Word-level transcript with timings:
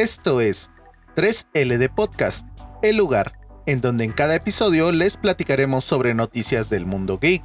Esto 0.00 0.40
es 0.40 0.70
3LD 1.14 1.94
Podcast, 1.94 2.46
el 2.80 2.96
lugar 2.96 3.38
en 3.66 3.82
donde 3.82 4.04
en 4.04 4.12
cada 4.12 4.34
episodio 4.34 4.92
les 4.92 5.18
platicaremos 5.18 5.84
sobre 5.84 6.14
noticias 6.14 6.70
del 6.70 6.86
mundo 6.86 7.18
geek, 7.18 7.42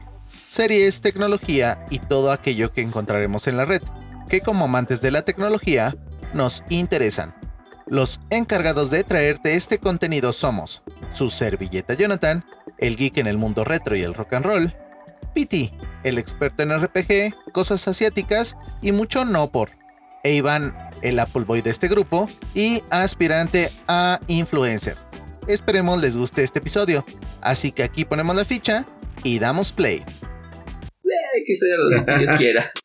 series, 0.47 1.01
tecnología 1.01 1.85
y 1.89 1.99
todo 1.99 2.31
aquello 2.31 2.71
que 2.71 2.81
encontraremos 2.81 3.47
en 3.47 3.57
la 3.57 3.65
red, 3.65 3.81
que 4.29 4.39
como 4.39 4.63
amantes 4.63 5.01
de 5.01 5.11
la 5.11 5.23
tecnología 5.23 5.97
nos 6.33 6.63
interesan. 6.69 7.35
Los 7.87 8.21
encargados 8.29 8.89
de 8.89 9.03
traerte 9.03 9.55
este 9.55 9.77
contenido 9.77 10.31
somos 10.31 10.81
su 11.11 11.31
servilleta 11.31 11.93
Jonathan, 11.93 12.45
el 12.77 12.95
geek 12.95 13.17
en 13.17 13.27
el 13.27 13.37
mundo 13.37 13.65
retro 13.65 13.97
y 13.97 14.01
el 14.03 14.13
rock 14.13 14.31
and 14.31 14.45
roll, 14.45 14.73
Piti, 15.33 15.73
el 16.05 16.17
experto 16.17 16.63
en 16.63 16.71
RPG, 16.71 17.51
cosas 17.51 17.85
asiáticas 17.89 18.55
y 18.81 18.93
mucho 18.93 19.25
no 19.25 19.51
por, 19.51 19.71
e 20.25 20.33
Iván, 20.33 20.75
el 21.03 21.19
Apple 21.19 21.43
Boy 21.43 21.61
de 21.61 21.69
este 21.69 21.87
grupo 21.87 22.27
y 22.55 22.81
aspirante 22.89 23.71
a 23.87 24.19
influencer. 24.27 24.97
Esperemos 25.47 26.01
les 26.01 26.17
guste 26.17 26.43
este 26.43 26.57
episodio, 26.59 27.05
así 27.41 27.71
que 27.71 27.83
aquí 27.83 28.05
ponemos 28.05 28.35
la 28.35 28.43
ficha 28.43 28.87
y 29.23 29.37
damos 29.37 29.71
play. 29.71 29.97
Eh, 31.03 31.43
que 31.45 31.53
sea 31.55 31.75
lo 31.77 32.05
que 32.05 32.17
Dios 32.17 32.37
quiera. 32.37 32.65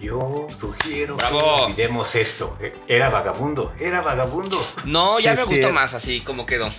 Yo 0.00 0.46
sugiero 0.58 1.16
Bravo. 1.16 1.38
que 1.38 1.44
olvidemos 1.72 2.14
esto. 2.14 2.56
Era 2.86 3.10
vagabundo, 3.10 3.72
era 3.80 4.00
vagabundo. 4.00 4.64
No, 4.84 5.18
ya 5.18 5.34
Sí, 5.36 5.42
me 5.42 5.46
sí, 5.48 5.60
gustó 5.60 5.72
más 5.72 5.92
así 5.94 6.20
como 6.20 6.46
quedó. 6.46 6.70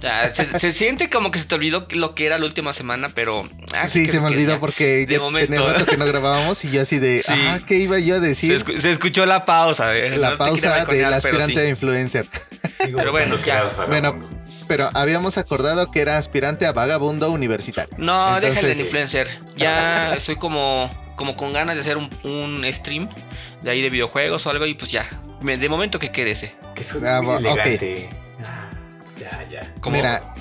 Sea, 0.00 0.34
se, 0.34 0.58
se 0.58 0.72
siente 0.72 1.08
como 1.08 1.30
que 1.30 1.38
se 1.38 1.46
te 1.46 1.54
olvidó 1.54 1.86
lo 1.90 2.14
que 2.14 2.26
era 2.26 2.38
la 2.38 2.44
última 2.44 2.72
semana, 2.72 3.10
pero. 3.14 3.48
así 3.74 4.04
sí, 4.06 4.12
se 4.12 4.20
me 4.20 4.26
olvidó 4.26 4.54
ya. 4.54 4.60
porque 4.60 5.06
de 5.06 5.14
ya 5.14 5.20
momento. 5.20 5.52
tenía 5.54 5.72
rato 5.72 5.86
que 5.86 5.96
no 5.96 6.04
grabábamos 6.04 6.62
y 6.64 6.70
yo 6.70 6.82
así 6.82 6.98
de, 6.98 7.22
Sí. 7.22 7.32
ah, 7.34 7.60
¿qué 7.66 7.76
iba 7.76 7.98
yo 7.98 8.16
a 8.16 8.20
Se, 8.20 8.26
decir? 8.26 8.56
escu- 8.56 8.78
se 8.78 8.90
escuchó 8.90 9.24
la 9.26 9.44
pausa. 9.46 9.96
eh, 9.96 10.16
la 10.18 10.32
no 10.32 10.38
pausa 10.38 10.84
del 10.84 11.04
aspirante 11.14 11.54
sí. 11.54 11.58
a 11.60 11.68
influencer. 11.68 12.26
Sigo 12.84 12.98
Pero 12.98 13.10
bueno, 13.12 13.36
ya. 13.44 13.64
Bueno, 13.88 14.14
pero 14.68 14.90
habíamos 14.94 15.38
acordado 15.38 15.90
que 15.90 16.00
era 16.00 16.18
aspirante 16.18 16.66
a 16.66 16.72
vagabundo 16.72 17.30
universitario. 17.30 17.94
No, 17.98 18.34
déjale 18.40 18.48
Entonces- 18.48 18.76
de 18.78 18.82
influencer. 18.84 19.28
Ya 19.56 20.12
estoy 20.14 20.36
como, 20.36 20.90
como 21.16 21.34
con 21.36 21.52
ganas 21.54 21.74
de 21.76 21.80
hacer 21.80 21.96
un, 21.96 22.10
un 22.22 22.64
stream 22.70 23.08
de 23.62 23.70
ahí 23.70 23.80
de 23.80 23.88
videojuegos 23.90 24.46
o 24.46 24.50
algo 24.50 24.66
y 24.66 24.74
pues 24.74 24.90
ya. 24.90 25.06
Me- 25.40 25.56
De 25.56 25.68
momento 25.70 25.98
que 25.98 26.12
quede 26.12 26.32
ese. 26.32 26.54
Que 26.74 26.84
soy 26.84 27.00
Ah, 27.06 27.20
muy 27.22 27.42
va- 27.42 27.52
ok. 27.52 27.58
elegante. 27.60 28.10
Ya, 29.30 29.48
ya. 29.48 29.74
Como- 29.80 29.96
Mira, 29.96 30.34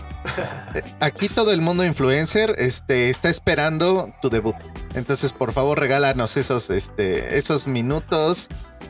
eh, 0.74 0.82
aquí 1.00 1.30
todo 1.30 1.52
el 1.52 1.62
mundo 1.62 1.86
influencer 1.86 2.56
este, 2.58 3.10
está 3.10 3.30
esperando 3.30 4.14
tu 4.22 4.30
debut. 4.30 4.56
Entonces, 4.94 5.34
por 5.34 5.54
favor, 5.54 5.80
regálanos 5.80 6.38
esos, 6.38 6.70
este, 6.70 7.38
esos 7.38 7.68
minutos 7.68 8.48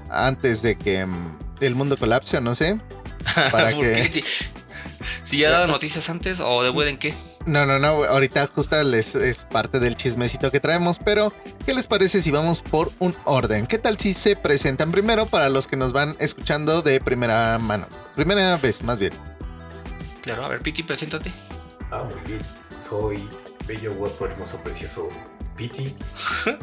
antes 0.10 0.62
de 0.62 0.78
que 0.78 1.06
mm, 1.06 1.40
el 1.62 1.76
mundo 1.76 1.98
colapse, 1.98 2.38
o 2.38 2.42
no 2.42 2.56
sé. 2.56 2.80
Para 3.52 3.72
¿Por 3.72 3.82
que... 3.82 4.10
qué? 4.12 4.24
Si 5.24 5.38
ya 5.40 5.52
dado 5.52 5.68
noticias 5.68 6.10
antes 6.10 6.40
o 6.40 6.64
de 6.64 6.90
en 6.90 6.98
qué. 6.98 7.14
No, 7.46 7.66
no, 7.66 7.78
no, 7.80 8.04
ahorita 8.06 8.48
justo 8.48 8.82
les, 8.84 9.14
es 9.16 9.44
parte 9.44 9.80
del 9.80 9.96
chismecito 9.96 10.52
que 10.52 10.60
traemos, 10.60 11.00
pero 11.04 11.32
¿qué 11.66 11.74
les 11.74 11.86
parece 11.86 12.22
si 12.22 12.32
vamos 12.32 12.62
por 12.62 12.92
un 13.00 13.16
orden? 13.26 13.68
¿Qué 13.68 13.78
tal 13.78 13.98
si 13.98 14.14
se 14.14 14.36
presentan 14.36 14.92
primero 14.92 15.26
para 15.28 15.50
los 15.50 15.68
que 15.68 15.78
nos 15.78 15.94
van 15.94 16.16
escuchando 16.20 16.82
de 16.82 17.00
primera 17.00 17.58
mano? 17.60 17.88
Primera 18.16 18.58
vez, 18.58 18.82
más 18.84 18.98
bien. 18.98 19.14
Claro, 20.26 20.44
a 20.46 20.50
ver, 20.50 20.62
Piti, 20.62 20.82
preséntate. 20.84 21.32
Ah, 21.92 22.04
muy 22.04 22.20
bien. 22.26 22.42
Soy 22.90 23.30
bello, 23.68 23.94
guapo, 23.94 24.26
hermoso, 24.26 24.58
precioso 24.64 25.08
Piti. 25.56 25.96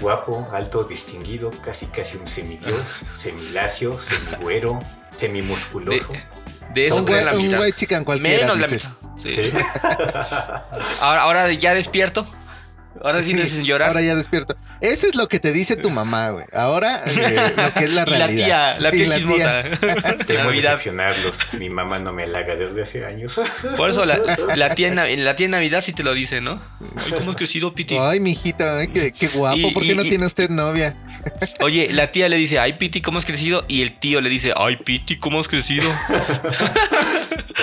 Guapo, 0.00 0.44
alto, 0.52 0.82
distinguido, 0.82 1.50
casi 1.64 1.86
casi 1.86 2.16
un 2.16 2.26
semidios, 2.26 3.02
semilacio, 3.14 3.96
semigüero, 3.96 4.80
semimusculoso. 5.16 6.08
De 6.74 6.88
eso 6.88 6.96
un 6.98 7.04
creo 7.04 7.18
güey, 7.18 7.24
la 7.24 7.36
un 7.36 7.42
mitad. 7.44 7.58
güey 7.58 7.72
chican 7.72 8.04
cualquiera. 8.04 8.42
Menos 8.42 8.58
la 8.58 8.66
dices. 8.66 8.90
mitad. 8.90 9.10
Sí. 9.16 9.34
Sí. 9.34 9.56
Ahora, 11.00 11.22
ahora 11.22 11.52
ya 11.52 11.72
despierto. 11.72 12.26
Ahora 13.02 13.22
sí 13.24 13.34
necesito 13.34 13.64
llorar. 13.64 13.88
Ahora 13.88 14.02
ya 14.02 14.14
despierto. 14.14 14.56
Eso 14.80 15.06
es 15.06 15.14
lo 15.14 15.26
que 15.28 15.38
te 15.40 15.52
dice 15.52 15.76
tu 15.76 15.90
mamá, 15.90 16.30
güey. 16.30 16.44
Ahora, 16.52 17.02
eh, 17.06 17.52
lo 17.56 17.72
que 17.74 17.84
es 17.84 17.90
la 17.90 18.02
y 18.06 18.10
la 18.10 18.18
realidad. 18.18 18.46
tía, 18.46 18.78
la 18.80 18.88
Y 18.88 18.92
tía 18.98 19.14
chismosa. 19.16 19.62
Temo 20.26 20.44
Navidad. 20.44 20.70
decepcionarlos. 20.72 21.34
Mi 21.58 21.70
mamá 21.70 21.98
no 21.98 22.12
me 22.12 22.24
halaga 22.24 22.54
desde 22.56 22.82
hace 22.82 23.04
años. 23.06 23.34
Por 23.76 23.90
eso 23.90 24.04
la, 24.04 24.20
la 24.54 24.74
tía, 24.74 24.88
en 24.88 24.96
Nav- 24.96 25.16
la 25.16 25.36
tía 25.36 25.46
en 25.46 25.52
Navidad 25.52 25.80
sí 25.80 25.92
te 25.92 26.02
lo 26.02 26.12
dice, 26.14 26.40
¿no? 26.40 26.62
Ay, 26.96 27.12
¿Cómo 27.16 27.30
has 27.30 27.36
crecido, 27.36 27.74
Piti? 27.74 27.96
Ay, 27.98 28.20
mijito, 28.20 28.68
ay, 28.68 28.88
qué, 28.88 29.12
qué 29.12 29.28
guapo. 29.28 29.56
Y- 29.58 29.72
¿Por 29.72 29.82
qué 29.82 29.92
y- 29.92 29.96
no 29.96 30.04
y- 30.04 30.08
tiene 30.08 30.26
usted 30.26 30.50
novia? 30.50 30.94
Oye, 31.60 31.88
la 31.92 32.12
tía 32.12 32.28
le 32.28 32.36
dice, 32.36 32.58
ay, 32.60 32.74
Piti, 32.74 33.00
¿cómo 33.00 33.18
has 33.18 33.24
crecido? 33.24 33.64
Y 33.66 33.82
el 33.82 33.98
tío 33.98 34.20
le 34.20 34.28
dice, 34.30 34.52
ay, 34.56 34.76
Piti, 34.76 35.16
¿cómo 35.18 35.40
has 35.40 35.48
crecido? 35.48 35.90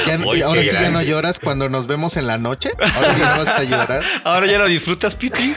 Ya 0.07 0.17
no- 0.17 0.31
Ay, 0.31 0.41
ahora 0.41 0.61
sí 0.63 0.69
ya 0.71 0.89
no 0.89 1.01
lloras 1.01 1.39
cuando 1.39 1.69
nos 1.69 1.87
vemos 1.87 2.17
en 2.17 2.27
la 2.27 2.37
noche. 2.37 2.71
Ahora 2.77 3.17
ya 3.17 3.35
no 3.37 3.45
vas 3.45 3.59
a 3.59 3.63
llorar. 3.63 4.03
Ahora 4.25 4.47
ya 4.47 4.57
lo 4.57 4.67
disfrutas, 4.67 5.15
Piti. 5.29 5.53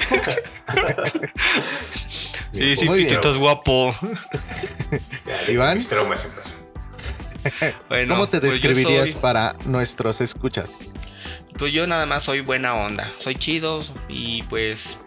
Sí, 2.53 2.77
sí, 2.77 2.84
Muy 2.87 2.99
Piti, 2.99 3.04
bien. 3.06 3.15
estás 3.15 3.37
guapo. 3.38 3.94
Iván. 5.49 5.84
traumas. 5.84 6.25
Bueno, 7.88 8.15
¿Cómo 8.15 8.26
te 8.28 8.41
pues 8.41 8.53
describirías 8.55 9.10
soy- 9.10 9.21
para 9.21 9.55
nuestros 9.66 10.21
escuchas? 10.21 10.69
Pues 11.59 11.72
yo 11.72 11.87
nada 11.87 12.05
más 12.05 12.25
soy 12.25 12.41
buena 12.41 12.75
onda. 12.75 13.09
Soy 13.21 13.37
chido 13.37 13.84
y 14.09 14.43
pues 14.44 14.99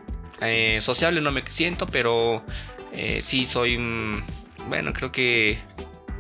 eh, 0.42 0.80
sociable 0.82 1.20
no 1.22 1.32
me 1.32 1.44
siento, 1.52 1.86
pero 1.86 2.42
eh, 2.94 3.20
sí 3.22 3.44
soy... 3.46 3.78
mm, 3.78 4.24
bueno, 4.70 4.94
creo 4.94 5.12
que... 5.12 5.58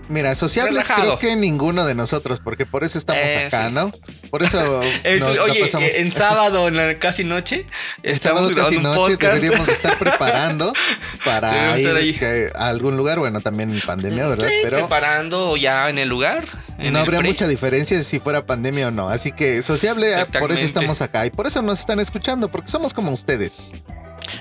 Mira, 0.09 0.33
sociables 0.35 0.73
Relajado. 0.87 1.17
creo 1.17 1.19
que 1.19 1.35
ninguno 1.35 1.85
de 1.85 1.93
nosotros, 1.95 2.39
porque 2.43 2.65
por 2.65 2.83
eso 2.83 2.97
estamos 2.97 3.21
Eh, 3.23 3.45
acá, 3.45 3.67
sí. 3.67 3.73
¿no? 3.73 3.91
Por 4.31 4.41
eso 4.43 4.81
Eh, 5.03 5.17
nos 5.19 5.29
oye, 5.39 5.61
pasamos. 5.61 5.89
eh, 5.89 5.93
en 6.01 6.11
sábado, 6.11 6.67
en 6.67 6.75
la 6.75 6.97
casi 6.99 7.23
noche, 7.23 7.65
El 8.03 8.13
estamos 8.15 8.41
sábado 8.41 8.55
casi 8.55 8.77
un 8.77 8.83
noche 8.83 8.97
podcast. 9.17 9.35
deberíamos 9.35 9.67
de 9.67 9.73
estar 9.73 9.97
preparando 9.97 10.73
para 11.25 11.77
ir 11.79 12.51
a 12.55 12.67
algún 12.69 12.97
lugar, 12.97 13.19
bueno, 13.19 13.39
también 13.41 13.71
en 13.71 13.79
pandemia, 13.81 14.27
¿verdad? 14.27 14.47
Sí, 14.47 14.55
Pero 14.63 14.77
preparando 14.79 15.55
ya 15.57 15.89
en 15.89 15.99
el 15.99 16.09
lugar. 16.09 16.43
en 16.79 16.91
no 16.93 16.99
el 16.99 17.05
habría 17.05 17.19
pre. 17.19 17.29
mucha 17.29 17.47
diferencia 17.47 18.01
si 18.03 18.19
fuera 18.19 18.45
pandemia 18.45 18.87
o 18.87 18.91
no. 18.91 19.09
Así 19.09 19.31
que 19.31 19.61
sociable, 19.61 20.19
eh, 20.19 20.25
por 20.39 20.51
eso 20.51 20.65
estamos 20.65 21.01
acá 21.01 21.25
y 21.27 21.29
por 21.29 21.45
eso 21.47 21.61
nos 21.61 21.79
están 21.79 21.99
escuchando, 21.99 22.49
porque 22.49 22.69
somos 22.69 22.93
como 22.95 23.11
ustedes. 23.11 23.59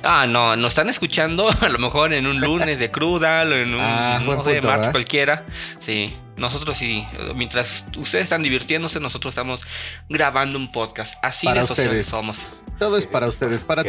Ah, 0.03 0.27
no, 0.29 0.57
nos 0.57 0.73
están 0.73 0.89
escuchando 0.89 1.49
a 1.61 1.69
lo 1.69 1.79
mejor 1.79 2.13
en 2.13 2.27
un 2.27 2.41
lunes 2.41 2.79
de 2.79 2.91
cruda, 2.91 3.43
o 3.43 3.53
en 3.53 3.75
un 3.75 3.81
Ah, 3.81 4.19
no 4.19 4.25
sé, 4.25 4.25
punto, 4.25 4.45
martes 4.45 4.63
¿verdad? 4.63 4.93
cualquiera. 4.93 5.47
Sí, 5.81 6.15
nosotros 6.37 6.77
sí. 6.77 7.07
Mientras 7.35 7.85
ustedes 7.97 8.25
están 8.25 8.43
divirtiéndose, 8.43 9.01
nosotros 9.01 9.33
estamos 9.33 9.61
grabando 10.09 10.57
un 10.59 10.71
podcast. 10.73 11.15
Así 11.23 11.47
Para 11.47 11.63
de 11.63 11.67
sociales 11.67 11.91
ustedes. 11.91 12.07
somos. 12.07 12.49
Todo 12.79 12.97
es 12.97 13.07
para 13.07 13.27
ustedes, 13.27 13.63
para 13.65 13.83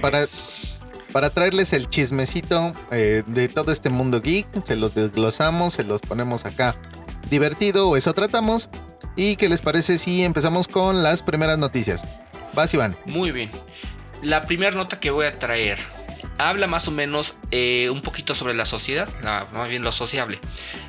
para, 0.00 0.26
para 1.12 1.30
traerles 1.30 1.72
el 1.72 1.88
chismecito 1.88 2.72
eh, 2.90 3.22
de 3.26 3.48
todo 3.48 3.70
este 3.70 3.90
mundo 3.90 4.20
geek. 4.20 4.46
Se 4.64 4.74
los 4.76 4.94
desglosamos, 4.94 5.74
se 5.74 5.84
los 5.84 6.00
ponemos 6.00 6.44
acá 6.44 6.74
divertido, 7.30 7.88
o 7.88 7.96
eso 7.96 8.12
tratamos. 8.12 8.68
¿Y 9.16 9.36
qué 9.36 9.48
les 9.48 9.60
parece 9.60 9.96
si 9.98 10.24
empezamos 10.24 10.66
con 10.66 11.04
las 11.04 11.22
primeras 11.22 11.56
noticias? 11.58 12.04
Vas, 12.54 12.74
Iván. 12.74 12.96
Muy 13.06 13.30
bien. 13.30 13.50
La 14.24 14.46
primera 14.46 14.72
nota 14.76 14.98
que 15.00 15.10
voy 15.10 15.26
a 15.26 15.38
traer 15.38 15.78
habla 16.38 16.66
más 16.66 16.88
o 16.88 16.90
menos 16.90 17.36
eh, 17.52 17.90
un 17.90 18.02
poquito 18.02 18.34
sobre 18.34 18.54
la 18.54 18.64
sociedad, 18.64 19.08
más 19.52 19.68
bien 19.68 19.82
lo 19.82 19.92
sociable. 19.92 20.40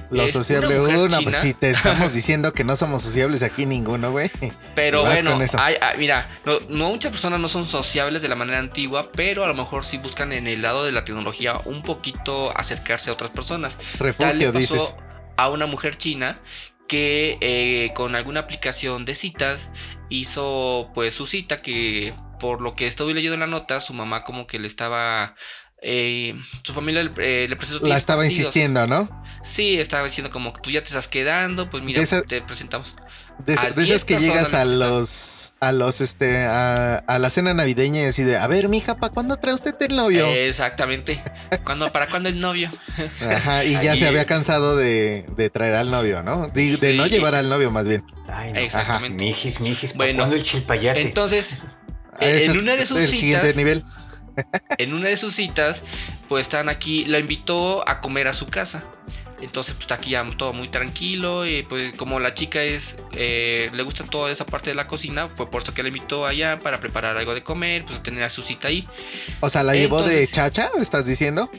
Lo 0.09 0.23
Es 0.23 0.33
sociable, 0.33 0.79
una 0.79 0.99
una, 0.99 1.21
pues 1.21 1.35
china. 1.35 1.39
si 1.41 1.53
te 1.53 1.69
estamos 1.71 2.13
diciendo 2.13 2.53
que 2.53 2.63
no 2.63 2.75
somos 2.75 3.01
sociables 3.03 3.43
aquí 3.43 3.65
ninguno, 3.65 4.11
güey. 4.11 4.31
Pero 4.73 5.01
bueno, 5.01 5.37
hay- 5.57 5.75
hay- 5.81 5.97
mira, 5.97 6.29
no, 6.45 6.59
no 6.69 6.89
muchas 6.89 7.11
personas 7.11 7.39
no 7.39 7.47
son 7.47 7.67
sociables 7.67 8.21
de 8.21 8.27
la 8.29 8.35
manera 8.35 8.59
antigua, 8.59 9.11
pero 9.13 9.43
a 9.43 9.47
lo 9.47 9.53
mejor 9.55 9.83
sí 9.83 9.97
buscan 9.97 10.31
en 10.31 10.47
el 10.47 10.61
lado 10.61 10.83
de 10.85 10.91
la 10.91 11.05
tecnología 11.05 11.59
un 11.65 11.81
poquito 11.83 12.55
acercarse 12.57 13.09
a 13.09 13.13
otras 13.13 13.31
personas. 13.31 13.77
Tal 14.17 14.39
le 14.39 14.51
Refugio, 14.51 14.53
pasó 14.53 14.73
dices. 14.75 14.95
a 15.37 15.49
una 15.49 15.65
mujer 15.67 15.97
china 15.97 16.39
que 16.87 17.37
eh, 17.41 17.91
con 17.95 18.15
alguna 18.15 18.41
aplicación 18.41 19.05
de 19.05 19.15
citas 19.15 19.71
hizo 20.09 20.91
pues 20.93 21.15
su 21.15 21.25
cita 21.27 21.61
que 21.63 22.13
por 22.39 22.61
lo 22.61 22.75
que 22.75 22.87
estoy 22.87 23.13
leyendo 23.13 23.33
en 23.35 23.39
la 23.41 23.47
nota 23.47 23.79
su 23.79 23.93
mamá 23.93 24.23
como 24.23 24.47
que 24.47 24.59
le 24.59 24.67
estaba 24.67 25.35
eh, 25.81 26.35
su 26.63 26.73
familia 26.73 27.03
le, 27.03 27.11
eh, 27.19 27.47
le 27.47 27.55
presentó 27.55 27.81
La 27.83 27.89
10 27.89 27.99
estaba 27.99 28.21
partidos. 28.21 28.39
insistiendo, 28.39 28.87
¿no? 28.87 29.23
Sí, 29.43 29.77
estaba 29.79 30.03
diciendo 30.03 30.31
como 30.31 30.51
que 30.53 30.61
pues 30.61 30.73
ya 30.73 30.81
te 30.81 30.87
estás 30.87 31.07
quedando, 31.07 31.69
pues 31.69 31.83
mira, 31.83 32.01
esa- 32.01 32.23
te 32.23 32.41
presentamos. 32.41 32.95
De, 33.45 33.53
A 33.55 33.65
de 33.71 33.83
10 33.83 33.89
esas 33.89 34.05
que 34.05 34.17
llegas 34.17 34.53
a 34.53 34.63
los, 34.65 35.53
a 35.59 35.71
los, 35.73 35.99
este, 36.01 36.45
a, 36.45 36.95
a 36.95 37.19
la 37.19 37.29
cena 37.29 37.53
navideña 37.53 38.01
y 38.01 38.05
así 38.05 38.23
de, 38.23 38.37
a 38.37 38.47
ver, 38.47 38.69
mija, 38.69 38.95
¿para 38.95 39.13
cuándo 39.13 39.35
trae 39.35 39.53
usted 39.53 39.75
el 39.81 39.95
novio? 39.95 40.25
Exactamente. 40.25 41.21
¿Cuándo, 41.65 41.91
¿Para 41.91 42.07
cuándo 42.07 42.29
el 42.29 42.39
novio? 42.39 42.71
Ajá, 43.29 43.65
y 43.65 43.73
ya 43.73 43.91
ahí- 43.91 43.99
se 43.99 44.07
había 44.07 44.25
cansado 44.25 44.77
de, 44.77 45.25
de 45.35 45.49
traer 45.49 45.75
al 45.75 45.91
novio, 45.91 46.23
¿no? 46.23 46.47
De, 46.47 46.77
de 46.77 46.93
no 46.95 47.05
llevar 47.07 47.35
al 47.35 47.49
novio, 47.49 47.69
más 47.71 47.87
bien. 47.87 48.03
Ay, 48.29 48.53
no. 48.53 48.59
Exactamente. 48.61 49.23
Mijis, 49.23 49.59
mijis, 49.59 49.91
¿para 49.91 49.97
Bueno, 50.05 50.19
cuándo 50.19 50.35
el 50.37 50.43
chilpayate? 50.43 51.01
Entonces, 51.01 51.57
Ese 52.19 52.51
en 52.51 52.59
una 52.59 52.75
de 52.75 52.85
sus 52.85 53.03
citas, 53.03 53.55
nivel. 53.55 53.83
en 54.77 54.93
una 54.93 55.09
de 55.09 55.17
sus 55.17 55.33
citas, 55.35 55.83
pues 56.27 56.47
están 56.47 56.69
aquí, 56.69 57.05
lo 57.05 57.17
invitó 57.19 57.87
a 57.87 58.01
comer 58.01 58.27
a 58.27 58.33
su 58.33 58.47
casa. 58.47 58.83
Entonces, 59.41 59.73
pues 59.73 59.83
está 59.83 59.95
aquí 59.95 60.11
ya 60.11 60.25
todo 60.37 60.53
muy 60.53 60.69
tranquilo. 60.69 61.45
Y 61.45 61.63
pues, 61.63 61.93
como 61.93 62.19
la 62.19 62.33
chica 62.33 62.63
es, 62.63 62.97
eh, 63.13 63.69
le 63.73 63.83
gusta 63.83 64.05
toda 64.05 64.31
esa 64.31 64.45
parte 64.45 64.69
de 64.69 64.75
la 64.75 64.87
cocina, 64.87 65.29
fue 65.29 65.49
por 65.49 65.61
eso 65.61 65.73
que 65.73 65.83
la 65.83 65.89
invitó 65.89 66.25
allá 66.25 66.57
para 66.57 66.79
preparar 66.79 67.17
algo 67.17 67.33
de 67.33 67.43
comer, 67.43 67.85
pues 67.85 67.99
a 67.99 68.03
tener 68.03 68.23
a 68.23 68.29
su 68.29 68.41
cita 68.41 68.69
ahí. 68.69 68.87
O 69.41 69.49
sea, 69.49 69.63
¿la 69.63 69.73
llevó 69.73 70.01
de 70.01 70.27
chacha? 70.27 70.69
¿Estás 70.79 71.05
diciendo? 71.05 71.49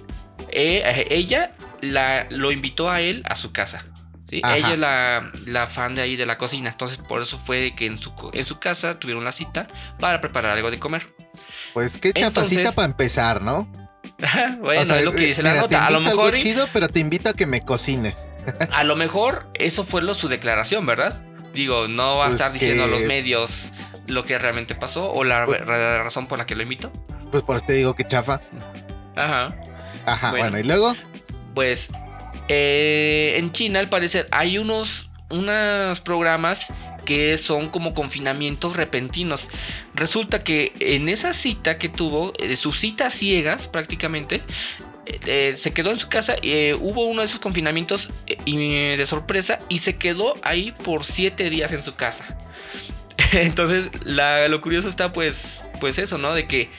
Eh, 0.49 0.83
eh, 0.85 1.07
ella 1.11 1.55
la, 1.81 2.27
lo 2.31 2.51
invitó 2.51 2.91
a 2.91 3.01
él 3.01 3.23
a 3.27 3.35
su 3.35 3.53
casa. 3.53 3.85
¿Sí? 4.29 4.43
Ella 4.45 4.73
es 4.73 4.79
la, 4.79 5.31
la 5.47 5.67
fan 5.67 5.95
de 5.95 6.03
ahí 6.03 6.17
de 6.17 6.27
la 6.27 6.37
cocina. 6.39 6.71
Entonces, 6.71 6.99
por 6.99 7.23
eso 7.23 7.39
fue 7.39 7.73
que 7.73 7.87
en 7.87 7.99
su, 7.99 8.13
en 8.33 8.45
su 8.45 8.59
casa 8.59 8.99
tuvieron 8.99 9.25
la 9.25 9.33
cita 9.33 9.67
para 9.99 10.21
preparar 10.21 10.53
algo 10.53 10.71
de 10.71 10.79
comer. 10.79 11.15
Pues 11.75 11.99
qué 11.99 12.13
chafacita 12.13 12.27
Entonces- 12.61 12.75
para 12.75 12.87
empezar, 12.87 13.43
¿no? 13.43 13.69
bueno, 14.61 14.81
O 14.81 14.85
sea, 14.85 14.99
es 14.99 15.05
lo 15.05 15.15
que 15.15 15.27
dice 15.27 15.43
la 15.43 15.51
mira, 15.51 15.63
nota. 15.63 15.87
A 15.87 15.91
lo 15.91 15.99
invito 15.99 16.11
algo 16.13 16.23
mejor, 16.25 16.39
y- 16.39 16.43
chido, 16.43 16.69
pero 16.73 16.89
te 16.89 17.01
invito 17.01 17.29
a 17.29 17.35
que 17.35 17.47
me 17.47 17.61
cocines. 17.61 18.27
a 18.73 18.85
lo 18.85 18.97
mejor 18.97 19.49
eso 19.55 19.85
fue 19.85 20.01
lo, 20.03 20.15
su 20.15 20.29
declaración, 20.29 20.87
¿verdad? 20.87 21.21
Digo, 21.53 21.89
no 21.89 22.19
va 22.19 22.25
a 22.25 22.29
Pues 22.29 22.37
estar 22.41 22.53
diciendo 22.53 22.85
a 22.85 22.87
los 22.87 23.03
medios 23.03 23.73
lo 24.07 24.25
que 24.25 24.39
realmente 24.39 24.75
pasó 24.75 25.11
o 25.13 25.25
la, 25.25 25.45
Pues- 25.47 25.67
la 25.67 26.03
razón 26.03 26.27
por 26.29 26.39
la 26.39 26.47
que 26.47 26.55
lo 26.55 26.63
invitó. 26.63 26.93
Pues 27.31 27.43
por 27.43 27.57
eso 27.57 27.65
te 27.67 27.73
digo 27.75 27.95
que 27.95 28.05
chafa. 28.05 28.41
Ajá. 29.17 29.55
Ajá, 30.07 30.31
bueno, 30.31 30.45
Bueno. 30.51 30.59
y 30.61 30.63
luego, 30.63 30.95
Pues 31.55 31.91
eh, 32.49 33.35
en 33.39 33.53
China, 33.53 33.81
al 33.81 33.89
parecer, 33.89 34.29
hay 34.31 34.59
unos, 34.59 35.11
unos 35.31 36.01
programas 36.01 36.73
que 37.05 37.39
son 37.39 37.69
como 37.69 37.95
confinamientos 37.95 38.77
repentinos. 38.77 39.49
Resulta 39.95 40.43
que 40.43 40.73
en 40.81 41.09
esa 41.09 41.33
cita 41.35 41.79
que 41.79 41.89
tuvo, 41.89 42.33
eh, 42.39 42.57
sus 42.57 42.79
citas 42.81 43.15
ciegas 43.15 43.69
prácticamente, 43.69 44.43
eh, 45.27 45.55
se 45.57 45.73
quedó 45.73 45.93
en 45.93 46.01
su 46.01 46.09
casa, 46.09 46.35
eh, 46.43 46.77
hubo 46.81 47.05
uno 47.05 47.21
de 47.21 47.27
esos 47.27 47.39
confinamientos 47.39 48.11
de 48.27 49.05
sorpresa 49.07 49.61
y 49.69 49.79
se 49.79 49.97
quedó 49.97 50.35
ahí 50.43 50.73
por 50.73 51.05
siete 51.05 51.49
días 51.49 51.71
en 51.73 51.83
su 51.85 51.95
casa. 51.95 52.37
Entonces, 53.33 53.91
la- 54.03 54.49
lo 54.49 54.61
curioso 54.61 54.89
está 54.89 55.13
pues, 55.13 55.63
pues 55.81 55.99
eso, 55.99 56.19
¿no? 56.19 56.35
De 56.35 56.49
que 56.49 56.71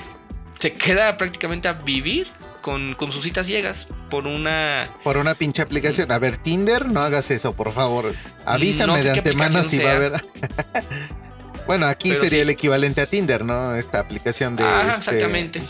se 0.59 0.73
queda 0.73 1.15
prácticamente 1.17 1.67
a 1.69 1.73
vivir 1.73 2.27
con, 2.67 2.95
con 2.95 3.13
sus 3.13 3.23
citas 3.23 3.47
ciegas 3.47 3.87
por 4.09 4.27
una... 4.27 4.91
por 5.01 5.15
una 5.15 5.35
pinche 5.35 5.61
aplicación. 5.61 6.11
A 6.11 6.19
ver, 6.19 6.35
Tinder, 6.35 6.85
no 6.85 6.99
hagas 6.99 7.31
eso, 7.31 7.53
por 7.53 7.71
favor. 7.71 8.13
Avísame 8.45 8.91
No 8.91 8.97
sé 8.99 9.05
de 9.05 9.11
antemano 9.11 9.63
si 9.63 9.79
va 9.79 9.91
a 9.91 9.95
haber. 9.95 10.11
bueno, 11.65 11.85
aquí 11.85 12.09
Pero 12.09 12.19
sería 12.23 12.39
sí. 12.39 12.41
el 12.41 12.49
equivalente 12.49 12.99
a 12.99 13.05
Tinder, 13.05 13.45
¿no? 13.45 13.73
Esta 13.73 13.99
aplicación 13.99 14.57
de, 14.57 14.65
ah, 14.65 14.81
este, 14.81 14.97
exactamente. 15.11 15.61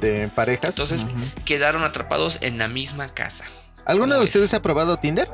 de 0.00 0.26
parejas. 0.26 0.74
Entonces. 0.74 1.06
Quedaron 1.44 1.84
atrapados 1.84 2.38
en 2.40 2.58
la 2.58 2.66
misma 2.66 3.14
casa. 3.14 3.44
¿Alguno 3.86 4.06
¿cómo 4.06 4.14
de 4.14 4.20
ves? 4.22 4.30
ustedes 4.30 4.54
ha 4.54 4.60
probado 4.60 4.96
Tinder? 4.96 5.30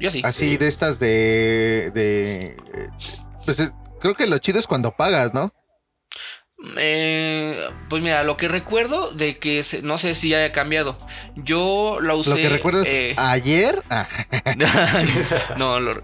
Yo 0.00 0.10
sí. 0.10 0.22
Así 0.24 0.56
de 0.56 0.68
estas 0.68 1.00
de. 1.00 1.90
de 1.94 2.56
eh, 2.72 2.88
pues 3.44 3.58
es- 3.60 3.74
creo 4.00 4.14
que 4.14 4.26
lo 4.26 4.38
chido 4.38 4.58
es 4.58 4.66
cuando 4.66 4.96
pagas, 4.96 5.34
¿no? 5.34 5.52
Eh, 6.76 7.60
pues 7.88 8.02
mira, 8.02 8.22
lo 8.22 8.36
que 8.36 8.46
recuerdo 8.48 9.10
de 9.10 9.38
que 9.38 9.62
se- 9.62 9.82
no 9.82 9.98
sé 9.98 10.14
si 10.14 10.32
haya 10.34 10.52
cambiado. 10.52 10.96
Yo 11.36 11.98
la 12.00 12.14
usé. 12.14 12.30
Lo 12.30 12.36
que 12.36 12.48
recuerdas 12.48 12.88
eh, 12.88 13.14
ayer. 13.18 13.82
Ah, 13.90 14.06
no, 15.56 15.80
lo- 15.80 16.02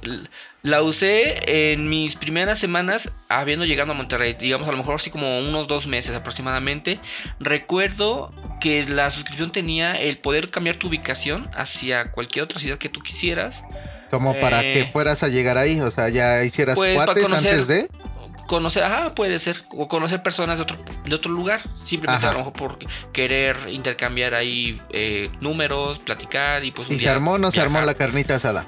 la 0.62 0.82
usé 0.82 1.72
en 1.72 1.88
mis 1.88 2.16
primeras 2.16 2.58
semanas 2.58 3.12
habiendo 3.28 3.64
llegado 3.64 3.92
a 3.92 3.94
Monterrey. 3.94 4.34
Digamos, 4.38 4.66
a 4.68 4.72
lo 4.72 4.76
mejor 4.78 4.96
así 4.96 5.10
como 5.10 5.38
unos 5.38 5.68
dos 5.68 5.86
meses 5.86 6.16
aproximadamente. 6.16 6.98
Recuerdo 7.38 8.32
que 8.60 8.84
la 8.88 9.10
suscripción 9.10 9.52
tenía 9.52 9.92
el 9.94 10.18
poder 10.18 10.50
cambiar 10.50 10.76
tu 10.76 10.88
ubicación 10.88 11.48
hacia 11.54 12.10
cualquier 12.10 12.44
otra 12.44 12.58
ciudad 12.58 12.78
que 12.78 12.88
tú 12.88 13.00
quisieras. 13.00 13.62
como 14.10 14.32
para 14.40 14.62
Eh. 14.62 14.72
que 14.72 14.84
fueras 14.86 15.22
a 15.22 15.28
llegar 15.28 15.58
ahí. 15.58 15.80
O 15.82 15.90
sea, 15.90 16.08
ya 16.08 16.42
hicieras 16.42 16.76
Pues, 16.76 16.94
cuates 16.96 17.24
conocer- 17.24 17.50
antes 17.52 17.66
de. 17.68 17.88
Conocer, 18.48 18.82
ajá, 18.82 19.14
puede 19.14 19.38
ser. 19.38 19.62
O 19.76 19.88
conocer 19.88 20.22
personas 20.22 20.56
de 20.56 20.62
otro, 20.62 20.78
de 21.04 21.14
otro 21.14 21.30
lugar. 21.30 21.60
Simplemente 21.80 22.24
Ajá. 22.26 22.30
a 22.30 22.32
lo 22.32 22.38
mejor 22.38 22.54
por 22.54 22.78
querer 23.12 23.56
intercambiar 23.68 24.34
ahí 24.34 24.80
eh, 24.88 25.28
números, 25.40 25.98
platicar 25.98 26.64
y 26.64 26.70
pues 26.70 26.88
un 26.88 26.96
Y 26.96 26.98
se 26.98 27.10
armó 27.10 27.32
o 27.32 27.38
no 27.38 27.52
se 27.52 27.60
armó 27.60 27.82
la 27.82 27.92
carnita 27.94 28.36
asada. 28.36 28.66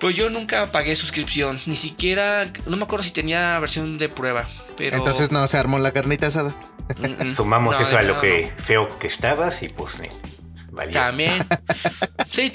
Pues 0.00 0.16
yo 0.16 0.28
nunca 0.28 0.72
pagué 0.72 0.96
suscripción. 0.96 1.58
Ni 1.66 1.76
siquiera. 1.76 2.52
No 2.66 2.76
me 2.76 2.82
acuerdo 2.82 3.04
si 3.04 3.12
tenía 3.12 3.56
versión 3.60 3.96
de 3.96 4.08
prueba. 4.08 4.44
Pero. 4.76 4.96
Entonces 4.96 5.30
no 5.30 5.46
se 5.46 5.56
armó 5.56 5.78
la 5.78 5.92
carnita 5.92 6.26
asada. 6.26 6.56
Mm, 6.98 7.28
mm. 7.28 7.34
Sumamos 7.36 7.78
No, 7.78 7.86
eso 7.86 7.96
a 7.96 8.02
lo 8.02 8.16
no. 8.16 8.20
que 8.20 8.52
feo 8.58 8.98
que 8.98 9.06
estabas 9.06 9.62
y 9.62 9.68
pues 9.68 10.00
eh, 10.00 10.10
valió. 10.72 10.92
También. 10.92 11.46
Sí, 12.32 12.50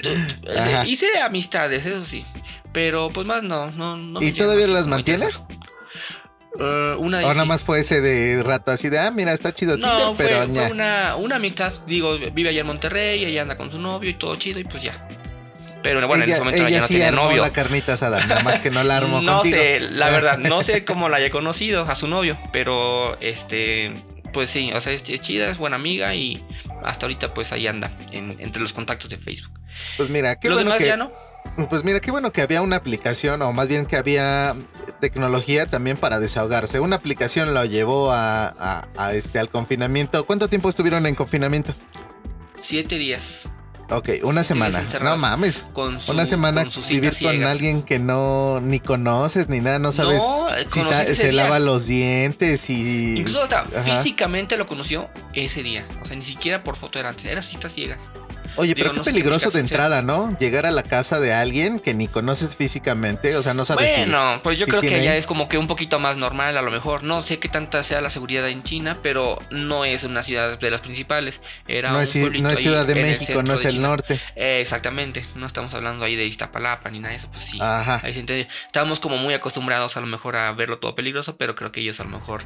hice 0.86 1.06
amistades, 1.24 1.86
eso 1.86 2.04
sí. 2.04 2.24
Pero 2.72 3.10
pues 3.10 3.26
más 3.26 3.44
no. 3.44 3.70
no, 3.70 3.96
no 3.96 4.20
me 4.20 4.26
¿Y 4.26 4.32
todavía 4.32 4.66
las 4.66 4.88
mantienes? 4.88 5.44
Eh, 6.58 6.94
una 6.98 7.18
O 7.18 7.20
y 7.20 7.24
nada 7.24 7.42
sí. 7.42 7.48
más 7.48 7.62
fue 7.62 7.80
ese 7.80 8.00
de 8.00 8.42
rato 8.42 8.70
así 8.70 8.88
de, 8.88 8.98
ah, 8.98 9.10
mira, 9.10 9.32
está 9.32 9.52
chido 9.52 9.74
Tinder, 9.74 9.92
No, 9.92 10.14
fue, 10.14 10.26
pero 10.26 10.48
fue 10.48 10.70
una, 10.70 11.14
una 11.16 11.36
amistad. 11.36 11.72
Digo, 11.86 12.16
vive 12.32 12.48
allá 12.48 12.60
en 12.62 12.66
Monterrey, 12.66 13.24
ella 13.24 13.42
anda 13.42 13.56
con 13.56 13.70
su 13.70 13.78
novio 13.80 14.10
y 14.10 14.14
todo 14.14 14.34
chido 14.36 14.58
y 14.58 14.64
pues 14.64 14.82
ya. 14.82 15.08
Pero 15.82 16.04
bueno, 16.08 16.24
en 16.24 16.30
ella, 16.30 16.32
ese 16.36 16.40
momento 16.44 16.62
ella 16.62 16.68
ella 16.70 16.80
no 16.80 16.86
sí 16.88 16.94
tenía 16.94 17.08
armó 17.08 17.24
novio. 17.24 17.42
la 17.42 17.52
carnita 17.52 17.92
asada, 17.92 18.24
nada 18.26 18.42
más 18.42 18.58
que 18.58 18.70
no 18.70 18.82
la 18.82 18.96
armó 18.96 19.22
No 19.22 19.36
contigo. 19.40 19.56
sé, 19.56 19.78
la 19.80 20.10
verdad, 20.10 20.38
no 20.38 20.62
sé 20.64 20.84
cómo 20.86 21.08
la 21.08 21.18
haya 21.18 21.30
conocido 21.30 21.82
a 21.84 21.94
su 21.94 22.08
novio, 22.08 22.36
pero 22.52 23.16
este, 23.20 23.92
pues 24.32 24.50
sí, 24.50 24.72
o 24.72 24.80
sea, 24.80 24.92
es, 24.92 25.08
es 25.08 25.20
chida, 25.20 25.48
es 25.48 25.58
buena 25.58 25.76
amiga 25.76 26.14
y 26.16 26.42
hasta 26.82 27.06
ahorita 27.06 27.32
pues 27.32 27.52
ahí 27.52 27.68
anda, 27.68 27.92
en- 28.10 28.34
entre 28.40 28.60
los 28.60 28.72
contactos 28.72 29.08
de 29.10 29.18
Facebook. 29.18 29.52
Pues 29.96 30.08
mira, 30.10 30.34
qué 30.40 30.48
Los 30.48 30.56
bueno 30.56 30.70
demás 30.70 30.82
que, 30.82 30.88
ya 30.88 30.96
no. 30.96 31.12
Pues 31.68 31.84
mira, 31.84 32.00
qué 32.00 32.10
bueno 32.10 32.32
que 32.32 32.42
había 32.42 32.62
una 32.62 32.76
aplicación, 32.76 33.42
o 33.42 33.52
más 33.52 33.68
bien 33.68 33.86
que 33.86 33.96
había 33.96 34.54
tecnología 35.00 35.66
también 35.66 35.96
para 35.96 36.18
desahogarse. 36.20 36.80
Una 36.80 36.96
aplicación 36.96 37.52
lo 37.54 37.64
llevó 37.64 38.12
a, 38.12 38.46
a- 38.48 38.88
a 38.96 39.12
este 39.14 39.38
al 39.38 39.48
confinamiento. 39.48 40.24
¿Cuánto 40.24 40.48
tiempo 40.48 40.68
estuvieron 40.68 41.06
en 41.06 41.14
confinamiento? 41.14 41.72
Siete 42.60 42.96
días 42.98 43.48
Ok, 43.90 44.10
una 44.22 44.44
semana. 44.44 44.84
No 45.02 45.16
mames. 45.16 45.64
con 45.72 45.98
su, 45.98 46.12
Una 46.12 46.26
semana 46.26 46.64
con 46.64 46.82
vivir 46.88 47.04
con 47.04 47.12
ciegas. 47.14 47.50
alguien 47.52 47.82
que 47.82 47.98
no 47.98 48.60
ni 48.60 48.80
conoces 48.80 49.48
ni 49.48 49.60
nada, 49.60 49.78
no 49.78 49.92
sabes 49.92 50.18
No, 50.18 50.48
si 50.66 50.80
conocí 50.80 50.92
sa- 51.06 51.14
se 51.14 51.30
día. 51.30 51.44
lava 51.44 51.58
los 51.58 51.86
dientes 51.86 52.68
y 52.68 53.16
Incluso 53.20 53.44
hasta 53.44 53.60
Ajá. 53.60 53.82
físicamente 53.84 54.58
lo 54.58 54.66
conoció 54.66 55.08
ese 55.32 55.62
día. 55.62 55.86
O 56.02 56.04
sea, 56.04 56.16
ni 56.16 56.22
siquiera 56.22 56.62
por 56.64 56.76
foto 56.76 56.98
era 56.98 57.08
antes, 57.08 57.24
era 57.24 57.40
citas 57.40 57.72
ciegas. 57.72 58.10
Oye, 58.56 58.74
Digo, 58.74 58.84
pero 58.84 58.90
qué 58.90 58.96
no 58.98 59.02
qué 59.04 59.10
peligroso 59.10 59.50
de 59.50 59.60
entrada, 59.60 60.02
¿no? 60.02 60.36
Llegar 60.38 60.66
a 60.66 60.70
la 60.70 60.82
casa 60.82 61.20
de 61.20 61.32
alguien 61.32 61.78
que 61.78 61.94
ni 61.94 62.08
conoces 62.08 62.56
físicamente, 62.56 63.36
o 63.36 63.42
sea, 63.42 63.54
no 63.54 63.64
sabes 63.64 63.90
si- 63.92 63.98
Bueno, 64.00 64.40
pues 64.42 64.58
yo 64.58 64.64
si 64.66 64.70
creo 64.70 64.82
que 64.82 65.02
ya 65.02 65.16
es 65.16 65.26
como 65.26 65.48
que 65.48 65.58
un 65.58 65.66
poquito 65.66 65.98
más 66.00 66.16
normal, 66.16 66.56
a 66.56 66.62
lo 66.62 66.70
mejor. 66.70 67.02
No 67.02 67.20
sé 67.22 67.38
qué 67.38 67.48
tanta 67.48 67.82
sea 67.82 68.00
la 68.00 68.10
seguridad 68.10 68.48
en 68.48 68.62
China, 68.62 68.96
pero 69.02 69.40
no 69.50 69.84
es 69.84 70.04
una 70.04 70.22
ciudad 70.22 70.58
de 70.58 70.70
las 70.70 70.80
principales. 70.80 71.40
Era 71.66 71.90
no 71.90 71.98
un 71.98 72.02
es, 72.04 72.14
no 72.16 72.56
Ciudad 72.56 72.86
de 72.86 72.94
México, 72.96 73.42
no 73.42 73.54
es 73.54 73.64
el 73.64 73.80
norte. 73.80 74.18
Eh, 74.34 74.60
exactamente, 74.60 75.24
no 75.36 75.46
estamos 75.46 75.72
hablando 75.74 76.04
ahí 76.04 76.16
de 76.16 76.26
Iztapalapa 76.26 76.90
ni 76.90 76.98
nada 76.98 77.10
de 77.10 77.16
eso, 77.16 77.30
pues 77.30 77.44
sí. 77.44 77.58
Ajá. 77.60 78.00
Ahí 78.02 78.12
se 78.14 78.20
entiende. 78.20 78.48
Estamos 78.66 79.00
como 79.00 79.16
muy 79.16 79.34
acostumbrados 79.34 79.96
a 79.96 80.00
lo 80.00 80.06
mejor 80.06 80.36
a 80.36 80.50
verlo 80.52 80.78
todo 80.78 80.94
peligroso, 80.94 81.36
pero 81.36 81.54
creo 81.54 81.70
que 81.72 81.80
ellos 81.80 82.00
a 82.00 82.04
lo 82.04 82.10
mejor 82.10 82.42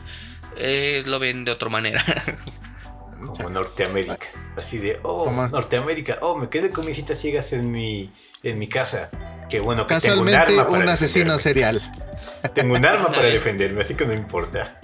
eh, 0.59 1.03
lo 1.07 1.19
ven 1.19 1.45
de 1.45 1.53
otra 1.53 1.69
manera. 1.69 2.05
Como 3.29 3.51
Norteamérica. 3.51 4.27
Así 4.57 4.79
de, 4.79 4.99
oh, 5.03 5.25
¿Cómo? 5.25 5.49
Norteamérica, 5.49 6.19
oh, 6.23 6.37
me 6.37 6.49
quedé 6.49 6.71
con 6.71 6.85
mis 6.85 6.97
citas 6.97 7.19
ciegas 7.19 7.53
en 7.53 7.71
mi, 7.71 8.13
en 8.43 8.59
mi 8.59 8.69
casa. 8.69 9.11
Qué 9.49 9.61
bueno 9.61 9.87
que 9.87 9.95
tengo 9.97 10.21
un 10.21 10.27
Casualmente 10.27 10.55
arma 10.61 10.71
para 10.71 10.85
un 10.85 10.89
asesino 10.89 11.37
defenderme. 11.37 11.81
serial. 11.81 11.93
Tengo 12.55 12.75
un 12.75 12.85
arma 12.85 13.09
para 13.11 13.25
defenderme, 13.27 13.83
así 13.83 13.95
que 13.95 14.07
no 14.07 14.13
importa. 14.13 14.81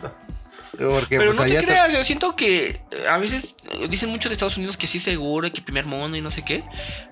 Porque 0.79 1.19
Pero 1.19 1.35
pues 1.35 1.37
no 1.37 1.45
te 1.45 1.65
creas, 1.65 1.93
yo 1.93 2.05
siento 2.05 2.37
que 2.37 2.69
eh, 2.69 3.09
a 3.11 3.19
veces 3.19 3.57
eh, 3.71 3.89
dicen 3.89 4.11
mucho 4.11 4.29
de 4.29 4.35
Estados 4.35 4.57
Unidos 4.59 4.77
que 4.77 4.87
sí 4.87 4.99
es 4.99 5.05
seguro 5.05 5.47
y 5.49 5.51
que 5.51 5.61
primer 5.61 5.87
mundo 5.87 6.17
y 6.17 6.21
no 6.21 6.31
sé 6.31 6.45
qué. 6.45 6.63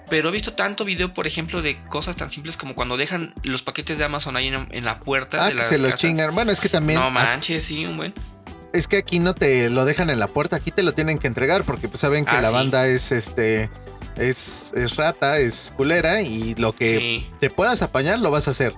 Pero 0.09 0.29
he 0.29 0.33
visto 0.33 0.53
tanto 0.53 0.85
video, 0.85 1.13
por 1.13 1.27
ejemplo, 1.27 1.63
de 1.63 1.83
cosas 1.87 2.15
tan 2.15 2.31
simples 2.31 2.57
como 2.57 2.77
cuando 2.77 2.97
dejan 2.97 3.35
los 3.43 3.63
paquetes 3.63 3.99
de 3.99 4.05
Amazon 4.05 4.37
ahí 4.37 4.49
en, 4.49 4.69
en 4.71 4.85
la 4.85 5.01
puerta 5.01 5.43
Ah, 5.43 5.47
de 5.47 5.53
que 5.53 5.59
las 5.59 5.69
se 5.69 5.79
los 5.79 5.95
chingan. 5.97 6.33
Bueno, 6.33 6.53
es 6.53 6.61
que 6.61 6.69
también 6.69 7.01
No 7.01 7.07
ah, 7.07 7.11
manches, 7.11 7.65
sí, 7.65 7.85
un 7.87 7.97
buen. 7.97 8.15
Es 8.73 8.89
que 8.89 8.99
aquí 8.99 9.19
no 9.19 9.35
te 9.35 9.71
lo 9.71 9.85
dejan 9.85 10.11
en 10.11 10.19
la 10.19 10.27
puerta, 10.29 10.57
aquí 10.57 10.71
te 10.71 10.83
lo 10.83 10.93
tienen 10.93 11.19
que 11.19 11.27
entregar 11.27 11.65
porque 11.65 11.89
pues 11.89 12.01
saben 12.01 12.25
que 12.25 12.31
Ah, 12.37 12.41
la 12.43 12.49
sí. 12.49 12.55
banda 12.55 12.87
es 12.87 13.13
este 13.13 13.71
es, 14.17 14.73
es 14.75 14.97
rata, 14.97 15.39
es 15.39 15.73
culera 15.77 16.23
y 16.23 16.55
lo 16.55 16.75
que 16.75 16.99
Sí. 16.99 17.31
te 17.41 17.51
puedas 17.51 17.83
apañar 17.83 18.19
lo 18.19 18.31
vas 18.31 18.49
a 18.49 18.53
hacer. 18.53 18.73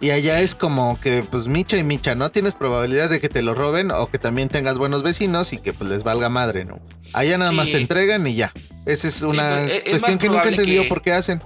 Y 0.00 0.10
allá 0.10 0.40
es 0.40 0.54
como 0.54 0.98
que 1.00 1.22
pues 1.30 1.46
micha 1.46 1.76
y 1.76 1.82
micha, 1.82 2.14
no 2.14 2.30
tienes 2.30 2.54
probabilidad 2.54 3.10
de 3.10 3.20
que 3.20 3.28
te 3.28 3.42
lo 3.42 3.54
roben 3.54 3.90
o 3.90 4.10
que 4.10 4.18
también 4.18 4.48
tengas 4.48 4.78
buenos 4.78 5.02
vecinos 5.02 5.52
y 5.52 5.58
que 5.58 5.72
pues 5.74 5.88
les 5.90 6.02
valga 6.04 6.28
madre, 6.28 6.64
¿no? 6.64 6.80
Allá 7.12 7.36
nada 7.38 7.52
más 7.52 7.68
se 7.68 7.76
entregan 7.78 8.26
y 8.26 8.34
ya. 8.34 8.52
Esa 8.86 9.08
es 9.08 9.20
una 9.22 9.50
pues, 9.50 9.70
es- 9.70 9.82
es 9.84 9.90
cuestión 9.90 10.18
que 10.18 10.28
nunca 10.28 10.42
que- 10.50 10.86
por 10.88 11.02
qué 11.02 11.12
hacen. 11.12 11.40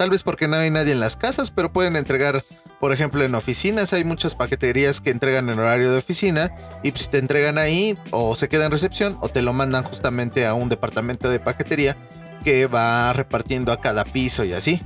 Tal 0.00 0.08
vez 0.08 0.22
porque 0.22 0.48
no 0.48 0.56
hay 0.56 0.70
nadie 0.70 0.92
en 0.92 1.00
las 1.00 1.14
casas, 1.14 1.50
pero 1.50 1.74
pueden 1.74 1.94
entregar 1.94 2.42
Por 2.80 2.94
ejemplo, 2.94 3.22
en 3.22 3.34
oficinas 3.34 3.92
hay 3.92 4.02
muchas 4.02 4.34
paqueterías 4.34 5.02
que 5.02 5.10
entregan 5.10 5.50
en 5.50 5.58
horario 5.58 5.92
de 5.92 5.98
oficina 5.98 6.50
y 6.82 6.92
pues 6.92 7.10
te 7.10 7.18
entregan 7.18 7.58
ahí 7.58 7.98
o 8.10 8.34
se 8.34 8.48
queda 8.48 8.64
en 8.64 8.72
recepción 8.72 9.18
o 9.20 9.28
te 9.28 9.42
lo 9.42 9.52
mandan 9.52 9.84
justamente 9.84 10.46
a 10.46 10.54
un 10.54 10.70
departamento 10.70 11.28
de 11.28 11.38
paquetería 11.38 11.98
que 12.44 12.66
va 12.66 13.12
repartiendo 13.12 13.72
a 13.72 13.82
cada 13.82 14.06
piso 14.06 14.42
y 14.42 14.54
así. 14.54 14.80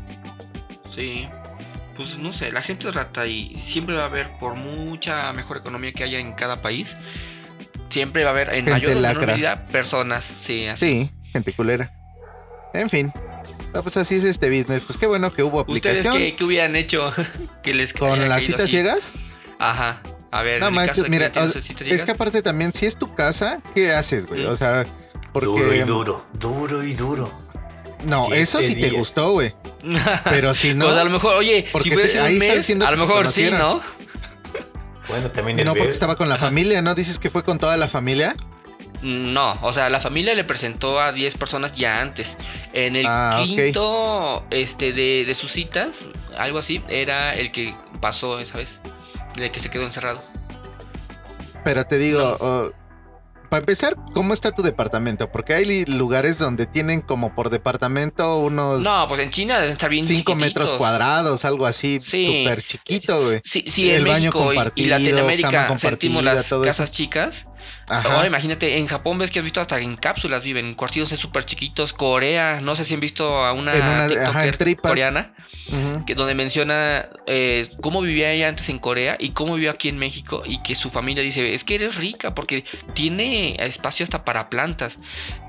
Sí. 0.90 1.28
Pues 1.94 2.18
no 2.18 2.32
sé, 2.32 2.50
la 2.50 2.60
gente 2.60 2.88
es 2.88 2.94
rata 2.96 3.24
y 3.28 3.54
siempre 3.54 3.94
va 3.94 4.02
a 4.02 4.06
haber, 4.06 4.36
por 4.38 4.56
mucha 4.56 5.32
mejor 5.32 5.58
economía 5.58 5.92
que 5.92 6.02
haya 6.02 6.18
en 6.18 6.32
cada 6.32 6.60
país, 6.60 6.96
siempre 7.88 8.24
va 8.24 8.30
a 8.30 8.32
haber 8.32 8.48
en 8.48 8.64
Gente 8.64 8.70
mayor 8.72 8.90
o 8.90 8.94
menor 8.96 9.14
lacra. 9.14 9.32
medida 9.34 9.64
personas. 9.66 10.24
Sí, 10.24 10.66
así. 10.66 10.84
Sí, 10.84 11.10
gente 11.32 11.52
culera. 11.52 11.92
En 12.72 12.90
fin. 12.90 13.12
Ah, 13.74 13.82
Pues 13.82 13.96
así 13.96 14.14
es 14.16 14.24
este 14.24 14.48
business. 14.48 14.82
Pues 14.86 14.98
qué 14.98 15.06
bueno 15.06 15.32
que 15.32 15.42
hubo 15.42 15.64
¿Ustedes 15.68 16.06
aplicación. 16.06 16.16
qué, 16.18 16.36
qué 16.36 16.44
hubieran 16.44 16.76
hecho? 16.76 17.12
que 17.62 17.74
les 17.74 17.92
¿Con 17.92 18.28
las 18.28 18.42
citas 18.44 18.62
así? 18.62 18.70
ciegas? 18.70 19.10
Ajá. 19.58 20.00
A 20.30 20.42
ver, 20.42 20.60
No 20.60 20.68
en 20.68 20.74
manches, 20.74 20.96
caso, 20.98 21.10
mira, 21.10 21.30
¿quién 21.30 21.46
tiene 21.46 21.58
o- 21.60 21.62
citas 21.62 21.88
es 21.88 22.02
que 22.02 22.10
aparte 22.10 22.42
también, 22.42 22.72
si 22.72 22.86
es 22.86 22.96
tu 22.96 23.14
casa, 23.14 23.60
¿qué 23.74 23.92
haces, 23.92 24.26
güey? 24.26 24.44
Mm. 24.44 24.48
O 24.48 24.56
sea, 24.56 24.84
porque... 25.32 25.46
Duro 25.46 25.74
y 25.74 25.80
duro, 25.80 26.26
duro 26.32 26.82
y 26.84 26.94
duro. 26.94 27.32
No, 28.04 28.26
Siete 28.26 28.42
eso 28.42 28.60
sí 28.62 28.74
te 28.74 28.90
gustó, 28.90 29.30
güey. 29.32 29.54
Pero 30.24 30.54
si 30.54 30.74
no... 30.74 30.86
Pues 30.86 30.98
a 30.98 31.04
lo 31.04 31.10
mejor, 31.10 31.36
oye, 31.36 31.66
porque 31.72 31.90
si 31.90 31.94
fuese 31.94 32.20
un 32.20 32.26
está 32.26 32.38
mes, 32.46 32.56
diciendo 32.56 32.84
a 32.86 32.90
que 32.90 32.96
lo 32.96 33.06
mejor 33.06 33.28
sí. 33.28 33.48
¿no? 33.50 33.80
Bueno, 35.08 35.30
también 35.30 35.58
es 35.60 35.64
No, 35.66 35.74
porque 35.74 35.92
estaba 35.92 36.16
con 36.16 36.28
la 36.28 36.36
familia, 36.38 36.82
¿no? 36.82 36.94
Dices 36.94 37.18
que 37.18 37.30
fue 37.30 37.44
con 37.44 37.58
toda 37.58 37.76
la 37.76 37.88
familia. 37.88 38.34
No, 39.02 39.58
o 39.62 39.72
sea, 39.72 39.90
la 39.90 40.00
familia 40.00 40.34
le 40.34 40.44
presentó 40.44 40.98
a 41.00 41.12
10 41.12 41.34
personas 41.36 41.76
ya 41.76 42.00
antes. 42.00 42.36
En 42.72 42.96
el 42.96 43.04
Ah, 43.06 43.42
quinto 43.44 44.46
este, 44.50 44.92
de, 44.92 45.24
de 45.26 45.34
sus 45.34 45.52
citas, 45.52 46.04
algo 46.38 46.58
así, 46.58 46.82
era 46.88 47.34
el 47.34 47.52
que 47.52 47.74
pasó 48.00 48.38
esa 48.38 48.58
vez. 48.58 48.80
El 49.36 49.50
que 49.50 49.60
se 49.60 49.68
quedó 49.68 49.84
encerrado. 49.84 50.24
Pero 51.64 51.84
te 51.86 51.98
digo, 51.98 52.36
No. 52.40 52.72
para 53.50 53.60
empezar, 53.60 53.96
¿cómo 54.14 54.32
está 54.34 54.52
tu 54.52 54.62
departamento? 54.62 55.30
Porque 55.30 55.54
hay 55.54 55.84
lugares 55.86 56.38
donde 56.38 56.66
tienen 56.66 57.00
como 57.00 57.34
por 57.34 57.50
departamento 57.50 58.38
unos 58.38 58.80
No, 58.82 59.06
pues 59.08 59.20
en 59.20 59.30
China 59.30 59.54
deben 59.56 59.70
estar 59.72 59.90
bien 59.90 60.06
5 60.06 60.34
metros 60.34 60.72
cuadrados, 60.74 61.44
algo 61.44 61.66
así, 61.66 61.98
Sí. 62.00 62.26
súper 62.44 62.62
chiquito, 62.62 63.22
güey. 63.22 63.40
Sí, 63.44 63.64
sí, 63.68 63.90
en 63.90 63.96
El 63.96 64.04
baño 64.06 64.30
México 64.32 64.38
y- 64.38 64.42
y, 64.42 64.46
compartido, 64.56 64.88
Latinoamérica 64.98 65.50
cama 65.50 65.78
sentimos 65.78 66.24
las 66.24 66.46
eso. 66.46 66.62
casas 66.62 66.90
chicas. 66.90 67.46
Ajá. 67.88 68.14
Ahora 68.14 68.26
imagínate, 68.26 68.76
en 68.78 68.86
Japón 68.86 69.18
ves 69.18 69.30
que 69.30 69.38
has 69.40 69.44
visto 69.44 69.60
hasta 69.60 69.78
en 69.80 69.96
cápsulas 69.96 70.42
viven, 70.42 70.66
en 70.66 70.74
cuartillos 70.74 71.08
súper 71.10 71.44
chiquitos. 71.44 71.92
Corea, 71.92 72.60
no 72.62 72.74
sé 72.76 72.84
si 72.84 72.94
han 72.94 73.00
visto 73.00 73.36
a 73.44 73.52
una, 73.52 73.72
En 73.74 73.82
una- 73.82 74.04
ajá, 74.04 74.08
TikToker 74.08 74.56
tripas. 74.56 74.90
coreana. 74.90 75.32
Ujú. 75.66 76.04
que 76.04 76.14
donde 76.14 76.34
menciona 76.34 77.08
eh, 77.26 77.70
cómo 77.80 78.02
vivía 78.02 78.30
ella 78.30 78.48
antes 78.48 78.68
en 78.68 78.78
Corea 78.78 79.16
y 79.18 79.30
cómo 79.30 79.54
vivió 79.54 79.70
aquí 79.70 79.88
en 79.88 79.96
México 79.96 80.42
y 80.44 80.62
que 80.62 80.74
su 80.74 80.90
familia 80.90 81.22
dice, 81.22 81.54
es 81.54 81.64
que 81.64 81.76
eres 81.76 81.96
rica 81.96 82.34
porque 82.34 82.64
tiene 82.92 83.56
espacio 83.64 84.04
hasta 84.04 84.26
para 84.26 84.50
plantas, 84.50 84.98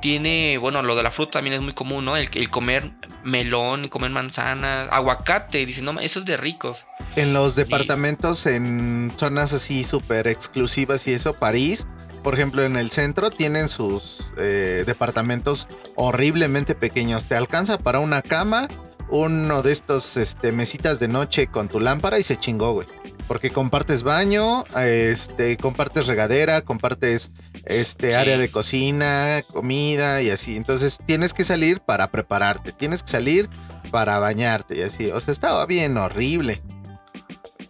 tiene, 0.01 0.57
bueno, 0.57 0.81
lo 0.83 0.95
de 0.95 1.03
la 1.03 1.11
fruta 1.11 1.31
también 1.31 1.55
es 1.55 1.61
muy 1.61 1.73
común, 1.73 2.05
¿no? 2.05 2.15
El, 2.15 2.29
el 2.33 2.49
comer 2.49 2.91
melón, 3.25 3.89
comer 3.89 4.11
manzanas, 4.11 4.87
aguacate, 4.91 5.65
dice, 5.65 5.81
no, 5.81 5.99
eso 5.99 6.19
es 6.19 6.25
de 6.25 6.37
ricos. 6.37 6.85
En 7.17 7.33
los 7.33 7.55
departamentos, 7.55 8.45
en 8.45 9.11
zonas 9.17 9.51
así 9.51 9.83
súper 9.83 10.27
exclusivas 10.27 11.07
y 11.07 11.13
eso, 11.13 11.33
París, 11.33 11.87
por 12.25 12.33
ejemplo, 12.33 12.63
en 12.63 12.75
el 12.75 12.89
centro 12.89 13.29
tienen 13.29 13.69
sus 13.69 14.31
eh, 14.35 14.83
departamentos 14.87 15.67
horriblemente 15.93 16.73
pequeños. 16.73 17.25
Te 17.25 17.35
alcanza 17.35 17.77
para 17.77 17.99
una 17.99 18.23
cama, 18.23 18.67
uno 19.11 19.61
de 19.61 19.71
estos 19.71 20.17
este, 20.17 20.51
mesitas 20.51 20.99
de 20.99 21.07
noche 21.07 21.45
con 21.45 21.67
tu 21.67 21.79
lámpara 21.79 22.17
y 22.17 22.23
se 22.23 22.35
chingó, 22.35 22.73
güey. 22.73 22.87
Porque 23.27 23.51
compartes 23.51 24.01
baño, 24.01 24.63
este, 24.75 25.55
compartes 25.57 26.07
regadera, 26.07 26.61
compartes 26.61 27.29
este 27.63 28.09
Sí. 28.09 28.15
área 28.15 28.39
de 28.39 28.49
cocina, 28.49 29.43
comida 29.53 30.23
y 30.23 30.31
así. 30.31 30.55
Entonces 30.55 30.97
tienes 31.05 31.31
que 31.31 31.43
salir 31.43 31.79
para 31.79 32.07
prepararte, 32.07 32.71
tienes 32.71 33.03
que 33.03 33.09
salir 33.09 33.51
para 33.91 34.17
bañarte 34.17 34.79
y 34.79 34.81
así. 34.81 35.11
O 35.11 35.19
sea, 35.19 35.31
estaba 35.31 35.63
bien 35.67 35.95
horrible. 35.95 36.63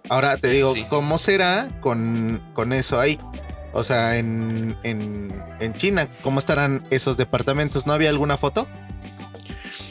Ahora 0.07 0.37
te 0.37 0.47
digo, 0.47 0.73
sí. 0.75 0.85
¿cómo 0.87 1.17
será 1.17 1.67
con, 1.81 2.41
con 2.53 2.71
eso 2.71 3.01
ahí? 3.01 3.19
O 3.77 3.83
sea, 3.83 4.15
en, 4.17 4.77
en, 4.83 5.43
en 5.59 5.73
China, 5.73 6.07
¿cómo 6.23 6.39
estarán 6.39 6.81
esos 6.91 7.17
departamentos? 7.17 7.85
¿No 7.85 7.91
había 7.91 8.09
alguna 8.09 8.37
foto? 8.37 8.69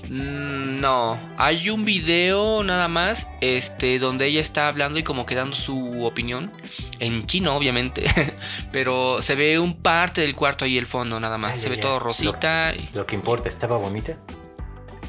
Mm, 0.08 0.80
No, 0.80 1.18
hay 1.36 1.68
un 1.68 1.84
video 1.84 2.62
nada 2.62 2.88
más, 2.88 3.28
este, 3.42 3.98
donde 3.98 4.24
ella 4.26 4.40
está 4.40 4.68
hablando 4.68 4.98
y 4.98 5.02
como 5.02 5.26
que 5.26 5.34
dando 5.34 5.54
su 5.54 6.02
opinión, 6.02 6.50
en 6.98 7.26
chino 7.26 7.54
obviamente, 7.54 8.06
pero 8.72 9.20
se 9.20 9.34
ve 9.34 9.58
un 9.58 9.74
parte 9.82 10.22
del 10.22 10.34
cuarto 10.34 10.64
ahí 10.64 10.78
el 10.78 10.86
fondo 10.86 11.20
nada 11.20 11.36
más, 11.36 11.52
Ay, 11.52 11.58
se 11.58 11.68
ve 11.68 11.76
todo 11.76 11.98
rosita. 11.98 12.72
Lo 12.94 13.04
que 13.06 13.14
importa, 13.14 13.50
¿estaba 13.50 13.76
bonita? 13.76 14.16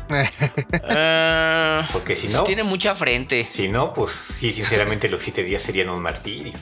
Ah, 0.88 1.88
Porque 1.94 2.16
si 2.16 2.28
no, 2.28 2.44
tiene 2.44 2.64
mucha 2.64 2.94
frente, 2.94 3.48
si 3.52 3.70
no, 3.70 3.94
pues 3.94 4.12
sí, 4.40 4.52
sinceramente 4.54 5.10
los 5.10 5.22
siete 5.22 5.44
días 5.44 5.64
serían 5.64 5.90
un 5.90 6.02
martirio. 6.02 6.54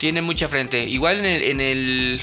Tiene 0.00 0.22
mucha 0.22 0.48
frente. 0.48 0.84
Igual 0.88 1.18
en 1.18 1.24
el, 1.26 1.42
en 1.42 1.60
el, 1.60 2.22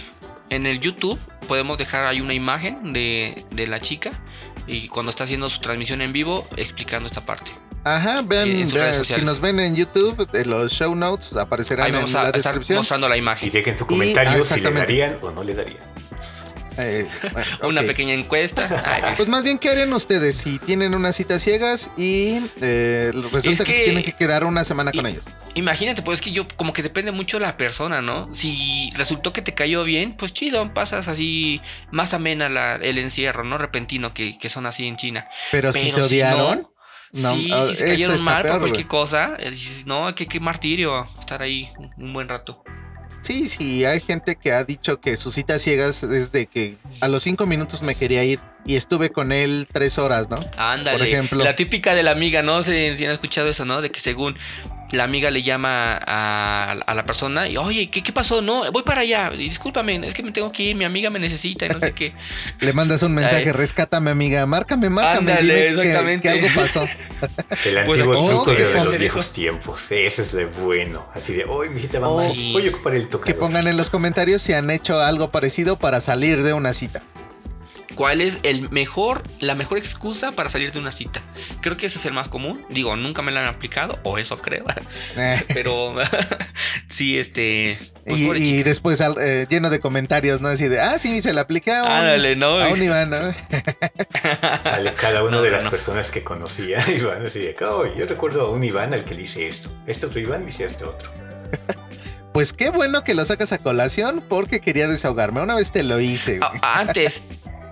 en 0.50 0.66
el 0.66 0.80
YouTube 0.80 1.20
podemos 1.48 1.78
dejar 1.78 2.06
ahí 2.08 2.20
una 2.22 2.34
imagen 2.34 2.92
de, 2.92 3.46
de 3.52 3.68
la 3.68 3.80
chica 3.80 4.20
y 4.66 4.88
cuando 4.88 5.12
está 5.12 5.26
haciendo 5.26 5.48
su 5.50 5.62
transmisión 5.62 6.02
en 6.02 6.12
vivo 6.12 6.46
explicando 6.58 7.06
esta 7.06 7.22
parte. 7.26 7.52
Ajá, 7.84 8.22
vean, 8.24 8.68
si 9.06 9.22
nos 9.22 9.40
ven 9.40 9.60
en 9.60 9.76
YouTube, 9.76 10.28
en 10.34 10.50
los 10.50 10.74
show 10.74 10.94
notes 10.96 11.34
aparecerán 11.38 11.86
Ahí 11.86 12.04
en 12.04 12.12
la 12.12 12.22
a 12.22 12.26
estar 12.32 12.34
descripción. 12.34 12.80
mostrando 12.80 13.08
la 13.08 13.16
Y 13.16 13.20
imagen. 13.20 13.52
dejen 13.52 13.78
su 13.78 13.84
Y- 13.86 13.88
comentario 13.88 14.42
ah, 14.42 14.44
si 14.44 14.60
le 14.60 14.72
darían 14.72 15.18
o 15.22 15.30
no 15.32 15.44
le 15.44 15.54
darían. 15.54 15.78
Eh, 16.80 17.08
bueno, 17.32 17.48
Una 17.70 17.84
pequeña 17.84 18.14
encuesta. 18.16 18.84
Ay. 19.06 19.14
Pues 19.16 19.30
más 19.30 19.44
bien, 19.44 19.58
¿qué 19.60 19.70
harían 19.70 19.94
ustedes 19.94 20.36
si 20.36 20.58
tienen 20.60 20.96
unas 20.96 21.16
citas 21.16 21.42
ciegas 21.44 21.92
y 21.96 22.42
eh, 22.60 23.12
resulta 23.32 23.38
Es 23.38 23.44
que, 23.44 23.56
se 23.58 23.64
que- 23.80 23.84
tienen 23.86 24.04
que 24.04 24.14
quedar 24.14 24.44
una 24.44 24.64
semana 24.64 24.92
con 24.92 25.06
y- 25.06 25.12
ellos? 25.12 25.24
Imagínate, 25.58 26.02
pues 26.04 26.20
es 26.20 26.24
que 26.24 26.32
yo 26.32 26.48
como 26.56 26.72
que 26.72 26.84
depende 26.84 27.12
mucho 27.12 27.38
de 27.40 27.46
la 27.46 27.58
persona, 27.58 28.02
¿no? 28.02 28.34
Si 28.34 28.92
resultó 28.96 29.34
que 29.34 29.42
te 29.42 29.54
cayó 29.54 29.84
bien, 29.84 30.16
pues 30.16 30.32
chido, 30.34 30.74
pasas 30.74 31.08
así 31.08 31.62
más 31.92 32.14
amena 32.14 32.48
la- 32.48 32.76
el 32.76 32.98
encierro, 33.00 33.44
¿no? 33.44 33.58
Repentino 33.58 34.14
que, 34.14 34.38
que 34.38 34.50
son 34.50 34.66
así 34.66 34.86
en 34.88 34.96
China. 34.98 35.28
Pero, 35.52 35.74
si 35.74 35.92
se 35.92 36.02
odiaron, 36.02 36.62
no, 37.14 37.22
no, 37.22 37.36
sí, 37.36 37.50
ah, 37.52 37.62
si 37.64 37.76
se 37.76 37.86
cayeron 37.86 38.24
mal 38.24 38.44
peor, 38.44 38.54
por 38.56 38.62
cualquier 38.62 38.88
cosa, 38.88 39.36
eh, 39.40 39.52
no, 39.86 40.14
qué, 40.14 40.28
qué 40.28 40.40
martirio 40.40 41.08
estar 41.20 41.42
ahí 41.42 41.70
un- 41.78 41.92
un 41.98 42.14
buen 42.14 42.30
rato. 42.30 42.64
Sí, 43.24 43.46
sí, 43.48 43.84
hay 43.84 44.00
gente 44.00 44.38
que 44.42 44.54
ha 44.54 44.64
dicho 44.64 45.02
que 45.02 45.18
sus 45.18 45.34
citas 45.34 45.62
ciegas 45.62 46.02
es 46.04 46.32
de 46.32 46.46
que 46.46 46.78
a 47.02 47.08
los 47.10 47.24
cinco 47.24 47.46
minutos 47.46 47.82
me 47.82 47.96
quería 47.96 48.24
ir 48.24 48.40
y 48.66 48.76
estuve 48.78 49.10
con 49.12 49.32
él 49.34 49.68
tres 49.74 49.98
horas, 49.98 50.30
¿no? 50.30 50.38
Ándale. 50.56 50.98
Por 50.98 51.08
ejemplo. 51.08 51.44
La 51.44 51.56
típica 51.56 51.94
de 51.96 52.04
la 52.04 52.12
amiga, 52.12 52.42
¿no? 52.42 52.62
Se 52.64 52.90
han 52.92 53.12
escuchado 53.12 53.50
eso, 53.50 53.66
¿no? 53.66 53.82
De 53.82 53.90
que 53.90 54.00
según 54.00 54.38
la 54.92 55.04
amiga 55.04 55.30
le 55.32 55.42
llama 55.44 56.00
a, 56.06 56.72
a 56.86 56.94
la 56.94 57.06
persona 57.06 57.48
y, 57.50 57.58
oye, 57.58 57.90
¿qué, 57.90 58.02
¿qué 58.02 58.14
pasó? 58.14 58.42
No, 58.42 58.72
voy 58.72 58.84
para 58.84 59.02
allá. 59.02 59.32
Y 59.34 59.38
discúlpame, 59.40 60.00
es 60.08 60.14
que 60.14 60.24
me 60.24 60.32
tengo 60.32 60.52
que 60.52 60.64
ir, 60.64 60.76
mi 60.76 60.86
amiga 60.86 61.10
me 61.10 61.20
necesita 61.20 61.66
y 61.66 61.70
no 61.70 61.80
sé 61.80 61.92
qué. 61.96 62.14
Le 62.62 62.72
mandas 62.74 63.04
un 63.04 63.14
mensaje, 63.14 63.48
Ay. 63.48 63.52
rescátame 63.52 64.12
amiga, 64.12 64.46
márcame, 64.46 64.90
márcame, 64.90 65.32
Ándale, 65.34 65.54
dime 65.54 65.82
que- 65.82 65.90
exactamente. 65.90 66.22
Que, 66.22 66.30
algo 66.46 66.48
pasó. 66.56 66.88
El 67.66 67.78
Pues, 67.86 68.00
antiguo 68.02 68.18
oh, 68.20 68.44
truco 68.44 68.52
de 68.54 68.74
los 68.74 68.98
viejos 68.98 69.26
eso. 69.26 69.34
tiempos. 69.34 69.82
Eso 69.90 70.22
es 70.22 70.34
lo 70.34 70.48
bueno. 70.50 71.08
Así 71.16 71.34
de, 71.34 71.46
hoy 71.46 71.70
mi 71.70 71.82
cita 71.82 72.00
va 72.00 72.08
Oh. 72.10 72.22
Sí. 72.34 72.52
Voy 72.54 72.68
a 72.68 72.70
ocupar 72.70 72.96
el 72.96 73.04
tocador. 73.10 73.26
Que 73.26 73.34
pongan 73.34 73.68
en 73.68 73.76
los 73.78 73.90
comentarios 73.90 74.42
si 74.42 74.54
han 74.54 74.70
hecho 74.70 75.00
algo 75.02 75.32
parecido 75.32 75.78
para 75.78 76.00
salir 76.02 76.44
de 76.44 76.54
una 76.54 76.74
cita. 76.74 77.02
¿Cuál 77.98 78.22
es 78.22 78.38
el 78.44 78.70
mejor, 78.70 79.24
la 79.40 79.56
mejor 79.56 79.80
excusa 79.80 80.32
para 80.34 80.52
salir 80.52 80.72
de 80.72 80.78
una 80.78 80.92
cita? 80.92 81.20
Creo 81.62 81.78
que 81.78 81.88
ese 81.88 81.98
es 81.98 82.06
el 82.06 82.14
más 82.14 82.28
común. 82.28 82.64
Digo, 82.70 82.96
nunca 82.96 83.24
me 83.24 83.32
lo 83.32 83.40
han 83.40 83.48
aplicado, 83.48 83.98
o 84.04 84.18
eso 84.20 84.40
creo. 84.40 84.66
Eh, 85.18 85.44
Pero 85.54 85.96
sí, 86.88 87.18
este. 87.18 87.80
pues, 88.06 88.20
y, 88.40 88.62
después 88.62 89.02
eh, 89.20 89.48
lleno 89.50 89.72
de 89.72 89.80
comentarios, 89.80 90.42
¿no? 90.42 90.50
Así 90.50 90.68
de, 90.68 90.80
ah, 90.80 91.00
sí, 91.00 91.22
se 91.24 91.34
le 91.34 91.40
apliqué 91.42 91.72
a 91.74 91.84
un, 91.84 91.90
Ándale, 91.92 92.36
¿no? 92.36 92.60
a 92.60 92.68
un 92.68 92.84
Iván, 92.84 93.10
¿no? 93.10 93.18
Vale, 94.64 94.94
cada 94.94 95.24
una 95.24 95.38
No, 95.38 95.42
de 95.42 95.50
no, 95.50 95.56
las 95.56 95.64
no. 95.66 95.72
personas 95.72 96.12
que 96.12 96.24
conocía, 96.24 96.86
Iván, 96.92 97.26
así 97.26 97.40
de, 97.40 97.56
oh, 97.68 97.86
yo 97.98 98.06
recuerdo 98.06 98.42
a 98.46 98.52
un 98.52 98.64
Iván 98.64 98.94
al 98.94 99.06
que 99.06 99.16
le 99.16 99.24
hice 99.24 99.48
esto. 99.48 99.70
Este 99.88 100.06
otro 100.06 100.20
Iván 100.20 100.44
le 100.44 100.50
hice 100.52 100.66
este 100.66 100.84
otro. 100.84 101.12
Pues 102.34 102.54
qué 102.54 102.70
bueno 102.70 103.04
que 103.04 103.16
lo 103.16 103.26
sacas 103.26 103.52
a 103.54 103.58
colación 103.58 104.24
porque 104.30 104.60
quería 104.62 104.88
desahogarme. 104.88 105.42
Una 105.42 105.56
vez 105.56 105.72
te 105.72 105.82
lo 105.82 106.00
hice. 106.00 106.38
güey. 106.38 106.50
Ah, 106.62 106.82
antes, 106.82 107.24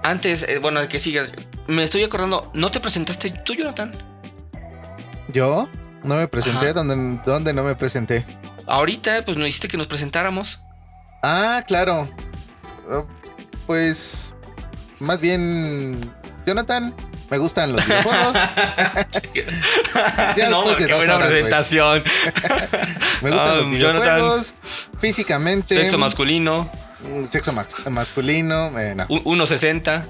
antes, 0.10 0.44
eh, 0.44 0.60
bueno, 0.60 0.80
de 0.82 0.88
que 0.88 1.00
sigas, 1.00 1.32
me 1.68 1.84
estoy 1.84 2.04
acordando, 2.04 2.50
¿no 2.54 2.72
te 2.72 2.80
presentaste 2.80 3.30
tú, 3.32 3.54
Jonathan? 3.54 3.92
¿Yo? 5.34 5.68
No 6.04 6.16
me 6.16 6.28
presenté. 6.28 6.74
¿Dónde, 6.74 7.20
¿Dónde 7.26 7.54
no 7.54 7.64
me 7.64 7.76
presenté? 7.76 8.26
Ahorita, 8.68 9.24
pues 9.26 9.38
nos 9.38 9.48
hiciste 9.48 9.68
que 9.68 9.78
nos 9.78 9.88
presentáramos. 9.88 10.60
Ah, 11.24 11.64
claro. 11.68 12.08
Oh, 12.90 13.06
Pues 13.66 14.34
más 15.00 15.20
bien, 15.20 16.14
Jonathan, 16.46 16.94
Me 17.32 17.40
gustan 17.40 17.74
los 17.74 17.84
videojuegos. 17.86 18.36
Ya 20.38 20.50
no, 20.50 20.70
de 20.70 20.76
qué 20.86 20.94
buena 20.94 21.16
horas, 21.16 21.28
presentación. 21.30 22.04
Me 23.24 23.32
gustan 23.32 23.50
Ah, 23.50 23.56
los 23.56 23.70
videojuegos. 23.72 24.54
Físicamente. 25.02 25.76
Sexo 25.76 25.98
masculino, 25.98 26.70
Sexo 27.30 27.52
max- 27.54 27.88
masculino. 27.90 28.78
eh, 28.80 28.96
no. 28.96 29.06
u- 29.10 29.36
1.60. 29.36 30.04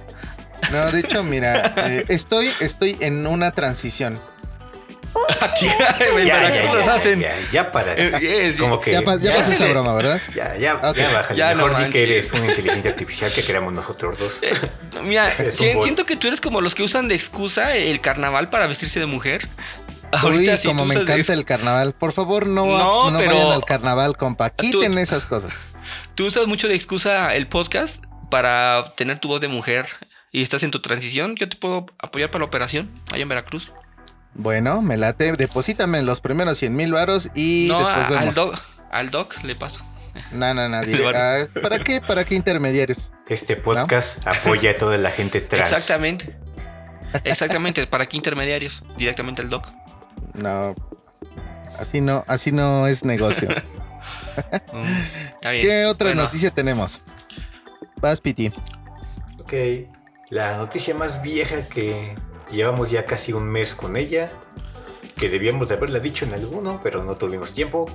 no, 0.72 0.92
de 0.92 1.00
hecho, 1.00 1.24
mira, 1.24 1.74
eh, 1.88 2.06
estoy, 2.10 2.52
estoy 2.60 2.98
en 3.00 3.26
una 3.28 3.52
transición. 3.52 4.20
Aquí, 5.42 5.68
güey, 6.12 6.28
¿para 6.30 6.52
qué 6.52 6.64
los 6.74 6.88
hacen? 6.90 7.22
Ya, 7.22 7.36
ya 7.52 7.72
para. 7.72 7.94
Eh, 7.94 8.48
es- 8.48 8.58
Como 8.60 8.82
que. 8.82 8.92
Ya, 8.92 9.02
pa- 9.02 9.16
ya 9.16 9.34
ya 9.34 9.40
esa 9.40 9.66
broma, 9.68 9.94
¿verdad? 9.94 10.20
Ya, 10.36 10.58
ya, 10.58 10.82
ya 10.94 11.12
bájale. 11.14 11.38
Ya 11.38 11.54
no 11.56 11.68
Mejor 11.68 11.86
di 11.86 11.92
que 11.92 12.04
eres 12.04 12.32
una 12.34 12.46
inteligencia 12.48 12.92
artificial 12.92 13.32
que 13.32 13.42
creamos 13.42 13.74
nosotros 13.74 14.18
dos. 14.20 14.34
Mira, 15.04 15.34
si- 15.54 15.82
siento 15.82 16.06
que 16.06 16.18
tú 16.18 16.28
eres 16.28 16.42
como 16.42 16.60
los 16.60 16.76
que 16.76 16.84
usan 16.84 17.08
de 17.08 17.16
excusa 17.16 17.76
el 17.78 18.02
carnaval 18.02 18.50
para 18.50 18.68
vestirse 18.68 19.00
de 19.00 19.06
mujer. 19.06 19.48
Uy, 19.48 20.20
Ahorita 20.22 20.58
sí 20.58 20.68
como 20.68 20.82
tú 20.84 20.88
me 20.90 20.96
de 20.96 21.02
encanta 21.02 21.34
el 21.34 21.46
carnaval. 21.46 21.94
Por 21.94 22.12
favor, 22.12 22.46
no, 22.46 22.66
No, 22.66 23.10
no, 23.12 23.18
pero- 23.18 23.32
vayan 23.36 23.52
al 23.54 23.64
carnaval, 23.66 24.18
compa. 24.18 24.50
Quiten 24.50 24.92
Tú- 24.94 25.00
esas 25.00 25.24
cosas. 25.26 25.52
Tú 26.16 26.26
usas 26.26 26.48
mucho 26.48 26.68
de 26.68 26.76
excusa 26.76 27.36
el 27.36 27.48
podcast 27.48 28.04
para 28.30 28.94
tener 28.96 29.20
tu 29.20 29.28
voz 29.28 29.42
de 29.42 29.48
mujer 29.48 29.86
y 30.32 30.42
estás 30.42 30.64
en 30.64 30.72
tu 30.72 30.80
transición. 30.82 31.36
Yo 31.36 31.50
te 31.50 31.58
puedo 31.58 31.88
apoyar 32.00 32.32
para 32.32 32.40
la 32.40 32.46
operación 32.46 32.90
allá 33.12 33.24
en 33.24 33.30
Veracruz. 33.30 33.74
Bueno, 34.34 34.82
me 34.82 34.98
late. 34.98 35.34
Deposítame 35.34 36.02
los 36.04 36.22
primeros 36.22 36.58
100 36.58 36.76
mil 36.76 36.92
varos 36.94 37.30
y 37.36 37.66
no, 37.70 37.80
después 37.80 37.98
a- 37.98 38.08
al, 38.08 38.14
vemos. 38.20 38.36
doc, 38.36 38.60
al 38.92 39.12
doc 39.12 39.44
le 39.44 39.56
paso. 39.56 39.86
No, 40.32 40.54
no, 40.54 40.70
no. 40.70 40.82
diré, 40.86 41.04
Bueno. 41.04 41.20
ah, 41.22 41.46
¿Para 41.62 41.80
qué? 41.80 42.00
¿Para 42.02 42.24
qué 42.24 42.36
intermediarios? 42.36 43.12
Este 43.28 43.56
podcast 43.58 44.26
apoya 44.26 44.72
a 44.72 44.78
toda 44.78 44.98
la 44.98 45.12
gente 45.12 45.42
trans. 45.42 45.70
Exactamente. 45.72 46.36
Exactamente, 47.24 47.88
¿para 47.88 48.06
qué 48.06 48.18
intermediarios? 48.18 48.84
Directamente 48.98 49.42
al 49.42 49.50
doc. 49.50 49.70
No. 50.34 50.76
Así 51.80 52.02
no, 52.02 52.24
así 52.28 52.52
no 52.52 52.88
es 52.88 53.04
negocio. 53.06 53.50
Mm, 54.74 54.82
está 55.36 55.52
bien. 55.52 55.66
¿Qué 55.66 55.86
otra 55.86 56.10
Bueno, 56.10 56.24
noticia 56.24 56.52
tenemos? 56.52 57.02
Vas, 58.02 58.20
Piti. 58.22 58.52
Ok, 59.40 59.54
la 60.30 60.58
noticia 60.58 60.94
más 60.96 61.22
vieja 61.22 61.68
que 61.68 62.16
llevamos 62.52 62.90
ya 62.92 63.06
casi 63.06 63.32
un 63.34 63.46
mes 63.48 63.74
con 63.76 63.96
ella, 63.96 64.30
que 65.16 65.30
debíamos 65.30 65.68
de 65.70 65.76
haberla 65.76 66.00
dicho 66.00 66.26
en 66.26 66.34
alguno, 66.34 66.80
pero 66.84 67.04
no 67.04 67.16
tuvimos 67.16 67.54
tiempo, 67.54 67.86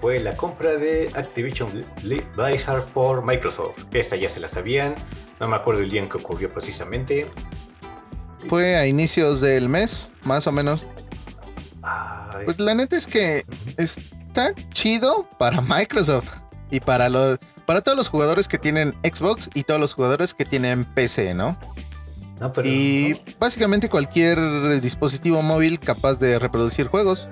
fue 0.00 0.18
la 0.20 0.36
compra 0.36 0.72
de 0.72 1.10
Activision 1.14 1.70
Bli- 2.02 2.24
Blizzard 2.36 2.84
por 2.92 3.24
Microsoft. 3.24 3.78
Esta 3.92 4.16
ya 4.16 4.28
se 4.30 4.40
la 4.40 4.48
sabían, 4.48 4.94
no 5.40 5.48
me 5.48 5.56
acuerdo 5.56 5.80
el 5.82 5.90
día 5.90 6.00
en 6.00 6.08
que 6.08 6.16
ocurrió 6.18 6.52
precisamente. 6.52 7.26
Fue 8.48 8.76
a 8.76 8.86
inicios 8.86 9.40
del 9.40 9.68
mes, 9.68 10.12
más 10.24 10.46
o 10.46 10.52
menos. 10.52 10.86
Ay, 11.82 12.44
Pues 12.44 12.58
la 12.60 12.74
neta 12.74 12.96
es 12.96 13.06
que 13.06 13.44
está 14.30 14.54
chido 14.72 15.28
para 15.38 15.60
Microsoft 15.76 16.42
y 16.70 16.80
para 16.80 17.08
los 17.08 17.38
para 17.66 17.82
todos 17.82 17.96
los 17.96 18.08
jugadores 18.08 18.48
que 18.48 18.58
tienen 18.58 18.94
Xbox 19.04 19.50
y 19.54 19.62
todos 19.62 19.80
los 19.80 19.94
jugadores 19.94 20.34
que 20.34 20.44
tienen 20.44 20.84
PC, 20.84 21.34
¿no? 21.34 21.56
no, 22.40 22.52
pero, 22.52 22.68
Y 22.68 23.20
básicamente 23.38 23.88
cualquier 23.88 24.80
dispositivo 24.80 25.40
móvil 25.42 25.78
capaz 25.78 26.18
de 26.18 26.38
reproducir 26.38 26.88
juegos. 26.88 27.28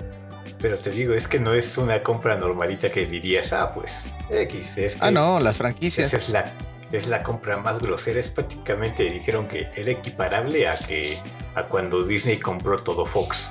pero 0.60 0.78
te 0.78 0.90
digo, 0.90 1.14
es 1.14 1.26
que 1.26 1.40
no 1.40 1.54
es 1.54 1.76
una 1.76 2.02
compra 2.02 2.36
normalita 2.36 2.90
que 2.90 3.06
dirías, 3.06 3.52
ah, 3.52 3.72
pues 3.72 3.92
X, 4.30 4.76
es 4.76 4.94
que 4.94 4.98
Ah, 5.00 5.10
no, 5.10 5.40
las 5.40 5.56
franquicias. 5.56 6.06
Esa 6.12 6.16
es 6.18 6.28
la, 6.28 6.52
es 6.92 7.08
la 7.08 7.22
compra 7.24 7.56
más 7.56 7.80
grosera. 7.80 8.20
Es 8.20 8.28
prácticamente 8.28 9.04
dijeron 9.04 9.46
que 9.46 9.68
era 9.74 9.90
equiparable 9.90 10.68
a 10.68 10.76
que 10.76 11.18
a 11.54 11.64
cuando 11.64 12.04
Disney 12.04 12.38
compró 12.38 12.76
todo 12.78 13.06
Fox. 13.06 13.50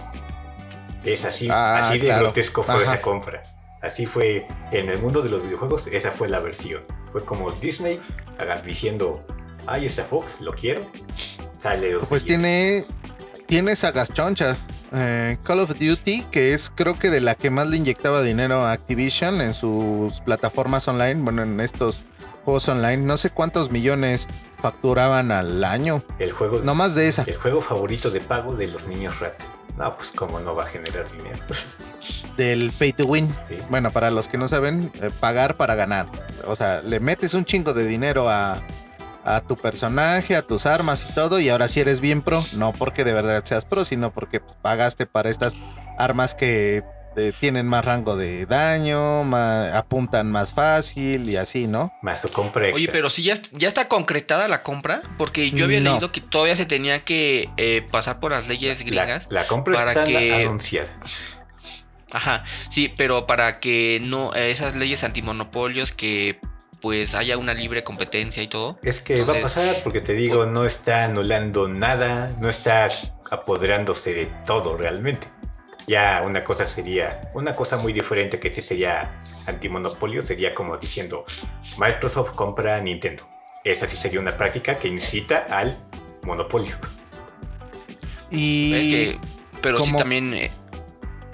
Es 1.13 1.25
así, 1.25 1.47
Ah, 1.49 1.87
así 1.89 1.99
de 1.99 2.05
claro. 2.05 2.23
grotesco 2.25 2.63
fue 2.63 2.75
Ajá. 2.75 2.83
esa 2.83 3.01
compra. 3.01 3.43
Así 3.81 4.05
fue 4.05 4.45
en 4.71 4.89
el 4.89 4.99
mundo 4.99 5.21
de 5.21 5.29
los 5.29 5.43
videojuegos, 5.43 5.87
esa 5.91 6.11
fue 6.11 6.27
la 6.29 6.39
versión. 6.39 6.81
Fue 7.11 7.23
como 7.23 7.51
Disney 7.51 7.99
diciendo, 8.65 9.25
ahí 9.65 9.85
está 9.85 10.03
Fox, 10.03 10.41
lo 10.41 10.53
quiero. 10.53 10.81
Sale 11.59 11.93
los 11.93 12.05
Pues 12.05 12.25
tiene 12.25 12.85
tiene 13.45 13.75
sagas 13.75 14.11
chonchas. 14.13 14.67
Eh, 14.93 15.37
Call 15.43 15.59
of 15.61 15.77
Duty, 15.79 16.23
que 16.31 16.53
es 16.53 16.71
creo 16.73 16.97
que 16.99 17.09
de 17.09 17.21
la 17.21 17.35
que 17.35 17.49
más 17.49 17.67
le 17.67 17.77
inyectaba 17.77 18.21
dinero 18.21 18.65
a 18.65 18.71
Activision 18.73 19.41
en 19.41 19.53
sus 19.53 20.19
plataformas 20.21 20.87
online, 20.87 21.15
bueno, 21.21 21.43
en 21.43 21.59
estos 21.59 22.03
juegos 22.45 22.67
online, 22.69 22.97
no 23.03 23.17
sé 23.17 23.29
cuántos 23.29 23.71
millones 23.71 24.27
facturaban 24.61 25.31
al 25.31 25.63
año, 25.63 26.03
el 26.19 26.31
juego, 26.31 26.59
no 26.59 26.73
más 26.75 26.95
de 26.95 27.07
esa. 27.09 27.23
el 27.23 27.35
juego 27.35 27.59
favorito 27.61 28.09
de 28.11 28.21
pago 28.21 28.55
de 28.55 28.67
los 28.67 28.87
niños 28.87 29.19
rata. 29.19 29.43
No, 29.77 29.95
pues 29.95 30.11
cómo 30.15 30.39
no 30.39 30.55
va 30.55 30.63
a 30.63 30.67
generar 30.67 31.09
dinero. 31.11 31.39
del 32.35 32.71
pay 32.77 32.93
to 32.93 33.05
win. 33.05 33.33
Sí. 33.47 33.57
Bueno, 33.69 33.91
para 33.91 34.11
los 34.11 34.27
que 34.27 34.37
no 34.37 34.47
saben, 34.47 34.91
eh, 35.01 35.11
pagar 35.19 35.55
para 35.55 35.75
ganar. 35.75 36.07
O 36.45 36.55
sea, 36.55 36.81
le 36.81 36.99
metes 36.99 37.33
un 37.33 37.45
chingo 37.45 37.73
de 37.73 37.85
dinero 37.85 38.29
a, 38.29 38.61
a 39.23 39.41
tu 39.41 39.55
personaje, 39.55 40.35
a 40.35 40.41
tus 40.41 40.65
armas 40.65 41.05
y 41.09 41.13
todo, 41.13 41.39
y 41.39 41.49
ahora 41.49 41.67
sí 41.67 41.79
eres 41.79 41.99
bien 41.99 42.21
pro, 42.21 42.43
no 42.53 42.73
porque 42.73 43.03
de 43.03 43.13
verdad 43.13 43.43
seas 43.43 43.65
pro, 43.65 43.83
sino 43.83 44.11
porque 44.13 44.39
pues, 44.39 44.55
pagaste 44.55 45.05
para 45.05 45.29
estas 45.29 45.55
armas 45.97 46.33
que 46.33 46.83
eh, 47.17 47.33
tienen 47.39 47.67
más 47.67 47.83
rango 47.83 48.15
de 48.15 48.45
daño, 48.45 49.23
ma- 49.23 49.75
apuntan 49.77 50.31
más 50.31 50.51
fácil 50.51 51.27
y 51.29 51.35
así, 51.35 51.67
¿no? 51.67 51.91
Más 52.01 52.21
su 52.21 52.29
compra 52.29 52.67
extra. 52.67 52.75
Oye, 52.77 52.89
pero 52.91 53.09
si 53.09 53.23
ya, 53.23 53.33
ya 53.53 53.67
está 53.67 53.87
concretada 53.87 54.47
la 54.47 54.61
compra, 54.63 55.01
porque 55.17 55.51
yo 55.51 55.65
había 55.65 55.79
No. 55.81 55.91
leído 55.93 56.11
que 56.11 56.21
todavía 56.21 56.55
se 56.55 56.65
tenía 56.65 57.03
que 57.03 57.49
eh, 57.57 57.85
pasar 57.91 58.19
por 58.19 58.31
las 58.31 58.47
leyes 58.47 58.79
la, 58.89 59.03
gringas. 59.05 59.27
la 59.31 59.47
compra 59.47 59.75
para 59.75 59.91
está 59.91 60.03
que- 60.05 60.33
anunciada. 60.45 60.89
Ajá, 62.13 62.45
sí, 62.69 62.87
pero 62.95 63.27
para 63.27 63.59
que 63.59 63.99
no, 64.01 64.33
esas 64.33 64.75
leyes 64.75 65.03
antimonopolios 65.03 65.91
que 65.91 66.39
pues 66.81 67.15
haya 67.15 67.37
una 67.37 67.53
libre 67.55 67.83
competencia 67.83 68.41
y 68.43 68.47
todo. 68.47 68.79
Es 68.83 69.01
que 69.01 69.21
va 69.23 69.33
a 69.33 69.41
pasar 69.41 69.81
porque 69.83 69.99
te 69.99 70.13
digo, 70.13 70.45
no 70.45 70.63
está 70.65 71.03
anulando 71.05 71.67
nada, 71.67 72.31
no 72.39 72.47
está 72.49 72.87
apoderándose 73.31 74.13
de 74.13 74.25
todo 74.45 74.77
realmente. 74.77 75.27
Ya 75.87 76.21
una 76.25 76.43
cosa 76.43 76.65
sería, 76.65 77.29
una 77.33 77.53
cosa 77.53 77.77
muy 77.77 77.93
diferente 77.93 78.39
que 78.39 78.53
sí 78.53 78.61
sería 78.61 79.21
antimonopolio, 79.45 80.21
sería 80.21 80.51
como 80.53 80.77
diciendo, 80.77 81.25
Microsoft 81.77 82.31
compra 82.35 82.75
a 82.75 82.81
Nintendo. 82.81 83.23
Esa 83.63 83.87
sí 83.89 83.95
sería 83.95 84.19
una 84.19 84.35
práctica 84.35 84.77
que 84.77 84.89
incita 84.89 85.45
al 85.49 85.77
monopolio. 86.23 86.75
Y 88.29 88.73
Es 88.73 88.83
que, 88.87 89.19
pero 89.61 89.77
sí 89.79 89.85
como- 89.85 89.97
también 89.99 90.33
eh, 90.33 90.51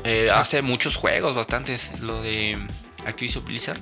eh, 0.03 0.29
hace 0.31 0.61
muchos 0.61 0.95
juegos, 0.97 1.33
bastantes, 1.35 1.91
lo 2.01 2.21
de 2.21 2.57
Activision 3.07 3.43
Blizzard. 3.45 3.79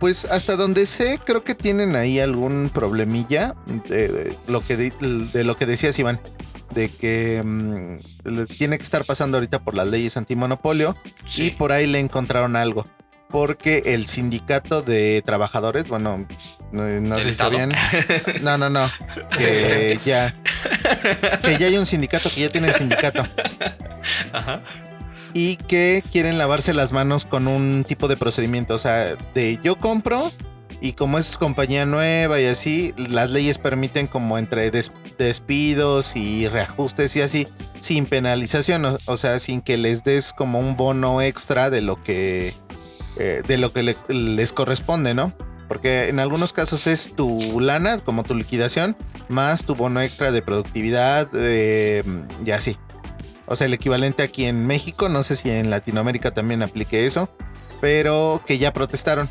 Pues 0.00 0.24
hasta 0.24 0.56
donde 0.56 0.86
sé, 0.86 1.20
creo 1.24 1.44
que 1.44 1.54
tienen 1.54 1.94
ahí 1.96 2.20
algún 2.20 2.70
problemilla 2.72 3.54
de, 3.66 4.08
de 4.08 4.38
lo, 4.46 4.60
que 4.66 4.76
di- 4.76 4.92
de 5.32 5.44
lo 5.44 5.56
que 5.56 5.66
decías, 5.66 5.98
Iván, 5.98 6.20
de 6.74 6.88
que 6.90 7.42
mm, 7.44 8.44
tiene 8.58 8.76
que 8.76 8.82
estar 8.84 9.04
pasando 9.04 9.36
ahorita 9.38 9.62
por 9.62 9.74
las 9.74 9.86
leyes 9.86 10.16
antimonopolio 10.16 10.96
y 11.24 11.28
Sí. 11.28 11.50
por 11.50 11.72
ahí 11.72 11.86
le 11.86 12.00
encontraron 12.00 12.56
algo. 12.56 12.84
Porque 13.30 13.82
el 13.86 14.06
sindicato 14.06 14.82
de 14.82 15.20
trabajadores, 15.24 15.88
bueno, 15.88 16.24
no, 16.70 16.82
no 17.00 17.16
¿Del 17.16 17.16
sé 17.16 17.22
si 17.22 17.28
Estado? 17.30 17.50
sabían. 17.52 17.72
No, 18.42 18.58
no, 18.58 18.70
no. 18.70 18.88
Que 19.36 19.98
ya, 20.04 20.34
que 21.42 21.56
ya 21.58 21.66
hay 21.66 21.76
un 21.76 21.86
sindicato, 21.86 22.30
que 22.30 22.42
ya 22.42 22.48
tienen 22.50 22.72
sindicato. 22.74 23.24
Ajá. 24.32 24.60
y 25.32 25.56
que 25.56 26.04
quieren 26.12 26.38
lavarse 26.38 26.72
las 26.74 26.92
manos 26.92 27.24
con 27.24 27.48
un 27.48 27.84
tipo 27.88 28.06
de 28.06 28.16
procedimiento. 28.16 28.74
O 28.74 28.78
sea, 28.78 29.16
de 29.34 29.58
yo 29.64 29.76
compro 29.76 30.30
y 30.84 30.92
como 30.92 31.18
es 31.18 31.38
compañía 31.38 31.86
nueva 31.86 32.38
y 32.38 32.44
así, 32.44 32.92
las 32.98 33.30
leyes 33.30 33.56
permiten 33.56 34.06
como 34.06 34.36
entre 34.36 34.70
des- 34.70 34.92
despidos 35.16 36.14
y 36.14 36.46
reajustes 36.46 37.16
y 37.16 37.22
así, 37.22 37.48
sin 37.80 38.04
penalización, 38.04 38.98
o, 39.06 39.16
sea, 39.16 39.38
sin 39.38 39.62
que 39.62 39.78
les 39.78 40.04
des 40.04 40.34
como 40.34 40.60
un 40.60 40.76
bono 40.76 41.22
extra 41.22 41.70
de 41.70 41.80
lo 41.80 42.02
que, 42.04 42.52
eh, 43.16 43.42
de 43.48 43.56
lo 43.56 43.72
que 43.72 43.82
le- 43.82 43.96
les 44.08 44.52
corresponde, 44.52 45.14
¿no? 45.14 45.32
Porque 45.68 46.10
en 46.10 46.20
algunos 46.20 46.52
casos 46.52 46.86
es 46.86 47.12
tu 47.16 47.60
lana, 47.60 48.00
como 48.00 48.22
tu 48.22 48.34
liquidación, 48.34 48.94
más 49.30 49.64
tu 49.64 49.74
bono 49.74 50.02
extra 50.02 50.32
de 50.32 50.42
productividad 50.42 51.30
eh, 51.32 52.02
y 52.44 52.50
así. 52.50 52.76
O 53.46 53.56
sea, 53.56 53.68
el 53.68 53.72
equivalente 53.72 54.22
aquí 54.22 54.44
en 54.44 54.66
México, 54.66 55.08
no 55.08 55.22
sé 55.22 55.36
si 55.36 55.48
en 55.48 55.70
Latinoamérica 55.70 56.32
también 56.32 56.62
aplique 56.62 57.06
eso, 57.06 57.34
pero 57.80 58.42
que 58.46 58.58
ya 58.58 58.74
protestaron. 58.74 59.30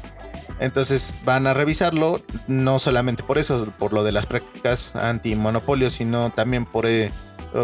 Entonces 0.60 1.16
van 1.26 1.48
a 1.48 1.54
revisarlo, 1.54 2.22
no 2.48 2.80
solamente 2.80 3.24
por 3.24 3.38
eso, 3.38 3.68
por 3.78 3.92
lo 3.94 4.04
de 4.04 4.12
las 4.12 4.26
prácticas 4.26 4.96
antimonopolio, 4.96 5.90
sino 5.90 6.30
también 6.32 6.66
por, 6.66 6.86
eh, 6.86 7.12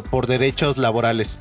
por 0.10 0.28
derechos 0.28 0.78
laborales. 0.78 1.38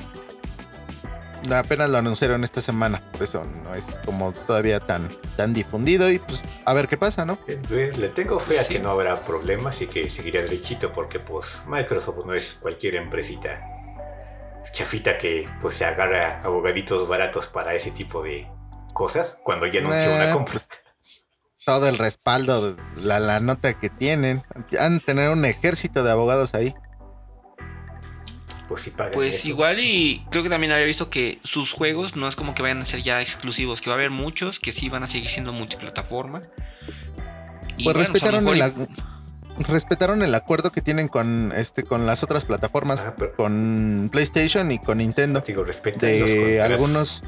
apenas 1.54 1.88
lo 1.88 1.98
anunciaron 1.98 2.44
esta 2.44 2.60
semana, 2.60 3.00
por 3.12 3.22
eso 3.22 3.44
no 3.64 3.74
es 3.74 3.84
como 4.04 4.32
todavía 4.32 4.80
tan, 4.80 5.08
tan 5.36 5.54
difundido 5.54 6.10
y 6.10 6.18
pues 6.18 6.42
a 6.64 6.74
ver 6.74 6.88
qué 6.88 6.96
pasa, 6.98 7.24
¿no? 7.24 7.38
Eh, 7.46 7.92
Le 7.96 8.08
tengo 8.10 8.38
fe 8.40 8.58
a 8.58 8.62
Sí. 8.62 8.74
que 8.74 8.80
no 8.80 8.90
habrá 8.90 9.24
problemas 9.24 9.80
y 9.80 9.86
que 9.86 10.10
seguirá 10.10 10.42
derechito 10.42 10.92
porque 10.92 11.20
pues 11.20 11.46
Microsoft 11.66 12.26
no 12.26 12.34
es 12.34 12.58
cualquier 12.60 12.96
empresita 12.96 13.60
chafita 14.72 15.16
que 15.16 15.48
pues 15.60 15.76
se 15.76 15.84
agarra 15.86 16.42
abogaditos 16.44 17.08
baratos 17.08 17.46
para 17.46 17.72
ese 17.74 17.92
tipo 17.92 18.22
de 18.22 18.46
cosas 18.92 19.38
cuando 19.42 19.66
ya 19.66 19.80
anunció 19.80 20.10
Eh, 20.10 20.16
una 20.16 20.32
compra. 20.32 20.52
pues, 20.54 20.68
todo 21.68 21.86
el 21.86 21.98
respaldo, 21.98 22.76
la, 22.96 23.20
la 23.20 23.40
nota 23.40 23.78
que 23.78 23.90
tienen, 23.90 24.42
han 24.80 24.94
de 24.98 25.04
tener 25.04 25.28
un 25.28 25.44
ejército 25.44 26.02
de 26.02 26.10
abogados 26.10 26.54
ahí. 26.54 26.72
Pues 28.68 28.82
sí 28.82 28.92
Pues 29.12 29.34
eso. 29.40 29.48
igual 29.48 29.78
y 29.78 30.24
creo 30.30 30.42
que 30.42 30.48
también 30.48 30.72
había 30.72 30.86
visto 30.86 31.10
que 31.10 31.40
sus 31.42 31.72
juegos 31.72 32.16
no 32.16 32.26
es 32.26 32.36
como 32.36 32.54
que 32.54 32.62
vayan 32.62 32.78
a 32.80 32.86
ser 32.86 33.02
ya 33.02 33.20
exclusivos, 33.20 33.82
que 33.82 33.90
va 33.90 33.96
a 33.96 33.98
haber 33.98 34.08
muchos 34.10 34.60
que 34.60 34.72
sí 34.72 34.88
van 34.88 35.02
a 35.02 35.06
seguir 35.06 35.28
siendo 35.28 35.52
multiplataforma. 35.52 36.40
Y 37.76 37.84
Pues 37.84 37.96
bueno, 37.96 37.98
respetaron 37.98 38.48
el, 38.48 38.88
respetaron 39.58 40.22
el 40.22 40.34
acuerdo 40.34 40.70
que 40.72 40.80
tienen 40.80 41.08
con 41.08 41.52
este 41.54 41.82
con 41.82 42.06
las 42.06 42.22
otras 42.22 42.46
plataformas, 42.46 43.04
pero- 43.18 43.34
con 43.36 44.08
PlayStation 44.10 44.72
y 44.72 44.78
con 44.78 44.98
Nintendo. 44.98 45.42
Digo, 45.46 45.64
respetan 45.64 46.18
los 46.18 46.28
De 46.30 46.62
algunos 46.62 47.24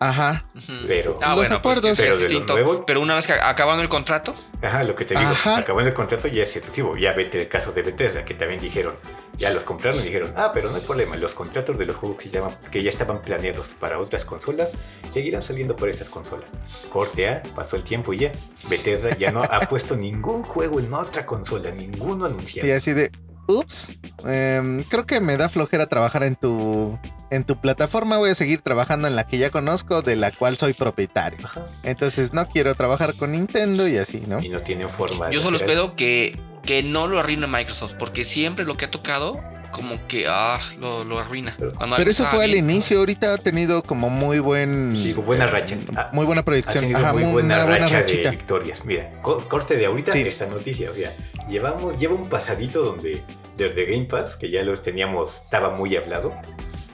Ajá. 0.00 0.44
pero- 0.86 1.14
Ah, 1.22 1.28
Los 1.28 1.36
bueno, 1.36 1.62
pues 1.62 1.78
acuerdos. 1.78 1.98
Pero 1.98 2.16
de 2.16 2.22
lo 2.22 2.28
distinto. 2.28 2.52
nuevo- 2.54 2.84
Pero 2.86 3.00
una 3.00 3.14
vez 3.14 3.26
que 3.26 3.32
acabando 3.34 3.82
el 3.82 3.88
contrato, 3.88 4.34
Ajá, 4.62 4.82
lo 4.84 4.94
que 4.94 5.04
te 5.04 5.14
digo, 5.14 5.30
Ajá. 5.30 5.58
acabando 5.58 5.88
el 5.88 5.94
contrato 5.94 6.28
ya 6.28 6.42
es 6.42 6.56
exclusivo. 6.56 6.96
Ya 6.96 7.12
vete 7.12 7.40
el 7.40 7.48
caso 7.48 7.72
de 7.72 7.82
Bethesda, 7.82 8.24
que 8.24 8.34
también 8.34 8.60
dijeron, 8.60 8.94
ya 9.38 9.50
los 9.50 9.62
compraron 9.64 10.00
y 10.00 10.04
dijeron, 10.04 10.32
ah, 10.36 10.50
pero 10.54 10.70
no 10.70 10.76
hay 10.76 10.82
problema, 10.82 11.16
los 11.16 11.34
contratos 11.34 11.76
de 11.78 11.86
los 11.86 11.96
juegos 11.96 12.18
que, 12.18 12.30
llaman- 12.30 12.56
que 12.70 12.82
ya 12.82 12.90
estaban 12.90 13.20
planeados 13.22 13.66
para 13.80 13.98
otras 13.98 14.24
consolas 14.24 14.70
seguirán 15.12 15.42
saliendo 15.42 15.74
por 15.76 15.88
esas 15.88 16.08
consolas. 16.08 16.44
Corte 16.90 17.28
A, 17.28 17.42
pasó 17.54 17.76
el 17.76 17.84
tiempo 17.84 18.12
y 18.12 18.18
ya, 18.18 18.32
Bethesda 18.68 19.10
ya 19.18 19.32
no 19.32 19.42
ha 19.42 19.60
puesto 19.68 19.96
ningún 19.96 20.42
juego 20.42 20.80
en 20.80 20.92
otra 20.94 21.26
consola, 21.26 21.70
ninguno 21.70 22.24
anunciado. 22.26 22.68
Y 22.68 22.72
así 22.72 22.92
de, 22.92 23.10
ups, 23.46 23.94
em, 24.26 24.82
creo 24.84 25.06
que 25.06 25.20
me 25.20 25.36
da 25.36 25.48
flojera 25.48 25.86
trabajar 25.86 26.22
en 26.24 26.34
tu 26.36 26.98
en 27.30 27.42
tu 27.44 27.56
plataforma. 27.60 28.18
Voy 28.18 28.30
a 28.30 28.34
seguir 28.34 28.60
trabajando 28.60 29.08
en 29.08 29.16
la 29.16 29.26
que 29.26 29.38
ya 29.38 29.50
conozco, 29.50 30.02
de 30.02 30.14
la 30.14 30.30
cual 30.30 30.56
soy 30.56 30.72
propietario. 30.72 31.38
Ajá. 31.44 31.66
Entonces 31.82 32.32
no 32.32 32.46
quiero 32.46 32.74
trabajar 32.76 33.14
con 33.14 33.32
Nintendo 33.32 33.88
y 33.88 33.96
así, 33.96 34.22
¿no? 34.26 34.40
Y 34.40 34.48
no 34.50 34.60
tienen 34.62 34.88
forma 34.88 35.26
de 35.28 35.32
yo 35.34 35.40
solo 35.40 35.56
espero 35.56 35.96
que, 35.96 36.38
que 36.64 36.82
no 36.84 37.08
lo 37.08 37.18
arruine 37.18 37.46
Microsoft, 37.48 37.94
porque 37.98 38.24
siempre 38.24 38.64
lo 38.64 38.76
que 38.76 38.84
ha 38.84 38.90
tocado, 38.90 39.40
como 39.72 39.96
que 40.06 40.26
ah, 40.28 40.60
lo, 40.78 41.02
lo 41.02 41.18
arruina. 41.18 41.56
Pero- 41.58 41.72
Cuando 41.74 41.96
Pero 41.96 42.08
algo 42.08 42.10
eso 42.12 42.26
fue 42.26 42.44
al 42.44 42.54
inicio. 42.54 43.00
Ahorita 43.00 43.34
ha 43.34 43.38
tenido 43.38 43.82
como 43.82 44.08
muy 44.10 44.38
buen. 44.38 44.94
Digo, 44.94 45.22
buena 45.22 45.46
racha. 45.48 45.76
Ah, 45.96 46.10
Muy 46.12 46.26
buena 46.26 46.42
Ha 46.42 46.44
proyección. 46.44 46.82
tenido 46.84 47.00
Ajá, 47.00 47.12
muy 47.14 47.24
buena 47.24 47.56
una 47.56 47.64
buena 47.64 47.88
racha 47.88 48.02
de 48.22 48.30
victorias. 48.30 48.84
Mira, 48.84 49.10
co- 49.22 49.48
corte 49.48 49.76
de 49.76 49.86
ahorita 49.86 50.12
Sí. 50.12 50.20
esta 50.20 50.46
noticia. 50.46 50.92
O 50.92 50.94
sea, 50.94 51.12
llevamos, 51.48 51.98
lleva 51.98 52.14
un 52.14 52.26
pasadito 52.28 52.82
donde 52.84 53.22
desde 53.56 53.84
Game 53.86 54.04
Pass, 54.06 54.36
que 54.36 54.50
ya 54.50 54.62
los 54.62 54.82
teníamos, 54.82 55.42
estaba 55.44 55.70
muy 55.70 55.96
hablado. 55.96 56.32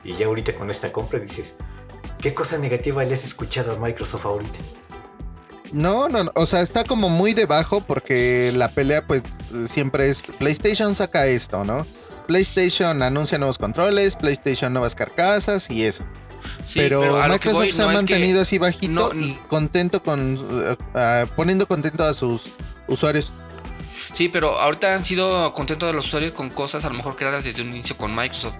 Y 0.04 0.14
ya 0.14 0.26
ahorita 0.26 0.54
con 0.54 0.70
esta 0.70 0.92
compra 0.92 1.18
dices, 1.18 1.52
¿qué 2.20 2.34
cosa 2.34 2.58
negativa 2.58 3.04
le 3.04 3.14
has 3.14 3.24
escuchado 3.24 3.72
a 3.72 3.78
Microsoft 3.78 4.24
ahorita? 4.26 4.58
No, 5.72 6.08
no, 6.08 6.24
no, 6.24 6.32
o 6.34 6.46
sea, 6.46 6.62
está 6.62 6.84
como 6.84 7.08
muy 7.08 7.32
debajo 7.32 7.80
porque 7.80 8.50
la 8.54 8.68
pelea 8.70 9.06
pues 9.06 9.22
siempre 9.66 10.08
es 10.08 10.20
PlayStation 10.22 10.94
saca 10.94 11.26
esto, 11.26 11.64
¿no? 11.64 11.86
PlayStation 12.26 13.02
anuncia 13.02 13.38
nuevos 13.38 13.58
controles, 13.58 14.16
PlayStation 14.16 14.72
nuevas 14.72 14.94
carcasas 14.94 15.70
y 15.70 15.84
eso. 15.84 16.02
Sí, 16.64 16.80
pero, 16.80 17.00
que 17.22 17.28
Microsoft 17.28 17.58
voy 17.60 17.72
se 17.72 17.82
ha 17.82 17.88
que- 17.88 17.94
mantenido 17.94 18.40
así 18.40 18.58
bajito 18.58 19.12
no- 19.14 19.20
y 19.20 19.34
contento 19.48 20.02
con 20.02 20.36
uh, 20.38 20.72
uh, 20.72 21.26
poniendo 21.36 21.68
contento 21.68 22.02
a 22.04 22.14
sus 22.14 22.50
usuarios. 22.88 23.32
Sí, 24.20 24.28
pero 24.28 24.60
ahorita 24.60 24.92
han 24.92 25.02
sido 25.02 25.50
contentos 25.54 25.88
de 25.88 25.94
los 25.94 26.04
usuarios 26.04 26.32
con 26.32 26.50
cosas 26.50 26.84
a 26.84 26.90
lo 26.90 26.94
mejor 26.94 27.16
creadas 27.16 27.42
desde 27.42 27.62
un 27.62 27.70
inicio 27.70 27.96
con 27.96 28.14
Microsoft. 28.14 28.56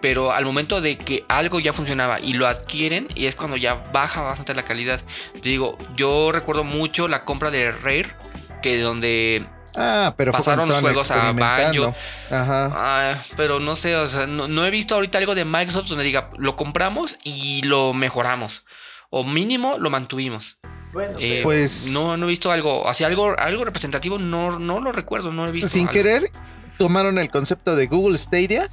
Pero 0.00 0.30
al 0.30 0.44
momento 0.44 0.80
de 0.80 0.98
que 0.98 1.24
algo 1.28 1.58
ya 1.58 1.72
funcionaba 1.72 2.20
y 2.20 2.34
lo 2.34 2.46
adquieren, 2.46 3.08
y 3.16 3.26
es 3.26 3.34
cuando 3.34 3.56
ya 3.56 3.74
baja 3.92 4.20
bastante 4.20 4.54
la 4.54 4.62
calidad. 4.62 5.00
Te 5.32 5.48
digo, 5.48 5.76
yo 5.96 6.30
recuerdo 6.30 6.62
mucho 6.62 7.08
la 7.08 7.24
compra 7.24 7.50
de 7.50 7.72
Rare, 7.72 8.14
que 8.62 8.78
donde 8.78 9.44
Ah, 9.74 10.14
pero 10.16 10.30
Pasaron 10.30 10.68
los 10.68 10.78
juegos 10.78 11.10
a 11.10 11.16
experimentando. 11.16 11.92
Ajá. 12.30 12.70
Ah, 12.72 13.18
pero 13.36 13.58
no 13.58 13.74
sé, 13.74 13.96
o 13.96 14.08
sea, 14.08 14.28
no, 14.28 14.46
no 14.46 14.64
he 14.64 14.70
visto 14.70 14.94
ahorita 14.94 15.18
algo 15.18 15.34
de 15.34 15.44
Microsoft 15.44 15.88
donde 15.88 16.04
diga, 16.04 16.30
lo 16.38 16.54
compramos 16.54 17.18
y 17.24 17.62
lo 17.62 17.94
mejoramos. 17.94 18.64
O 19.10 19.24
mínimo 19.24 19.76
lo 19.76 19.90
mantuvimos. 19.90 20.58
Bueno, 20.92 21.18
Eh, 21.18 21.28
pero- 21.36 21.42
Pues- 21.44 21.90
no, 21.92 22.16
no 22.16 22.26
he 22.26 22.28
visto 22.28 22.50
algo, 22.50 22.86
así 22.88 23.04
algo, 23.04 23.38
algo 23.38 23.64
representativo, 23.64 24.18
no, 24.18 24.58
no 24.58 24.80
lo 24.80 24.92
recuerdo, 24.92 25.32
no 25.32 25.46
he 25.46 25.52
visto. 25.52 25.68
Sin 25.68 25.82
algo. 25.82 25.92
querer, 25.92 26.30
tomaron 26.78 27.18
el 27.18 27.30
concepto 27.30 27.76
de 27.76 27.86
Google 27.86 28.18
Stadia 28.18 28.68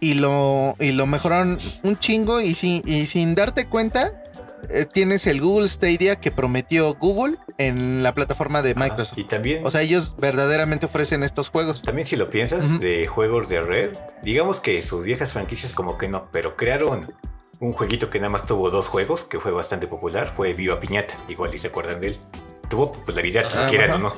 y 0.00 0.14
lo, 0.14 0.74
y 0.80 0.92
lo 0.92 1.06
mejoraron 1.06 1.58
un 1.82 1.96
chingo 1.98 2.40
y 2.40 2.54
sin, 2.54 2.82
y 2.86 3.06
sin 3.06 3.34
darte 3.34 3.66
cuenta, 3.66 4.12
eh, 4.68 4.84
tienes 4.84 5.26
el 5.26 5.40
Google 5.40 5.68
Stadia 5.68 6.16
que 6.16 6.30
prometió 6.30 6.92
Google 6.94 7.36
en 7.58 8.02
la 8.02 8.14
plataforma 8.14 8.62
de 8.62 8.72
Ajá, 8.72 8.80
Microsoft. 8.84 9.18
Y 9.18 9.24
también, 9.24 9.64
O 9.66 9.70
sea, 9.70 9.80
ellos 9.82 10.16
verdaderamente 10.18 10.86
ofrecen 10.86 11.22
estos 11.22 11.48
juegos. 11.50 11.82
también 11.82 12.06
si 12.06 12.16
lo 12.16 12.30
piensas, 12.30 12.78
de 12.80 13.06
juegos 13.06 13.48
de 13.48 13.60
Rare, 13.60 13.92
digamos 14.22 14.60
que 14.60 14.82
sus 14.82 15.04
viejas 15.04 15.32
franquicias 15.32 15.72
como 15.72 15.96
que 15.98 16.08
no, 16.08 16.28
pero 16.32 16.56
crearon 16.56 17.12
un 17.60 17.72
jueguito 17.72 18.10
que 18.10 18.18
nada 18.18 18.30
más 18.30 18.46
tuvo 18.46 18.70
dos 18.70 18.86
juegos, 18.86 19.24
que 19.24 19.38
fue 19.38 19.52
bastante 19.52 19.86
popular, 19.86 20.32
fue 20.34 20.52
Viva 20.54 20.80
Piñata, 20.80 21.14
igual 21.28 21.54
y 21.54 21.58
se 21.58 21.68
acuerdan 21.68 22.00
de 22.00 22.08
él. 22.08 22.16
Tuvo 22.68 22.92
popularidad, 22.92 23.44
Ajá. 23.46 23.68
quieran 23.68 23.92
o 23.92 23.98
no. 23.98 24.12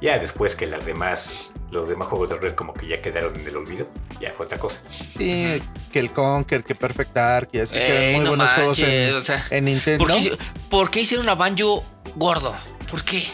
Ya 0.00 0.18
después 0.18 0.54
que 0.56 0.66
las 0.66 0.84
demás, 0.84 1.50
los 1.70 1.88
demás 1.88 2.08
juegos 2.08 2.28
de 2.30 2.36
Rare 2.36 2.54
como 2.54 2.74
que 2.74 2.88
ya 2.88 3.00
quedaron 3.00 3.34
en 3.38 3.46
el 3.46 3.56
olvido, 3.56 3.86
ya 4.20 4.32
fue 4.36 4.46
otra 4.46 4.58
cosa. 4.58 4.78
Sí, 5.16 5.62
que 5.92 5.98
el 6.00 6.10
Conker, 6.12 6.64
que 6.64 6.74
Perfect 6.74 7.14
Dark 7.14 7.48
y 7.52 7.60
así, 7.60 7.76
que 7.76 7.86
eran 7.88 8.02
Ey, 8.02 8.14
muy 8.16 8.24
no 8.24 8.30
buenos 8.30 8.50
juegos 8.52 8.78
en, 8.80 9.14
o 9.14 9.20
sea, 9.20 9.46
en 9.50 9.64
Nintendo. 9.66 10.04
¿por, 10.04 10.12
qué, 10.14 10.20
hici- 10.20 10.38
por 10.68 10.90
qué 10.90 11.00
hicieron 11.00 11.28
a 11.28 11.34
Banjo 11.36 11.84
gordo? 12.16 12.54
¿Por 12.90 13.04
qué? 13.04 13.24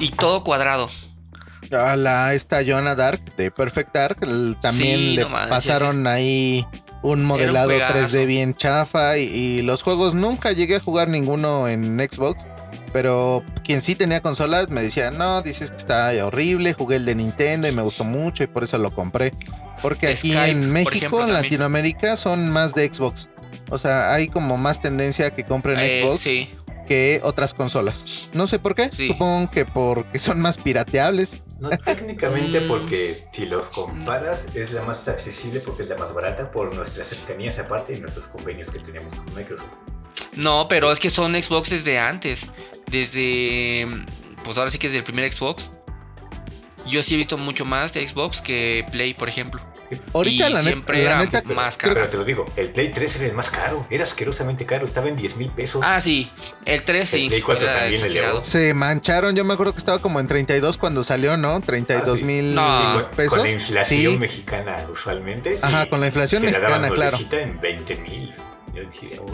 Y 0.00 0.10
todo 0.10 0.42
cuadrado. 0.42 0.90
A 1.70 1.96
la 1.96 2.34
esta 2.34 2.58
Joanna 2.66 2.94
Dark 2.96 3.20
de 3.36 3.50
Perfect 3.52 3.94
Dark 3.94 4.16
el- 4.22 4.56
también 4.60 4.98
Sí, 4.98 5.14
le 5.16 5.22
no 5.22 5.28
manches, 5.30 5.50
pasaron 5.50 6.06
ahí 6.08 6.66
un 7.04 7.24
modelado 7.24 7.68
juegazo. 7.68 7.98
3D 7.98 8.26
bien 8.26 8.54
chafa 8.54 9.18
y, 9.18 9.24
y 9.24 9.62
los 9.62 9.82
juegos 9.82 10.14
nunca 10.14 10.52
llegué 10.52 10.76
a 10.76 10.80
jugar 10.80 11.08
ninguno 11.08 11.68
en 11.68 11.98
Xbox. 11.98 12.46
Pero 12.94 13.42
quien 13.64 13.82
sí 13.82 13.96
tenía 13.96 14.20
consolas 14.20 14.70
me 14.70 14.80
decía, 14.80 15.10
no, 15.10 15.42
dices 15.42 15.70
que 15.70 15.76
está 15.76 16.12
horrible, 16.24 16.74
jugué 16.74 16.96
el 16.96 17.04
de 17.04 17.16
Nintendo 17.16 17.68
y 17.68 17.72
me 17.72 17.82
gustó 17.82 18.04
mucho 18.04 18.44
y 18.44 18.46
por 18.46 18.62
eso 18.64 18.78
lo 18.78 18.92
compré. 18.92 19.32
Porque 19.82 20.08
aquí 20.08 20.32
en 20.32 20.70
México, 20.72 20.94
ejemplo, 20.94 21.24
en. 21.26 21.34
Latinoamérica, 21.34 22.16
son 22.16 22.48
más 22.50 22.72
de 22.72 22.86
Xbox. 22.86 23.28
O 23.70 23.78
sea, 23.78 24.14
hay 24.14 24.28
como 24.28 24.56
más 24.56 24.80
tendencia 24.80 25.26
a 25.26 25.30
que 25.30 25.44
compren 25.44 25.78
Eh, 25.80 26.02
Xbox 26.04 26.22
sí, 26.22 26.48
que 26.86 27.20
otras 27.22 27.54
consolas. 27.54 28.28
No 28.32 28.46
sé 28.46 28.58
por 28.58 28.74
qué. 28.74 28.90
Sí. 28.92 29.08
Supongo 29.08 29.50
que 29.50 29.64
porque 29.64 30.18
son 30.18 30.40
más 30.40 30.58
pirateables. 30.58 31.38
No, 31.60 31.70
técnicamente 31.70 32.60
Mm. 32.60 32.68
porque 32.68 33.26
si 33.32 33.46
los 33.46 33.66
comparas 33.66 34.40
es 34.54 34.72
la 34.72 34.82
más 34.82 35.06
accesible 35.08 35.60
porque 35.60 35.84
es 35.84 35.88
la 35.88 35.96
más 35.96 36.12
barata 36.12 36.50
por 36.50 36.74
nuestras 36.74 37.08
cercanías 37.08 37.58
aparte 37.58 37.94
y 37.94 38.00
nuestros 38.00 38.26
convenios 38.26 38.68
que 38.70 38.78
tenemos 38.80 39.14
con 39.14 39.34
Microsoft. 39.34 39.68
No, 40.36 40.66
pero 40.68 40.90
es 40.92 40.98
que 40.98 41.10
son 41.10 41.34
Xbox 41.34 41.70
desde 41.70 41.98
antes. 41.98 42.48
Desde. 42.90 43.86
Pues 44.44 44.58
ahora 44.58 44.70
sí 44.70 44.78
que 44.78 44.88
desde 44.88 44.98
el 44.98 45.04
primer 45.04 45.32
Xbox. 45.32 45.70
Yo 46.86 47.02
sí 47.02 47.14
he 47.14 47.16
visto 47.16 47.38
mucho 47.38 47.64
más 47.64 47.92
de 47.94 48.06
Xbox 48.06 48.40
que 48.40 48.84
Play, 48.92 49.14
por 49.14 49.28
ejemplo. 49.28 49.60
Ahorita 50.12 50.48
Y 50.48 50.52
la, 50.52 50.60
net- 50.60 50.64
siempre 50.66 50.98
la 51.04 51.10
era 51.10 51.18
neta, 51.24 51.42
más 51.54 51.76
caro. 51.76 51.94
Pero 51.94 52.08
te 52.08 52.16
lo 52.16 52.24
digo, 52.24 52.46
el 52.56 52.68
Play 52.70 52.90
3 52.90 53.16
era 53.16 53.26
el 53.26 53.32
más 53.34 53.50
caro, 53.50 53.86
era 53.90 54.04
asquerosamente 54.04 54.66
caro, 54.66 54.84
estaba 54.86 55.08
en 55.08 55.16
10 55.16 55.36
mil 55.36 55.50
pesos. 55.50 55.82
Ah, 55.84 56.00
sí. 56.00 56.30
El 56.64 56.82
3 56.84 57.08
sí. 57.08 57.22
El 57.24 57.28
Play 57.28 57.40
4 57.42 57.64
era 57.64 57.72
también 57.78 57.94
exagerado. 57.94 58.44
se 58.44 58.74
mancharon. 58.74 59.34
Yo 59.36 59.44
me 59.44 59.54
acuerdo 59.54 59.72
que 59.72 59.78
estaba 59.78 59.98
como 60.00 60.20
en 60.20 60.26
32 60.26 60.78
cuando 60.78 61.04
salió, 61.04 61.36
¿no? 61.36 61.60
32 61.60 62.14
Ah, 62.14 62.18
sí. 62.18 62.24
mil 62.24 62.54
No. 62.54 63.10
Pesos. 63.16 63.34
con 63.34 63.42
la 63.44 63.50
inflación 63.50 64.12
Sí. 64.12 64.18
mexicana 64.18 64.86
usualmente. 64.90 65.58
Ajá, 65.62 65.86
con 65.88 66.00
la 66.00 66.06
inflación 66.08 66.42
mexicana, 66.42 66.88
claro. 66.90 67.18
en 67.30 67.60
20 67.60 67.94
mil. 67.96 68.34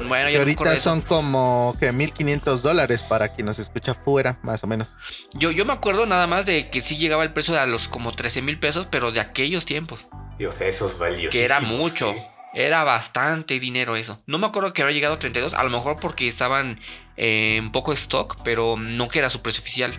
Bueno, 0.07 0.31
Que 0.31 0.38
ahorita 0.38 0.70
de 0.70 0.76
son 0.76 1.00
como 1.00 1.76
que 1.81 1.92
1500 1.92 2.62
dólares 2.62 3.03
para 3.03 3.29
quien 3.35 3.46
nos 3.46 3.59
escucha 3.59 3.94
fuera, 3.94 4.38
más 4.42 4.62
o 4.64 4.66
menos. 4.66 4.96
Yo, 5.35 5.50
yo 5.50 5.64
me 5.64 5.72
acuerdo 5.72 6.07
nada 6.07 6.26
más 6.26 6.46
de 6.46 6.68
que 6.70 6.81
sí 6.81 6.96
llegaba 6.96 7.22
el 7.24 7.33
precio 7.33 7.59
a 7.59 7.66
los 7.66 7.88
como 7.88 8.12
13 8.12 8.42
mil 8.42 8.59
pesos, 8.59 8.87
pero 8.90 9.11
de 9.11 9.20
aquellos 9.20 9.64
tiempos. 9.64 10.09
y, 10.38 10.44
o 10.46 10.53
sea, 10.53 10.68
esos 10.68 10.98
valiosos. 10.98 11.33
Que 11.33 11.44
era 11.44 11.61
mucho. 11.61 12.14
Era 12.53 12.83
bastante 12.83 13.61
dinero 13.61 13.94
eso. 13.96 14.20
No 14.26 14.38
me 14.38 14.46
acuerdo 14.46 14.72
que 14.72 14.83
había 14.83 14.94
llegado 14.94 15.14
a 15.14 15.18
32, 15.20 15.55
a 15.55 15.62
lo 15.62 15.70
mejor 15.70 15.96
porque 16.00 16.26
estaban 16.26 16.81
eh, 17.16 17.57
en 17.59 17.70
poco 17.70 17.92
stock, 17.92 18.38
pero 18.42 18.76
no 18.76 19.07
que 19.09 19.20
era 19.20 19.31
su 19.31 19.40
precio 19.40 19.61
oficial. 19.62 19.92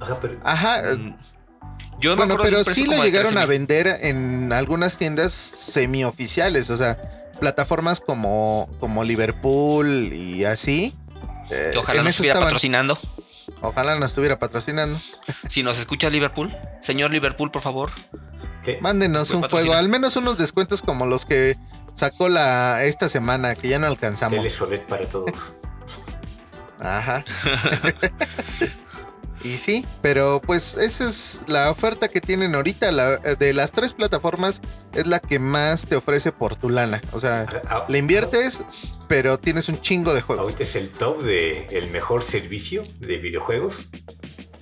Ajá, 0.00 0.18
pero 0.20 0.40
Ajá. 0.44 0.80
eh, 0.92 0.96
Mm. 0.96 1.16
Yo 1.98 2.10
me 2.10 2.16
Bueno, 2.16 2.34
acuerdo 2.34 2.58
de 2.58 2.64
pero 2.64 2.74
sí 2.74 2.84
lo 2.84 2.92
de 2.96 3.04
llegaron 3.04 3.38
a 3.38 3.46
13,000. 3.46 3.48
vender 3.48 3.86
en 4.02 4.52
algunas 4.52 4.98
tiendas 4.98 5.32
semioficiales. 5.32 6.68
O 6.70 6.76
sea, 6.76 6.98
plataformas 7.36 8.00
como, 8.00 8.68
como 8.80 9.04
Liverpool 9.04 10.12
y 10.12 10.44
así. 10.44 10.92
eh, 11.50 11.70
que 11.72 11.78
ojalá 11.78 12.02
nos 12.02 12.10
estuviera 12.14 12.40
patrocinando. 12.40 12.98
Ojalá 13.60 13.98
nos 13.98 14.10
estuviera 14.10 14.38
patrocinando. 14.38 14.98
Si 15.48 15.62
nos 15.62 15.78
escuchas 15.78 16.12
Liverpool, 16.12 16.54
señor 16.80 17.10
Liverpool, 17.12 17.50
por 17.50 17.62
favor. 17.62 17.90
Mándenos 18.80 19.30
un 19.30 19.42
juego, 19.42 19.74
al 19.74 19.88
menos 19.88 20.16
unos 20.16 20.38
descuentos 20.38 20.82
como 20.82 21.06
los 21.06 21.24
que 21.24 21.56
sacó 21.94 22.28
la 22.28 22.82
esta 22.84 23.08
semana, 23.08 23.54
que 23.54 23.68
ya 23.68 23.78
no 23.78 23.86
alcanzamos. 23.86 24.44
para 24.88 25.06
todos. 25.06 25.30
Ajá. 26.80 27.24
Y 29.42 29.56
sí, 29.56 29.84
pero 30.02 30.40
pues 30.44 30.76
esa 30.76 31.08
es 31.08 31.42
la 31.46 31.70
oferta 31.70 32.08
que 32.08 32.20
tienen 32.20 32.54
ahorita. 32.54 32.90
de 33.36 33.52
las 33.52 33.72
tres 33.72 33.92
plataformas 33.92 34.60
es 34.94 35.06
la 35.06 35.20
que 35.20 35.38
más 35.38 35.86
te 35.86 35.96
ofrece 35.96 36.32
por 36.32 36.56
tu 36.56 36.70
lana. 36.70 37.00
O 37.12 37.20
sea, 37.20 37.46
ah, 37.48 37.62
ah, 37.68 37.86
le 37.88 37.98
inviertes, 37.98 38.64
pero 39.08 39.38
tienes 39.38 39.68
un 39.68 39.80
chingo 39.80 40.14
de 40.14 40.22
juegos. 40.22 40.42
Ahorita 40.42 40.62
es 40.62 40.74
el 40.76 40.90
top 40.90 41.22
de 41.22 41.66
el 41.70 41.90
mejor 41.90 42.24
servicio 42.24 42.82
de 42.98 43.18
videojuegos. 43.18 43.86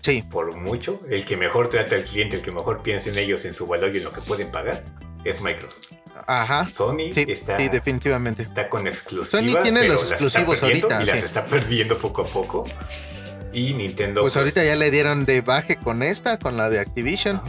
Sí. 0.01 0.23
Por 0.31 0.55
mucho. 0.57 1.01
El 1.09 1.25
que 1.25 1.37
mejor 1.37 1.71
trata 1.71 1.95
al 1.95 2.05
cliente, 2.05 2.37
el 2.37 2.43
que 2.43 2.53
mejor 2.53 2.83
piensa 2.83 3.09
en 3.09 3.19
ellos, 3.19 3.45
en 3.47 3.55
su 3.55 3.67
valor 3.67 3.95
y 3.95 3.99
en 3.99 4.05
lo 4.05 4.11
que 4.11 4.21
pueden 4.21 4.51
pagar, 4.51 4.85
es 5.25 5.41
Microsoft. 5.41 5.83
Ajá. 6.27 6.69
Sony 6.73 7.13
está. 7.15 7.59
Sí, 7.59 7.69
definitivamente. 7.69 8.43
Está 8.43 8.69
con 8.69 8.87
exclusivas. 8.87 9.31
Sony 9.31 9.63
tiene 9.63 9.89
los 9.89 10.11
exclusivos 10.11 10.63
ahorita. 10.63 11.03
Y 11.03 11.07
las 11.07 11.23
está 11.23 11.45
perdiendo 11.45 11.97
poco 11.97 12.23
a 12.23 12.27
poco. 12.27 12.65
Y 13.55 13.73
Nintendo. 13.75 14.21
Pues, 14.21 14.37
ahorita 14.37 14.65
ya 14.65 14.75
le 14.75 14.91
dieron 14.91 15.25
de 15.25 15.41
baje 15.41 15.77
con 15.77 16.03
esta, 16.03 16.39
con 16.39 16.57
la 16.57 16.69
de 16.69 16.81
Activision. 16.81 17.41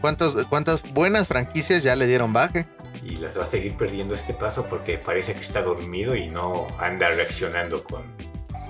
¿Cuántos, 0.00 0.46
¿Cuántas 0.46 0.82
buenas 0.92 1.26
franquicias 1.26 1.82
ya 1.82 1.96
le 1.96 2.06
dieron 2.06 2.32
baje? 2.32 2.66
Y 3.04 3.16
las 3.16 3.36
va 3.36 3.42
a 3.42 3.46
seguir 3.46 3.76
perdiendo 3.76 4.14
este 4.14 4.32
paso 4.34 4.66
porque 4.68 4.98
parece 4.98 5.34
que 5.34 5.40
está 5.40 5.62
dormido 5.62 6.14
y 6.14 6.28
no 6.28 6.68
anda 6.78 7.08
reaccionando 7.08 7.82
con 7.82 8.02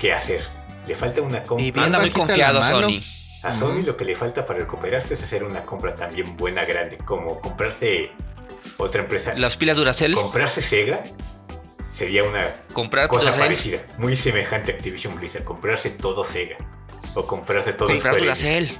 qué 0.00 0.12
hacer. 0.12 0.40
Le 0.86 0.94
falta 0.94 1.20
una 1.20 1.42
compra. 1.42 1.66
Y 1.66 1.72
anda 1.76 2.00
muy 2.00 2.10
confiado 2.10 2.60
a 2.60 2.68
Sony. 2.68 3.00
A 3.42 3.52
Sony 3.52 3.82
lo 3.84 3.96
que 3.96 4.04
le 4.04 4.14
falta 4.14 4.46
para 4.46 4.60
recuperarse 4.60 5.14
es 5.14 5.22
hacer 5.22 5.44
una 5.44 5.62
compra 5.62 5.94
también 5.94 6.36
buena, 6.36 6.64
grande, 6.64 6.96
como 6.96 7.40
comprarse 7.40 8.10
otra 8.78 9.02
empresa. 9.02 9.34
Las 9.36 9.56
pilas 9.56 9.76
Duracell. 9.76 10.14
Comprarse 10.14 10.62
Sega 10.62 11.04
sería 11.92 12.24
una 12.24 12.56
Comprar 12.72 13.08
cosa 13.08 13.30
parecida, 13.30 13.78
muy 13.98 14.16
semejante 14.16 14.72
a 14.72 14.74
Activision 14.74 15.14
Blizzard, 15.14 15.44
comprarse 15.44 15.90
todo 15.90 16.24
Sega 16.24 16.56
o 17.14 17.26
comprarse 17.26 17.72
todo 17.72 17.88
Comprar 17.88 18.18
Duracell. 18.18 18.70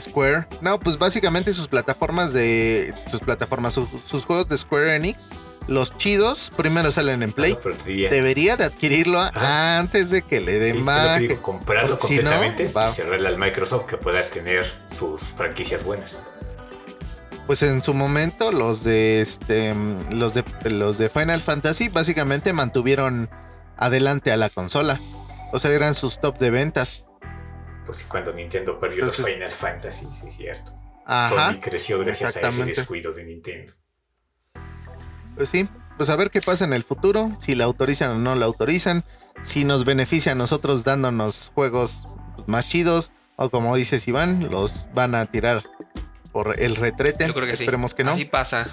Square. 0.00 0.46
No, 0.60 0.80
pues 0.80 0.98
básicamente 0.98 1.52
sus 1.52 1.68
plataformas 1.68 2.32
de 2.32 2.92
sus 3.10 3.20
plataformas, 3.20 3.74
sus, 3.74 4.24
juegos 4.24 4.48
de 4.48 4.58
Square 4.58 4.96
Enix, 4.96 5.28
los 5.68 5.96
chidos 5.96 6.50
primero 6.56 6.90
salen 6.90 7.22
en 7.22 7.32
Play. 7.32 7.56
Debería 7.86 8.56
de 8.56 8.64
adquirirlo 8.64 9.20
antes 9.20 10.10
de 10.10 10.22
que 10.22 10.40
le 10.40 10.58
den 10.58 10.82
más. 10.82 11.20
comprarlo 11.40 11.96
completamente 11.98 12.64
y 12.64 12.94
cerrarle 12.94 13.28
al 13.28 13.38
Microsoft 13.38 13.88
que 13.88 13.96
pueda 13.96 14.28
tener 14.28 14.68
sus 14.98 15.20
franquicias 15.20 15.84
buenas 15.84 16.18
pues 17.46 17.62
en 17.62 17.82
su 17.82 17.94
momento 17.94 18.52
los 18.52 18.84
de 18.84 19.20
este 19.20 19.74
los 20.10 20.34
de 20.34 20.44
los 20.70 20.98
de 20.98 21.08
Final 21.08 21.40
Fantasy 21.40 21.88
básicamente 21.88 22.52
mantuvieron 22.52 23.28
adelante 23.76 24.32
a 24.32 24.36
la 24.36 24.50
consola. 24.50 25.00
O 25.52 25.58
sea, 25.58 25.70
eran 25.72 25.94
sus 25.94 26.20
top 26.20 26.38
de 26.38 26.50
ventas. 26.50 27.04
Pues 27.86 28.02
cuando 28.08 28.32
Nintendo 28.32 28.80
perdió 28.80 29.06
los 29.06 29.16
Final 29.16 29.50
Fantasy, 29.50 30.06
sí 30.20 30.28
es 30.28 30.36
cierto. 30.36 30.72
Ajá, 31.06 31.52
Sony 31.52 31.60
creció 31.60 31.98
gracias 32.00 32.36
a 32.36 32.40
ese 32.40 32.64
descuido 32.64 33.12
de 33.12 33.24
Nintendo. 33.24 33.72
Pues 35.36 35.48
sí, 35.50 35.68
pues 35.96 36.08
a 36.08 36.16
ver 36.16 36.30
qué 36.30 36.40
pasa 36.40 36.64
en 36.64 36.72
el 36.72 36.82
futuro, 36.82 37.36
si 37.40 37.54
la 37.54 37.64
autorizan 37.64 38.10
o 38.10 38.18
no 38.18 38.34
la 38.34 38.46
autorizan, 38.46 39.04
si 39.42 39.64
nos 39.64 39.84
beneficia 39.84 40.32
a 40.32 40.34
nosotros 40.34 40.84
dándonos 40.84 41.52
juegos 41.54 42.08
más 42.46 42.68
chidos, 42.68 43.12
o 43.36 43.50
como 43.50 43.76
dices 43.76 44.08
Iván, 44.08 44.50
los 44.50 44.86
van 44.94 45.14
a 45.14 45.26
tirar 45.26 45.62
por 46.34 46.60
el 46.60 46.74
retrete. 46.74 47.28
Yo 47.28 47.32
creo 47.32 47.46
que 47.46 47.52
Esperemos 47.52 47.94
que 47.94 48.02
no. 48.02 48.10
Así 48.10 48.24
pasa. 48.24 48.66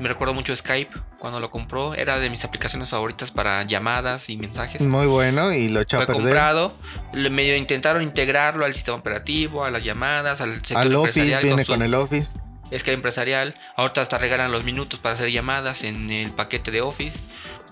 Me 0.00 0.08
recuerdo 0.08 0.34
mucho 0.34 0.54
Skype 0.54 0.92
cuando 1.20 1.38
lo 1.38 1.52
compró. 1.52 1.94
Era 1.94 2.18
de 2.18 2.28
mis 2.28 2.44
aplicaciones 2.44 2.88
favoritas 2.88 3.30
para 3.30 3.62
llamadas 3.62 4.28
y 4.28 4.36
mensajes. 4.36 4.84
Muy 4.84 5.06
bueno 5.06 5.52
y 5.52 5.68
lo 5.68 5.80
echó 5.80 5.98
Fue 5.98 6.04
a 6.04 6.06
perder. 6.08 6.22
comprado. 6.22 6.74
Medio 7.12 7.56
intentaron 7.56 8.02
integrarlo 8.02 8.64
al 8.64 8.74
sistema 8.74 8.98
operativo, 8.98 9.64
a 9.64 9.70
las 9.70 9.84
llamadas, 9.84 10.40
al 10.40 10.56
sector 10.56 10.78
al 10.78 10.92
empresarial. 10.92 11.38
Office, 11.38 11.46
viene 11.46 11.64
con, 11.64 11.82
el 11.82 11.94
Office. 11.94 12.32
Skype 12.76 12.94
empresarial. 12.94 13.54
Ahorita 13.76 14.00
hasta 14.00 14.18
regalan 14.18 14.50
los 14.50 14.64
minutos 14.64 14.98
para 14.98 15.12
hacer 15.12 15.30
llamadas 15.30 15.84
en 15.84 16.10
el 16.10 16.32
paquete 16.32 16.72
de 16.72 16.80
Office. 16.80 17.20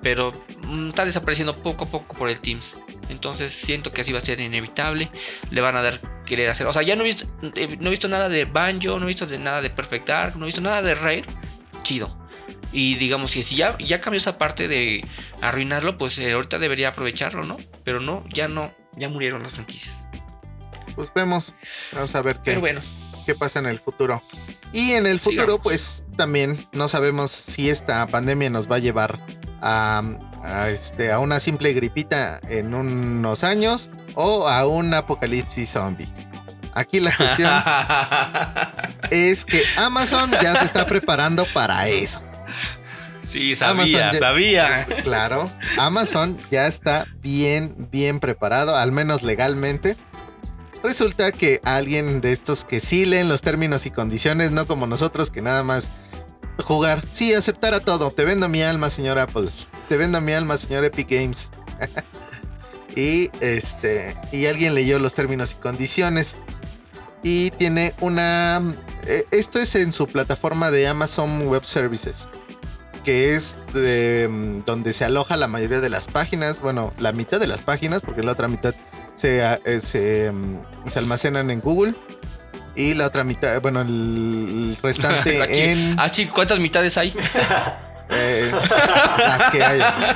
Pero 0.02 0.32
mm, 0.66 0.88
está 0.88 1.04
desapareciendo 1.04 1.54
poco 1.54 1.84
a 1.84 1.88
poco 1.88 2.16
por 2.16 2.28
el 2.28 2.40
Teams. 2.40 2.78
Entonces 3.08 3.52
siento 3.52 3.92
que 3.92 4.00
así 4.00 4.12
va 4.12 4.18
a 4.18 4.22
ser 4.22 4.40
inevitable. 4.40 5.10
Le 5.50 5.60
van 5.60 5.76
a 5.76 5.82
dar 5.82 6.00
querer 6.24 6.48
hacer. 6.48 6.66
O 6.66 6.72
sea, 6.72 6.82
ya 6.82 6.96
no 6.96 7.02
he 7.02 7.06
visto, 7.06 7.26
eh, 7.54 7.76
no 7.80 7.88
he 7.88 7.90
visto 7.90 8.08
nada 8.08 8.28
de 8.28 8.44
Banjo, 8.44 8.98
no 8.98 9.04
he 9.04 9.08
visto 9.08 9.26
de 9.26 9.38
nada 9.38 9.60
de 9.60 9.70
Perfect 9.70 10.08
Dark, 10.08 10.36
no 10.36 10.44
he 10.44 10.46
visto 10.46 10.60
nada 10.60 10.82
de 10.82 10.94
Rare. 10.94 11.24
Chido. 11.82 12.16
Y 12.72 12.94
digamos 12.94 13.34
que 13.34 13.42
si 13.42 13.56
ya, 13.56 13.76
ya 13.78 14.00
cambió 14.00 14.16
esa 14.16 14.38
parte 14.38 14.66
de 14.66 15.04
arruinarlo, 15.40 15.98
pues 15.98 16.18
eh, 16.18 16.32
ahorita 16.32 16.58
debería 16.58 16.88
aprovecharlo, 16.88 17.44
¿no? 17.44 17.58
Pero 17.84 18.00
no, 18.00 18.24
ya 18.30 18.48
no, 18.48 18.72
ya 18.96 19.10
murieron 19.10 19.42
las 19.42 19.52
franquicias. 19.52 20.04
Pues 20.94 21.10
vemos, 21.14 21.54
vamos 21.92 22.14
a 22.14 22.22
ver 22.22 22.38
qué, 22.42 22.56
bueno. 22.56 22.80
qué 23.26 23.34
pasa 23.34 23.58
en 23.58 23.66
el 23.66 23.78
futuro. 23.78 24.22
Y 24.72 24.92
en 24.92 25.06
el 25.06 25.20
futuro, 25.20 25.60
pues 25.60 26.04
también 26.16 26.66
no 26.72 26.88
sabemos 26.88 27.30
si 27.30 27.68
esta 27.68 28.06
pandemia 28.06 28.48
nos 28.48 28.70
va 28.70 28.76
a 28.76 28.78
llevar 28.78 29.18
a, 29.62 30.02
este, 30.68 31.12
a 31.12 31.18
una 31.20 31.40
simple 31.40 31.72
gripita 31.72 32.40
en 32.48 32.74
unos 32.74 33.44
años 33.44 33.88
o 34.14 34.48
a 34.48 34.66
un 34.66 34.92
apocalipsis 34.92 35.70
zombie. 35.70 36.12
Aquí 36.74 37.00
la 37.00 37.14
cuestión 37.14 37.52
es 39.10 39.44
que 39.44 39.62
Amazon 39.76 40.30
ya 40.42 40.56
se 40.56 40.64
está 40.64 40.86
preparando 40.86 41.44
para 41.52 41.88
eso. 41.88 42.20
Sí, 43.24 43.54
sabía, 43.54 44.12
sabía. 44.14 44.86
Claro, 45.04 45.50
Amazon 45.78 46.38
ya 46.50 46.66
está 46.66 47.06
bien, 47.20 47.88
bien 47.90 48.20
preparado, 48.20 48.76
al 48.76 48.92
menos 48.92 49.22
legalmente. 49.22 49.96
Resulta 50.82 51.30
que 51.30 51.60
alguien 51.62 52.20
de 52.20 52.32
estos 52.32 52.64
que 52.64 52.80
sí 52.80 53.06
leen 53.06 53.28
los 53.28 53.40
términos 53.40 53.86
y 53.86 53.90
condiciones, 53.90 54.50
no 54.50 54.66
como 54.66 54.86
nosotros 54.86 55.30
que 55.30 55.40
nada 55.40 55.62
más 55.62 55.88
jugar. 56.62 57.04
Sí, 57.12 57.34
aceptar 57.34 57.74
a 57.74 57.80
todo. 57.80 58.10
Te 58.10 58.24
vendo 58.24 58.48
mi 58.48 58.62
alma, 58.62 58.90
señor 58.90 59.18
Apple. 59.18 59.48
Te 59.88 59.96
vendo 59.96 60.20
mi 60.20 60.32
alma, 60.32 60.56
señor 60.56 60.84
Epic 60.84 61.10
Games. 61.10 61.50
y 62.96 63.30
este. 63.40 64.16
Y 64.32 64.46
alguien 64.46 64.74
leyó 64.74 64.98
los 64.98 65.14
términos 65.14 65.52
y 65.52 65.54
condiciones. 65.56 66.36
Y 67.22 67.50
tiene 67.52 67.94
una. 68.00 68.74
Eh, 69.06 69.24
esto 69.30 69.58
es 69.58 69.74
en 69.74 69.92
su 69.92 70.06
plataforma 70.06 70.70
de 70.70 70.88
Amazon 70.88 71.48
Web 71.48 71.64
Services. 71.64 72.28
Que 73.04 73.34
es 73.34 73.58
mm, 73.74 74.60
donde 74.64 74.92
se 74.92 75.04
aloja 75.04 75.36
la 75.36 75.48
mayoría 75.48 75.80
de 75.80 75.90
las 75.90 76.06
páginas. 76.06 76.60
Bueno, 76.60 76.92
la 76.98 77.12
mitad 77.12 77.40
de 77.40 77.46
las 77.46 77.62
páginas, 77.62 78.00
porque 78.00 78.22
la 78.22 78.32
otra 78.32 78.48
mitad 78.48 78.74
se, 79.14 79.42
eh, 79.42 80.32
mm, 80.32 80.88
se 80.88 80.98
almacenan 80.98 81.50
en 81.50 81.60
Google 81.60 81.94
y 82.74 82.94
la 82.94 83.06
otra 83.06 83.24
mitad, 83.24 83.60
bueno, 83.60 83.80
el 83.82 84.76
restante 84.82 85.70
en. 85.72 85.98
Ah, 85.98 86.10
chico, 86.10 86.34
¿cuántas 86.34 86.58
mitades 86.58 86.96
hay? 86.98 87.14
Eh, 88.14 88.52
las 88.52 89.50
que 89.50 89.64
haya. 89.64 90.14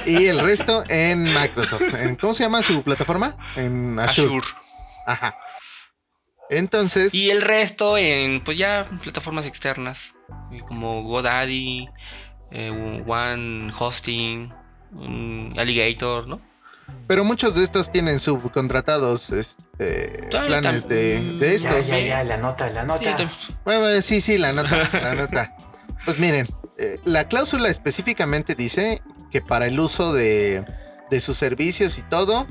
y 0.06 0.24
el 0.24 0.38
resto 0.38 0.82
en 0.88 1.24
Microsoft. 1.24 1.82
¿Cómo 2.18 2.32
se 2.32 2.44
llama 2.44 2.62
su 2.62 2.82
plataforma? 2.82 3.36
En 3.56 3.98
Azure. 3.98 4.46
Ajá. 5.06 5.36
Entonces. 6.48 7.12
Y 7.12 7.30
el 7.30 7.42
resto 7.42 7.98
en, 7.98 8.42
pues 8.42 8.56
ya, 8.56 8.86
plataformas 9.02 9.44
externas. 9.44 10.14
Como 10.66 11.02
GoDaddy, 11.02 11.90
eh, 12.52 13.02
One 13.06 13.70
Hosting, 13.78 14.50
Alligator, 15.58 16.26
¿no? 16.26 16.40
Pero 17.06 17.24
muchos 17.24 17.54
de 17.54 17.64
estos 17.64 17.92
tienen 17.92 18.18
subcontratados 18.18 19.30
este, 19.30 20.28
planes 20.30 20.88
de, 20.88 21.38
estos. 21.54 21.86
Ya, 21.86 21.98
ya, 21.98 22.06
ya, 22.06 22.24
la 22.24 22.38
nota, 22.38 22.70
la 22.70 22.84
nota. 22.84 23.30
bueno, 23.64 24.00
sí, 24.00 24.20
sí, 24.20 24.38
la 24.38 24.52
nota, 24.52 24.88
la 24.92 25.14
nota. 25.14 25.54
Pues 26.04 26.18
miren, 26.18 26.46
eh, 26.78 26.98
la 27.04 27.28
cláusula 27.28 27.68
específicamente 27.68 28.54
dice 28.54 29.02
que 29.30 29.40
para 29.40 29.66
el 29.66 29.78
uso 29.78 30.12
de, 30.12 30.64
de 31.10 31.20
sus 31.20 31.36
servicios 31.36 31.98
y 31.98 32.02
todo, 32.02 32.46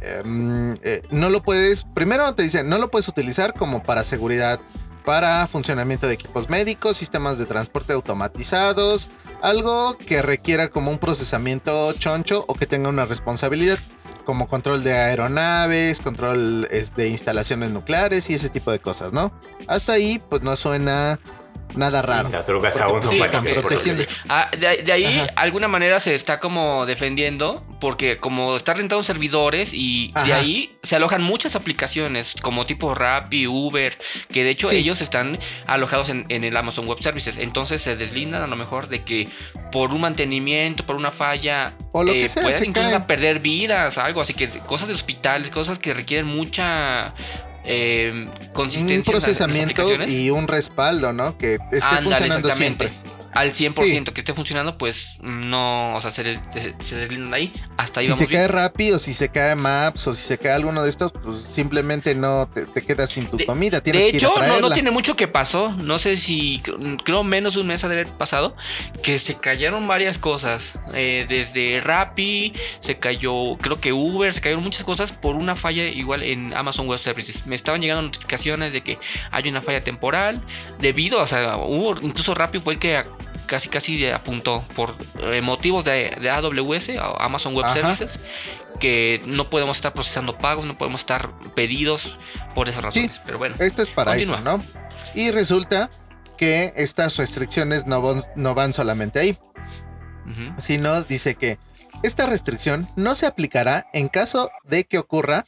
em, 0.00 0.74
eh, 0.82 1.02
no 1.10 1.28
lo 1.28 1.42
puedes, 1.42 1.84
primero 1.84 2.34
te 2.34 2.42
dicen, 2.42 2.68
no 2.68 2.78
lo 2.78 2.90
puedes 2.90 3.08
utilizar 3.08 3.54
como 3.54 3.82
para 3.82 4.04
seguridad, 4.04 4.60
para 5.04 5.46
funcionamiento 5.46 6.06
de 6.06 6.14
equipos 6.14 6.48
médicos, 6.48 6.96
sistemas 6.96 7.38
de 7.38 7.46
transporte 7.46 7.92
automatizados, 7.92 9.10
algo 9.42 9.96
que 9.98 10.22
requiera 10.22 10.68
como 10.68 10.90
un 10.90 10.98
procesamiento 10.98 11.92
choncho 11.94 12.44
o 12.48 12.54
que 12.54 12.66
tenga 12.66 12.88
una 12.88 13.06
responsabilidad, 13.06 13.78
como 14.24 14.46
control 14.46 14.84
de 14.84 14.92
aeronaves, 14.92 16.00
control 16.00 16.68
de 16.96 17.08
instalaciones 17.08 17.70
nucleares 17.70 18.30
y 18.30 18.34
ese 18.34 18.48
tipo 18.48 18.70
de 18.70 18.78
cosas, 18.78 19.12
¿no? 19.12 19.32
Hasta 19.66 19.92
ahí, 19.92 20.20
pues 20.28 20.42
no 20.42 20.56
suena 20.56 21.18
nada 21.74 22.02
raro. 22.02 22.28
Las 22.30 22.46
drogas 22.46 22.76
aún 22.78 23.00
son 23.02 23.12
sí, 23.12 23.20
están 23.20 23.44
protegiendo. 23.44 24.04
Ah, 24.28 24.50
de, 24.58 24.78
de 24.78 24.92
ahí, 24.92 25.04
Ajá. 25.20 25.32
alguna 25.36 25.68
manera 25.68 26.00
se 26.00 26.14
está 26.16 26.40
como 26.40 26.84
defendiendo, 26.84 27.64
porque 27.80 28.18
como 28.18 28.56
está 28.56 28.74
rentando 28.74 29.02
servidores 29.04 29.72
y 29.72 30.12
de 30.26 30.32
ahí 30.32 30.76
se 30.82 30.96
alojan 30.96 31.22
muchas 31.22 31.54
aplicaciones, 31.56 32.34
como 32.42 32.66
tipo 32.66 32.94
Rappi, 32.94 33.46
Uber, 33.46 33.96
que 34.32 34.42
de 34.42 34.50
hecho 34.50 34.68
Sí. 34.68 34.76
ellos 34.76 35.00
están 35.00 35.38
alojados 35.66 36.08
en, 36.08 36.24
en 36.28 36.42
el 36.44 36.56
Amazon 36.56 36.86
Web 36.88 37.02
Services. 37.02 37.38
Entonces 37.38 37.80
se 37.82 37.94
deslindan 37.94 38.42
a 38.42 38.46
lo 38.48 38.56
mejor 38.56 38.88
de 38.88 39.02
que 39.04 39.28
por 39.70 39.92
un 39.92 40.00
mantenimiento, 40.00 40.84
por 40.84 40.96
una 40.96 41.12
falla, 41.12 41.74
O 41.92 42.02
lo 42.02 42.12
que 42.12 42.24
eh, 42.24 42.28
sea, 42.28 42.42
puedan 42.42 42.60
se 42.60 42.66
incluso 42.66 43.06
perder 43.06 43.38
vidas, 43.38 43.96
algo 43.96 44.20
así 44.20 44.34
que 44.34 44.48
cosas 44.48 44.88
de 44.88 44.94
hospitales, 44.94 45.50
cosas 45.50 45.78
que 45.78 45.94
requieren 45.94 46.26
mucha 46.26 47.14
eh, 47.64 48.10
Un 48.14 48.26
consistencia. 48.52 49.12
en 49.12 49.14
las- 49.16 49.24
en 49.28 49.32
las 49.32 49.44
procesamiento 49.74 50.04
y 50.08 50.30
un 50.30 50.48
respaldo, 50.48 51.12
¿no? 51.12 51.36
Que 51.38 51.54
esté 51.54 51.80
Ándale, 51.82 52.02
funcionando 52.30 52.50
siempre. 52.50 52.90
Al 53.32 53.52
100% 53.52 54.12
que 54.12 54.20
esté 54.20 54.34
funcionando, 54.34 54.76
pues 54.76 55.16
no, 55.22 55.94
o 55.94 56.00
sea, 56.00 56.10
se, 56.10 56.40
se, 56.52 56.74
se 56.80 56.96
deslindan 56.96 57.32
ahí. 57.34 57.52
Hasta 57.76 58.00
ahí 58.00 58.06
Si 58.06 58.10
vamos 58.10 58.18
se 58.18 58.26
bien. 58.26 58.40
cae 58.40 58.48
Rappi 58.48 58.90
o 58.92 58.98
si 58.98 59.14
se 59.14 59.28
cae 59.28 59.54
Maps 59.54 60.06
o 60.08 60.14
si 60.14 60.22
se 60.22 60.36
cae 60.36 60.52
alguno 60.52 60.82
de 60.82 60.90
estos, 60.90 61.12
pues 61.12 61.42
simplemente 61.48 62.14
no 62.14 62.48
te, 62.52 62.66
te 62.66 62.82
quedas 62.82 63.10
sin 63.10 63.26
tu 63.26 63.36
De- 63.36 63.46
comida. 63.46 63.80
Tienes 63.80 64.04
De 64.04 64.10
que 64.10 64.16
ir 64.18 64.24
a 64.26 64.28
hecho, 64.30 64.42
no, 64.46 64.60
no 64.60 64.70
tiene 64.72 64.90
mucho 64.90 65.14
que 65.14 65.28
pasó. 65.28 65.70
No 65.78 65.98
sé 66.00 66.16
si, 66.16 66.60
creo 67.04 67.22
menos 67.22 67.54
de 67.54 67.60
un 67.60 67.68
mes 67.68 67.84
ha 67.84 67.88
de 67.88 67.94
haber 67.94 68.08
pasado, 68.08 68.56
que 69.02 69.18
se 69.20 69.36
cayeron 69.36 69.86
varias 69.86 70.18
cosas. 70.18 70.78
Eh, 70.92 71.26
desde 71.28 71.78
Rappi, 71.80 72.52
se 72.80 72.98
cayó, 72.98 73.56
creo 73.58 73.80
que 73.80 73.92
Uber, 73.92 74.32
se 74.32 74.40
cayeron 74.40 74.64
muchas 74.64 74.82
cosas 74.84 75.12
por 75.12 75.36
una 75.36 75.54
falla 75.54 75.84
igual 75.84 76.22
en 76.24 76.52
Amazon 76.54 76.88
Web 76.88 76.98
Services. 76.98 77.46
Me 77.46 77.54
estaban 77.54 77.80
llegando 77.80 78.02
notificaciones 78.02 78.72
de 78.72 78.82
que 78.82 78.98
hay 79.30 79.48
una 79.48 79.62
falla 79.62 79.84
temporal. 79.84 80.42
Debido, 80.80 81.22
o 81.22 81.26
sea, 81.28 81.56
hubo, 81.58 81.94
incluso 82.02 82.34
Rappi 82.34 82.58
fue 82.58 82.72
el 82.74 82.78
que 82.80 83.04
casi 83.50 83.68
casi 83.68 84.06
apuntó 84.06 84.62
por 84.76 84.94
eh, 85.24 85.40
motivos 85.40 85.84
de, 85.84 86.16
de 86.20 86.30
AWS, 86.30 86.90
Amazon 87.18 87.52
Web 87.52 87.66
Ajá. 87.66 87.74
Services, 87.74 88.20
que 88.78 89.20
no 89.26 89.50
podemos 89.50 89.76
estar 89.76 89.92
procesando 89.92 90.38
pagos, 90.38 90.66
no 90.66 90.78
podemos 90.78 91.00
estar 91.00 91.32
pedidos 91.56 92.16
por 92.54 92.68
esas 92.68 92.84
razones. 92.84 93.20
Pero 93.26 93.38
bueno. 93.38 93.56
Esto 93.58 93.82
es 93.82 93.90
para 93.90 94.12
Continúa. 94.12 94.36
eso, 94.36 94.44
¿no? 94.44 94.64
Y 95.16 95.32
resulta 95.32 95.90
que 96.38 96.72
estas 96.76 97.16
restricciones 97.16 97.86
no 97.88 98.00
van, 98.00 98.22
no 98.36 98.54
van 98.54 98.72
solamente 98.72 99.18
ahí, 99.18 99.36
Ujú. 100.26 100.54
sino 100.60 101.02
dice 101.02 101.34
que 101.34 101.58
esta 102.04 102.26
restricción 102.26 102.88
no 102.94 103.16
se 103.16 103.26
aplicará 103.26 103.88
en 103.92 104.06
caso 104.06 104.48
de 104.62 104.84
que 104.84 104.98
ocurra 104.98 105.44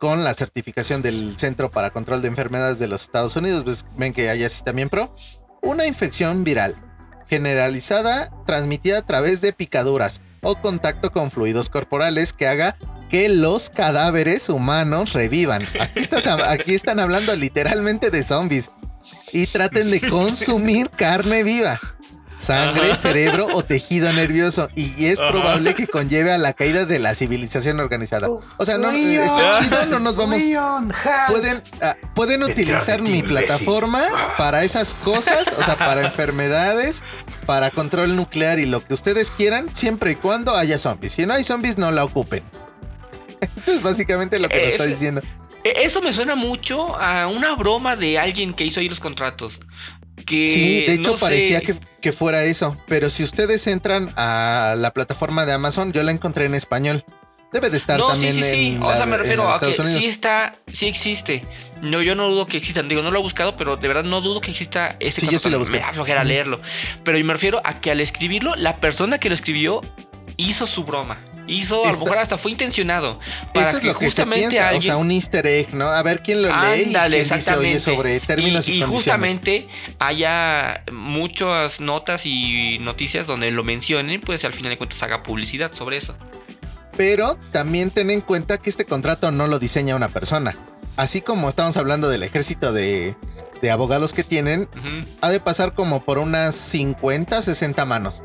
con 0.00 0.24
la 0.24 0.32
certificación 0.32 1.02
del 1.02 1.36
Centro 1.38 1.70
para 1.70 1.90
Control 1.90 2.22
de 2.22 2.28
Enfermedades 2.28 2.78
de 2.78 2.88
los 2.88 3.02
Estados 3.02 3.36
Unidos. 3.36 3.64
Pues, 3.64 3.84
ven 3.98 4.14
que 4.14 4.30
allá 4.30 4.48
sí 4.48 4.62
también 4.64 4.88
pro. 4.88 5.14
Una 5.60 5.86
infección 5.86 6.42
viral 6.42 6.74
generalizada 7.28 8.30
transmitida 8.46 8.98
a 8.98 9.06
través 9.06 9.40
de 9.40 9.52
picaduras 9.52 10.20
o 10.42 10.56
contacto 10.56 11.10
con 11.10 11.30
fluidos 11.30 11.70
corporales 11.70 12.32
que 12.32 12.46
haga 12.46 12.76
que 13.08 13.28
los 13.28 13.70
cadáveres 13.70 14.48
humanos 14.48 15.12
revivan. 15.12 15.64
Aquí, 16.46 16.74
están 16.74 17.00
hablando 17.00 17.34
literalmente 17.36 18.10
de 18.10 18.22
zombies. 18.22 18.70
Y 19.32 19.46
traten 19.46 19.90
de 19.90 20.00
consumir 20.00 20.88
carne 20.90 21.42
viva. 21.42 21.78
Sangre, 22.36 22.88
Ajá. 22.92 22.96
cerebro 22.96 23.46
o 23.54 23.62
tejido 23.62 24.12
nervioso. 24.12 24.68
Y 24.74 25.06
es 25.06 25.20
Ajá. 25.20 25.30
probable 25.30 25.74
que 25.74 25.86
conlleve 25.86 26.32
a 26.32 26.38
la 26.38 26.52
caída 26.52 26.84
de 26.84 26.98
la 26.98 27.14
civilización 27.14 27.78
organizada. 27.80 28.28
O 28.28 28.64
sea, 28.64 28.76
no, 28.78 28.90
Leon. 28.90 29.24
está 29.24 29.60
chido, 29.60 29.86
no 29.86 29.98
nos 30.00 30.16
vamos... 30.16 30.38
Leon. 30.42 30.92
Pueden, 31.28 31.62
ah, 31.82 31.96
pueden 32.14 32.42
utilizar 32.42 33.00
mi 33.02 33.22
plataforma 33.22 34.02
para 34.36 34.64
esas 34.64 34.94
cosas, 34.94 35.44
o 35.56 35.62
sea, 35.64 35.76
para 35.76 36.02
enfermedades, 36.02 37.02
para 37.46 37.70
control 37.70 38.16
nuclear 38.16 38.58
y 38.58 38.66
lo 38.66 38.84
que 38.84 38.94
ustedes 38.94 39.30
quieran, 39.30 39.68
siempre 39.74 40.12
y 40.12 40.14
cuando 40.16 40.56
haya 40.56 40.78
zombies. 40.78 41.12
Si 41.12 41.26
no 41.26 41.34
hay 41.34 41.44
zombies, 41.44 41.78
no 41.78 41.90
la 41.92 42.04
ocupen. 42.04 42.42
Esto 43.40 43.72
es 43.72 43.82
básicamente 43.82 44.38
lo 44.38 44.48
que 44.48 44.56
nos 44.56 44.64
Eh, 44.64 44.70
está 44.72 44.84
es- 44.84 44.90
diciendo. 44.90 45.22
E- 45.64 45.84
Eso 45.86 46.02
me 46.02 46.12
suena 46.12 46.34
mucho 46.34 46.94
a 47.00 47.26
una 47.26 47.54
broma 47.54 47.96
de 47.96 48.18
alguien 48.18 48.52
que 48.52 48.64
hizo 48.66 48.80
ahí 48.80 48.88
los 48.88 49.00
contratos. 49.00 49.60
Que 50.26 50.48
Sí, 50.48 50.86
de 50.86 50.94
hecho 50.94 51.10
no 51.10 51.16
sé- 51.16 51.20
parecía 51.24 51.60
que, 51.60 51.74
que 52.00 52.12
fuera 52.12 52.44
eso. 52.44 52.76
Pero 52.86 53.10
si 53.10 53.24
ustedes 53.24 53.66
entran 53.66 54.12
a 54.16 54.74
la 54.78 54.92
plataforma 54.92 55.44
de 55.46 55.52
Amazon, 55.52 55.92
yo 55.92 56.02
la 56.02 56.12
encontré 56.12 56.46
en 56.46 56.54
español. 56.54 57.04
Debe 57.52 57.70
de 57.70 57.76
estar 57.76 58.00
No, 58.00 58.08
también 58.08 58.32
sí, 58.34 58.42
sí, 58.42 58.50
sí. 58.50 58.66
en 58.74 58.82
O 58.82 58.96
sea, 58.96 59.06
me 59.06 59.16
refiero 59.16 59.48
a 59.48 59.60
que 59.60 59.72
sí 59.86 60.06
está, 60.06 60.54
sí 60.72 60.86
existe. 60.86 61.44
No, 61.82 62.02
yo 62.02 62.16
no 62.16 62.28
dudo 62.28 62.46
que 62.46 62.56
existan. 62.56 62.88
Digo, 62.88 63.00
no 63.02 63.12
lo 63.12 63.20
he 63.20 63.22
buscado, 63.22 63.56
pero 63.56 63.76
de 63.76 63.86
verdad 63.86 64.02
no 64.02 64.20
dudo 64.20 64.40
que 64.40 64.50
exista 64.50 64.96
ese 64.98 65.20
Sí, 65.20 65.28
yo 65.30 65.38
sí 65.38 65.50
lo 65.50 65.60
busqué. 65.60 65.74
Me 65.74 65.80
da 65.82 65.92
flojera 65.92 66.24
leerlo. 66.24 66.60
Pero 67.04 67.16
yo 67.16 67.24
me 67.24 67.32
refiero 67.32 67.60
a 67.62 67.80
que 67.80 67.92
al 67.92 68.00
escribirlo, 68.00 68.56
la 68.56 68.78
persona 68.78 69.18
que 69.18 69.28
lo 69.28 69.34
escribió 69.34 69.82
hizo 70.36 70.66
su 70.66 70.82
broma. 70.84 71.16
Hizo, 71.46 71.84
a 71.86 71.92
lo 71.92 71.98
mejor 71.98 72.18
hasta 72.18 72.38
fue 72.38 72.50
intencionado. 72.52 73.20
Para 73.52 73.68
Eso 73.68 73.76
es 73.76 73.82
que 73.82 73.86
lo 73.88 73.92
que 73.98 74.04
se 74.06 74.10
justamente 74.10 74.48
piensa, 74.48 74.68
alguien. 74.68 74.80
o 74.80 74.94
sea, 74.94 74.96
un 74.96 75.10
easter 75.10 75.46
egg, 75.46 75.74
¿no? 75.74 75.86
A 75.86 76.02
ver 76.02 76.22
quién 76.22 76.40
lo 76.42 76.48
lee 76.48 76.54
Ándale, 76.54 77.20
y 77.20 77.22
quién 77.24 77.38
dice, 77.38 77.54
oye, 77.54 77.72
exactamente. 77.74 77.80
sobre 77.80 78.20
términos 78.20 78.66
y, 78.68 78.72
y, 78.72 78.76
y 78.76 78.80
condiciones. 78.80 79.04
justamente 79.04 79.68
haya 79.98 80.84
muchas 80.92 81.80
notas 81.80 82.26
y 82.26 82.78
noticias 82.80 83.26
donde 83.26 83.50
lo 83.50 83.62
mencionen, 83.64 84.20
pues 84.20 84.44
al 84.44 84.52
final 84.54 84.70
de 84.70 84.78
cuentas 84.78 85.02
haga 85.02 85.22
publicidad 85.22 85.72
sobre 85.72 85.96
eso. 85.98 86.16
Pero 86.96 87.36
también 87.52 87.90
ten 87.90 88.10
en 88.10 88.20
cuenta 88.20 88.58
que 88.58 88.70
este 88.70 88.84
contrato 88.84 89.30
no 89.30 89.46
lo 89.46 89.58
diseña 89.58 89.96
una 89.96 90.08
persona. 90.08 90.56
Así 90.96 91.20
como 91.20 91.48
estamos 91.48 91.76
hablando 91.76 92.08
del 92.08 92.22
ejército 92.22 92.72
de, 92.72 93.16
de 93.60 93.70
abogados 93.70 94.14
que 94.14 94.22
tienen, 94.22 94.68
Ujú. 94.76 95.06
ha 95.20 95.28
de 95.30 95.40
pasar 95.40 95.74
como 95.74 96.04
por 96.04 96.18
unas 96.18 96.54
50, 96.54 97.42
60 97.42 97.84
manos. 97.84 98.22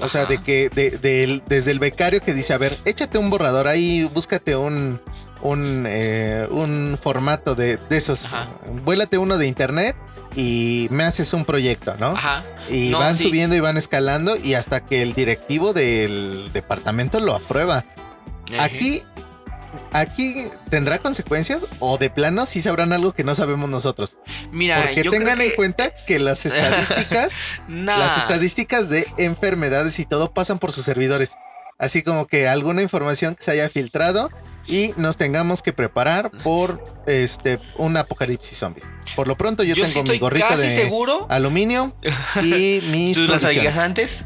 O 0.00 0.08
sea, 0.08 0.24
de 0.26 0.42
que 0.42 0.68
de- 0.70 1.40
desde 1.46 1.70
el 1.70 1.78
becario 1.78 2.20
que 2.22 2.32
dice, 2.34 2.52
a 2.52 2.58
ver, 2.58 2.76
échate 2.84 3.18
un 3.18 3.30
borrador 3.30 3.66
ahí, 3.68 4.04
búscate 4.12 4.56
un, 4.56 5.00
un, 5.42 5.84
eh, 5.88 6.46
un 6.50 6.98
formato 7.00 7.54
de, 7.54 7.76
de 7.88 7.96
esos. 7.96 8.26
Ajá. 8.26 8.48
Vuélate 8.84 9.18
uno 9.18 9.38
de 9.38 9.46
internet 9.46 9.96
y 10.36 10.88
me 10.90 11.04
haces 11.04 11.32
un 11.32 11.44
proyecto, 11.44 11.94
¿no? 11.98 12.08
Ajá. 12.08 12.44
Y 12.70 12.90
No, 12.90 12.98
van 12.98 13.16
sí. 13.16 13.24
subiendo 13.24 13.56
y 13.56 13.60
van 13.60 13.76
escalando 13.76 14.36
y 14.36 14.54
hasta 14.54 14.84
que 14.84 15.02
el 15.02 15.14
directivo 15.14 15.72
del 15.72 16.50
departamento 16.52 17.18
lo 17.20 17.34
aprueba. 17.34 17.84
Aquí, 18.58 19.02
aquí 19.92 20.46
tendrá 20.70 20.98
consecuencias 20.98 21.62
o 21.80 21.98
de 21.98 22.10
plano 22.10 22.46
sí 22.46 22.62
sabrán 22.62 22.92
algo 22.92 23.12
que 23.12 23.24
no 23.24 23.34
sabemos 23.34 23.68
nosotros. 23.68 24.18
Mira, 24.50 24.78
Porque 24.82 25.02
yo 25.04 25.10
tengan 25.10 25.36
creo 25.36 25.50
en 25.50 25.56
cuenta 25.56 25.92
que 26.06 26.18
las 26.18 26.44
estadísticas, 26.46 27.38
Nah. 27.68 27.98
las 27.98 28.18
estadísticas 28.18 28.88
de 28.88 29.06
enfermedades 29.18 29.98
y 29.98 30.04
todo 30.04 30.32
pasan 30.32 30.58
por 30.58 30.72
sus 30.72 30.84
servidores. 30.84 31.32
Así 31.78 32.02
como 32.02 32.26
que 32.26 32.48
alguna 32.48 32.82
información 32.82 33.34
que 33.34 33.44
se 33.44 33.52
haya 33.52 33.68
filtrado 33.68 34.30
y 34.66 34.92
nos 34.96 35.16
tengamos 35.16 35.62
que 35.62 35.72
preparar 35.72 36.30
por 36.42 36.82
este 37.06 37.58
un 37.76 37.96
apocalipsis 37.96 38.58
zombies. 38.58 38.84
Por 39.16 39.28
lo 39.28 39.36
pronto 39.36 39.62
yo, 39.62 39.74
Yo 39.74 39.86
sí 39.86 39.94
tengo 39.94 40.12
mi 40.12 40.18
gorrita 40.18 40.48
casi 40.48 40.64
de 40.64 40.70
seguro. 40.70 41.26
aluminio 41.30 41.94
y 42.42 42.80
mis 42.90 43.16
¿Tú 43.16 43.22
las 43.22 43.44
antes? 43.44 44.24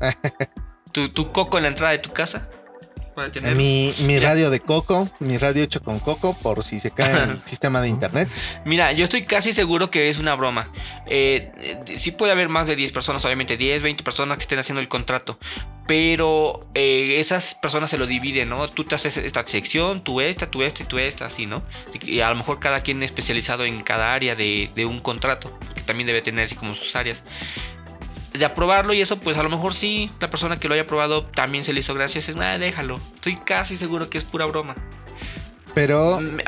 ¿Tu, 0.92 1.08
tu 1.12 1.32
coco 1.32 1.56
en 1.56 1.64
la 1.64 1.68
entrada 1.70 1.92
de 1.92 1.98
tu 1.98 2.12
casa? 2.12 2.48
Para 3.14 3.30
tener. 3.30 3.54
Mi, 3.54 3.94
mi 4.00 4.18
radio 4.18 4.50
de 4.50 4.60
coco, 4.60 5.08
mi 5.20 5.38
radio 5.38 5.62
hecho 5.62 5.82
con 5.82 6.00
coco 6.00 6.34
por 6.34 6.64
si 6.64 6.80
se 6.80 6.90
cae 6.90 7.24
el 7.24 7.40
sistema 7.44 7.80
de 7.80 7.88
internet. 7.88 8.28
Mira, 8.64 8.92
yo 8.92 9.04
estoy 9.04 9.22
casi 9.22 9.52
seguro 9.52 9.90
que 9.90 10.08
es 10.08 10.18
una 10.18 10.34
broma. 10.34 10.72
Eh, 11.06 11.52
eh, 11.58 11.96
sí 11.96 12.10
puede 12.10 12.32
haber 12.32 12.48
más 12.48 12.66
de 12.66 12.76
10 12.76 12.92
personas, 12.92 13.24
obviamente 13.24 13.56
10, 13.56 13.82
20 13.82 14.02
personas 14.02 14.36
que 14.36 14.42
estén 14.42 14.58
haciendo 14.58 14.80
el 14.80 14.88
contrato. 14.88 15.38
Pero 15.86 16.60
eh, 16.74 17.20
esas 17.20 17.54
personas 17.54 17.90
se 17.90 17.98
lo 17.98 18.06
dividen, 18.06 18.48
¿no? 18.48 18.68
Tú 18.68 18.84
te 18.84 18.94
haces 18.94 19.18
esta 19.18 19.46
sección, 19.46 20.02
tú 20.02 20.20
esta, 20.20 20.50
tú 20.50 20.62
esta 20.62 20.82
y 20.82 20.86
tú 20.86 20.98
esta, 20.98 21.26
así, 21.26 21.46
¿no? 21.46 21.62
Y 22.02 22.20
a 22.20 22.30
lo 22.30 22.36
mejor 22.36 22.58
cada 22.58 22.80
quien 22.80 23.02
es 23.02 23.10
especializado 23.10 23.64
en 23.64 23.82
cada 23.82 24.14
área 24.14 24.34
de, 24.34 24.70
de 24.74 24.86
un 24.86 25.00
contrato, 25.00 25.56
que 25.74 25.82
también 25.82 26.06
debe 26.06 26.22
tener 26.22 26.46
así 26.46 26.54
como 26.54 26.74
sus 26.74 26.96
áreas. 26.96 27.22
De 28.34 28.44
aprobarlo 28.44 28.92
y 28.92 29.00
eso, 29.00 29.18
pues 29.20 29.36
a 29.38 29.42
lo 29.44 29.48
mejor 29.48 29.72
sí, 29.72 30.10
la 30.20 30.28
persona 30.28 30.58
que 30.58 30.66
lo 30.68 30.74
haya 30.74 30.82
aprobado 30.82 31.24
también 31.24 31.62
se 31.64 31.72
le 31.72 31.78
hizo 31.80 31.94
gracias. 31.94 32.28
Es 32.28 32.34
nada, 32.36 32.58
déjalo. 32.58 33.00
Estoy 33.14 33.36
casi 33.36 33.76
seguro 33.76 34.10
que 34.10 34.18
es 34.18 34.24
pura 34.24 34.44
broma. 34.44 34.74
Pero, 35.72 36.20
Me- 36.20 36.42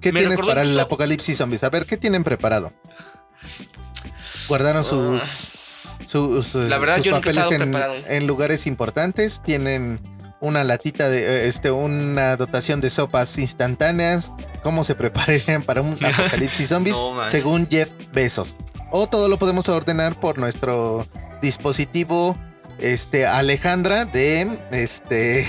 ¿qué 0.00 0.12
me 0.12 0.20
tienes 0.20 0.40
para 0.40 0.62
el 0.62 0.78
apocalipsis 0.80 1.36
zombies? 1.36 1.62
A 1.62 1.68
ver, 1.70 1.84
¿qué 1.84 1.96
tienen 1.98 2.24
preparado? 2.24 2.72
Guardaron 4.48 4.82
sus, 4.84 5.52
sus, 6.06 6.54
La 6.54 6.78
verdad, 6.78 6.96
sus 6.96 7.04
yo 7.04 7.12
nunca 7.12 7.30
he 7.30 7.34
papeles 7.34 7.52
en, 7.60 7.70
preparado. 7.70 7.94
en 8.06 8.26
lugares 8.26 8.66
importantes. 8.66 9.40
Tienen 9.44 10.00
una 10.40 10.64
latita 10.64 11.08
de, 11.08 11.20
eh, 11.44 11.48
este, 11.48 11.70
una 11.70 12.36
dotación 12.36 12.80
de 12.80 12.90
sopas 12.90 13.38
instantáneas. 13.38 14.32
¿Cómo 14.62 14.84
se 14.84 14.94
prepararían 14.96 15.62
para 15.62 15.82
un 15.82 15.92
apocalipsis 16.04 16.68
zombies? 16.70 16.96
No, 16.96 17.28
según 17.28 17.68
Jeff 17.70 17.90
Bezos. 18.12 18.56
O 18.92 19.06
todo 19.06 19.28
lo 19.28 19.38
podemos 19.38 19.68
ordenar 19.70 20.20
por 20.20 20.38
nuestro 20.38 21.06
dispositivo 21.40 22.38
este 22.78 23.26
Alejandra 23.26 24.04
de 24.04 24.58
este 24.70 25.48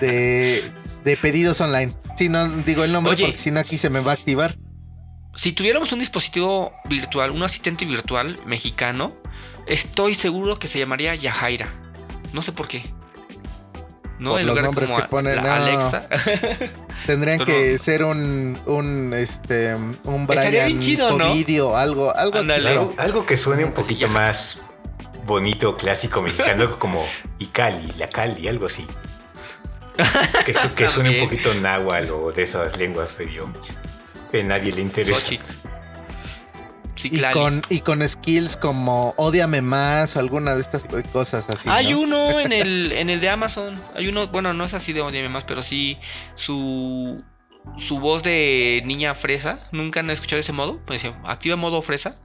de, 0.00 0.72
de 1.04 1.16
pedidos 1.16 1.60
online. 1.60 1.92
Si 2.16 2.28
no 2.28 2.48
digo 2.62 2.84
el 2.84 2.92
nombre 2.92 3.14
Oye. 3.14 3.24
porque 3.24 3.38
si 3.38 3.50
no 3.50 3.58
aquí 3.58 3.78
se 3.78 3.90
me 3.90 3.98
va 3.98 4.12
a 4.12 4.14
activar. 4.14 4.56
si 5.34 5.52
tuviéramos 5.52 5.92
un 5.92 5.98
dispositivo 5.98 6.72
virtual, 6.88 7.32
un 7.32 7.42
asistente 7.42 7.84
virtual 7.84 8.38
mexicano, 8.46 9.12
estoy 9.66 10.14
seguro 10.14 10.60
que 10.60 10.68
se 10.68 10.78
llamaría 10.78 11.16
Yajaira. 11.16 11.68
No 12.32 12.42
sé 12.42 12.52
por 12.52 12.68
qué. 12.68 12.94
No, 14.22 14.30
Por 14.30 14.40
en 14.40 14.46
los 14.46 14.54
lugar 14.54 14.64
nombres 14.66 14.90
como 14.90 15.02
que 15.02 15.08
ponen, 15.08 15.36
la 15.36 15.42
no. 15.42 15.52
Alexa. 15.52 16.06
Tendrían 17.06 17.38
Pero- 17.38 17.46
que 17.46 17.78
ser 17.78 18.04
un, 18.04 18.58
un, 18.66 19.12
este, 19.14 19.74
un 19.74 20.26
Brian 20.26 20.50
bien 20.50 20.78
chido, 20.78 21.18
¿no? 21.18 21.26
Covidio, 21.26 21.76
algo, 21.76 22.14
algo. 22.14 22.38
Algo, 22.38 22.94
algo 22.98 23.26
que 23.26 23.36
suene 23.36 23.64
un 23.64 23.72
poquito 23.72 24.06
más 24.08 24.58
bonito, 25.26 25.76
clásico 25.76 26.22
mexicano, 26.22 26.62
algo 26.62 26.78
como 26.78 27.04
Icali, 27.38 27.92
la 27.98 28.08
Cali, 28.08 28.46
algo 28.48 28.66
así. 28.66 28.86
Que, 30.46 30.54
su- 30.54 30.74
que 30.74 30.88
suene 30.88 31.20
un 31.20 31.28
poquito 31.28 31.52
náhuatl 31.54 32.10
o 32.12 32.32
de 32.32 32.44
esas 32.44 32.76
lenguas 32.78 33.10
medio 33.18 33.52
que 34.30 34.40
a 34.40 34.44
nadie 34.44 34.72
le 34.72 34.80
interesa. 34.80 35.14
Xochitl. 35.18 35.50
Sí, 37.02 37.10
Y 37.12 37.20
con, 37.32 37.62
y 37.68 37.80
con 37.80 38.06
skills 38.06 38.56
como 38.56 39.14
Odiame 39.16 39.60
más 39.62 40.16
o 40.16 40.18
alguna 40.20 40.54
de 40.54 40.60
estas 40.60 40.84
cosas 41.12 41.46
así. 41.48 41.68
Hay 41.68 41.92
¿no? 41.92 42.00
uno 42.00 42.40
en 42.40 42.52
el, 42.52 42.92
en 42.92 43.10
el 43.10 43.20
de 43.20 43.28
Amazon. 43.28 43.82
Hay 43.96 44.08
uno, 44.08 44.28
bueno, 44.28 44.52
no 44.54 44.64
es 44.64 44.74
así 44.74 44.92
de 44.92 45.00
Odiame 45.00 45.28
más, 45.28 45.44
pero 45.44 45.62
sí 45.62 45.98
su, 46.34 47.22
su 47.76 47.98
voz 48.00 48.22
de 48.22 48.82
niña 48.84 49.14
fresa. 49.14 49.58
Nunca 49.72 50.00
han 50.00 50.10
escuchado 50.10 50.40
ese 50.40 50.52
modo. 50.52 50.80
Pues, 50.86 51.02
decía, 51.02 51.20
activa 51.24 51.56
modo 51.56 51.82
fresa. 51.82 52.18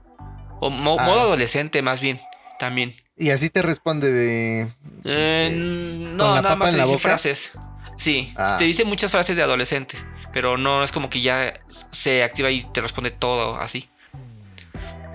O 0.60 0.70
mo- 0.70 0.96
Ah. 0.98 1.04
modo 1.04 1.20
adolescente, 1.20 1.82
más 1.82 2.00
bien. 2.00 2.20
También. 2.58 2.94
Y 3.16 3.30
así 3.30 3.50
te 3.50 3.62
responde 3.62 4.10
de. 4.12 4.68
Eh, 5.04 5.48
¿Con 5.52 6.16
no, 6.16 6.34
nada 6.40 6.56
más 6.56 6.70
te 6.70 6.76
dice 6.76 6.86
boca? 6.88 6.98
frases. 6.98 7.52
Sí, 7.96 8.32
Ah. 8.36 8.56
te 8.58 8.64
dice 8.64 8.84
muchas 8.84 9.10
frases 9.10 9.36
de 9.36 9.42
adolescentes. 9.42 10.06
Pero 10.32 10.56
no 10.58 10.82
es 10.84 10.92
como 10.92 11.08
que 11.08 11.20
ya 11.20 11.54
se 11.90 12.22
activa 12.22 12.50
y 12.50 12.62
te 12.62 12.80
responde 12.80 13.10
todo 13.10 13.56
así. 13.56 13.88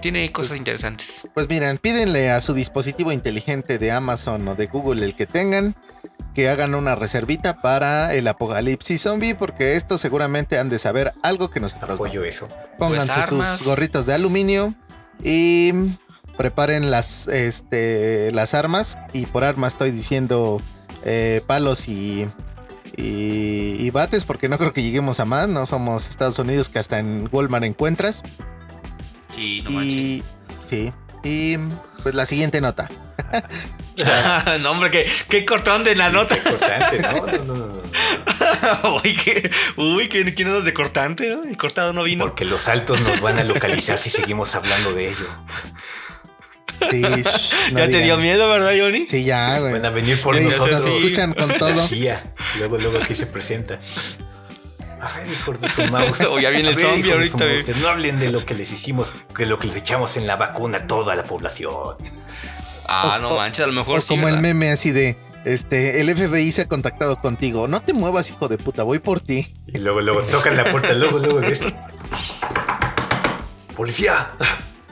Tiene 0.03 0.29
cosas 0.33 0.57
interesantes. 0.57 1.25
Pues 1.33 1.47
miren, 1.47 1.77
pídenle 1.77 2.29
a 2.29 2.41
su 2.41 2.53
dispositivo 2.53 3.13
inteligente 3.13 3.77
de 3.77 3.93
Amazon 3.93 4.45
o 4.49 4.53
de 4.53 4.67
Google, 4.67 5.05
el 5.05 5.15
que 5.15 5.25
tengan, 5.25 5.77
que 6.35 6.49
hagan 6.49 6.75
una 6.75 6.93
reservita 6.93 7.61
para 7.61 8.13
el 8.13 8.27
apocalipsis 8.27 9.01
zombie, 9.01 9.33
porque 9.33 9.77
estos 9.77 10.01
seguramente 10.01 10.59
han 10.59 10.67
de 10.67 10.77
saber 10.77 11.13
algo 11.23 11.49
que 11.49 11.61
nosotros 11.61 11.87
no. 11.87 12.05
Apoyo 12.05 12.25
eso. 12.25 12.49
Pónganse 12.77 13.13
Pues 13.29 13.47
sus 13.59 13.65
gorritos 13.65 14.05
de 14.05 14.13
aluminio 14.13 14.75
y 15.23 15.71
preparen 16.35 16.91
las, 16.91 17.29
este, 17.29 18.33
las 18.33 18.53
armas. 18.53 18.97
Y 19.13 19.25
por 19.25 19.45
armas 19.45 19.71
estoy 19.71 19.91
diciendo 19.91 20.61
eh, 21.05 21.41
palos 21.47 21.87
y, 21.87 22.27
y, 22.97 23.77
y 23.79 23.89
bates, 23.91 24.25
porque 24.25 24.49
no 24.49 24.57
creo 24.57 24.73
que 24.73 24.83
lleguemos 24.83 25.21
a 25.21 25.23
más. 25.23 25.47
No 25.47 25.65
somos 25.65 26.09
Estados 26.09 26.37
Unidos 26.39 26.67
que 26.67 26.79
hasta 26.79 26.99
en 26.99 27.29
Walmart 27.31 27.63
encuentras. 27.63 28.21
Sí, 29.33 29.61
no 29.61 29.71
manches. 29.71 29.93
y 29.93 30.23
sí. 30.69 30.93
Y 31.23 31.57
pues 32.03 32.13
la 32.15 32.25
siguiente 32.25 32.59
nota. 32.59 32.89
no, 34.61 34.71
hombre, 34.71 34.91
qué, 34.91 35.09
qué 35.29 35.45
cortón 35.45 35.83
de 35.83 35.95
la 35.95 36.09
nota. 36.09 36.35
Importante, 36.35 36.99
¿no? 36.99 37.13
No, 37.43 37.55
no, 37.55 37.67
no, 37.67 37.67
no. 37.67 38.95
uy, 39.03 39.15
qué, 39.15 39.49
uy, 39.77 40.09
qué, 40.09 40.33
¿quién 40.33 40.53
es 40.55 40.65
de 40.65 40.73
cortante, 40.73 41.29
no? 41.29 41.43
El 41.43 41.57
cortado 41.57 41.93
no 41.93 42.03
vino. 42.03 42.25
Porque 42.25 42.45
los 42.45 42.67
altos 42.67 42.99
nos 43.01 43.21
van 43.21 43.37
a 43.37 43.43
localizar 43.43 43.99
si 43.99 44.09
seguimos 44.09 44.55
hablando 44.55 44.93
de 44.93 45.09
ello. 45.09 45.27
Sí, 46.89 47.01
no 47.71 47.79
ya 47.79 47.89
te 47.89 47.99
dio 48.01 48.17
miedo, 48.17 48.49
¿verdad, 48.49 48.73
Johnny? 48.77 49.07
Sí, 49.09 49.23
ya, 49.23 49.59
güey. 49.59 49.73
Van 49.73 49.85
a 49.85 49.89
venir 49.89 50.19
por 50.19 50.35
nosotros. 50.35 50.71
nos 50.71 50.85
escuchan 50.85 51.33
con 51.33 51.49
todo. 51.57 51.87
Luego, 52.57 52.77
luego 52.77 52.97
aquí 52.97 53.15
se 53.15 53.25
presenta. 53.25 53.79
A 55.05 55.17
ver, 55.17 55.27
hijo 55.31 55.51
de 55.53 55.69
su 55.69 55.91
mouse. 55.91 56.21
O 56.29 56.39
ya 56.39 56.49
viene 56.49 56.69
el 56.69 56.79
zombie 56.79 57.11
ahorita, 57.11 57.45
mouse, 57.45 57.77
No 57.81 57.87
hablen 57.89 58.19
de 58.19 58.31
lo 58.31 58.45
que 58.45 58.53
les 58.53 58.71
hicimos, 58.71 59.11
de 59.37 59.45
lo 59.45 59.59
que 59.59 59.67
les 59.67 59.75
echamos 59.75 60.15
en 60.15 60.27
la 60.27 60.35
vacuna 60.37 60.77
a 60.79 60.87
toda 60.87 61.15
la 61.15 61.23
población. 61.25 61.97
Ah, 62.87 63.15
O- 63.17 63.21
no 63.21 63.35
manches, 63.35 63.63
a 63.63 63.67
lo 63.67 63.73
mejor 63.73 63.97
O 63.99 64.01
sí. 64.01 64.09
como 64.09 64.27
el 64.29 64.37
meme 64.39 64.69
así 64.71 64.91
de, 64.91 65.17
este, 65.45 65.99
el 65.99 66.09
FBI 66.15 66.51
se 66.53 66.61
ha 66.61 66.67
contactado 66.67 67.17
contigo. 67.19 67.67
No 67.67 67.81
te 67.81 67.91
muevas, 67.93 68.29
hijo 68.29 68.47
de 68.47 68.57
puta, 68.57 68.83
voy 68.83 68.99
por 68.99 69.19
ti. 69.19 69.53
Y 69.67 69.79
luego, 69.79 69.99
luego 70.01 70.21
tocan 70.23 70.55
la 70.55 70.63
puerta, 70.65 70.93
luego, 70.93 71.19
luego 71.19 71.41
de 71.41 71.53
esto. 71.53 71.67
¡Policía! 73.75 74.29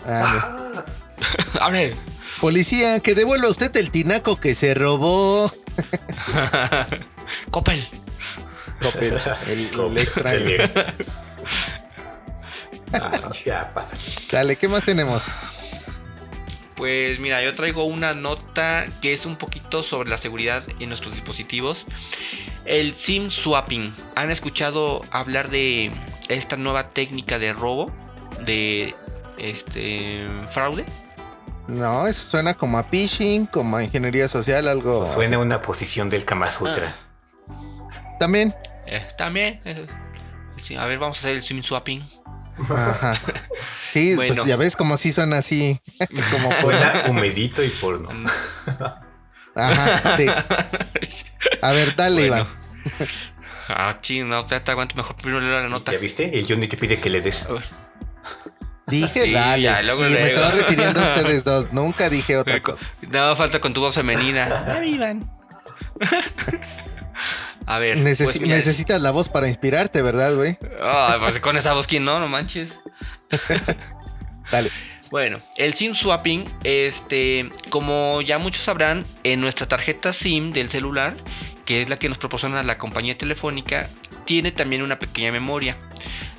Ah, 0.07 0.57
Ah, 0.57 0.85
A 1.61 1.69
ver. 1.69 1.95
Policía, 2.39 2.99
que 2.99 3.13
devuelva 3.13 3.47
usted 3.49 3.73
el 3.77 3.91
tinaco 3.91 4.37
que 4.39 4.55
se 4.55 4.73
robó. 4.73 5.51
Coppel. 7.51 7.87
El, 8.99 9.69
el 9.79 9.97
extra. 9.97 10.33
el- 10.33 10.71
Ah, 12.93 13.31
ya 13.45 13.71
pasa. 13.73 13.91
Dale, 14.29 14.57
¿qué 14.57 14.67
más 14.67 14.83
tenemos? 14.83 15.23
Pues 16.75 17.19
mira, 17.19 17.41
yo 17.41 17.55
traigo 17.55 17.85
una 17.85 18.13
nota 18.13 18.85
que 19.01 19.13
es 19.13 19.25
un 19.25 19.37
poquito 19.37 19.81
sobre 19.81 20.09
la 20.09 20.17
seguridad 20.17 20.63
en 20.79 20.89
nuestros 20.89 21.13
dispositivos. 21.13 21.85
El 22.65 22.93
SIM 22.93 23.29
swapping. 23.29 23.93
¿Han 24.15 24.29
escuchado 24.29 25.05
hablar 25.11 25.49
de 25.49 25.91
esta 26.27 26.57
nueva 26.57 26.89
técnica 26.89 27.39
de 27.39 27.53
robo? 27.53 27.91
De 28.43 28.93
este 29.37 30.27
fraude. 30.49 30.85
No, 31.67 32.07
eso 32.07 32.29
suena 32.31 32.55
como 32.55 32.77
a 32.77 32.83
phishing, 32.83 33.45
como 33.45 33.77
a 33.77 33.83
ingeniería 33.83 34.27
social, 34.27 34.67
algo. 34.67 35.05
Suena 35.13 35.37
una 35.39 35.61
posición 35.61 36.09
del 36.09 36.25
Kama 36.25 36.49
Sutra. 36.49 36.89
así. 37.49 38.17
También. 38.19 38.53
Eh, 38.87 39.05
también. 39.17 39.61
eh, 39.65 39.85
sí, 40.57 40.75
a 40.75 40.85
ver, 40.85 40.99
vamos 40.99 41.17
a 41.17 41.19
hacer 41.21 41.35
el 41.35 41.41
SIM 41.41 41.61
swapping. 41.63 42.03
Ajá. 42.69 43.13
Sí, 43.93 44.15
Bueno. 44.15 44.33
pues 44.35 44.47
ya 44.47 44.55
ves 44.55 44.75
como 44.77 44.95
si 44.95 45.11
suena 45.11 45.39
así. 45.39 45.81
como 46.31 46.49
por. 46.61 46.73
Suena 46.73 47.03
humedito 47.09 47.61
y 47.61 47.67
porno. 47.69 48.09
Mm, 48.09 48.25
Ajá, 49.55 50.15
sí. 50.15 50.27
A 51.61 51.71
ver, 51.73 51.93
dale, 51.97 52.29
Bueno. 52.29 52.47
Iván. 52.85 53.07
Ah, 53.67 53.97
ching, 53.99 54.29
no, 54.29 54.39
espérate, 54.39 54.71
aguante 54.71 54.95
mejor 54.95 55.15
primero 55.17 55.41
leo 55.41 55.59
la 55.61 55.67
nota. 55.67 55.91
¿Ya 55.91 55.97
viste? 55.97 56.37
El 56.39 56.45
Johnny 56.47 56.69
te 56.69 56.77
pide 56.77 57.01
que 57.01 57.09
le 57.09 57.19
des. 57.19 57.43
A 57.45 57.51
ver. 57.53 57.63
Dije, 58.87 59.25
Sí, 59.25 59.31
dale. 59.33 59.61
ya, 59.61 59.81
luego, 59.81 60.07
y 60.07 60.11
me 60.11 60.27
estaba 60.27 60.51
refiriendo 60.51 60.99
a 61.01 61.03
ustedes 61.03 61.43
dos. 61.43 61.67
Nunca 61.73 62.09
dije 62.09 62.37
otra 62.37 62.61
cosa. 62.61 62.81
No, 63.09 63.35
falta 63.35 63.59
con 63.59 63.73
tu 63.73 63.81
voz 63.81 63.95
femenina. 63.95 64.47
Dame, 64.47 64.87
Iván. 64.87 65.29
A 67.65 67.79
ver. 67.79 67.97
Necesi- 67.97 68.23
pues 68.23 68.35
es- 68.37 68.41
necesitas 68.41 69.01
la 69.01 69.11
voz 69.11 69.29
para 69.29 69.47
inspirarte, 69.47 70.01
¿verdad, 70.01 70.35
güey? 70.35 70.57
Ah, 70.81 71.17
pues 71.19 71.39
con 71.39 71.57
esa 71.57 71.73
voz, 71.73 71.87
¿quién 71.87 72.03
no? 72.05 72.19
No 72.19 72.27
manches. 72.27 72.79
Dale. 74.51 74.71
Bueno, 75.09 75.39
el 75.57 75.73
SIM 75.73 75.93
swapping, 75.93 76.45
este, 76.63 77.49
como 77.69 78.21
ya 78.21 78.37
muchos 78.37 78.63
sabrán, 78.63 79.05
en 79.23 79.41
nuestra 79.41 79.67
tarjeta 79.67 80.13
SIM 80.13 80.51
del 80.51 80.69
celular, 80.69 81.15
que 81.65 81.81
es 81.81 81.89
la 81.89 81.99
que 81.99 82.07
nos 82.07 82.17
proporciona 82.17 82.63
la 82.63 82.77
compañía 82.77 83.17
telefónica, 83.17 83.89
tiene 84.25 84.51
también 84.51 84.81
una 84.81 84.99
pequeña 84.99 85.31
memoria. 85.33 85.77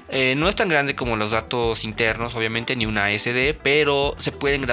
Eh, 0.08 0.34
no 0.36 0.48
es 0.48 0.56
tan 0.56 0.68
grande 0.68 0.94
como 0.94 1.16
los 1.16 1.30
datos 1.30 1.84
internos, 1.84 2.34
obviamente, 2.34 2.74
ni 2.76 2.86
una 2.86 3.10
SD, 3.12 3.54
pero 3.62 4.14
se 4.18 4.32
pueden 4.32 4.66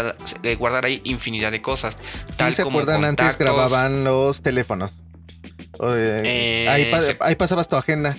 eh, 0.44 0.56
guardar 0.56 0.86
ahí 0.86 1.02
infinidad 1.06 1.52
de 1.52 1.62
cosas. 1.62 1.98
Tal 2.38 2.52
¿Sí 2.52 2.58
se 2.58 2.64
como 2.64 2.80
acuerdan? 2.80 3.04
Antes 3.06 3.38
grababan 3.38 4.04
los 4.06 4.42
teléfonos. 4.42 5.04
Eh, 5.82 6.68
ahí, 6.70 6.92
pa- 6.92 7.02
se- 7.02 7.18
ahí 7.22 7.36
pasabas 7.36 7.68
tu 7.68 7.76
agenda. 7.76 8.18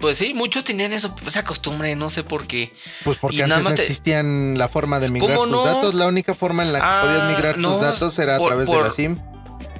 Pues 0.00 0.18
sí, 0.18 0.34
muchos 0.34 0.62
tenían 0.64 0.92
eso, 0.92 1.14
esa 1.26 1.42
costumbre, 1.42 1.96
no 1.96 2.10
sé 2.10 2.22
por 2.22 2.46
qué. 2.46 2.72
Pues 3.02 3.16
porque 3.18 3.36
Y 3.38 3.40
antes 3.42 3.62
no 3.62 3.74
te- 3.74 3.80
existían 3.82 4.58
la 4.58 4.68
forma 4.68 5.00
de 5.00 5.08
migrar 5.08 5.36
¿Cómo 5.36 5.42
tus 5.44 5.52
no? 5.52 5.64
datos. 5.64 5.94
La 5.94 6.06
única 6.06 6.34
forma 6.34 6.62
en 6.62 6.72
la 6.74 6.80
que 6.80 6.86
Ah, 6.86 7.00
podías 7.02 7.28
migrar 7.30 7.58
no, 7.58 7.72
tus 7.72 7.80
datos 7.80 8.18
era 8.18 8.36
a 8.36 8.38
por- 8.38 8.48
través 8.48 8.66
de 8.68 8.80
la 8.80 8.90
SIM. 8.90 9.18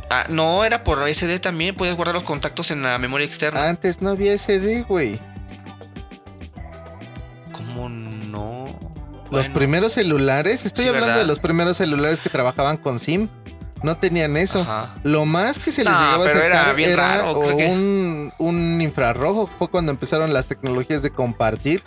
Ah, 0.08 0.24
no, 0.28 0.64
era 0.64 0.84
por 0.84 1.06
SD 1.06 1.38
también, 1.40 1.74
puedes 1.76 1.96
guardar 1.96 2.14
los 2.14 2.24
contactos 2.24 2.70
en 2.70 2.82
la 2.82 2.96
memoria 2.98 3.26
externa. 3.26 3.68
Antes 3.68 4.00
no 4.00 4.10
había 4.10 4.32
SD, 4.32 4.82
güey. 4.88 5.18
¿Cómo 7.52 7.88
no? 7.88 8.64
Los 9.24 9.30
Bueno, 9.30 9.54
primeros 9.54 9.92
celulares, 9.92 10.64
estoy 10.64 10.84
Sí, 10.84 10.88
hablando 10.88 11.08
¿verdad? 11.08 11.20
de 11.22 11.26
los 11.26 11.40
primeros 11.40 11.76
celulares 11.76 12.20
que 12.20 12.30
trabajaban 12.30 12.76
con 12.76 13.00
SIM. 13.00 13.28
No 13.82 13.96
tenían 13.98 14.36
eso. 14.36 14.60
ajá. 14.62 14.94
Lo 15.04 15.26
más 15.26 15.58
que 15.58 15.70
se 15.70 15.84
les 15.84 15.92
No, 15.92 15.98
llegaba 15.98 16.24
a 16.24 16.26
pero 16.28 16.42
era 16.42 16.72
raro, 16.96 17.30
o 17.32 17.56
que- 17.56 17.66
un, 17.66 18.32
un 18.38 18.80
infrarrojo. 18.80 19.46
Fue 19.58 19.68
cuando 19.68 19.92
empezaron 19.92 20.32
las 20.32 20.46
tecnologías 20.46 21.02
de 21.02 21.10
compartir. 21.10 21.82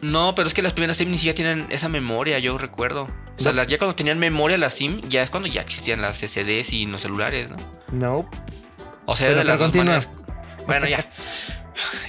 No, 0.00 0.34
pero 0.36 0.46
es 0.46 0.54
que 0.54 0.62
las 0.62 0.72
primeras 0.74 0.96
SIM 0.96 1.10
ni 1.10 1.16
siquiera 1.18 1.34
tienen 1.36 1.66
esa 1.70 1.88
memoria, 1.88 2.38
yo 2.38 2.56
recuerdo. 2.58 3.08
O 3.36 3.42
sea, 3.42 3.50
No. 3.52 3.56
las, 3.56 3.66
ya 3.66 3.78
cuando 3.78 3.96
tenían 3.96 4.18
memoria 4.18 4.56
las 4.58 4.74
SIM, 4.74 5.00
ya 5.08 5.22
es 5.22 5.30
cuando 5.30 5.48
ya 5.48 5.62
existían 5.62 6.00
las 6.02 6.18
SDs 6.22 6.72
y 6.72 6.86
los 6.86 7.00
celulares, 7.02 7.50
¿no? 7.50 7.56
No. 7.90 8.30
O 9.06 9.16
sea, 9.16 9.28
Pero 9.28 9.38
de 9.38 9.44
las 9.44 9.58
dos 9.58 9.74
maneras. 9.74 10.08
Bueno, 10.66 10.86
ya. 10.86 11.04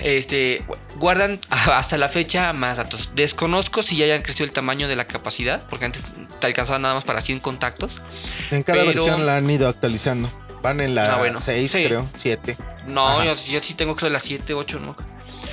Este, 0.03 0.63
guardan 0.97 1.39
hasta 1.49 1.97
la 1.97 2.09
fecha 2.09 2.53
más 2.53 2.77
datos. 2.77 3.11
Desconozco 3.15 3.83
si 3.83 3.97
ya 3.97 4.05
hayan 4.05 4.21
crecido 4.21 4.45
el 4.45 4.51
tamaño 4.53 4.87
de 4.87 4.95
la 4.95 5.05
capacidad, 5.07 5.67
porque 5.67 5.85
antes 5.85 6.03
te 6.39 6.47
alcanzaba 6.47 6.79
nada 6.79 6.93
más 6.95 7.03
para 7.03 7.21
100 7.21 7.39
contactos. 7.39 8.01
En 8.51 8.63
cada 8.63 8.79
Pero- 8.83 8.93
versión 9.03 9.25
la 9.25 9.37
han 9.37 9.49
ido 9.49 9.67
actualizando. 9.67 10.31
Van 10.61 10.81
en 10.81 10.93
la 10.95 11.03
Ah, 11.15 11.17
bueno. 11.19 11.39
6, 11.39 11.71
Sí. 11.71 11.83
creo. 11.85 12.05
7. 12.17 12.57
No, 12.87 13.23
yo, 13.23 13.33
yo 13.35 13.59
sí 13.61 13.73
tengo 13.75 13.95
creo 13.95 14.09
las 14.09 14.23
7, 14.23 14.53
8, 14.53 14.79
¿no? 14.79 14.95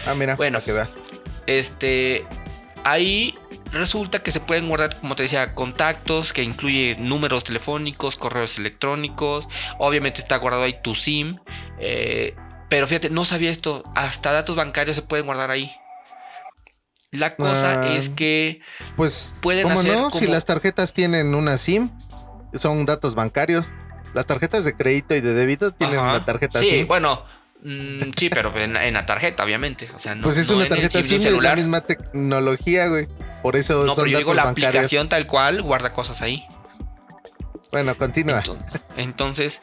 Ah, 0.07 0.15
mira, 0.15 0.35
Bueno. 0.37 0.59
para 0.59 0.65
que 0.65 0.73
veas. 0.73 0.95
Este, 1.47 2.25
ahí 2.85 3.35
resulta 3.73 4.23
que 4.23 4.33
se 4.33 4.41
pueden 4.41 4.69
guardar, 4.69 4.99
como 5.01 5.15
te 5.15 5.23
decía, 5.25 5.55
contactos, 5.55 6.33
que 6.33 6.43
incluye 6.43 6.97
números 6.99 7.45
telefónicos, 7.45 8.17
correos 8.17 8.59
electrónicos. 8.59 9.49
Obviamente 9.79 10.21
está 10.21 10.37
guardado 10.37 10.65
ahí 10.65 10.77
tu 10.83 10.95
SIM. 10.95 11.39
eh, 11.79 12.35
pero 12.69 12.87
fíjate, 12.87 13.11
no 13.11 13.25
sabía 13.25 13.51
esto. 13.51 13.85
Hasta 13.95 14.33
datos 14.33 14.57
bancarios 14.57 14.97
se 14.97 15.03
pueden 15.03 15.27
guardar 15.27 15.51
ahí. 15.51 15.71
La 17.13 17.37
cosa 17.37 17.83
Ah. 17.83 17.93
es 17.95 18.09
que 18.09 18.61
Pues, 18.97 19.33
Pueden 19.41 19.63
¿cómo 19.65 19.79
hacer 19.79 19.93
no? 19.97 20.11
Si 20.11 20.27
las 20.27 20.45
tarjetas 20.45 20.93
tienen 20.93 21.35
una 21.35 21.57
SIM, 21.57 21.91
son 22.59 22.85
datos 22.85 23.15
bancarios. 23.15 23.73
Las 24.13 24.27
tarjetas 24.27 24.65
de 24.65 24.75
crédito 24.75 25.15
y 25.15 25.21
de 25.21 25.33
débito 25.35 25.73
tienen 25.73 25.99
Ajá. 25.99 26.11
una 26.11 26.25
tarjeta 26.25 26.59
sí, 26.61 26.67
SIM. 26.71 26.87
bueno, 26.89 27.25
mm, 27.63 28.11
sí, 28.17 28.29
pero 28.31 28.55
en, 28.59 28.77
en 28.77 28.95
la 28.95 29.07
tarjeta, 29.07 29.45
obviamente. 29.45 29.89
O 29.95 29.99
sea, 29.99 30.15
no, 30.15 30.25
pues 30.25 30.39
es 30.39 30.51
no 30.51 30.57
una 30.57 30.69
tarjeta 30.69 31.03
SIM 31.03 31.21
es 31.21 31.43
la 31.43 31.55
misma 31.55 31.83
tecnología, 31.83 32.89
güey. 32.89 33.09
Por 33.43 33.57
eso 33.57 33.75
No, 33.85 33.95
son 33.95 33.97
pero 33.97 34.07
yo 34.09 34.19
digo 34.19 34.35
la 34.35 34.45
bancarios. 34.45 34.69
aplicación 34.71 35.09
tal 35.09 35.27
cual 35.27 35.63
guarda 35.63 35.93
cosas 35.93 36.23
ahí. 36.23 36.45
Bueno, 37.71 37.97
continúa. 37.97 38.43
Ento- 38.43 38.59
Entonces, 38.97 39.61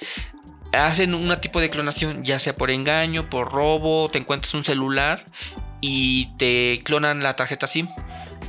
hacen 0.74 1.14
un 1.14 1.36
tipo 1.40 1.60
de 1.62 1.70
clonación, 1.70 2.24
ya 2.24 2.40
sea 2.40 2.56
por 2.56 2.72
engaño, 2.72 3.30
por 3.30 3.52
robo, 3.52 4.10
te 4.10 4.18
encuentras 4.20 4.54
un 4.54 4.64
celular 4.66 5.24
y 5.82 6.28
te 6.38 6.82
clonan 6.84 7.22
la 7.24 7.36
tarjeta 7.36 7.68
SIM. 7.68 7.88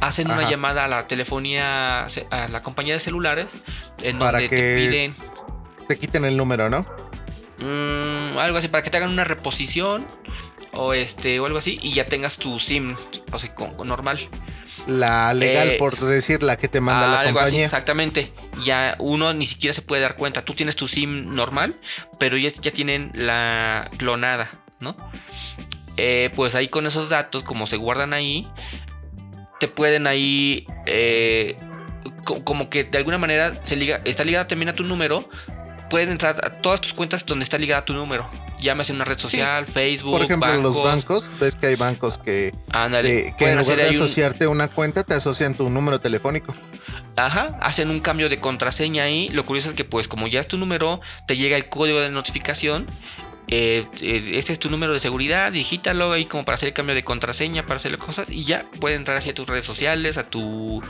Hacen 0.00 0.30
una 0.30 0.48
llamada 0.48 0.84
a 0.84 0.88
la 0.88 1.06
telefonía, 1.06 2.04
a 2.30 2.48
la 2.48 2.62
compañía 2.62 2.94
de 2.94 3.00
celulares, 3.00 3.56
en 4.02 4.18
Para 4.18 4.38
donde 4.38 4.48
que- 4.50 4.56
te 4.56 4.76
piden 4.76 5.14
Te 5.88 5.98
quiten 5.98 6.24
el 6.24 6.36
número, 6.36 6.68
¿no? 6.68 6.86
mm, 7.58 8.38
algo 8.38 8.58
así, 8.58 8.68
para 8.68 8.82
que 8.82 8.90
te 8.90 8.96
hagan 8.96 9.10
una 9.10 9.24
reposición 9.24 10.06
o 10.72 10.92
este 10.92 11.38
o 11.40 11.46
algo 11.46 11.58
así 11.58 11.78
y 11.82 11.92
ya 11.92 12.06
tengas 12.06 12.36
tu 12.38 12.58
SIM, 12.58 12.96
o 13.32 13.38
sea, 13.38 13.54
con, 13.54 13.72
con 13.74 13.88
normal. 13.88 14.18
La 14.86 15.32
legal, 15.32 15.70
Eh, 15.70 15.76
por 15.78 15.98
decir, 15.98 16.42
la 16.42 16.56
que 16.58 16.68
te 16.68 16.80
manda 16.80 17.06
la 17.08 17.20
así, 17.20 17.32
compañía. 17.32 17.64
exactamente. 17.64 18.32
Ya 18.64 18.96
uno 18.98 19.32
ni 19.32 19.46
siquiera 19.46 19.72
se 19.72 19.80
puede 19.82 20.02
dar 20.02 20.16
cuenta. 20.16 20.44
Tú 20.44 20.52
tienes 20.54 20.76
tu 20.76 20.88
SIM 20.88 21.34
normal, 21.34 21.76
pero 22.18 22.36
ya, 22.36 22.50
ya 22.50 22.70
tienen 22.70 23.10
la 23.14 23.90
clonada, 23.96 24.50
¿no? 24.80 24.94
Eh, 25.96 26.30
pues 26.36 26.54
ahí 26.54 26.68
con 26.68 26.86
esos 26.86 27.08
datos, 27.08 27.42
como 27.44 27.66
se 27.66 27.76
guardan 27.76 28.12
ahí, 28.12 28.46
te 29.60 29.68
pueden 29.68 30.06
ahí, 30.06 30.66
eh, 30.86 31.56
co- 32.24 32.44
como 32.44 32.68
que 32.68 32.84
de 32.84 32.98
alguna 32.98 33.16
manera 33.16 33.54
se 33.62 33.76
liga, 33.76 34.00
está 34.04 34.24
ligada 34.24 34.46
también 34.48 34.68
a 34.68 34.74
tu 34.74 34.82
número. 34.84 35.28
Pueden 35.90 36.10
entrar 36.10 36.44
a 36.44 36.50
todas 36.50 36.80
tus 36.80 36.92
cuentas 36.94 37.24
donde 37.26 37.44
está 37.44 37.58
ligada 37.58 37.84
tu 37.84 37.92
número. 37.94 38.28
Llámese 38.60 38.92
una 38.92 39.04
red 39.04 39.18
social, 39.18 39.66
Facebook, 39.66 40.12
Por 40.12 40.22
ejemplo, 40.22 40.56
los 40.62 40.82
bancos. 40.82 41.28
ves 41.38 41.54
que 41.54 41.66
hay 41.66 41.76
bancos 41.76 42.18
que, 42.18 42.50
Ándale, 42.72 43.08
que- 43.26 43.36
que 43.36 43.50
en 43.50 43.58
lugar 43.58 43.76
de 43.76 43.82
ahí 43.84 43.96
un- 43.96 44.02
asociarte 44.04 44.46
una 44.46 44.68
cuenta, 44.68 45.04
te 45.04 45.14
asocian 45.14 45.54
tu 45.54 45.68
número 45.68 45.98
telefónico. 45.98 46.54
Ajá, 47.16 47.56
hacen 47.60 47.90
un 47.90 48.00
cambio 48.00 48.28
de 48.28 48.38
contraseña 48.38 49.04
ahí. 49.04 49.28
Lo 49.28 49.44
curioso 49.44 49.68
es 49.68 49.74
que, 49.74 49.84
pues, 49.84 50.08
como 50.08 50.26
ya 50.26 50.40
es 50.40 50.48
tu 50.48 50.56
número, 50.58 51.00
te 51.26 51.36
llega 51.36 51.56
el 51.56 51.68
código 51.68 52.00
de 52.00 52.10
notificación. 52.10 52.86
eh, 53.46 53.86
eh, 54.00 54.30
este 54.36 54.54
es 54.54 54.58
tu 54.58 54.70
número 54.70 54.94
de 54.94 54.98
seguridad, 54.98 55.52
digítalo 55.52 56.12
ahí 56.12 56.24
como 56.24 56.46
para 56.46 56.54
hacer 56.56 56.68
el 56.68 56.72
cambio 56.72 56.94
de 56.94 57.04
contraseña, 57.04 57.66
para 57.66 57.76
hacer 57.76 57.98
cosas 57.98 58.30
y 58.30 58.44
ya 58.44 58.64
puede 58.80 58.94
entrar 58.94 59.18
así 59.18 59.28
a 59.28 59.34
tus 59.34 59.46
redes 59.46 59.66
sociales, 59.66 60.16
a 60.16 60.30
tu 60.30 60.82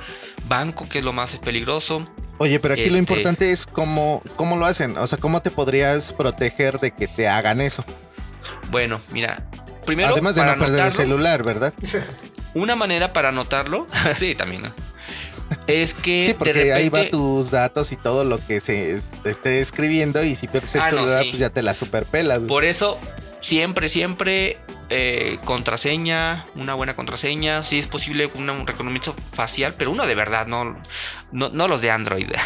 banco, 0.46 0.88
que 0.88 1.00
es 1.00 1.04
lo 1.04 1.12
más 1.12 1.34
peligroso. 1.38 2.08
Oye, 2.38 2.58
pero 2.60 2.74
aquí 2.74 2.82
lo 2.82 2.88
Este- 2.88 2.98
importante 2.98 3.52
es 3.52 3.66
cómo, 3.66 4.22
cómo 4.36 4.56
lo 4.56 4.66
hacen. 4.66 4.96
O 4.98 5.06
sea, 5.06 5.18
cómo 5.18 5.40
te 5.40 5.50
podrías 5.50 6.12
proteger 6.12 6.78
de 6.80 6.90
que 6.90 7.06
te 7.06 7.28
hagan 7.28 7.60
eso. 7.60 7.84
Bueno, 8.70 9.00
mira, 9.12 9.44
primero 9.86 10.10
Además 10.12 10.34
de 10.34 10.40
para 10.42 10.56
no 10.56 10.64
perder 10.64 10.86
el 10.86 10.92
celular, 10.92 11.42
¿verdad? 11.44 11.72
una 12.54 12.74
manera 12.76 13.12
para 13.12 13.28
anotarlo, 13.30 13.86
sí, 14.14 14.34
también, 14.34 14.62
¿no? 14.62 14.74
es 15.66 15.92
que 15.94 16.22
Sí, 16.24 16.28
de 16.32 16.34
porque 16.34 16.72
ahí 16.72 16.88
va 16.88 17.08
tus 17.10 17.50
datos 17.50 17.92
y 17.92 17.96
todo 17.96 18.24
lo 18.24 18.44
que 18.44 18.60
se 18.60 18.92
es- 18.92 19.10
esté 19.24 19.60
escribiendo. 19.60 20.22
Y 20.24 20.34
si 20.34 20.48
pierdes 20.48 20.74
el 20.74 20.80
Ah, 20.80 20.90
no, 20.90 20.98
celular, 20.98 21.22
sí. 21.22 21.30
pues 21.30 21.40
ya 21.40 21.50
te 21.50 21.62
la 21.62 21.74
superpelas. 21.74 22.40
Por 22.40 22.64
eso, 22.64 22.98
siempre, 23.40 23.88
siempre 23.88 24.58
eh, 24.90 25.38
contraseña, 25.44 26.44
una 26.54 26.74
buena 26.74 26.94
contraseña. 26.96 27.62
Si 27.64 27.78
es 27.78 27.86
posible, 27.86 28.26
una- 28.34 28.52
un 28.52 28.66
reconocimiento 28.66 29.14
facial, 29.32 29.74
pero 29.78 29.90
uno 29.90 30.06
de 30.06 30.14
verdad, 30.14 30.46
no, 30.46 30.80
no, 31.32 31.48
no 31.50 31.68
los 31.68 31.80
de 31.82 31.90
Android. 31.90 32.30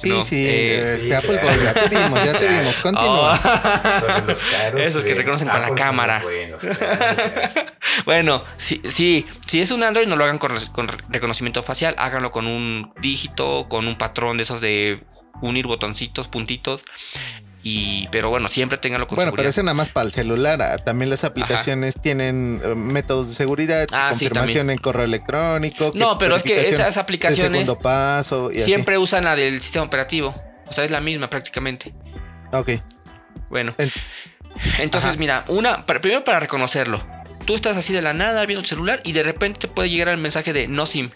Sí, 0.00 0.10
No, 0.10 0.22
sí, 0.22 0.46
eh, 0.46 0.92
este, 0.94 1.06
sí, 1.08 1.12
Apple. 1.12 1.40
Boy, 1.42 1.54
ya 1.60 1.74
te 1.88 1.88
vimos, 1.96 2.24
ya 2.24 2.32
te 2.32 2.46
vimos. 2.46 2.78
Continúa. 2.78 3.32
Oh. 3.32 3.34
Son 3.34 4.26
los 4.28 4.38
caros, 4.38 4.80
Esos 4.80 5.02
que 5.02 5.12
reconocen 5.16 5.48
con 5.48 5.60
la 5.60 5.74
cámara. 5.74 6.20
buenos, 6.22 6.62
bueno, 8.04 8.44
sí, 8.56 8.80
sí, 8.84 9.26
si 9.48 9.60
es 9.60 9.72
un 9.72 9.82
Android, 9.82 10.06
no 10.06 10.14
lo 10.14 10.22
hagan 10.22 10.38
con, 10.38 10.52
con 10.72 10.86
reconocimiento 11.08 11.64
facial, 11.64 11.96
háganlo 11.98 12.30
con 12.30 12.46
un 12.46 12.92
dígito, 13.00 13.66
con 13.68 13.88
un 13.88 13.96
patrón 13.96 14.36
de 14.36 14.44
esos 14.44 14.60
de 14.60 15.02
unir 15.42 15.66
botoncitos, 15.66 16.28
puntitos. 16.28 16.84
Y, 17.70 18.08
pero 18.10 18.30
bueno, 18.30 18.48
siempre 18.48 18.78
ténganlo 18.78 19.06
con 19.06 19.16
Bueno, 19.16 19.30
pero 19.32 19.42
seguridad. 19.42 19.50
eso 19.50 19.62
nada 19.62 19.74
más 19.74 19.90
para 19.90 20.06
el 20.06 20.12
celular. 20.12 20.62
ah, 20.62 20.78
También 20.78 21.10
las 21.10 21.24
aplicaciones 21.24 21.94
tienen 22.00 22.60
eh, 22.64 22.74
métodos 22.74 23.28
de 23.28 23.34
seguridad, 23.34 23.86
Ah, 23.92 24.08
confirmación 24.10 24.70
en 24.70 24.78
correo 24.78 25.04
electrónico. 25.04 25.92
No, 25.94 26.16
pero 26.18 26.36
es 26.36 26.42
que 26.42 26.68
esas 26.70 26.96
aplicaciones 26.96 27.62
segundo 27.66 27.78
paso 27.80 28.50
y 28.52 28.60
siempre 28.60 28.96
usan 28.96 29.24
la 29.24 29.36
del 29.36 29.60
sistema 29.60 29.84
operativo. 29.84 30.34
O 30.66 30.72
sea, 30.72 30.84
es 30.84 30.90
la 30.90 31.00
misma 31.00 31.28
prácticamente. 31.28 31.92
Ok. 32.52 32.70
Bueno. 33.50 33.74
En- 33.78 33.90
Entonces, 34.78 35.10
Ajá. 35.10 35.18
mira, 35.18 35.44
una, 35.48 35.84
para- 35.86 36.00
primero 36.00 36.24
para 36.24 36.40
reconocerlo. 36.40 37.04
Tú 37.44 37.54
estás 37.54 37.76
así 37.76 37.92
de 37.92 38.02
la 38.02 38.12
nada 38.12 38.44
viendo 38.46 38.62
tu 38.62 38.68
celular 38.68 39.00
y 39.04 39.12
de 39.12 39.22
repente 39.22 39.60
te 39.60 39.68
puede 39.68 39.88
llegar 39.90 40.08
el 40.08 40.18
mensaje 40.18 40.52
de 40.52 40.68
no 40.68 40.84
SIM. 40.86 41.10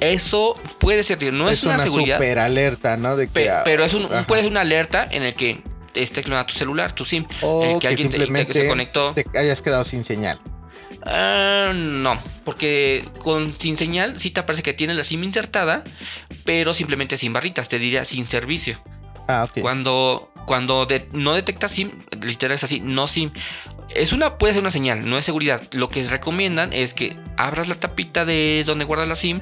Eso 0.00 0.54
puede 0.78 1.02
ser, 1.02 1.32
no 1.32 1.48
es, 1.48 1.58
es 1.58 1.64
una, 1.64 1.74
una 1.74 1.82
seguridad, 1.84 2.16
super 2.18 2.38
alerta, 2.38 2.96
¿no? 2.96 3.16
De 3.16 3.26
que, 3.26 3.32
pe- 3.32 3.50
pero 3.64 3.84
es 3.84 3.94
un, 3.94 4.08
puede 4.26 4.42
ser 4.42 4.50
una 4.50 4.60
alerta 4.60 5.06
en 5.10 5.22
el 5.24 5.34
que 5.34 5.62
esté 5.94 6.22
clonado 6.22 6.46
tu 6.46 6.54
celular, 6.54 6.92
tu 6.92 7.04
SIM. 7.04 7.26
O 7.42 7.64
el 7.64 7.72
que, 7.74 7.78
que 7.80 7.88
alguien 7.88 8.08
te- 8.08 8.16
simplemente 8.18 8.52
te- 8.52 8.60
se 8.62 8.68
conectó. 8.68 9.14
te 9.14 9.24
hayas 9.38 9.60
quedado 9.62 9.82
sin 9.84 10.04
señal. 10.04 10.40
Ah, 11.04 11.72
no, 11.74 12.20
porque 12.44 13.08
con 13.22 13.52
sin 13.52 13.76
señal 13.76 14.18
sí 14.18 14.30
te 14.30 14.42
parece 14.42 14.62
que 14.62 14.72
tiene 14.74 14.94
la 14.94 15.02
SIM 15.02 15.24
insertada, 15.24 15.84
pero 16.44 16.74
simplemente 16.74 17.16
sin 17.16 17.32
barritas, 17.32 17.68
te 17.68 17.78
diría 17.78 18.04
sin 18.04 18.28
servicio. 18.28 18.80
Ah, 19.28 19.46
ok. 19.48 19.60
Cuando, 19.60 20.32
cuando 20.46 20.86
de- 20.86 21.08
no 21.12 21.34
detecta 21.34 21.68
SIM, 21.68 21.90
literal 22.22 22.54
es 22.56 22.64
así, 22.64 22.80
no 22.80 23.06
SIM. 23.06 23.30
Es 23.94 24.12
una, 24.12 24.36
puede 24.36 24.52
ser 24.52 24.60
una 24.62 24.70
señal, 24.70 25.08
no 25.08 25.16
es 25.16 25.24
seguridad. 25.24 25.62
Lo 25.70 25.88
que 25.88 26.02
recomiendan 26.08 26.72
es 26.74 26.92
que 26.94 27.16
abras 27.38 27.68
la 27.68 27.74
tapita 27.76 28.24
de 28.26 28.62
donde 28.66 28.84
guardas 28.84 29.08
la 29.08 29.14
SIM, 29.16 29.40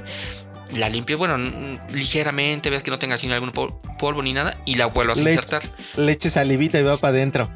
la 0.75 0.89
limpies, 0.89 1.19
bueno, 1.19 1.37
ligeramente, 1.93 2.71
ves 2.71 2.83
que 2.83 2.91
no 2.91 2.99
tenga 2.99 3.15
así 3.17 3.31
algún 3.31 3.53
pol- 3.53 3.75
polvo 3.99 4.23
ni 4.23 4.33
nada, 4.33 4.59
y 4.65 4.75
la 4.77 4.87
vuelvas 4.87 5.19
a 5.19 5.23
insertar. 5.23 5.63
Le 5.97 6.13
eches 6.13 6.33
salivita 6.35 6.79
y 6.79 6.83
va 6.83 6.97
para 6.97 7.17
adentro. 7.17 7.49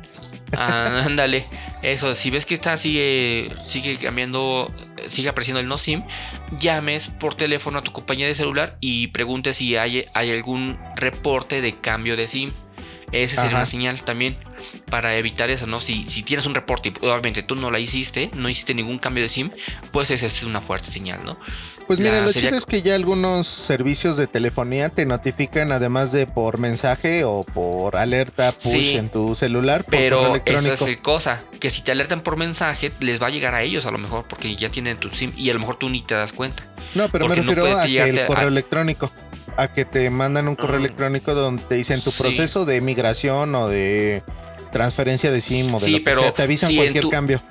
Ah, 0.56 1.02
ándale. 1.06 1.46
Eso, 1.82 2.14
si 2.14 2.30
ves 2.30 2.44
que 2.44 2.54
está 2.54 2.76
sigue, 2.76 3.52
sigue 3.62 3.96
cambiando, 3.96 4.70
sigue 5.08 5.28
apareciendo 5.28 5.60
el 5.60 5.68
no 5.68 5.78
SIM, 5.78 6.02
llames 6.58 7.08
por 7.08 7.34
teléfono 7.34 7.78
a 7.78 7.82
tu 7.82 7.92
compañía 7.92 8.26
de 8.26 8.34
celular 8.34 8.76
y 8.80 9.06
preguntes 9.08 9.56
si 9.56 9.76
hay, 9.76 10.04
hay 10.12 10.30
algún 10.30 10.78
reporte 10.96 11.60
de 11.62 11.72
cambio 11.72 12.16
de 12.16 12.26
SIM. 12.26 12.52
Esa 13.12 13.36
sería 13.36 13.48
Ajá. 13.50 13.56
una 13.58 13.66
señal 13.66 14.02
también 14.04 14.36
para 14.90 15.16
evitar 15.16 15.50
eso, 15.50 15.66
¿no? 15.66 15.80
Si, 15.80 16.04
si 16.08 16.22
tienes 16.22 16.46
un 16.46 16.54
reporte 16.54 16.92
y 17.02 17.06
obviamente 17.06 17.42
tú 17.42 17.56
no 17.56 17.70
la 17.70 17.78
hiciste, 17.78 18.30
no 18.34 18.48
hiciste 18.48 18.74
ningún 18.74 18.98
cambio 18.98 19.22
de 19.22 19.28
SIM, 19.28 19.50
pues 19.92 20.10
esa 20.10 20.26
es 20.26 20.42
una 20.44 20.60
fuerte 20.60 20.90
señal, 20.90 21.24
¿no? 21.24 21.38
Pues 21.86 21.98
mira, 21.98 22.12
La 22.18 22.20
lo 22.22 22.32
sería- 22.32 22.50
chido 22.50 22.58
es 22.58 22.66
que 22.66 22.82
ya 22.82 22.94
algunos 22.94 23.48
servicios 23.48 24.16
de 24.16 24.28
telefonía 24.28 24.90
te 24.90 25.04
notifican 25.06 25.72
además 25.72 26.12
de 26.12 26.28
por 26.28 26.58
mensaje 26.58 27.24
o 27.24 27.42
por 27.42 27.96
alerta 27.96 28.52
push 28.52 28.70
Sí. 28.70 28.96
en 28.96 29.08
tu 29.08 29.34
celular 29.34 29.82
por 29.82 29.90
Pero 29.96 30.36
eso 30.44 30.72
es 30.72 30.82
el 30.82 31.00
cosa, 31.02 31.42
que 31.58 31.68
si 31.68 31.82
te 31.82 31.90
alertan 31.90 32.20
por 32.22 32.36
mensaje, 32.36 32.92
les 33.00 33.20
va 33.20 33.26
a 33.26 33.30
llegar 33.30 33.56
a 33.56 33.62
ellos 33.62 33.86
a 33.86 33.90
lo 33.90 33.98
mejor, 33.98 34.24
porque 34.28 34.54
ya 34.54 34.68
tienen 34.68 34.98
tu 34.98 35.10
SIM 35.10 35.32
y 35.36 35.50
a 35.50 35.54
lo 35.54 35.58
mejor 35.58 35.76
tú 35.76 35.88
ni 35.90 36.00
te 36.00 36.14
das 36.14 36.32
cuenta. 36.32 36.64
No, 36.94 37.08
pero 37.08 37.24
me 37.26 37.30
no 37.34 37.42
refiero 37.42 37.62
puede 37.62 37.74
a 37.80 37.84
que 37.86 38.08
el 38.20 38.26
correo 38.26 38.46
a- 38.46 38.50
electrónico. 38.52 39.10
A 39.56 39.68
que 39.72 39.84
te 39.84 40.08
mandan 40.10 40.48
un 40.48 40.54
correo 40.56 40.78
electrónico 40.78 41.34
donde 41.34 41.62
te 41.64 41.74
dicen 41.74 42.00
tu 42.00 42.10
Sí. 42.10 42.22
proceso 42.22 42.64
de 42.64 42.80
migración 42.80 43.54
o 43.54 43.68
de 43.68 44.22
transferencia 44.72 45.30
de 45.30 45.40
SIM 45.40 45.74
o 45.74 45.78
de 45.78 45.84
Sí, 45.84 45.90
lo 45.92 45.98
que 45.98 46.04
pero 46.04 46.20
sea. 46.22 46.32
Te 46.34 46.42
avisan 46.42 46.70
si 46.70 46.76
cualquier 46.76 47.02
tu- 47.02 47.10
cambio. 47.10 47.42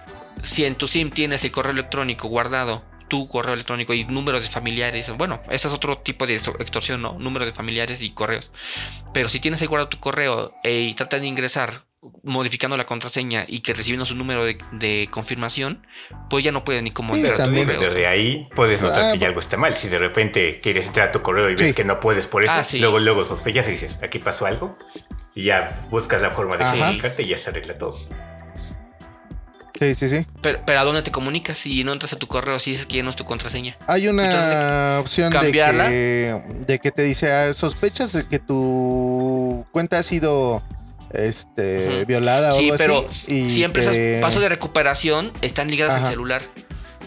si 0.41 0.65
en 0.65 0.75
tu 0.75 0.87
SIM 0.87 1.11
tienes 1.11 1.43
el 1.43 1.51
correo 1.51 1.71
electrónico 1.71 2.27
guardado, 2.27 2.83
tu 3.07 3.27
correo 3.27 3.53
electrónico 3.55 3.93
y 3.93 4.05
números 4.05 4.43
de 4.43 4.49
familiares, 4.49 5.11
bueno, 5.17 5.41
ese 5.49 5.67
es 5.67 5.73
otro 5.73 5.97
tipo 5.97 6.27
de 6.27 6.35
extor- 6.35 6.61
extorsión, 6.61 7.01
¿no? 7.01 7.17
Números 7.19 7.47
de 7.47 7.53
familiares 7.53 8.01
y 8.03 8.11
correos. 8.11 8.51
Pero 9.13 9.27
si 9.29 9.39
tienes 9.39 9.61
ahí 9.61 9.67
guardado 9.67 9.89
tu 9.89 9.99
correo 9.99 10.53
eh, 10.63 10.87
y 10.89 10.93
tratan 10.93 11.21
de 11.21 11.27
ingresar 11.27 11.85
modificando 12.23 12.77
la 12.77 12.85
contraseña 12.85 13.43
y 13.47 13.59
que 13.59 13.73
recibiendo 13.73 14.05
su 14.05 14.15
número 14.15 14.45
de, 14.45 14.57
de 14.71 15.09
confirmación, 15.11 15.85
pues 16.29 16.43
ya 16.45 16.51
no 16.51 16.63
puedes 16.63 16.81
ni 16.81 16.91
cómo 16.91 17.13
Sí, 17.13 17.19
entrar 17.19 17.35
a 17.35 17.37
tu 17.37 17.43
también. 17.45 17.67
correo. 17.67 17.81
Desde 17.89 18.07
ahí 18.07 18.47
puedes 18.55 18.81
notar 18.81 19.01
Ah, 19.01 19.11
que 19.13 19.19
ya 19.19 19.27
algo 19.27 19.39
está 19.41 19.57
mal. 19.57 19.75
Si 19.75 19.89
de 19.89 19.97
repente 19.97 20.61
quieres 20.61 20.85
entrar 20.87 21.09
a 21.09 21.11
tu 21.11 21.21
correo 21.21 21.49
y 21.49 21.55
ves 21.55 21.69
Sí. 21.69 21.73
que 21.73 21.83
no 21.83 21.99
puedes 21.99 22.27
por 22.27 22.43
eso, 22.43 22.51
Ah, 22.53 22.63
sí. 22.63 22.79
luego 22.79 22.99
luego 22.99 23.25
sospechas 23.25 23.67
y 23.67 23.71
dices, 23.71 23.97
aquí 24.01 24.19
pasó 24.19 24.45
algo. 24.45 24.77
Y 25.35 25.43
ya 25.45 25.85
buscas 25.89 26.21
la 26.21 26.31
forma 26.31 26.55
de 26.57 26.63
Ajá. 26.63 26.77
comunicarte 26.77 27.23
y 27.23 27.27
ya 27.29 27.37
se 27.37 27.49
arregla 27.49 27.77
todo. 27.77 27.97
Sí, 29.79 29.95
sí, 29.95 30.09
sí. 30.09 30.25
Pero, 30.41 30.59
pero 30.65 30.79
¿a 30.79 30.83
dónde 30.83 31.01
te 31.03 31.11
comunicas? 31.11 31.57
Si 31.57 31.83
no 31.85 31.93
entras 31.93 32.11
a 32.11 32.19
tu 32.19 32.27
correo, 32.27 32.59
si 32.59 32.71
dices 32.71 32.85
que 32.85 32.97
ya 32.97 33.03
no 33.03 33.09
es 33.09 33.15
tu 33.15 33.23
contraseña. 33.23 33.77
Hay 33.87 34.09
una 34.09 34.25
Entonces, 34.25 34.99
opción 34.99 35.31
de 35.31 35.39
cambiarla. 35.39 35.87
que, 35.87 36.35
de 36.67 36.79
que 36.79 36.91
te 36.91 37.01
dice, 37.03 37.31
ah, 37.31 37.53
sospechas 37.53 38.11
de 38.11 38.27
que 38.27 38.39
tu 38.39 39.65
cuenta 39.71 39.97
ha 39.99 40.03
sido 40.03 40.61
este, 41.14 41.97
Ujú. 41.97 42.05
violada 42.07 42.53
o 42.53 42.57
Sí, 42.57 42.66
algo 42.66 42.78
pero 42.78 43.07
así. 43.10 43.45
y 43.45 43.49
Siempre 43.49 43.84
te- 43.84 44.12
esos 44.18 44.22
pasos 44.22 44.41
de 44.41 44.49
recuperación 44.49 45.32
están 45.41 45.70
ligados 45.70 45.95
al 45.95 46.05
celular. 46.05 46.41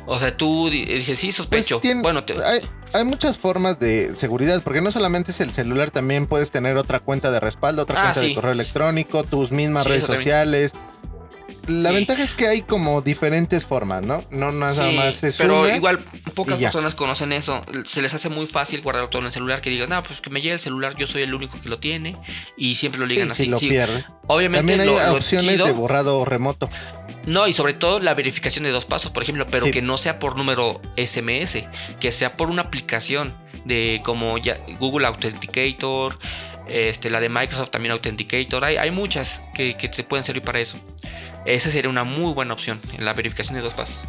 O 0.06 0.18
sea, 0.18 0.36
tú 0.36 0.68
di- 0.68 0.84
dices, 0.84 1.18
sí, 1.18 1.28
Pues 1.28 1.36
sospecho. 1.36 1.78
tiene- 1.80 2.02
bueno, 2.02 2.24
te- 2.24 2.34
hay, 2.44 2.60
hay 2.92 3.04
muchas 3.04 3.38
formas 3.38 3.78
de 3.78 4.14
seguridad, 4.16 4.60
porque 4.62 4.80
no 4.80 4.90
solamente 4.90 5.30
es 5.30 5.40
el 5.40 5.52
celular, 5.54 5.92
también 5.92 6.26
puedes 6.26 6.50
tener 6.50 6.76
otra 6.76 6.98
cuenta 6.98 7.30
de 7.30 7.38
respaldo, 7.38 7.82
otra 7.82 8.00
Ah, 8.00 8.02
cuenta 8.12 8.20
de 8.20 8.34
correo 8.34 8.52
electrónico, 8.52 9.22
tus 9.22 9.52
mismas 9.52 9.84
Sí, 9.84 9.90
redes 9.90 10.06
también. 10.06 10.24
La 11.68 11.90
Sí. 11.90 11.94
ventaja 11.94 12.22
es 12.24 12.34
que 12.34 12.46
hay 12.48 12.62
como 12.62 13.02
diferentes 13.02 13.64
formas, 13.64 14.02
¿no? 14.02 14.24
No 14.30 14.50
nada 14.52 14.88
sí, 14.90 14.96
más 14.96 15.22
es 15.22 15.36
pero 15.36 15.62
una. 15.62 15.76
igual 15.76 16.00
pocas 16.34 16.58
personas 16.58 16.94
conocen 16.94 17.32
eso. 17.32 17.60
Se 17.86 18.02
les 18.02 18.12
hace 18.14 18.28
muy 18.28 18.46
fácil 18.46 18.80
guardar 18.82 19.08
todo 19.10 19.20
en 19.20 19.26
el 19.26 19.32
celular. 19.32 19.60
Que 19.60 19.70
digan, 19.70 19.88
no, 19.90 20.02
pues 20.02 20.20
que 20.20 20.28
me 20.30 20.40
llegue 20.40 20.54
el 20.54 20.60
celular, 20.60 20.94
yo 20.98 21.06
soy 21.06 21.22
el 21.22 21.32
único 21.34 21.60
que 21.60 21.68
lo 21.68 21.78
tiene. 21.78 22.16
Y 22.56 22.74
siempre 22.74 23.00
lo 23.00 23.06
ligan 23.06 23.30
así. 23.30 23.44
si 23.44 23.50
lo 23.50 23.58
Sí, 23.58 23.68
pierdes. 23.68 24.04
Obviamente 24.26 24.76
También 24.76 24.80
hay 24.98 25.06
lo, 25.10 25.14
opciones 25.16 25.58
de 25.64 25.72
borrado 25.72 26.24
remoto. 26.24 26.68
No, 27.26 27.46
y 27.46 27.52
sobre 27.52 27.74
todo 27.74 28.00
la 28.00 28.14
verificación 28.14 28.64
de 28.64 28.70
dos 28.72 28.84
pasos, 28.84 29.12
por 29.12 29.22
ejemplo, 29.22 29.46
pero 29.48 29.70
que 29.70 29.80
no 29.82 29.96
sea 29.98 30.18
por 30.18 30.36
número 30.36 30.80
SMS, 30.96 31.64
que 32.00 32.10
sea 32.10 32.32
por 32.32 32.50
una 32.50 32.62
aplicación 32.62 33.36
de 33.64 34.00
como 34.04 34.38
ya 34.38 34.58
Google 34.80 35.06
Authenticator, 35.06 36.18
este, 36.68 37.10
la 37.10 37.20
de 37.20 37.28
Microsoft 37.28 37.70
también 37.70 37.92
Authenticator, 37.92 38.64
hay, 38.64 38.76
hay 38.76 38.90
muchas 38.90 39.42
que, 39.54 39.76
que 39.76 39.88
te 39.88 40.02
pueden 40.02 40.24
servir 40.24 40.42
para 40.42 40.58
eso. 40.58 40.78
Esa 41.44 41.70
sería 41.70 41.90
una 41.90 42.04
muy 42.04 42.32
buena 42.34 42.54
opción, 42.54 42.80
la 42.98 43.12
verificación 43.14 43.56
de 43.56 43.62
dos 43.62 43.74
pasos. 43.74 44.04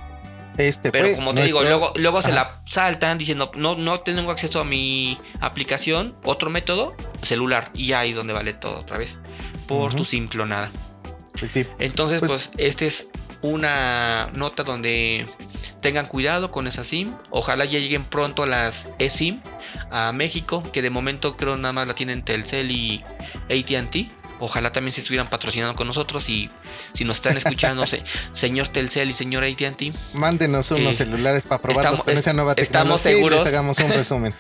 Este 0.58 0.92
Pero 0.92 1.06
fue 1.08 1.16
como 1.16 1.34
te 1.34 1.44
digo, 1.44 1.64
luego, 1.64 1.94
luego 1.96 2.22
se 2.22 2.32
la 2.32 2.62
saltan 2.66 3.18
diciendo, 3.18 3.50
no, 3.56 3.76
no 3.76 4.02
tengo 4.02 4.30
acceso 4.30 4.60
a 4.60 4.64
mi 4.64 5.18
aplicación, 5.40 6.16
otro 6.24 6.52
método, 6.52 6.96
celular, 7.24 7.72
y 7.74 7.94
ahí 7.94 8.12
es 8.12 8.16
donde 8.16 8.34
vale 8.34 8.54
todo 8.54 8.78
otra 8.80 9.00
vez, 9.00 9.18
por 9.68 9.96
tu 9.96 10.06
simple 10.06 10.46
nada. 10.46 10.70
Sí, 11.40 11.48
sí. 11.52 11.66
Entonces, 11.80 12.20
Pues- 12.20 12.30
pues, 12.30 12.52
esta 12.58 12.86
es 12.86 13.08
una 13.42 14.30
nota 14.36 14.64
donde 14.64 15.28
tengan 15.82 16.06
cuidado 16.06 16.52
con 16.52 16.68
esa 16.68 16.84
SIM. 16.84 17.14
Ojalá 17.32 17.66
ya 17.66 17.80
lleguen 17.80 18.04
pronto 18.04 18.46
las 18.46 18.90
eSIM 19.00 19.42
a 19.90 20.12
México, 20.12 20.64
que 20.72 20.82
de 20.82 20.90
momento 20.92 21.36
creo 21.36 21.58
nada 21.58 21.74
más 21.74 21.88
la 21.88 21.94
tienen 21.96 22.24
Telcel 22.24 22.72
y 22.72 23.04
ATT. 23.50 24.08
Ojalá 24.46 24.74
también 24.74 24.92
se 24.92 25.00
estuvieran 25.00 25.30
patrocinando 25.30 25.74
con 25.74 25.88
nosotros 25.88 26.28
y 26.28 26.50
si 26.94 27.06
nos 27.06 27.16
están 27.18 27.38
escuchando, 27.38 27.88
se- 27.88 28.04
señor 28.34 28.68
Telcel 28.68 29.10
y 29.10 29.14
señor 29.14 29.46
ATT, 29.46 29.94
Mándenos 30.14 30.70
unos 30.72 30.98
que 30.98 31.06
celulares 31.06 31.44
para 31.44 31.62
probarlos 31.62 31.86
estamos- 31.86 32.04
con 32.04 32.14
esa 32.18 32.34
nueva 32.34 32.54
estamos 32.58 33.04
tecnología 33.04 33.12
y 33.12 33.16
seguros. 33.16 33.40
les 33.46 33.54
hagamos 33.54 33.80
un 33.80 33.90
resumen. 34.00 34.36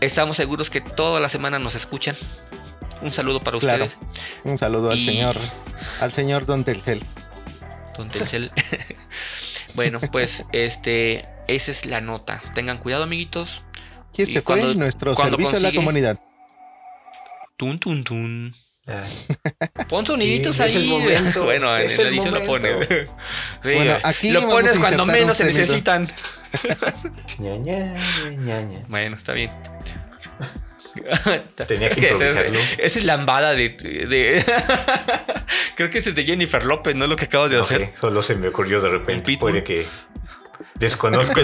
estamos 0.00 0.36
seguros 0.36 0.70
que 0.70 0.80
toda 0.80 1.18
la 1.18 1.28
semana 1.28 1.58
nos 1.58 1.74
escuchan. 1.74 2.14
Un 3.02 3.10
saludo 3.12 3.40
para 3.42 3.58
Claro. 3.58 3.86
ustedes, 3.86 3.98
Un 4.44 4.56
saludo 4.56 4.90
al 4.92 5.04
señor, 5.04 5.36
al 6.00 6.12
señor 6.12 6.46
Don 6.46 6.62
Telcel. 6.62 7.02
don 7.96 8.08
Telcel. 8.08 8.52
bueno, 9.74 9.98
pues 10.12 10.44
este, 10.52 11.26
esa 11.48 11.70
es 11.72 11.86
la 11.86 12.00
nota. 12.00 12.40
Tengan 12.54 12.78
cuidado, 12.78 13.02
amiguitos. 13.02 13.64
Y 14.16 14.22
este 14.22 14.32
Y 14.32 14.34
fue 14.36 14.42
cuando- 14.42 14.74
nuestro 14.74 15.14
cuando 15.16 15.38
servicio 15.38 15.58
a 15.58 15.60
la 15.70 15.74
comunidad. 15.74 16.20
Tun, 17.56 17.78
tun, 17.80 18.04
tun. 18.04 18.54
Pon 19.88 20.06
soniditos 20.06 20.58
ahí. 20.60 20.88
Bueno, 21.36 21.76
en, 21.78 21.90
en 21.90 21.96
la 21.96 22.02
edición 22.08 22.34
lo 22.34 22.44
pone. 22.44 22.70
Aquí 24.02 24.30
lo 24.30 24.48
pones 24.48 24.78
cuando 24.78 25.06
menos 25.06 25.36
se 25.36 25.44
necesitan. 25.44 26.08
bueno, 28.88 29.16
está 29.16 29.32
bien. 29.32 29.50
Tenía 31.68 31.90
que 31.90 32.00
improvisarlo. 32.00 32.58
Esa 32.58 32.74
es, 32.78 32.96
es 32.96 33.04
lambada 33.04 33.54
de... 33.54 33.76
Creo 35.76 35.90
que 35.90 35.98
ese 35.98 36.10
es 36.10 36.14
de 36.16 36.24
Jennifer 36.24 36.64
López, 36.64 36.94
¿no? 36.94 37.06
Lo 37.06 37.16
que 37.16 37.26
acabas 37.26 37.50
de 37.50 37.60
hacer. 37.60 37.94
Solo 38.00 38.22
se 38.22 38.34
me 38.34 38.48
ocurrió 38.48 38.80
de 38.80 38.88
repente. 38.88 39.36
Puede 39.38 39.62
que... 39.62 39.86
Desconozco 40.74 41.40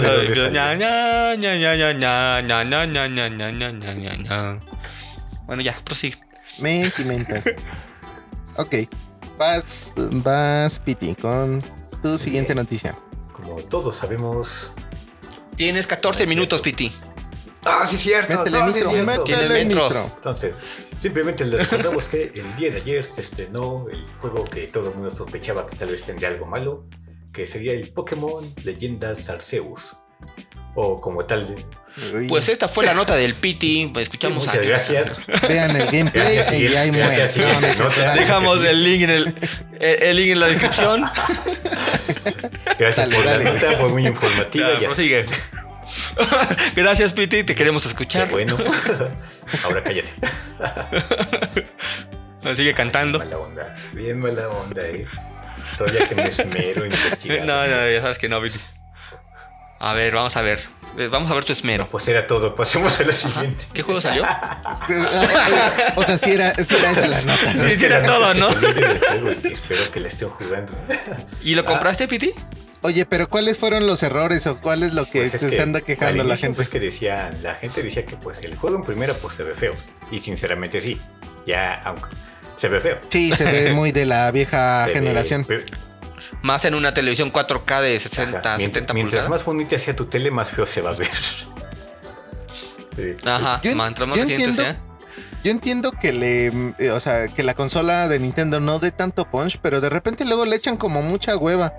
Bueno, 5.45 5.61
ya, 5.61 5.75
prosigue. 5.83 6.17
Mentimentas. 6.59 7.45
ok. 8.57 8.75
Vas, 9.37 9.93
vas, 9.97 10.79
Piti, 10.79 11.13
con 11.15 11.61
tu 12.01 12.17
siguiente 12.17 12.53
bien. 12.53 12.63
noticia. 12.63 12.95
Como 13.31 13.57
todos 13.63 13.95
sabemos. 13.97 14.71
Tienes 15.55 15.85
14 15.85 16.25
minutos, 16.25 16.61
Piti. 16.61 16.91
¡Ah, 17.65 17.85
sí, 17.87 17.95
es 17.95 18.01
cierto! 18.01 18.37
Métele 18.37 18.59
no, 18.59 18.67
sí 18.67 18.73
nitro, 18.73 18.91
métele 18.91 19.49
metro. 19.49 19.83
nitro. 19.83 20.11
Entonces, 20.15 20.53
simplemente 21.01 21.45
les 21.45 21.69
recordamos 21.69 22.07
que 22.07 22.31
el 22.33 22.55
día 22.55 22.71
de 22.71 22.77
ayer 22.77 23.09
se 23.13 23.21
estrenó 23.21 23.87
el 23.91 24.05
juego 24.19 24.43
que 24.45 24.67
todo 24.67 24.89
el 24.89 24.95
mundo 24.95 25.11
sospechaba 25.11 25.67
que 25.67 25.75
tal 25.75 25.89
vez 25.89 26.03
tendría 26.03 26.29
algo 26.29 26.45
malo, 26.45 26.85
que 27.33 27.45
sería 27.45 27.73
el 27.73 27.89
Pokémon 27.91 28.53
Leyendas 28.63 29.29
Arceus. 29.29 29.97
O 30.75 30.95
como 30.95 31.25
tal. 31.25 31.55
Pues 32.27 32.47
esta 32.49 32.67
fue 32.67 32.85
la 32.85 32.93
nota 32.93 33.15
del 33.15 33.33
Piti. 33.35 33.91
Escuchamos 33.97 34.45
Muchas 34.45 34.55
a 34.55 34.65
gracias. 34.67 35.07
Vean 35.47 35.75
el 35.75 35.85
gameplay 35.87 36.35
Gracias, 36.35 36.53
y 36.61 36.75
ahí 36.75 36.91
muere. 36.91 37.29
No, 37.35 37.59
no. 37.61 38.13
Dejamos 38.15 38.63
el 38.65 38.83
link 38.83 39.01
en 39.03 39.09
el, 39.09 39.35
el- 39.79 40.03
el 40.03 40.15
link 40.17 40.29
en 40.31 40.39
la 40.39 40.47
descripción. 40.47 41.01
Gracias 42.79 42.95
Dale, 43.09 43.15
por 43.15 43.25
dale. 43.25 43.43
la 43.43 43.51
nota, 43.53 43.71
fue 43.77 43.89
muy 43.89 44.05
informativa. 44.07 44.67
Ya, 44.73 44.79
ya. 44.81 44.85
prosigue. 44.87 45.25
Gracias, 46.75 47.13
Piti. 47.13 47.43
Te 47.43 47.55
queremos 47.55 47.81
Qué 47.81 47.87
escuchar. 47.89 48.29
bueno. 48.29 48.55
Ahora 49.63 49.81
cállate. 49.83 50.09
Sigue 52.55 52.73
cantando. 52.73 53.19
Mala 53.19 53.37
onda. 53.37 53.75
Bien 53.93 54.19
mala 54.19 54.49
onda, 54.49 54.81
eh. 54.85 55.05
Todavía 55.77 56.07
que 56.07 56.15
me 56.15 56.23
esmero 56.25 56.85
en 56.85 56.91
investigar. 56.91 57.39
No, 57.45 57.67
no, 57.67 57.89
ya 57.91 58.01
sabes 58.01 58.17
que 58.17 58.29
no, 58.29 58.41
Piti. 58.41 58.59
A 59.79 59.93
ver, 59.93 60.13
vamos 60.13 60.35
a 60.37 60.41
ver. 60.41 60.59
Eh, 60.97 61.07
Vamos 61.09 61.29
a 61.29 61.35
ver 61.35 61.43
tu 61.43 61.53
esmero. 61.53 61.87
Pues 61.91 62.07
era 62.07 62.25
todo. 62.25 62.55
Pasemos 62.55 62.99
a 62.99 63.03
la 63.03 63.11
siguiente. 63.13 63.65
¿Qué 63.73 63.83
juego 63.83 64.01
salió? 64.01 64.23
o 65.95 66.03
sea, 66.03 66.17
sí 66.17 66.31
era, 66.31 66.53
sí 66.55 66.75
era 66.75 66.91
esa 66.91 67.07
la 67.07 67.21
nota. 67.21 67.53
Sí, 67.53 67.75
sí 67.77 67.85
era 67.85 68.01
todo, 68.01 68.33
¿no? 68.33 68.49
Espero 68.49 69.91
que 69.91 69.99
la 69.99 70.07
estén 70.09 70.29
jugando. 70.29 70.73
¿Y 71.43 71.53
lo 71.55 71.65
compraste, 71.65 72.07
Piti? 72.07 72.31
Oye, 72.81 73.05
pero 73.05 73.29
¿cuáles 73.29 73.57
fueron 73.57 73.85
los 73.87 74.01
errores 74.03 74.45
o 74.47 74.59
cuál 74.59 74.83
es 74.83 74.93
lo 74.93 75.05
que 75.05 75.21
Pues 75.29 75.33
es 75.35 75.39
se 75.41 75.49
que 75.55 75.61
anda 75.61 75.81
quejando 75.81 76.23
la 76.23 76.37
gente? 76.37 76.55
Pues 76.55 76.69
que 76.69 76.79
decían, 76.79 77.31
la 77.43 77.55
gente 77.55 77.81
decía 77.83 78.05
que 78.05 78.15
pues 78.15 78.39
el 78.43 78.55
juego 78.55 78.77
en 78.77 78.83
primera 78.83 79.13
pues 79.13 79.35
se 79.35 79.43
ve 79.43 79.55
feo. 79.55 79.73
Y 80.11 80.19
sinceramente 80.19 80.81
sí. 80.81 80.99
Ya, 81.45 81.75
aunque 81.85 82.07
se 82.59 82.67
ve 82.69 82.79
feo. 82.79 82.99
Sí, 83.09 83.31
se 83.35 83.43
ve 83.45 83.71
muy 83.73 83.91
de 83.91 84.05
la 84.05 84.31
vieja 84.31 84.85
Se 84.87 84.93
generación. 84.93 85.45
ve- 85.47 85.63
Más 86.41 86.65
en 86.65 86.75
una 86.75 86.93
televisión 86.93 87.31
4K 87.31 87.81
de 87.81 87.99
60, 87.99 88.39
ajá, 88.39 88.57
mient- 88.57 88.61
70 88.65 88.93
mientras 88.93 89.11
pulgadas. 89.23 89.29
más 89.29 89.45
bonita 89.45 89.77
sea 89.79 89.95
tu 89.95 90.05
tele, 90.05 90.31
más 90.31 90.49
feo 90.51 90.65
se 90.65 90.81
va 90.81 90.91
a 90.91 90.93
ver. 90.93 91.09
Sí. 92.95 93.15
Ajá, 93.25 93.61
Yo 93.63 93.75
mientras 93.75 94.09
entiendo-. 94.57 94.63
Yo 95.43 95.51
entiendo 95.51 95.91
que 95.91 96.11
le, 96.13 96.47
eh, 96.79 96.89
o 96.91 96.99
sea, 96.99 97.27
que 97.27 97.43
la 97.43 97.53
consola 97.53 98.07
de 98.07 98.17
Nintendo 98.19 98.59
no 98.59 98.79
dé 98.79 98.91
tanto 98.91 99.29
punch, 99.29 99.59
pero 99.61 99.79
de 99.81 99.89
repente 99.89 100.25
luego 100.25 100.45
le 100.45 100.55
echan 100.55 100.77
como 100.77 101.03
mucha 101.03 101.37
hueva. 101.37 101.73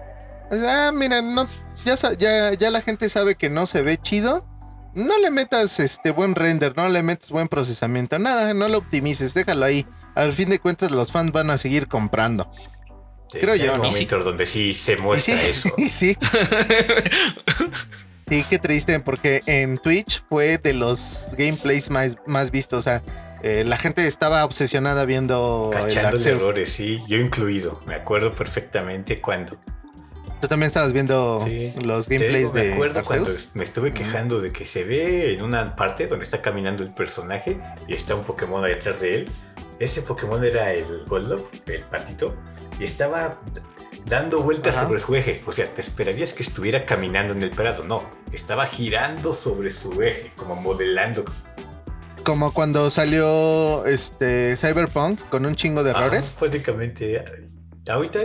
O 0.50 0.54
sea, 0.54 0.88
ah, 0.88 0.92
mira, 0.92 1.20
no, 1.20 1.46
ya, 1.84 1.96
ya, 2.16 2.52
ya 2.52 2.70
la 2.70 2.80
gente 2.82 3.08
sabe 3.08 3.34
que 3.34 3.50
no 3.50 3.66
se 3.66 3.82
ve 3.82 3.96
chido. 3.96 4.46
No 4.94 5.18
le 5.18 5.30
metas 5.30 5.80
este 5.80 6.12
buen 6.12 6.34
render, 6.34 6.74
no 6.76 6.88
le 6.88 7.02
metas 7.02 7.30
buen 7.30 7.48
procesamiento, 7.48 8.18
nada, 8.18 8.54
no 8.54 8.68
lo 8.68 8.78
optimices, 8.78 9.34
déjalo 9.34 9.66
ahí. 9.66 9.86
Al 10.14 10.32
fin 10.32 10.48
de 10.48 10.58
cuentas 10.60 10.90
los 10.90 11.12
fans 11.12 11.32
van 11.32 11.50
a 11.50 11.58
seguir 11.58 11.88
comprando. 11.88 12.50
Creo 13.30 13.54
yo, 13.56 13.76
¿no? 13.76 13.84
momentos 13.84 14.24
donde 14.24 14.46
sí 14.46 14.74
se 14.74 14.96
muestra 14.96 15.34
sí, 15.36 15.40
eso. 15.50 15.68
y 15.76 15.88
sí. 15.90 16.16
Sí, 18.28 18.44
qué 18.50 18.58
triste, 18.58 19.00
porque 19.00 19.40
en 19.46 19.78
Twitch 19.78 20.22
fue 20.28 20.58
de 20.58 20.74
los 20.74 21.28
gameplays 21.38 21.88
más, 21.90 22.18
más 22.26 22.50
vistos. 22.50 22.80
O 22.80 22.82
sea, 22.82 23.02
eh, 23.42 23.64
la 23.66 23.78
gente 23.78 24.06
estaba 24.06 24.44
obsesionada 24.44 25.06
viendo 25.06 25.70
Cachando 25.72 26.18
errores, 26.18 26.72
sí. 26.76 26.98
Yo 27.08 27.16
incluido. 27.16 27.80
Me 27.86 27.94
acuerdo 27.94 28.30
perfectamente 28.32 29.20
cuando. 29.22 29.56
Tú 30.42 30.46
también 30.46 30.68
estabas 30.68 30.92
viendo 30.92 31.42
Sí. 31.46 31.72
los 31.82 32.06
gameplays 32.08 32.52
digo, 32.52 32.54
me 32.54 32.60
de 32.64 32.74
acuerdo 32.74 33.02
cuando 33.02 33.24
Arceus. 33.30 33.48
me 33.54 33.64
estuve 33.64 33.92
quejando 33.92 34.40
de 34.40 34.52
que 34.52 34.66
se 34.66 34.84
ve 34.84 35.32
en 35.32 35.42
una 35.42 35.74
parte 35.74 36.06
donde 36.06 36.24
está 36.26 36.42
caminando 36.42 36.82
el 36.84 36.92
personaje 36.94 37.58
y 37.88 37.94
está 37.94 38.14
un 38.14 38.22
Pokémon 38.24 38.62
ahí 38.64 38.74
detrás 38.74 39.00
de 39.00 39.14
él. 39.16 39.28
Ese 39.78 40.02
Pokémon 40.02 40.44
era 40.44 40.72
el 40.72 41.04
Golduck, 41.06 41.46
el 41.68 41.82
patito, 41.82 42.34
y 42.78 42.84
estaba 42.84 43.40
dando 44.06 44.42
vueltas 44.42 44.76
Ajá. 44.76 44.86
sobre 44.86 44.98
su 45.00 45.14
eje. 45.14 45.42
O 45.46 45.52
sea, 45.52 45.70
te 45.70 45.80
esperarías 45.80 46.32
que 46.32 46.42
estuviera 46.42 46.84
caminando 46.84 47.32
en 47.32 47.42
el 47.42 47.50
prado. 47.50 47.84
No, 47.84 48.08
estaba 48.32 48.66
girando 48.66 49.32
sobre 49.32 49.70
su 49.70 50.02
eje, 50.02 50.32
como 50.36 50.56
modelando. 50.56 51.24
Como 52.24 52.52
cuando 52.52 52.90
salió 52.90 53.86
este 53.86 54.56
Cyberpunk 54.56 55.20
con 55.28 55.46
un 55.46 55.54
chingo 55.54 55.82
de 55.84 55.90
errores. 55.90 56.32
Ah, 56.34 56.40
prácticamente. 56.40 57.24
Ahorita, 57.88 58.20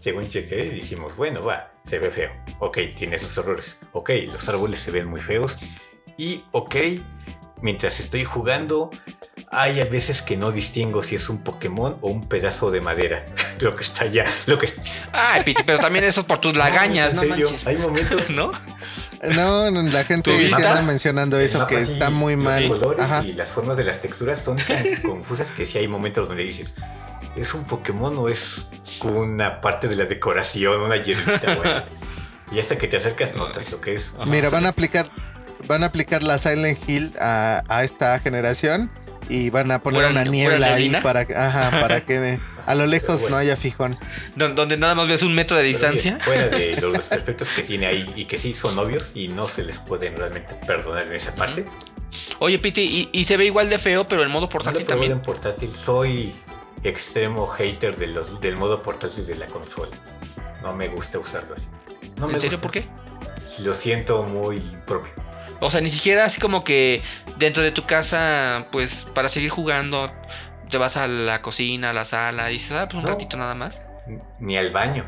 según 0.00 0.28
chequé, 0.28 0.62
dijimos, 0.64 1.16
bueno, 1.16 1.42
va, 1.42 1.72
se 1.84 1.98
ve 1.98 2.10
feo. 2.10 2.30
Ok, 2.60 2.78
tiene 2.96 3.18
sus 3.18 3.36
errores. 3.36 3.76
Ok, 3.92 4.10
los 4.30 4.48
árboles 4.48 4.80
se 4.80 4.90
ven 4.92 5.08
muy 5.10 5.20
feos. 5.20 5.56
Y, 6.16 6.44
ok, 6.52 6.76
mientras 7.62 7.98
estoy 7.98 8.24
jugando, 8.24 8.90
hay 9.50 9.80
a 9.80 9.84
veces 9.84 10.22
que 10.22 10.36
no 10.36 10.50
distingo 10.52 11.02
si 11.02 11.14
es 11.14 11.28
un 11.28 11.42
Pokémon 11.42 11.96
o 12.00 12.10
un 12.10 12.28
pedazo 12.28 12.70
de 12.70 12.80
madera. 12.80 13.24
lo 13.60 13.74
que 13.74 13.82
está 13.82 14.04
allá. 14.04 14.24
Lo 14.46 14.58
que... 14.58 14.72
Ay, 15.12 15.42
Piti, 15.44 15.62
pero 15.64 15.78
también 15.78 16.04
eso 16.04 16.20
es 16.20 16.26
por 16.26 16.38
tus 16.38 16.56
lagañas, 16.56 17.10
en 17.10 17.16
no, 17.16 17.22
serio, 17.22 17.36
manches. 17.46 17.66
Hay 17.66 17.76
momentos 17.76 18.30
¿No? 18.30 18.52
No, 19.34 19.70
no, 19.70 19.82
la 19.82 20.04
gente 20.04 20.30
anda 20.54 20.82
mencionando 20.82 21.40
eso, 21.40 21.66
que 21.66 21.82
está 21.82 22.08
muy 22.08 22.36
los 22.36 22.44
mal. 22.44 22.68
colores 22.68 23.04
Ajá. 23.04 23.24
y 23.24 23.32
las 23.32 23.48
formas 23.48 23.76
de 23.76 23.82
las 23.82 24.00
texturas 24.00 24.40
son 24.42 24.58
tan 24.58 24.94
confusas 25.02 25.50
que 25.50 25.66
sí 25.66 25.76
hay 25.76 25.88
momentos 25.88 26.28
donde 26.28 26.44
dices, 26.44 26.72
¿es 27.34 27.52
un 27.52 27.64
Pokémon 27.64 28.16
o 28.16 28.28
es 28.28 28.64
una 29.02 29.60
parte 29.60 29.88
de 29.88 29.96
la 29.96 30.04
decoración, 30.04 30.80
una 30.82 31.02
hierbita? 31.02 31.52
güey?" 31.56 31.70
Y 32.52 32.60
hasta 32.60 32.78
que 32.78 32.86
te 32.86 32.96
acercas 32.96 33.34
notas 33.34 33.72
lo 33.72 33.80
que 33.80 33.96
es. 33.96 34.08
Mira, 34.24 34.50
van 34.50 34.66
a 34.66 34.68
aplicar, 34.68 35.10
van 35.66 35.82
a 35.82 35.86
aplicar 35.86 36.22
la 36.22 36.38
Silent 36.38 36.78
Hill 36.88 37.12
a, 37.20 37.64
a 37.68 37.82
esta 37.82 38.20
generación 38.20 38.88
y 39.28 39.50
van 39.50 39.70
a 39.70 39.80
poner 39.80 40.00
¿Pura- 40.02 40.10
una 40.10 40.24
niebla 40.24 40.74
ahí 40.74 40.90
para, 41.02 41.26
que- 41.26 41.34
ajá, 41.36 41.80
para 41.80 42.00
que 42.02 42.38
a 42.66 42.74
lo 42.74 42.86
lejos 42.86 43.20
Bueno. 43.22 43.36
no 43.36 43.40
haya 43.40 43.56
fijón. 43.56 43.96
Don- 44.36 44.54
Donde 44.54 44.76
nada 44.76 44.94
más 44.94 45.08
ves 45.08 45.22
un 45.22 45.34
metro 45.34 45.56
de 45.56 45.62
distancia. 45.64 46.18
fuera 46.20 46.48
de 46.48 46.76
los 46.80 46.92
desperfectos 46.92 47.48
que 47.56 47.62
tiene 47.62 47.86
ahí 47.86 48.12
y 48.16 48.24
que 48.26 48.38
sí 48.38 48.54
son 48.54 48.78
obvios 48.78 49.06
y 49.14 49.28
no 49.28 49.48
se 49.48 49.62
les 49.62 49.78
pueden 49.78 50.16
realmente 50.16 50.54
perdonar 50.66 51.06
en 51.06 51.14
esa 51.14 51.34
parte. 51.34 51.64
Oye, 52.40 52.58
Piti, 52.58 52.82
y, 52.82 53.18
y 53.18 53.24
se 53.24 53.36
ve 53.36 53.44
igual 53.46 53.68
de 53.70 53.78
feo, 53.78 54.06
pero 54.06 54.22
en 54.22 54.30
modo 54.30 54.42
No 54.46 54.48
portátil 54.48 54.84
probé 54.84 54.88
también. 54.88 55.12
en 55.12 55.22
portátil. 55.22 55.70
Soy 55.82 56.34
extremo 56.84 57.46
hater 57.48 57.96
de 57.96 58.06
los, 58.08 58.40
del 58.40 58.56
modo 58.56 58.82
portátil 58.82 59.26
de 59.26 59.34
la 59.34 59.46
consola. 59.46 59.90
No 60.62 60.74
me 60.74 60.88
gusta 60.88 61.18
usarlo 61.18 61.54
así. 61.54 61.66
No 62.16 62.26
me 62.28 62.34
¿En 62.34 62.40
serio? 62.40 62.58
gusta. 62.58 62.62
¿Por 62.62 62.70
qué? 62.72 62.88
Lo 63.62 63.74
siento 63.74 64.22
muy 64.24 64.58
propio. 64.86 65.10
O 65.60 65.70
sea, 65.70 65.80
ni 65.80 65.88
siquiera 65.88 66.24
así 66.24 66.40
como 66.40 66.62
que 66.64 67.02
dentro 67.38 67.62
de 67.62 67.70
tu 67.72 67.84
casa, 67.84 68.60
pues 68.70 69.04
para 69.14 69.28
seguir 69.28 69.50
jugando, 69.50 70.12
te 70.70 70.78
vas 70.78 70.96
a 70.96 71.08
la 71.08 71.42
cocina, 71.42 71.90
a 71.90 71.92
la 71.92 72.04
sala, 72.04 72.48
y 72.50 72.54
dices, 72.54 72.72
ah, 72.72 72.86
pues 72.86 72.94
un 72.98 73.02
No. 73.04 73.08
ratito 73.10 73.36
nada 73.36 73.54
más. 73.54 73.80
Ni 74.38 74.56
al 74.56 74.70
baño. 74.70 75.04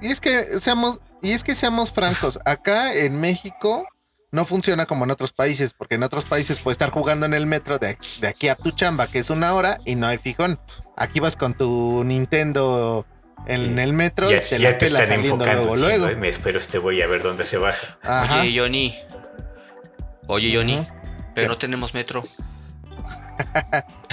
Y 0.00 0.08
es 0.08 0.20
que 0.20 0.60
seamos, 0.60 1.00
y 1.22 1.32
es 1.32 1.42
que 1.44 1.54
seamos 1.54 1.92
francos, 1.92 2.38
acá 2.44 2.94
en 2.94 3.20
México 3.20 3.86
no 4.32 4.44
funciona 4.44 4.86
como 4.86 5.04
en 5.04 5.10
otros 5.10 5.32
países, 5.32 5.72
porque 5.72 5.94
en 5.94 6.02
otros 6.02 6.26
países 6.26 6.58
puedes 6.58 6.74
estar 6.74 6.90
jugando 6.90 7.26
en 7.26 7.32
el 7.34 7.46
metro 7.46 7.78
de, 7.78 7.96
de 8.20 8.28
aquí 8.28 8.48
a 8.48 8.54
tu 8.54 8.70
chamba, 8.72 9.06
que 9.06 9.18
es 9.20 9.30
una 9.30 9.54
hora, 9.54 9.78
y 9.84 9.94
no 9.94 10.06
hay 10.06 10.18
fijón. 10.18 10.60
Aquí 10.96 11.20
vas 11.20 11.36
con 11.36 11.54
tu 11.54 12.02
Nintendo 12.04 13.06
en 13.46 13.78
el 13.78 13.92
metro 13.92 14.30
ya 14.30 14.38
y 14.38 14.40
te 14.40 14.58
ya 14.58 14.70
la 14.72 14.78
pelas 14.78 15.06
saliendo 15.08 15.44
luego, 15.44 15.60
un 15.62 15.66
chingo, 15.68 15.76
luego. 15.76 16.08
¿eh? 16.08 16.16
Me 16.16 16.28
espero 16.28 16.58
este 16.58 16.78
voy 16.78 17.00
a 17.02 17.06
ver 17.06 17.22
dónde 17.22 17.44
se 17.44 17.56
baja. 17.56 17.98
Ajá. 18.02 18.40
Oye, 18.42 18.58
Johnny. 18.58 18.94
Oye, 20.26 20.54
Johnny. 20.54 20.86
Pero 21.34 21.46
¿Qué? 21.46 21.48
no 21.48 21.58
tenemos 21.58 21.94
metro. 21.94 22.24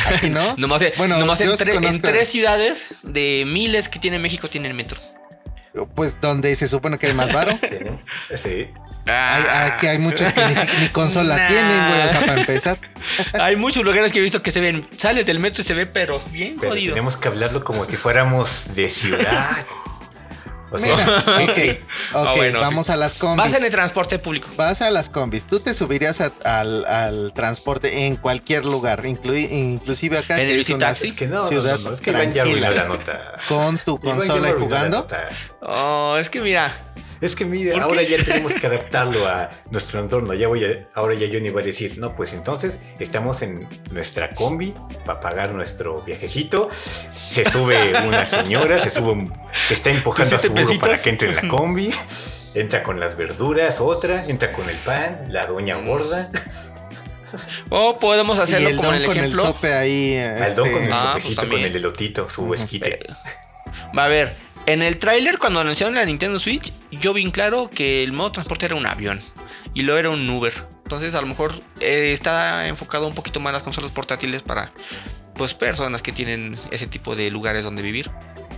Aquí 0.06 0.30
no. 0.30 0.56
Nomás, 0.58 0.82
en- 0.82 0.94
Bueno, 0.98 1.18
nomás 1.18 1.40
en, 1.42 1.50
tre- 1.52 1.86
en 1.88 2.02
tres 2.02 2.30
ciudades 2.30 2.88
de 3.04 3.44
miles 3.48 3.90
que 3.90 4.00
tiene 4.00 4.20
México 4.20 4.48
tienen 4.48 4.76
metro. 4.76 5.00
Pues 5.96 6.20
donde 6.22 6.56
se 6.56 6.68
supone 6.68 6.98
que 7.00 7.08
hay 7.08 7.14
más 7.14 7.32
varo. 7.34 7.52
Sí. 8.44 8.68
Hay, 9.06 9.44
Ah, 9.50 9.66
aquí 9.76 9.88
hay 9.88 9.98
muchos 10.00 10.32
que 10.32 10.42
ni, 10.46 10.88
consola 10.90 11.36
Nah. 11.36 11.48
tienen, 11.50 11.88
güey, 11.90 12.02
o 12.08 12.10
sea, 12.10 12.20
para 12.22 12.40
empezar. 12.40 12.78
hay 13.34 13.56
muchos 13.58 13.84
lugares 13.84 14.14
que 14.14 14.20
he 14.20 14.22
visto 14.22 14.42
que 14.42 14.52
se 14.52 14.62
ven. 14.62 14.88
Sales 14.96 15.26
del 15.26 15.40
metro 15.40 15.62
y 15.62 15.66
se 15.66 15.74
ve, 15.74 15.86
pero 15.86 16.22
bien 16.32 16.56
Pero 16.58 16.72
jodido. 16.72 16.94
tenemos 16.94 17.18
que 17.18 17.28
hablarlo 17.28 17.64
como 17.66 17.84
si 17.86 17.98
fuéramos 17.98 18.66
de 18.76 18.90
ciudad. 18.90 19.66
Sea, 20.80 20.96
Mira, 20.96 21.20
ok, 21.20 21.50
ok, 21.50 21.60
Ah, 22.14 22.34
bueno, 22.36 22.60
vamos 22.60 22.90
a 22.90 22.96
las 22.96 23.16
combis. 23.16 23.44
Vas 23.46 23.54
en 23.60 23.66
el 23.66 23.72
transporte 23.72 24.20
público. 24.20 24.50
Vas 24.56 24.82
a 24.82 24.90
las 24.92 25.10
combis. 25.10 25.46
Tú 25.46 25.60
te 25.60 25.74
subirías 25.74 26.22
a- 26.22 26.32
al, 26.44 26.86
al 26.86 27.34
transporte 27.34 28.06
en 28.08 28.16
cualquier 28.16 28.66
lugar, 28.66 29.04
inclui- 29.06 29.50
inclusive 29.52 30.18
acá 30.18 30.42
¿En 30.42 30.50
el 30.50 30.58
Bicitaxi? 30.58 31.10
es 31.10 31.14
que 31.16 31.28
no, 31.28 31.42
no, 31.42 31.48
ciudad 31.48 31.78
no, 31.80 31.90
no, 31.90 31.96
es 31.96 32.02
que 32.02 32.12
ya 32.12 32.18
tranquila, 32.18 32.72
la 32.72 32.84
nota. 32.86 33.34
con 33.48 33.78
tu 33.80 34.00
consola 34.00 34.50
y 34.50 34.54
jugando. 34.54 35.08
Oh, 35.62 36.18
es 36.20 36.30
que 36.30 36.42
mira. 36.42 36.72
Es 37.24 37.36
que 37.38 37.46
mira, 37.46 37.74
¿Por 37.74 37.84
ahora 37.84 38.02
qué? 38.02 38.18
ya 38.18 38.24
tenemos 38.24 38.52
que 38.54 38.68
adaptarlo 38.68 39.26
a 39.28 39.50
nuestro 39.72 40.00
entorno. 40.02 40.34
Ya 40.34 40.50
voy 40.50 40.66
a, 40.66 40.90
ahora 40.94 41.14
ya 41.16 41.28
Johnny 41.32 41.50
va 41.52 41.62
a 41.62 41.64
decir, 41.64 41.98
no, 41.98 42.16
pues 42.16 42.34
entonces 42.34 42.78
estamos 43.00 43.42
en 43.42 43.66
nuestra 43.92 44.30
combi 44.30 44.74
para 45.06 45.22
pagar 45.22 45.56
nuestro 45.56 46.02
viajecito. 46.02 46.70
Se 47.30 47.50
sube 47.50 47.94
una 48.06 48.26
señora, 48.26 48.78
se 48.78 48.90
sube 48.90 49.12
un, 49.14 49.34
está 49.70 49.90
empujando 49.90 50.36
a 50.36 50.40
su 50.40 50.50
burro 50.50 50.80
para 50.82 50.98
que 51.02 51.10
entre 51.10 51.30
en 51.30 51.36
la 51.36 51.42
combi. 51.48 51.92
Entra 52.56 52.84
con 52.84 53.00
las 53.00 53.16
verduras, 53.16 53.80
otra, 53.80 54.26
entra 54.28 54.52
con 54.52 54.70
el 54.70 54.76
pan, 54.78 55.28
la 55.30 55.46
doña 55.48 55.78
gorda, 55.78 56.30
O 57.70 57.98
podemos 58.00 58.38
hacerlo 58.38 58.70
el 58.70 58.76
como 58.78 58.90
en 58.90 58.96
el 58.96 59.06
con 59.06 59.12
el 59.18 59.20
ejemplo. 59.24 59.42
sope 59.44 59.74
ahí. 59.74 60.18
al 60.18 60.54
don 60.54 60.70
con 60.70 60.78
el 60.78 60.84
este, 60.84 60.94
Ah, 60.94 61.10
pues 61.14 61.24
sopecito, 61.36 61.50
con 61.50 61.62
el 61.62 61.76
elotito, 61.76 62.30
su 62.30 62.54
esquite. 62.54 63.00
Va 63.98 64.06
a 64.06 64.08
ver, 64.08 64.34
en 64.66 64.82
el 64.82 64.98
tráiler 64.98 65.38
cuando 65.38 65.60
anunciaron 65.60 65.96
la 65.96 66.06
Nintendo 66.06 66.40
Switch, 66.40 66.72
yo 66.92 67.14
vi 67.14 67.30
claro 67.32 67.70
que 67.70 68.04
el 68.04 68.14
modo 68.14 68.32
transporte 68.32 68.66
era 68.66 68.76
un 68.76 68.86
avión 68.86 69.22
y 69.74 69.82
lo 69.82 69.98
era 69.98 70.10
un 70.10 70.30
Uber. 70.30 70.54
Entonces 70.84 71.16
a 71.16 71.22
lo 71.22 71.28
mejor 71.28 71.54
eh, 71.80 72.12
está 72.14 72.68
enfocado 72.68 73.08
un 73.08 73.16
poquito 73.16 73.40
más 73.40 73.54
las 73.54 73.64
consolas 73.64 73.92
portátiles 73.92 74.42
para 74.42 74.72
pues 75.36 75.54
personas 75.54 76.02
que 76.02 76.12
tienen 76.12 76.56
ese 76.72 76.88
tipo 76.88 77.16
de 77.16 77.32
lugares 77.32 77.64
donde 77.64 77.82
vivir. 77.82 78.10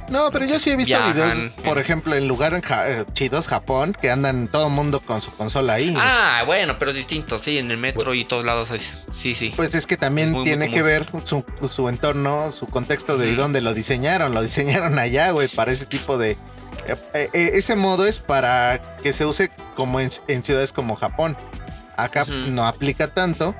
No, 0.10 0.30
pero 0.32 0.46
yo 0.46 0.60
sí 0.60 0.70
he 0.70 0.76
visto 0.76 0.90
Viajan, 0.90 1.14
videos, 1.14 1.52
por 1.64 1.80
ejemplo, 1.80 2.16
en 2.16 2.28
lugares 2.28 2.62
ja- 2.64 2.88
eh, 2.90 3.06
chidos, 3.14 3.48
Japón, 3.48 3.96
que 4.00 4.12
andan 4.12 4.48
todo 4.48 4.68
el 4.68 4.74
mundo 4.74 5.00
con 5.00 5.22
su 5.22 5.32
consola 5.32 5.74
ahí. 5.74 5.96
Ah, 5.98 6.44
bueno, 6.46 6.78
pero 6.78 6.92
es 6.92 6.98
distinto, 6.98 7.40
sí, 7.40 7.58
en 7.58 7.72
el 7.72 7.78
metro 7.78 8.14
y 8.14 8.24
todos 8.26 8.46
lados 8.46 8.70
es- 8.72 9.00
sí, 9.10 9.34
sí. 9.34 9.52
Pues 9.56 9.74
es 9.74 9.88
que 9.88 9.98
también 9.98 10.32
Muy, 10.32 10.44
tiene 10.44 10.70
que 10.70 10.84
ver 10.84 11.06
su, 11.24 11.44
su 11.68 11.90
entorno, 11.90 12.52
su 12.52 12.68
contexto 12.68 13.18
de 13.18 13.30
Ujú. 13.30 13.38
dónde 13.42 13.62
lo 13.62 13.74
diseñaron. 13.74 14.34
Lo 14.34 14.42
diseñaron 14.44 15.00
allá, 15.00 15.32
güey, 15.32 15.48
para 15.48 15.72
ese 15.72 15.86
tipo 15.88 16.18
de... 16.20 16.32
eh, 16.88 17.30
eh, 17.34 17.52
ese 17.54 17.76
modo 17.76 18.06
es 18.06 18.20
para 18.20 18.98
que 19.02 19.12
se 19.12 19.26
use 19.26 19.50
como 19.76 20.00
en, 20.00 20.10
en 20.28 20.44
ciudades 20.44 20.72
como 20.72 20.96
Japón. 20.96 21.36
Acá 21.98 22.26
no 22.26 22.68
aplica 22.68 23.08
tanto. 23.08 23.56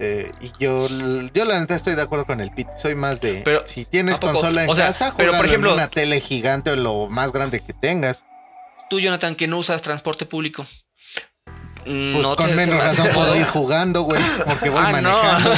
Eh, 0.00 0.30
y 0.40 0.50
yo, 0.58 0.88
yo 1.34 1.44
la 1.44 1.60
neta 1.60 1.74
estoy 1.74 1.94
de 1.94 2.02
acuerdo 2.02 2.24
con 2.26 2.40
el 2.40 2.50
Pit. 2.50 2.66
Soy 2.76 2.94
más 2.94 3.20
de... 3.20 3.42
Pero, 3.44 3.62
si 3.66 3.84
tienes 3.84 4.18
consola 4.18 4.64
en 4.64 4.70
O 4.70 4.74
sea, 4.74 4.86
casa, 4.86 5.14
pero, 5.16 5.32
por 5.32 5.40
en 5.44 5.46
ejemplo- 5.46 5.74
una 5.74 5.88
tele 5.88 6.20
gigante 6.20 6.70
o 6.70 6.76
lo 6.76 7.08
más 7.08 7.32
grande 7.32 7.60
que 7.60 7.72
tengas. 7.72 8.24
Tú, 8.88 8.98
Jonathan, 8.98 9.36
que 9.36 9.46
no 9.46 9.58
usas 9.58 9.82
transporte 9.82 10.26
público. 10.26 10.64
mm, 11.86 12.12
Pues 12.14 12.22
no 12.26 12.36
con 12.36 12.48
te- 12.48 12.54
menos 12.54 12.82
hace 12.82 12.96
razón 13.02 13.14
puedo 13.14 13.36
ir 13.36 13.44
jugando, 13.52 14.02
güey, 14.02 14.20
porque 14.46 14.70
voy 14.70 14.82
Ah, 14.84 14.90
manejando. 14.92 15.50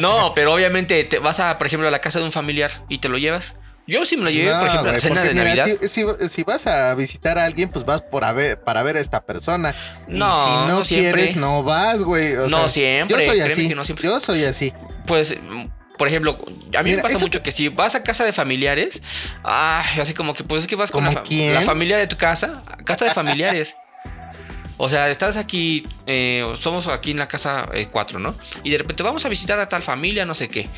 no, 0.28 0.32
pero 0.34 0.52
obviamente 0.52 1.02
te 1.04 1.18
vas 1.18 1.40
a, 1.40 1.56
por 1.58 1.66
ejemplo, 1.66 1.88
a 1.88 1.90
la 1.90 2.00
casa 2.00 2.18
de 2.18 2.24
un 2.24 2.32
familiar 2.32 2.70
y 2.88 2.98
te 2.98 3.08
lo 3.08 3.16
llevas. 3.18 3.54
Yo 3.88 4.04
sí 4.04 4.16
me 4.18 4.24
lo 4.24 4.30
llevé, 4.30 4.50
No, 4.52 4.58
por 4.60 4.68
ejemplo, 4.68 4.90
a 4.90 4.92
la 4.92 5.00
cena 5.00 5.22
de 5.22 5.30
mira, 5.32 5.44
Navidad. 5.44 5.66
Si, 5.80 5.88
si- 5.88 6.28
si 6.28 6.42
vas 6.44 6.66
a 6.66 6.94
visitar 6.94 7.38
a 7.38 7.44
alguien, 7.46 7.70
pues 7.70 7.84
vas 7.86 8.02
por 8.02 8.22
a 8.22 8.32
ver, 8.34 8.60
para 8.60 8.82
ver 8.82 8.96
a 8.96 9.00
esta 9.00 9.24
persona. 9.24 9.74
Y 10.08 10.12
No, 10.18 10.34
si 10.44 10.68
no, 10.72 10.82
quieres, 10.82 11.36
no 11.36 11.62
vas, 11.62 12.04
güey. 12.04 12.34
O 12.36 12.48
No 12.48 12.58
sea, 12.60 12.68
siempre, 12.68 13.24
Yo 13.24 13.32
soy 13.32 13.40
así. 13.40 13.74
no 13.74 13.84
siempre. 13.84 14.04
Yo 14.06 14.20
soy 14.20 14.44
así. 14.44 14.72
Pues, 15.06 15.36
por 15.96 16.06
ejemplo, 16.06 16.38
a 16.76 16.82
mí 16.82 16.90
Mira, 16.90 16.96
me 16.98 17.02
pasa 17.02 17.18
mucho 17.18 17.42
que 17.42 17.50
si 17.50 17.68
vas 17.70 17.94
a 17.94 18.02
casa 18.02 18.24
de 18.24 18.32
familiares, 18.34 19.02
ay, 19.42 20.00
así 20.00 20.12
como 20.14 20.34
que 20.34 20.44
pues 20.44 20.60
es 20.62 20.66
que 20.68 20.76
vas 20.76 20.90
con 20.90 21.02
la, 21.04 21.10
¿Como 21.10 21.22
fa- 21.22 21.28
quién? 21.28 21.54
la 21.54 21.62
familia 21.62 21.96
de 21.96 22.06
tu 22.06 22.16
casa, 22.18 22.62
casa 22.84 23.06
de 23.06 23.10
familiares. 23.12 23.74
O 24.80 24.88
sea, 24.88 25.08
estás 25.08 25.36
aquí, 25.36 25.84
eh, 26.06 26.44
somos 26.54 26.86
aquí 26.86 27.10
en 27.10 27.18
la 27.18 27.26
casa 27.26 27.68
eh, 27.74 27.88
cuatro, 27.90 28.20
¿no? 28.20 28.36
Y 28.62 28.70
de 28.70 28.78
repente 28.78 29.02
vamos 29.02 29.24
a 29.24 29.28
visitar 29.28 29.58
a 29.58 29.68
tal 29.68 29.82
familia, 29.82 30.24
no 30.24 30.34
sé 30.34 30.48
qué. 30.48 30.68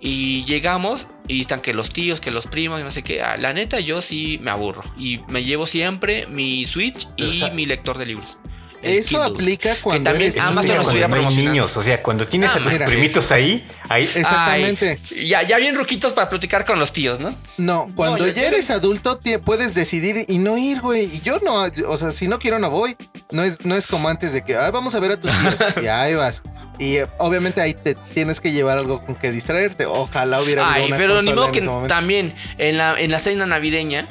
Y 0.00 0.44
llegamos 0.44 1.08
y 1.26 1.40
están 1.40 1.60
que 1.60 1.74
los 1.74 1.90
tíos, 1.90 2.20
que 2.20 2.30
los 2.30 2.46
primos, 2.46 2.80
no 2.80 2.90
sé 2.90 3.02
qué. 3.02 3.22
Ah, 3.22 3.36
la 3.36 3.52
neta, 3.52 3.80
yo 3.80 4.00
sí 4.00 4.38
me 4.42 4.50
aburro. 4.50 4.82
Y 4.96 5.20
me 5.28 5.44
llevo 5.44 5.66
siempre 5.66 6.26
mi 6.28 6.64
Switch 6.64 7.08
Pero, 7.16 7.32
y 7.32 7.50
mi 7.52 7.66
lector 7.66 7.98
de 7.98 8.06
libros. 8.06 8.38
Eso 8.82 9.16
Kindle. 9.22 9.24
aplica 9.34 9.76
cuando 9.82 10.10
también 10.10 10.30
eres 10.32 10.42
Amazon 10.42 10.58
es 10.64 10.68
lo 10.68 10.68
niño, 10.68 10.74
cuando 10.76 10.80
estuviera 10.82 11.08
no 11.08 11.14
hay 11.14 11.20
promocionando. 11.20 11.52
niños, 11.52 11.76
o 11.76 11.82
sea, 11.82 12.02
cuando 12.02 12.28
tienes 12.28 12.50
Ah, 12.50 12.54
a 12.54 12.58
tus 12.62 12.72
mira. 12.72 12.86
primitos 12.86 13.32
ahí, 13.32 13.66
ahí 13.88 14.02
Exactamente. 14.04 14.98
Ay, 15.16 15.26
ya, 15.28 15.42
ya 15.42 15.58
bien 15.58 15.74
ruquitos 15.74 16.12
para 16.12 16.28
platicar 16.28 16.64
con 16.64 16.78
los 16.78 16.92
tíos, 16.92 17.18
¿no? 17.20 17.34
No, 17.56 17.88
cuando 17.96 18.26
ya 18.28 18.44
eres 18.46 18.70
adulto 18.70 19.18
puedes 19.44 19.74
decidir 19.74 20.24
y 20.28 20.38
no 20.38 20.56
ir, 20.56 20.80
güey. 20.80 21.04
Y 21.16 21.20
yo 21.22 21.38
no, 21.40 21.64
o 21.88 21.96
sea, 21.96 22.12
si 22.12 22.28
no 22.28 22.38
quiero 22.38 22.58
no 22.58 22.70
voy. 22.70 22.96
No 23.30 23.42
es, 23.42 23.62
no 23.64 23.74
es 23.76 23.86
como 23.86 24.08
antes 24.08 24.32
de 24.32 24.42
que, 24.42 24.56
"Ay, 24.56 24.70
vamos 24.70 24.94
a 24.94 25.00
ver 25.00 25.12
a 25.12 25.16
tus 25.20 25.30
tíos. 25.30 25.54
y 25.82 25.86
ahí 25.86 26.14
vas. 26.14 26.42
Y 26.78 26.96
eh, 26.96 27.06
obviamente 27.18 27.60
ahí 27.60 27.74
te 27.74 27.94
tienes 28.14 28.40
que 28.40 28.52
llevar 28.52 28.78
algo 28.78 29.04
con 29.04 29.16
que 29.16 29.32
distraerte. 29.32 29.84
Ojalá 29.86 30.40
hubiera 30.40 30.62
habido 30.64 30.84
Ay, 30.84 30.86
una 30.88 30.96
pero 30.96 31.22
ni 31.22 31.32
modo 31.32 31.46
en 31.46 31.52
que 31.52 31.88
también 31.88 32.32
en 32.58 32.78
la, 32.78 32.98
en 32.98 33.10
la 33.10 33.18
cena 33.18 33.44
navideña 33.46 34.06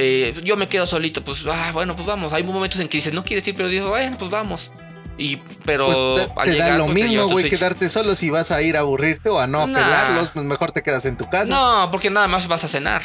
eh, 0.00 0.32
yo 0.44 0.56
me 0.56 0.68
quedo 0.68 0.86
solito, 0.86 1.22
pues, 1.24 1.44
ah, 1.50 1.72
bueno, 1.72 1.94
pues 1.96 2.06
vamos. 2.06 2.32
Hay 2.32 2.44
momentos 2.44 2.78
en 2.80 2.88
que 2.88 2.98
dices, 2.98 3.12
no 3.12 3.24
quieres 3.24 3.46
ir, 3.48 3.54
pero 3.56 3.68
digo, 3.68 3.88
bueno, 3.88 4.16
pues 4.16 4.30
vamos. 4.30 4.70
Y, 5.18 5.36
pero 5.64 5.86
Pues 6.14 6.26
te, 6.26 6.32
al 6.40 6.46
te 6.46 6.52
llegar, 6.52 6.70
da 6.70 6.78
lo 6.78 6.84
pues, 6.84 6.94
mismo, 6.94 7.28
güey, 7.28 7.50
quedarte 7.50 7.88
solo 7.88 8.14
si 8.14 8.30
vas 8.30 8.52
a 8.52 8.62
ir 8.62 8.76
a 8.76 8.80
aburrirte 8.80 9.28
o 9.28 9.40
a 9.40 9.48
no 9.48 9.66
Nah. 9.66 9.74
pelarlos, 9.82 10.28
pues 10.30 10.46
mejor 10.46 10.70
te 10.70 10.82
quedas 10.84 11.04
en 11.06 11.16
tu 11.16 11.28
casa. 11.28 11.50
No, 11.50 11.90
porque 11.90 12.08
nada 12.10 12.28
más 12.28 12.46
vas 12.46 12.62
a 12.62 12.68
cenar. 12.68 13.02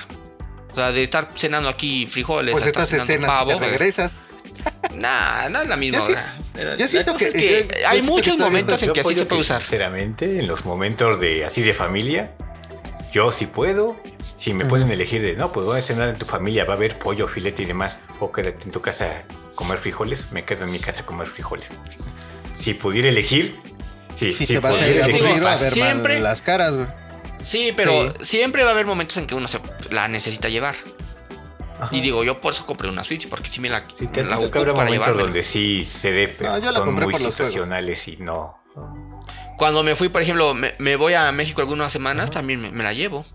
O 0.72 0.76
sea, 0.76 0.91
de 0.91 1.02
estar 1.02 1.28
cenando 1.36 1.70
aquí 1.70 2.06
frijoles, 2.06 2.52
Pues 2.52 2.64
a 2.64 2.68
estar 2.68 2.84
estas 2.84 3.08
cenando 3.08 3.14
escenas 3.14 3.30
y 3.36 3.50
pavo. 3.50 3.60
te 3.60 3.70
regresas. 3.70 4.12
Nah, 4.96 5.50
no 5.50 5.62
es 5.62 5.68
la 5.68 5.76
misma. 5.78 5.98
Yo 6.00 6.06
sí- 6.06 6.14
yo 6.56 6.64
la 6.64 6.88
siento 6.88 7.16
que- 7.16 7.28
es 7.28 7.34
que 7.34 7.68
yo- 7.70 7.76
yo 7.82 7.88
hay 7.89 8.02
muchos 8.04 8.38
que 8.38 8.44
momentos 8.44 8.84
en 8.84 8.94
que 8.94 9.02
así 9.02 9.16
se 9.16 9.26
puede 9.26 9.41
usar. 9.41 9.62
Sinceramente, 9.62 10.39
en 10.39 10.48
los 10.48 10.66
momentos 10.66 11.20
de 11.20 11.46
así 11.46 11.62
de 11.62 11.74
familia, 11.74 12.34
yo 13.12 13.32
sí 13.32 13.48
puedo. 13.48 14.00
Si 14.44 14.54
me 14.54 14.66
pueden 14.66 14.91
elegir 14.91 15.22
de, 15.22 15.36
no, 15.38 15.54
pues 15.54 15.66
voy 15.66 15.80
a 15.80 15.82
cenar 15.82 16.10
en 16.10 16.18
tu 16.18 16.26
familia, 16.26 16.66
va 16.66 16.74
a 16.74 16.76
haber 16.76 17.00
pollo, 17.00 17.30
filete 17.30 17.64
y 17.64 17.66
demás, 17.66 17.98
o 18.20 18.30
quédate 18.30 18.66
en 18.66 18.72
tu 18.72 18.82
casa 18.82 19.06
a 19.06 19.56
comer 19.56 19.78
frijoles, 19.78 20.34
me 20.34 20.44
quedo 20.44 20.66
en 20.66 20.72
mi 20.74 20.80
casa 20.80 21.02
a 21.02 21.06
comer 21.06 21.28
frijoles. 21.28 21.68
Si 22.60 22.74
pudiera 22.74 23.08
elegir, 23.08 23.58
sí, 24.20 24.32
Si 24.32 24.46
sí 24.46 24.48
te 24.48 24.60
vas 24.60 24.82
a 24.82 24.86
ir 24.89 25.02
a 25.02 25.06
Digo, 25.06 25.20
elegir, 25.20 25.28
aburrir 25.44 25.48
a 25.48 25.56
ver 25.56 25.72
siempre- 25.72 26.14
mal 26.16 26.24
las 26.24 26.41
caras, 26.41 26.76
güey. 26.76 26.88
Sí, 27.41 27.72
pero 27.74 28.12
Sí. 28.20 28.26
siempre 28.26 28.64
va 28.64 28.72
a 28.72 28.74
haber 28.74 28.86
momentos 28.86 29.16
en 29.16 29.28
que 29.28 29.36
uno 29.36 29.48
se 29.48 29.60
la 29.91 30.10
necesita 30.10 30.50
llevar. 30.50 30.76
Ajá. 31.80 31.96
Y 31.96 32.02
digo, 32.02 32.26
yo 32.26 32.41
por 32.41 32.52
eso 32.52 32.66
compré 32.66 32.89
una 32.89 33.06
Switch, 33.06 33.30
porque 33.30 33.48
sí 33.48 33.62
me 33.62 33.70
la, 33.70 33.86
Sí, 33.98 34.08
te, 34.08 34.26
la 34.26 34.38
te 34.39 34.44
ocupo 34.46 34.60
habrá 34.60 34.74
para 34.74 34.86
momentos 34.89 34.91
llevarme. 35.08 35.22
donde 35.24 35.44
sí 35.44 35.86
se 35.86 36.12
dé, 36.12 36.28
pero 36.28 36.52
No, 36.52 36.58
yo 36.60 36.66
la 36.74 36.80
son 36.80 36.88
compré 36.88 37.06
muy 37.06 37.14
por 37.14 37.22
juegos. 37.34 38.08
y 38.08 38.18
no. 38.18 38.58
Cuando 39.58 39.84
me 39.84 39.96
fui, 39.96 40.10
por 40.10 40.22
ejemplo, 40.22 40.54
me, 40.54 40.74
me 40.80 40.98
voy 40.98 41.14
a 41.14 41.32
México 41.32 41.62
algunas 41.62 41.94
semanas, 41.94 42.30
también 42.32 42.60
me, 42.60 42.72
me 42.72 42.84
la 42.84 42.91
llevo. 42.94 43.26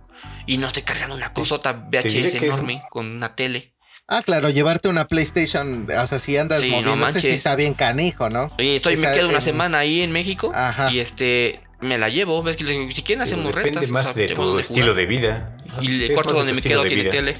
Y 0.48 0.58
no 0.58 0.66
estoy 0.66 0.82
cargando 0.82 1.14
una 1.14 1.32
cosota 1.32 1.72
VHS 1.74 2.34
enorme 2.42 2.82
con 2.90 3.06
una 3.06 3.36
tele. 3.36 3.74
Ah, 4.08 4.22
claro, 4.22 4.48
llevarte 4.48 4.88
una 4.88 5.06
PlayStation, 5.06 5.86
o 5.90 6.06
sea, 6.06 6.18
si 6.18 6.36
andas 6.38 6.62
Sí, 6.62 6.70
no 6.70 6.76
moviéndote, 6.80 7.20
sí 7.20 7.26
manches. 7.26 7.34
está 7.34 7.54
bien 7.54 7.74
canijo, 7.74 8.30
¿no? 8.30 8.48
Oye, 8.58 8.76
estoy, 8.76 8.96
me 8.96 9.12
quedo 9.12 9.28
una 9.28 9.36
en- 9.36 9.42
semana 9.42 9.78
ahí 9.80 10.00
en 10.00 10.10
México 10.10 10.50
Ajá. 10.54 10.90
y 10.90 11.00
este 11.00 11.60
me 11.80 11.98
la 11.98 12.08
llevo. 12.08 12.42
¿Ves 12.42 12.56
que 12.56 12.64
si 12.90 13.02
quieren 13.02 13.20
hacemos 13.22 13.54
depende 13.54 13.80
retas? 13.80 13.90
más 13.90 14.06
o 14.06 14.14
sea, 14.14 14.26
de 14.26 14.34
tu 14.34 14.58
estilo 14.58 14.94
de 14.94 15.04
vida. 15.04 15.54
Y 15.82 16.04
el 16.04 16.10
Es 16.10 16.14
cuarto 16.14 16.32
donde 16.32 16.54
me 16.54 16.62
quedo 16.62 16.82
tiene 16.84 17.02
vida. 17.02 17.10
tele. 17.10 17.36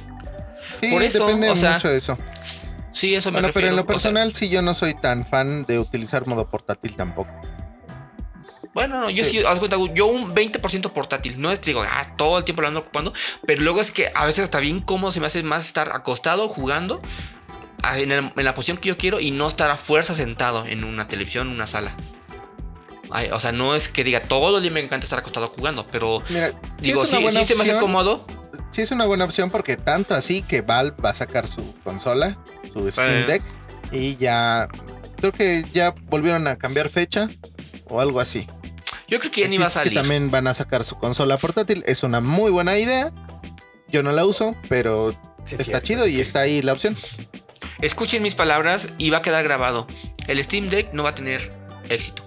Sí, 0.80 0.88
Por 0.90 1.02
eso, 1.02 1.24
depende 1.26 1.48
o 1.48 1.56
sea, 1.56 1.74
mucho 1.74 1.88
de 1.88 1.96
eso. 1.96 2.18
Sí, 2.92 3.14
eso 3.14 3.30
me 3.30 3.40
Bueno, 3.40 3.54
pero 3.54 3.68
en 3.68 3.76
lo 3.76 3.82
o 3.82 3.84
sea, 3.86 3.94
personal, 3.94 4.34
sí, 4.34 4.50
yo 4.50 4.60
no 4.60 4.74
soy 4.74 4.92
tan 4.92 5.24
fan 5.26 5.64
de 5.64 5.78
utilizar 5.78 6.26
modo 6.26 6.46
portátil 6.50 6.94
tampoco. 6.96 7.30
Bueno, 8.74 9.00
no, 9.00 9.10
yo 9.10 9.24
sí, 9.24 9.38
haz 9.44 9.58
cuenta, 9.58 9.76
yo 9.94 10.06
un 10.06 10.34
20% 10.34 10.92
portátil. 10.92 11.40
No 11.40 11.50
es, 11.50 11.60
digo, 11.62 11.82
ah, 11.82 12.14
todo 12.16 12.38
el 12.38 12.44
tiempo 12.44 12.62
lo 12.62 12.68
ando 12.68 12.80
ocupando. 12.80 13.12
Pero 13.46 13.62
luego 13.62 13.80
es 13.80 13.90
que 13.90 14.10
a 14.14 14.24
veces 14.26 14.44
está 14.44 14.60
bien 14.60 14.80
cómodo, 14.80 15.10
se 15.10 15.20
me 15.20 15.26
hace 15.26 15.42
más 15.42 15.66
estar 15.66 15.90
acostado 15.92 16.48
jugando 16.48 17.00
ah, 17.82 17.98
en, 17.98 18.12
el- 18.12 18.32
en 18.36 18.44
la 18.44 18.54
posición 18.54 18.76
que 18.78 18.88
yo 18.88 18.96
quiero 18.98 19.20
y 19.20 19.30
no 19.30 19.48
estar 19.48 19.70
a 19.70 19.76
fuerza 19.76 20.14
sentado 20.14 20.66
en 20.66 20.84
una 20.84 21.08
televisión, 21.08 21.48
en 21.48 21.54
una 21.54 21.66
sala. 21.66 21.94
Ay, 23.10 23.30
o 23.32 23.40
sea, 23.40 23.52
no 23.52 23.74
es 23.74 23.88
que 23.88 24.04
diga 24.04 24.20
todo 24.22 24.56
el 24.58 24.62
día 24.62 24.70
me 24.70 24.80
encanta 24.80 25.04
estar 25.06 25.18
acostado 25.18 25.48
jugando, 25.48 25.86
pero 25.86 26.22
Mira, 26.28 26.48
sí 26.50 26.54
digo, 26.80 27.06
sí, 27.06 27.16
sí 27.30 27.44
se 27.44 27.54
me 27.54 27.62
hace 27.62 27.78
cómodo. 27.78 28.26
Sí 28.70 28.82
es 28.82 28.90
una 28.90 29.06
buena 29.06 29.24
opción 29.24 29.50
porque 29.50 29.76
tanto 29.78 30.14
así 30.14 30.42
que 30.42 30.60
Valve 30.60 30.94
va 31.02 31.10
a 31.10 31.14
sacar 31.14 31.46
su 31.48 31.74
consola, 31.82 32.36
su 32.72 32.90
Steam 32.90 33.08
Eh. 33.08 33.24
Deck, 33.26 33.42
y 33.92 34.16
ya 34.18 34.68
creo 35.16 35.32
que 35.32 35.64
ya 35.72 35.94
volvieron 36.10 36.46
a 36.46 36.56
cambiar 36.56 36.90
fecha 36.90 37.30
o 37.86 38.00
algo 38.02 38.20
así. 38.20 38.46
Yo 39.08 39.18
creo 39.18 39.30
que 39.30 39.40
ya 39.42 39.48
ni 39.48 39.56
va 39.58 39.64
a 39.64 39.68
es 39.68 39.74
que 39.74 39.78
salir. 39.80 39.94
también 39.94 40.30
van 40.30 40.46
a 40.46 40.54
sacar 40.54 40.84
su 40.84 40.96
consola 40.98 41.36
portátil, 41.38 41.82
es 41.86 42.02
una 42.02 42.20
muy 42.20 42.50
buena 42.50 42.78
idea. 42.78 43.10
Yo 43.88 44.02
no 44.02 44.12
la 44.12 44.24
uso, 44.26 44.54
pero 44.68 45.12
Sí, 45.46 45.54
está 45.58 45.64
cierto, 45.64 45.86
chido 45.86 46.06
y 46.06 46.14
sí. 46.16 46.20
está 46.20 46.40
ahí 46.40 46.60
la 46.62 46.74
opción. 46.74 46.94
Escuchen 47.80 48.22
mis 48.22 48.34
palabras 48.34 48.88
y 48.98 49.08
va 49.10 49.18
a 49.18 49.22
quedar 49.22 49.42
grabado. 49.44 49.86
El 50.26 50.42
Steam 50.44 50.68
Deck 50.68 50.92
no 50.92 51.02
va 51.04 51.10
a 51.10 51.14
tener 51.14 51.52
éxito. 51.88 52.22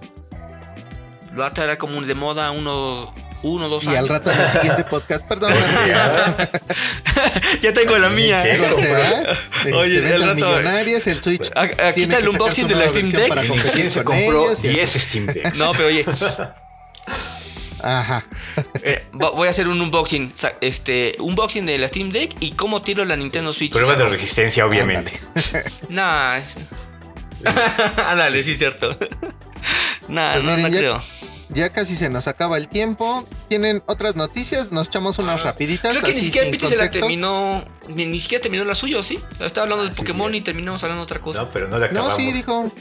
Lo 1.33 1.41
va 1.41 1.47
a 1.47 1.53
traer 1.53 1.77
como 1.77 1.97
un 1.97 2.07
de 2.07 2.15
moda 2.15 2.49
uno, 2.51 3.13
uno 3.43 3.69
dos 3.69 3.83
Y 3.83 3.87
años. 3.89 3.99
al 3.99 4.09
rato 4.09 4.31
en 4.31 4.39
el 4.41 4.49
siguiente 4.51 4.83
podcast, 4.85 5.25
perdón, 5.27 5.53
ya 7.61 7.73
tengo 7.73 7.97
la 7.97 8.09
mía. 8.09 8.43
¿Qué? 8.43 8.59
Oye, 8.59 9.73
Oye, 9.75 9.95
este, 9.97 10.15
el 10.15 10.21
rato- 10.23 10.35
millonarias, 10.35 11.07
el 11.07 11.21
Switch. 11.21 11.51
Aquí 11.55 12.01
está 12.03 12.17
el 12.17 12.27
unboxing 12.29 12.67
de 12.67 12.75
la 12.75 12.89
Steam 12.89 13.11
Deck. 13.11 13.29
para 13.29 13.45
Y 13.45 13.47
competir 13.47 13.93
con 13.93 14.03
compró 14.03 14.45
ellos 14.45 14.63
y 14.63 14.67
así. 14.67 14.73
10 14.75 14.89
Steam 14.89 15.25
Deck. 15.27 15.55
No, 15.55 15.71
pero 15.73 15.87
oye, 15.87 16.05
Ajá. 17.83 18.25
eh, 18.83 19.03
vo- 19.13 19.33
voy 19.33 19.47
a 19.47 19.51
hacer 19.51 19.67
un 19.67 19.79
unboxing. 19.81 20.33
Este, 20.61 21.15
unboxing 21.19 21.65
de 21.65 21.77
la 21.77 21.87
Steam 21.87 22.09
Deck 22.09 22.35
y 22.39 22.51
cómo 22.51 22.81
tiro 22.81 23.03
la 23.05 23.15
Nintendo 23.15 23.53
Switch. 23.53 23.73
Prueba 23.73 23.95
de 23.95 24.07
resistencia, 24.09 24.65
obviamente. 24.65 25.19
Nah. 25.89 26.39
Ándale, 28.09 28.43
sí, 28.43 28.55
cierto. 28.55 28.95
nah, 30.07 30.33
Pues 30.33 30.43
no, 30.43 30.51
miren, 30.51 30.61
no 30.63 30.67
ya- 30.69 30.77
creo. 30.79 31.01
Ya 31.53 31.69
casi 31.69 31.95
se 31.95 32.09
nos 32.09 32.27
acaba 32.27 32.57
el 32.57 32.67
tiempo. 32.69 33.25
¿Tienen 33.49 33.83
otras 33.85 34.15
noticias? 34.15 34.71
Nos 34.71 34.87
echamos 34.87 35.19
unas 35.19 35.43
rapiditas. 35.43 35.91
Ah, 35.91 35.99
Creo 35.99 36.03
que 36.13 36.15
ni 36.17 36.21
siquiera 36.25 36.49
Piti 36.49 36.65
se 36.67 36.77
la 36.77 36.89
terminó. 36.89 37.63
Ni, 37.89 38.05
ni 38.05 38.19
siquiera 38.19 38.41
terminó 38.41 38.63
la 38.63 38.73
suya, 38.73 39.03
¿sí? 39.03 39.19
Estaba 39.39 39.63
hablando 39.63 39.83
de 39.83 39.89
sí, 39.89 39.95
Pokémon 39.97 40.31
sí. 40.31 40.37
y 40.37 40.41
terminamos 40.41 40.81
hablando 40.83 41.01
de 41.01 41.03
otra 41.03 41.19
cosa. 41.19 41.41
No, 41.41 41.51
pero 41.51 41.67
no 41.67 41.77
la 41.77 41.87
No, 41.87 41.91
acabamos. 42.03 42.15
sí, 42.15 42.31
dijo. 42.31 42.71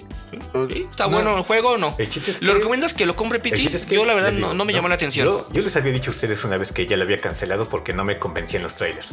¿Sí? 0.68 0.86
¿Está 0.88 1.04
No. 1.06 1.10
bueno 1.10 1.36
el 1.38 1.42
juego 1.42 1.70
o 1.70 1.78
no? 1.78 1.96
El 1.98 2.08
¿Lo 2.40 2.52
que- 2.52 2.58
recomiendas 2.58 2.94
que 2.94 3.06
lo 3.06 3.16
compre 3.16 3.40
Piti? 3.40 3.66
es 3.74 3.86
que- 3.86 3.96
Yo 3.96 4.04
la 4.04 4.14
verdad 4.14 4.30
digo, 4.30 4.48
no, 4.48 4.54
no 4.54 4.64
me 4.64 4.72
llamó 4.72 4.88
la 4.88 4.94
atención. 4.94 5.26
Yo, 5.26 5.48
yo 5.52 5.62
les 5.62 5.74
había 5.74 5.92
dicho 5.92 6.12
a 6.12 6.14
ustedes 6.14 6.44
una 6.44 6.56
vez 6.56 6.70
que 6.70 6.86
ya 6.86 6.96
la 6.96 7.02
había 7.02 7.20
cancelado 7.20 7.68
porque 7.68 7.92
no 7.92 8.04
me 8.04 8.18
convencían 8.20 8.62
los 8.62 8.76
trailers. 8.76 9.08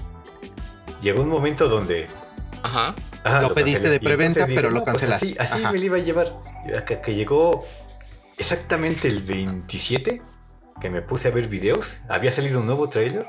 Llegó 1.01 1.23
un 1.23 1.29
momento 1.29 1.67
donde 1.67 2.05
Ajá. 2.63 2.93
Ajá, 3.23 3.41
Lo 3.41 3.53
pediste 3.53 3.81
cancelé. 3.83 3.89
de 3.93 3.99
preventa, 3.99 4.45
pero 4.47 4.69
lo 4.69 4.79
no, 4.79 4.83
pues 4.83 4.93
cancelaste. 4.93 5.35
así 5.39 5.53
así 5.53 5.63
me 5.63 5.79
lo 5.79 5.85
iba 5.85 5.97
a 5.97 5.99
llevar. 5.99 6.33
Hasta 6.75 7.01
que 7.01 7.15
llegó 7.15 7.65
exactamente 8.37 9.07
el 9.07 9.23
27 9.23 10.21
que 10.79 10.89
me 10.89 11.01
puse 11.01 11.27
a 11.27 11.31
ver 11.31 11.47
videos. 11.47 11.91
Había 12.07 12.31
salido 12.31 12.59
un 12.59 12.67
nuevo 12.67 12.89
trailer. 12.89 13.25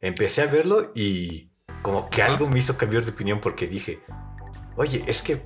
Empecé 0.00 0.42
a 0.42 0.46
verlo 0.46 0.90
y 0.94 1.50
como 1.82 2.10
que 2.10 2.22
algo 2.22 2.48
me 2.48 2.58
hizo 2.58 2.76
cambiar 2.76 3.04
de 3.04 3.12
opinión 3.12 3.40
porque 3.40 3.68
dije, 3.68 4.00
oye, 4.76 5.04
es 5.06 5.22
que 5.22 5.42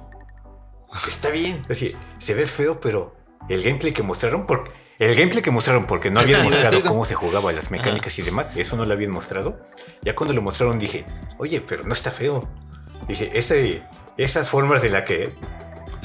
está 1.06 1.30
bien. 1.30 1.56
Es 1.62 1.68
decir, 1.68 1.96
se 2.18 2.34
ve 2.34 2.46
feo, 2.46 2.80
pero 2.80 3.16
el 3.48 3.62
gameplay 3.62 3.92
que 3.92 4.02
mostraron, 4.02 4.46
por, 4.46 4.72
el 4.98 5.14
gameplay 5.14 5.42
que 5.42 5.50
mostraron 5.50 5.86
porque 5.86 6.10
no 6.10 6.20
habían 6.20 6.42
mostrado 6.44 6.82
cómo 6.82 7.04
se 7.04 7.14
jugaba, 7.14 7.52
las 7.52 7.70
mecánicas 7.70 8.18
y 8.18 8.22
demás, 8.22 8.50
eso 8.56 8.76
no 8.76 8.86
lo 8.86 8.92
habían 8.92 9.10
mostrado. 9.10 9.60
Ya 10.02 10.14
cuando 10.14 10.34
lo 10.34 10.42
mostraron 10.42 10.78
dije, 10.78 11.04
oye, 11.38 11.60
pero 11.60 11.84
no 11.84 11.92
está 11.92 12.10
feo. 12.10 12.48
Dice, 13.06 13.30
ese, 13.34 13.82
esas 14.16 14.50
formas 14.50 14.82
de 14.82 14.90
la 14.90 15.04
que... 15.04 15.32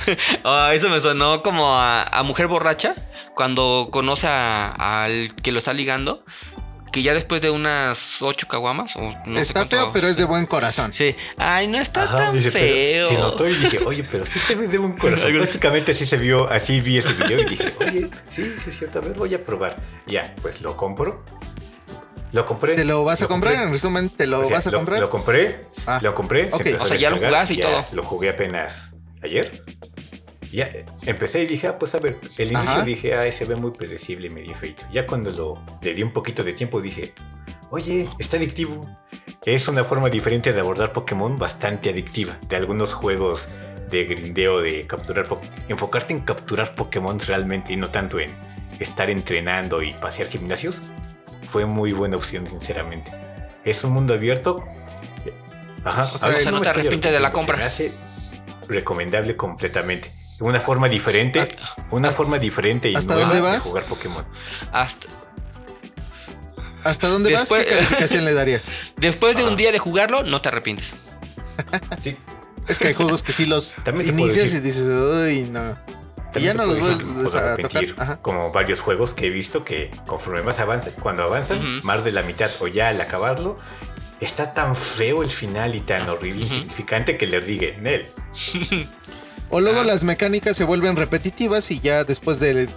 Ah, 0.44 0.72
eso 0.74 0.90
me 0.90 1.00
sonó 1.02 1.42
como 1.44 1.76
a, 1.80 2.04
a 2.04 2.24
mujer 2.24 2.48
borracha 2.48 2.94
cuando 3.36 3.90
conoce 3.92 4.28
a- 4.28 5.04
al 5.04 5.34
que 5.36 5.52
lo 5.52 5.60
está 5.60 5.74
ligando. 5.74 6.24
Que 6.92 7.02
ya 7.02 7.16
después 7.16 7.42
de 7.42 7.50
unas 7.50 8.22
ocho 8.22 8.48
caguamas 8.48 8.96
o 8.98 9.02
no 9.26 9.38
sé 9.38 9.42
Está 9.42 9.54
cuánto. 9.62 9.76
feo, 9.78 9.92
pero 9.94 10.08
es 10.10 10.16
de 10.16 10.26
buen 10.26 10.46
corazón. 10.46 10.94
Sí. 10.94 11.16
Ay, 11.38 11.68
no 11.68 11.80
está 11.80 12.04
Ajá, 12.04 12.18
tan 12.18 12.36
dice, 12.38 12.52
feo. 12.52 13.08
Se 13.08 13.16
notó 13.18 13.48
y 13.48 13.56
dije, 13.56 13.80
oye, 13.84 14.04
pero 14.04 14.28
sí 14.28 14.38
se 14.38 14.54
ve 14.54 14.68
de 14.68 14.78
un 14.78 14.92
corazón. 14.96 15.32
Prácticamente 15.36 15.94
así 15.94 16.06
se 16.06 16.18
vio, 16.18 16.48
así 16.52 16.82
vi 16.82 17.00
ese 17.00 17.12
video 17.14 17.40
y 17.40 17.46
dije, 17.46 17.74
oye, 17.80 18.10
sí, 18.30 18.44
sí 18.64 18.70
es 18.70 18.78
cierto, 18.78 19.00
a 19.00 19.02
ver, 19.02 19.14
voy 19.14 19.34
a 19.34 19.44
probar. 19.44 19.78
Ya, 20.06 20.36
pues 20.44 20.62
lo 20.62 20.78
compro. 20.78 21.26
Lo 22.32 22.46
compré. 22.46 22.76
¿Te 22.76 22.86
lo 22.86 23.04
vas 23.04 23.22
a 23.24 23.28
comprar? 23.28 23.54
compré. 23.54 23.68
En 23.68 23.74
resumen, 23.74 24.10
¿te 24.10 24.28
lo 24.28 24.42
O 24.42 24.44
sea, 24.48 24.58
vas 24.58 24.68
a 24.68 24.72
comprar? 24.72 25.00
Lo 25.00 25.10
compré, 25.10 25.62
Ah, 25.88 25.98
lo 26.00 26.14
compré. 26.14 26.50
se 26.50 26.54
ok. 26.54 26.60
empezó 26.62 26.84
O 26.84 26.86
sea, 26.86 26.98
ya 26.98 27.10
lo 27.10 27.18
jugaste 27.18 27.54
y 27.56 27.58
ya 27.58 27.64
todo. 27.72 27.86
Lo 27.94 28.04
jugué 28.04 28.30
apenas 28.30 28.74
ayer. 29.24 29.64
Ya 30.54 30.72
empecé 31.06 31.42
y 31.44 31.48
dije, 31.48 31.68
ah, 31.68 31.80
pues 31.80 31.96
a 31.96 32.00
ver, 32.00 32.18
el 32.38 32.52
inicio 32.52 32.70
Ajá. 32.72 32.84
dije, 32.84 33.16
ay, 33.16 33.32
se 33.32 33.46
ve 33.46 33.56
muy 33.56 33.72
predecible, 33.72 34.30
medio 34.30 34.56
feito. 34.56 34.84
Ya 34.94 35.06
cuando 35.06 35.32
lo, 35.32 35.64
le 35.82 35.94
di 35.96 36.04
un 36.04 36.12
poquito 36.14 36.44
de 36.44 36.54
tiempo 36.54 36.80
dije, 36.80 37.14
oye, 37.72 38.08
está 38.20 38.38
adictivo. 38.38 38.80
Es 39.46 39.68
una 39.68 39.84
forma 39.84 40.10
diferente 40.10 40.54
de 40.54 40.60
abordar 40.60 40.94
Pokémon 40.94 41.38
bastante 41.40 41.90
adictiva. 41.90 42.38
De 42.48 42.56
algunos 42.56 42.94
juegos 42.94 43.46
de 43.90 44.06
grindeo, 44.06 44.62
de 44.62 44.86
capturar, 44.86 45.26
po- 45.26 45.42
enfocarte 45.68 46.14
en 46.14 46.22
capturar 46.22 46.76
Pokémon 46.76 47.20
realmente 47.20 47.74
y 47.74 47.76
no 47.76 47.90
tanto 47.90 48.20
en 48.20 48.32
estar 48.80 49.10
entrenando 49.10 49.82
y 49.82 49.94
pasear 49.94 50.30
gimnasios, 50.30 50.78
fue 51.50 51.66
muy 51.66 51.94
buena 51.94 52.16
opción, 52.18 52.48
sinceramente. 52.48 53.12
Es 53.66 53.84
un 53.84 53.92
mundo 53.94 54.14
abierto. 54.14 54.64
Ajá. 55.84 56.04
O 56.14 56.18
sea, 56.40 56.52
no 56.52 56.60
me 56.60 56.64
te 56.64 56.70
arrepientes 56.70 57.12
de 57.12 57.20
la 57.20 57.32
compra. 57.32 57.56
se 57.58 57.62
me 57.62 57.68
hace 57.68 57.92
recomendable 58.68 59.36
completamente. 59.36 60.12
Una 60.40 60.60
forma 60.60 60.90
diferente, 60.90 61.40
Hasta- 61.40 61.76
una 61.92 62.12
forma 62.12 62.40
diferente 62.40 62.90
y 62.90 62.96
¿hasta 62.96 63.14
nueva 63.14 63.30
dónde 63.30 63.36
de 63.48 63.54
vas? 63.54 63.64
jugar 63.64 63.86
Pokémon. 63.86 64.26
Hasta, 64.72 65.08
¿Hasta 66.84 67.08
dónde 67.08 67.30
Después- 67.30 67.62
vas? 67.66 67.70
¿Qué 67.70 67.76
calificación 67.76 68.26
le 68.26 68.34
darías? 68.34 68.70
después 68.98 69.36
de 69.38 69.44
un 69.44 69.50
Ajá. 69.50 69.56
día 69.58 69.72
de 69.72 69.80
jugarlo, 69.80 70.24
no 70.24 70.42
te 70.42 70.50
arrepientes. 70.50 70.96
Sí, 72.04 72.18
Es 72.68 72.80
que 72.80 72.88
hay 72.90 72.94
juegos 72.94 73.24
que 73.24 73.32
sí 73.32 73.46
los 73.46 73.76
También 73.84 74.10
inicias 74.10 74.54
y 74.54 74.60
dices, 74.60 74.84
uy, 74.84 75.44
no. 75.50 75.78
Y 76.36 76.40
ya 76.42 76.54
no 76.56 76.66
los 76.66 76.80
vuelves 76.80 77.36
a 77.36 77.56
tocar. 77.58 77.86
Ajá. 77.98 78.18
Como 78.22 78.52
varios 78.52 78.82
juegos 78.82 79.14
que 79.14 79.28
he 79.28 79.30
visto 79.30 79.62
que 79.62 79.92
conforme 80.08 80.42
más 80.42 80.60
avanzan, 80.60 80.92
cuando 81.02 81.24
avanzan, 81.24 81.60
Ujú. 81.60 81.86
más 81.86 82.04
de 82.04 82.12
la 82.12 82.24
mitad 82.24 82.50
o 82.60 82.68
ya 82.68 82.90
al 82.90 83.00
acabarlo, 83.00 83.60
está 84.20 84.54
tan 84.56 84.76
feo 84.76 85.22
el 85.22 85.30
final 85.30 85.76
y 85.76 85.82
tan 85.82 86.10
horrible 86.10 86.42
y 86.42 86.46
Ujú. 86.48 86.56
significante 86.56 87.18
que 87.18 87.28
le 87.28 87.40
diga, 87.40 87.78
Nel, 87.80 88.10
O 89.56 89.62
luego 89.62 89.82
Ah. 89.82 89.86
las 89.86 90.04
mecánicas 90.04 90.58
se 90.58 90.64
vuelven 90.64 90.96
repetitivas 90.96 91.70
y 91.70 91.80
ya 91.80 92.04
después 92.04 92.40
de 92.40 92.68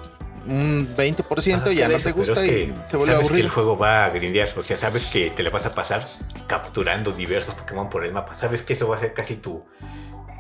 un 0.46 0.86
20% 0.96 1.70
Ah, 1.70 1.72
ya 1.72 1.88
no 1.88 1.98
te 1.98 2.12
gusta 2.12 2.44
es 2.44 2.46
y 2.46 2.50
que 2.50 2.74
se 2.90 2.96
vuelve 2.96 3.12
sabes 3.14 3.26
que 3.28 3.32
aburrido. 3.32 3.46
el 3.46 3.50
juego 3.50 3.78
va 3.78 4.04
a 4.04 4.10
grindear, 4.10 4.50
o 4.56 4.62
sea, 4.62 4.76
sabes 4.76 5.06
que 5.06 5.30
te 5.30 5.42
la 5.42 5.50
vas 5.50 5.64
a 5.66 5.72
pasar 5.74 6.06
capturando 6.46 7.10
diversos 7.12 7.54
Pokémon 7.54 7.88
por 7.90 8.04
el 8.04 8.12
mapa. 8.12 8.34
Sabes 8.34 8.60
que 8.62 8.74
eso 8.74 8.86
va 8.88 8.96
a 8.98 9.00
ser 9.00 9.14
casi 9.14 9.36
tu 9.36 9.64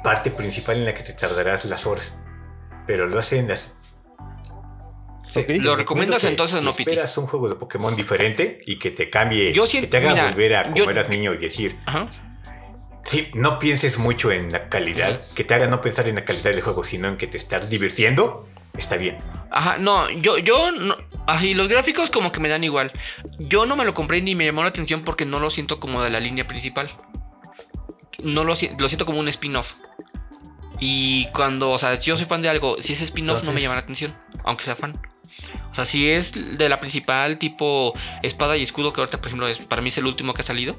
parte 0.04 0.30
principal 0.30 0.76
en 0.76 0.84
la 0.84 0.94
que 0.94 1.02
te 1.02 1.12
tardarás 1.14 1.64
las 1.64 1.86
horas. 1.86 2.12
Pero 2.86 3.06
lo 3.06 3.18
hacen. 3.18 3.48
Sí, 5.28 5.58
¿Lo 5.58 5.74
recomiendas 5.74 6.22
que 6.22 6.28
entonces 6.28 6.62
no, 6.62 6.72
Piti? 6.72 6.90
Esperas 6.90 7.18
un 7.18 7.26
juego 7.26 7.48
de 7.48 7.56
Pokémon 7.56 7.94
diferente 7.96 8.60
y 8.64 8.78
que 8.78 8.90
te 8.92 9.10
cambie, 9.10 9.52
Yo 9.52 9.62
que 9.64 9.68
siento- 9.68 9.90
te 9.90 9.96
haga 9.96 10.10
mira, 10.12 10.28
volver 10.28 10.54
a 10.56 10.62
como 10.64 10.76
yo- 10.76 10.90
eras 10.90 11.08
niño 11.08 11.34
y 11.34 11.38
decir, 11.38 11.76
Ajá. 11.84 12.08
Sí, 13.06 13.28
no 13.34 13.58
pienses 13.58 13.98
mucho 13.98 14.30
en 14.30 14.52
la 14.52 14.68
calidad, 14.68 15.20
que 15.34 15.44
te 15.44 15.54
haga 15.54 15.66
no 15.66 15.80
pensar 15.80 16.08
en 16.08 16.16
la 16.16 16.24
calidad 16.24 16.50
del 16.50 16.60
juego, 16.60 16.84
sino 16.84 17.08
en 17.08 17.16
que 17.16 17.26
te 17.26 17.36
estás 17.36 17.68
divirtiendo, 17.70 18.48
está 18.76 18.96
bien. 18.96 19.16
Ajá, 19.50 19.78
no, 19.78 20.10
yo, 20.10 20.38
yo, 20.38 20.72
no, 20.72 20.96
así, 21.26 21.54
los 21.54 21.68
gráficos 21.68 22.10
como 22.10 22.32
que 22.32 22.40
me 22.40 22.48
dan 22.48 22.64
igual. 22.64 22.92
Yo 23.38 23.66
no 23.66 23.76
me 23.76 23.84
lo 23.84 23.94
compré 23.94 24.20
ni 24.22 24.34
me 24.34 24.44
llamó 24.44 24.62
la 24.62 24.68
atención 24.68 25.02
porque 25.02 25.24
no 25.24 25.40
lo 25.40 25.50
siento 25.50 25.80
como 25.80 26.02
de 26.02 26.10
la 26.10 26.20
línea 26.20 26.46
principal. 26.46 26.90
No 28.22 28.44
lo, 28.44 28.54
lo 28.78 28.88
siento 28.88 29.06
como 29.06 29.20
un 29.20 29.28
spin-off. 29.28 29.74
Y 30.78 31.28
cuando, 31.32 31.70
o 31.70 31.78
sea, 31.78 31.96
si 31.96 32.10
yo 32.10 32.16
soy 32.16 32.26
fan 32.26 32.42
de 32.42 32.48
algo, 32.48 32.76
si 32.80 32.92
es 32.92 33.00
spin-off 33.00 33.44
no 33.44 33.52
me 33.52 33.62
llama 33.62 33.76
la 33.76 33.80
atención, 33.80 34.14
aunque 34.44 34.64
sea 34.64 34.76
fan. 34.76 35.00
O 35.70 35.74
sea, 35.74 35.84
si 35.84 36.08
es 36.10 36.58
de 36.58 36.68
la 36.68 36.80
principal, 36.80 37.38
tipo 37.38 37.94
espada 38.22 38.56
y 38.56 38.62
escudo, 38.62 38.92
que 38.92 39.00
ahorita, 39.00 39.18
por 39.18 39.28
ejemplo, 39.28 39.48
es, 39.48 39.58
para 39.58 39.82
mí 39.82 39.88
es 39.88 39.98
el 39.98 40.06
último 40.06 40.34
que 40.34 40.42
ha 40.42 40.44
salido. 40.44 40.74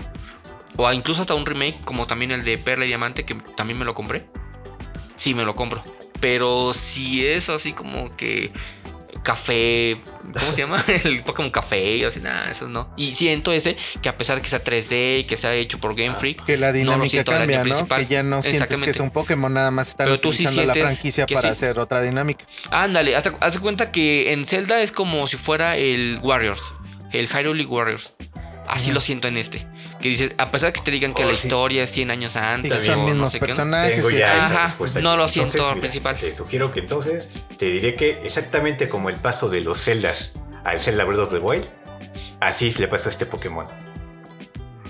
O 0.78 0.92
incluso 0.94 1.22
hasta 1.22 1.34
un 1.34 1.46
remake, 1.46 1.84
como 1.84 2.08
también 2.08 2.32
el 2.32 2.44
de 2.44 2.58
Perla 2.58 2.86
y 2.86 2.90
Diamante, 2.90 3.26
que 3.26 3.36
también 3.56 3.80
me 3.80 3.86
lo 3.86 3.94
compré. 3.94 4.28
Sí, 5.16 5.34
me 5.34 5.44
lo 5.44 5.56
compro. 5.56 5.84
Pero 6.20 6.74
si 6.74 7.26
es 7.26 7.50
así 7.50 7.74
como 7.74 8.16
que 8.16 8.52
café, 9.24 9.98
¿cómo 10.40 10.54
se 10.54 10.62
llama? 10.62 10.84
El 11.04 11.24
Pokémon 11.24 11.52
Café, 11.52 12.06
o 12.06 12.08
así, 12.08 12.20
nada, 12.22 12.50
eso 12.50 12.70
no. 12.70 12.90
Y 12.96 13.12
siento 13.12 13.52
ese 13.52 13.76
que 14.02 14.10
a 14.10 14.18
pesar 14.18 14.38
de 14.38 14.42
que 14.42 14.50
sea 14.50 14.64
3D 14.64 15.20
y 15.20 15.24
que 15.26 15.36
sea 15.36 15.54
hecho 15.54 15.80
por 15.80 15.96
Game 15.96 16.12
Ah, 16.12 16.16
Freak, 16.16 16.46
Que 16.46 16.58
la 16.58 16.72
dinámica 16.72 17.18
la 17.18 17.24
cambia, 17.24 17.64
¿no? 17.64 17.88
Que 17.88 18.06
ya 18.08 18.24
no 18.24 18.42
sientes 18.42 18.82
que 18.82 18.90
es 18.92 19.00
un 19.00 19.12
Pokémon, 19.12 19.54
nada 19.54 19.72
más 19.72 19.90
están 19.90 20.06
Pero 20.06 20.20
tú 20.20 20.32
sí 20.32 20.44
utilizando 20.46 20.68
la 20.68 20.74
sientes 20.74 20.94
franquicia 20.94 21.26
para 21.26 21.42
sí. 21.42 21.48
hacer 21.48 21.80
otra 21.80 22.02
dinámica. 22.02 22.46
ándale, 22.72 23.16
hasta, 23.16 23.34
haz 23.42 23.56
de 23.56 23.60
cuenta 23.60 23.92
que 23.92 24.32
en 24.32 24.46
Zelda 24.46 24.82
es 24.82 24.92
como 24.92 25.28
si 25.28 25.38
fuera 25.38 25.76
el 25.78 26.20
Warriors, 26.22 26.74
el 27.12 27.28
Hyrule 27.28 27.66
Warriors. 27.66 28.14
Así 28.68 28.92
lo 28.92 29.00
siento 29.02 29.28
en 29.28 29.38
este. 29.38 29.66
Que 30.02 30.10
dices, 30.10 30.32
a 30.38 30.52
pesar 30.52 30.70
de 30.72 30.74
que 30.74 30.82
te 30.82 30.92
digan 30.92 31.14
que 31.14 31.24
Oh, 31.24 31.30
la 31.30 31.36
sí. 31.36 31.48
historia 31.48 31.84
es 31.84 31.92
100 31.92 32.12
años 32.12 32.36
Y 32.36 32.40
antes, 32.40 32.72
que 32.74 32.80
Está 32.80 32.94
son 32.94 33.06
o 33.12 33.14
no 33.16 33.32
sé 33.32 33.40
qué. 33.40 33.46
personajes. 33.48 34.06
Ajá, 34.24 34.76
no 34.78 34.86
lo 34.86 35.12
Entonces, 35.26 35.32
siento 35.34 35.64
mira, 35.70 35.80
principal. 35.80 36.18
Te 36.18 36.34
sugiero 36.36 36.72
que 36.74 36.80
entonces 36.82 37.28
te 37.58 37.66
diré 37.66 37.96
que 37.96 38.22
exactamente 38.24 38.88
como 38.90 39.10
el 39.10 39.16
paso 39.16 39.50
de 39.50 39.62
los 39.62 39.84
Zeldas 39.84 40.32
al 40.64 40.80
Zelda 40.80 41.04
Breath 41.06 41.20
of 41.22 41.30
the 41.32 41.40
Wild, 41.40 41.66
así 42.40 42.74
le 42.78 42.88
pasó 42.88 43.10
a 43.10 43.12
este 43.12 43.26
Pokémon. 43.26 43.66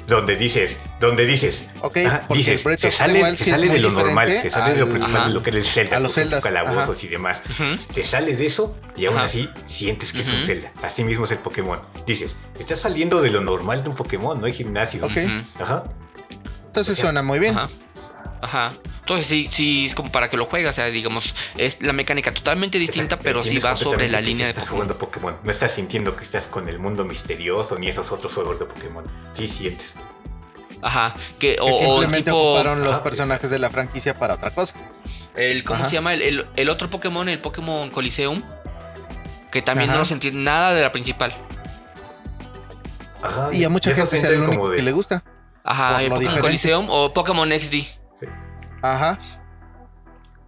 Donde 0.08 0.38
dices, 0.38 0.78
donde 1.02 1.26
dices, 1.26 1.68
Ok, 1.82 1.98
ajá, 2.06 2.24
porque 2.30 2.38
dices, 2.40 2.62
se 2.80 2.92
sale, 2.92 3.20
se 3.36 3.44
es 3.44 3.50
sale 3.50 3.68
de 3.68 3.80
lo 3.80 3.92
normal, 3.92 4.40
te 4.42 4.50
sale 4.50 4.74
de 4.74 4.80
lo 4.80 4.86
al- 4.86 4.92
principal 4.92 5.18
Ajá. 5.18 5.28
de 5.28 5.34
lo 5.34 5.44
que 5.44 5.50
era 5.50 5.60
el 5.60 5.66
Zelda, 5.66 5.98
a 5.98 6.00
los 6.00 6.14
calabozos 6.42 7.04
y 7.04 7.08
demás. 7.10 7.42
Te 7.94 8.04
sale 8.04 8.36
de 8.38 8.46
eso 8.46 8.76
y 8.96 9.06
aún 9.06 9.18
así 9.18 9.50
sientes 9.66 10.14
que 10.14 10.22
es 10.22 10.28
un. 10.30 10.44
Zelda. 10.44 10.72
Así 10.82 11.04
mismo 11.04 11.26
es 11.26 11.32
el 11.32 11.40
Pokémon. 11.40 11.80
Dices, 12.06 12.36
estás 12.58 12.80
saliendo 12.80 13.22
de 13.22 13.30
lo 13.32 13.42
normal 13.42 13.84
de 13.84 13.90
un 13.90 13.96
Pokémon, 13.96 14.40
no 14.40 14.46
hay 14.46 14.54
gimnasio. 14.54 15.06
Ok. 15.06 15.12
Ujú. 15.12 15.64
Ajá. 15.64 15.84
Entonces 16.68 16.94
O 16.94 16.96
sea, 16.96 17.06
suena 17.06 17.22
muy 17.24 17.40
bien. 17.40 17.58
Ajá. 17.58 17.70
Ajá. 18.42 18.74
Entonces 19.00 19.26
sí, 19.28 19.48
sí, 19.50 19.86
es 19.86 19.96
como 19.96 20.12
para 20.12 20.30
que 20.30 20.38
lo 20.38 20.46
juegues. 20.46 20.70
O 20.70 20.74
sea, 20.74 20.86
digamos, 20.86 21.34
es 21.58 21.82
la 21.82 21.94
mecánica 21.94 22.34
totalmente 22.34 22.78
distinta, 22.78 23.18
pero 23.20 23.42
sí 23.44 23.58
va 23.60 23.76
sobre 23.76 24.10
la 24.10 24.20
que 24.20 24.26
línea 24.26 24.46
de 24.48 24.52
estás 24.52 24.66
Pokémon. 24.66 24.86
jugando 24.88 25.00
Pokémon. 25.00 25.38
No 25.44 25.52
estás 25.52 25.72
sintiendo 25.74 26.16
que 26.16 26.24
estás 26.24 26.46
con 26.46 26.68
el 26.70 26.78
mundo 26.80 27.04
misterioso 27.06 27.78
ni 27.80 27.90
esos 27.90 28.12
otros 28.12 28.34
juegos 28.34 28.60
de 28.60 28.66
Pokémon. 28.66 29.06
Sí 29.34 29.48
sientes. 29.48 29.88
Ajá. 30.82 31.16
Que, 31.40 31.56
Que 31.56 31.62
o, 31.62 31.66
o 31.66 31.78
simplemente 31.80 32.24
tipo. 32.32 32.38
ocuparon 32.38 32.80
los 32.82 32.94
Ajá. 32.94 33.04
personajes 33.04 33.50
de 33.50 33.58
la 33.60 33.70
franquicia 33.70 34.14
para 34.14 34.36
otra 34.36 34.52
cosa. 34.52 34.76
El, 35.36 35.64
¿Cómo 35.64 35.80
Ajá. 35.82 35.90
se 35.90 35.96
llama? 35.96 36.14
El, 36.14 36.22
el- 36.22 36.48
el 36.56 36.70
otro 36.70 36.90
Pokémon, 36.90 37.28
el 37.30 37.40
Pokémon 37.40 37.90
Coliseum. 37.90 38.44
Que 39.52 39.62
también 39.62 39.90
Ajá. 39.90 40.00
no 40.00 40.06
sentí 40.06 40.30
nada 40.32 40.74
de 40.74 40.82
la 40.84 40.92
principal. 40.92 41.34
Ajá, 43.24 43.50
Y 43.52 43.64
a 43.64 43.70
mucha 43.70 43.94
gente 43.94 44.16
es 44.18 44.24
el 44.24 44.42
único 44.42 44.70
de- 44.70 44.78
que 44.78 44.84
le 44.84 44.92
gusta. 44.92 45.24
Ajá, 45.64 45.90
el 46.02 46.10
Pokémon 46.10 46.20
diferente. 46.20 46.42
Coliseum 46.42 46.88
o 46.90 47.14
Pokémon 47.14 47.50
XD. 47.52 47.97
Ajá. 48.82 49.20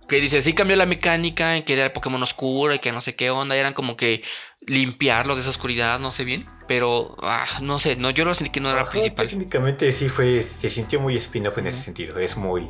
Que 0.07 0.19
dice, 0.19 0.41
sí 0.41 0.53
cambió 0.53 0.75
la 0.75 0.85
mecánica, 0.87 1.55
en 1.55 1.63
que 1.63 1.73
era 1.73 1.85
el 1.85 1.91
Pokémon 1.91 2.21
oscuro 2.23 2.73
y 2.73 2.79
que 2.79 2.91
no 2.91 2.99
sé 2.99 3.15
qué 3.15 3.29
onda. 3.29 3.55
Eran 3.55 3.73
como 3.73 3.95
que 3.95 4.23
limpiarlos 4.65 5.37
de 5.37 5.41
esa 5.41 5.51
oscuridad, 5.51 5.99
no 5.99 6.09
sé 6.11 6.23
bien. 6.23 6.47
Pero, 6.67 7.15
ah, 7.21 7.45
no 7.61 7.79
sé, 7.79 7.95
no, 7.95 8.09
yo 8.09 8.25
lo 8.25 8.33
sentí 8.33 8.51
que 8.51 8.59
no 8.59 8.69
era 8.71 8.81
Ajá, 8.81 8.91
principal. 8.91 9.27
Técnicamente 9.27 9.91
sí 9.93 10.09
fue, 10.09 10.47
se 10.61 10.69
sintió 10.69 10.99
muy 10.99 11.15
spin-off 11.17 11.57
en 11.59 11.67
ese 11.67 11.81
sentido. 11.81 12.17
Es 12.19 12.37
muy, 12.37 12.69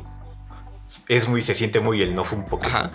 es 1.08 1.28
muy, 1.28 1.42
se 1.42 1.54
siente 1.54 1.80
muy 1.80 2.02
el 2.02 2.14
no 2.14 2.24
fue 2.24 2.38
un 2.38 2.44
Pokémon. 2.44 2.74
Ajá. 2.76 2.90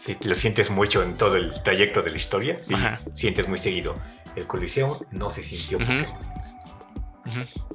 Sí, 0.00 0.16
lo 0.24 0.34
sientes 0.34 0.70
mucho 0.70 1.02
en 1.02 1.16
todo 1.16 1.36
el 1.36 1.62
trayecto 1.62 2.02
de 2.02 2.10
la 2.10 2.16
historia. 2.16 2.58
Sí, 2.60 2.74
Ajá. 2.74 3.00
sientes 3.16 3.48
muy 3.48 3.58
seguido. 3.58 3.96
El 4.36 4.46
Coliseo 4.46 5.06
no 5.12 5.30
se 5.30 5.42
sintió 5.42 5.78
Ujú. 5.78 6.04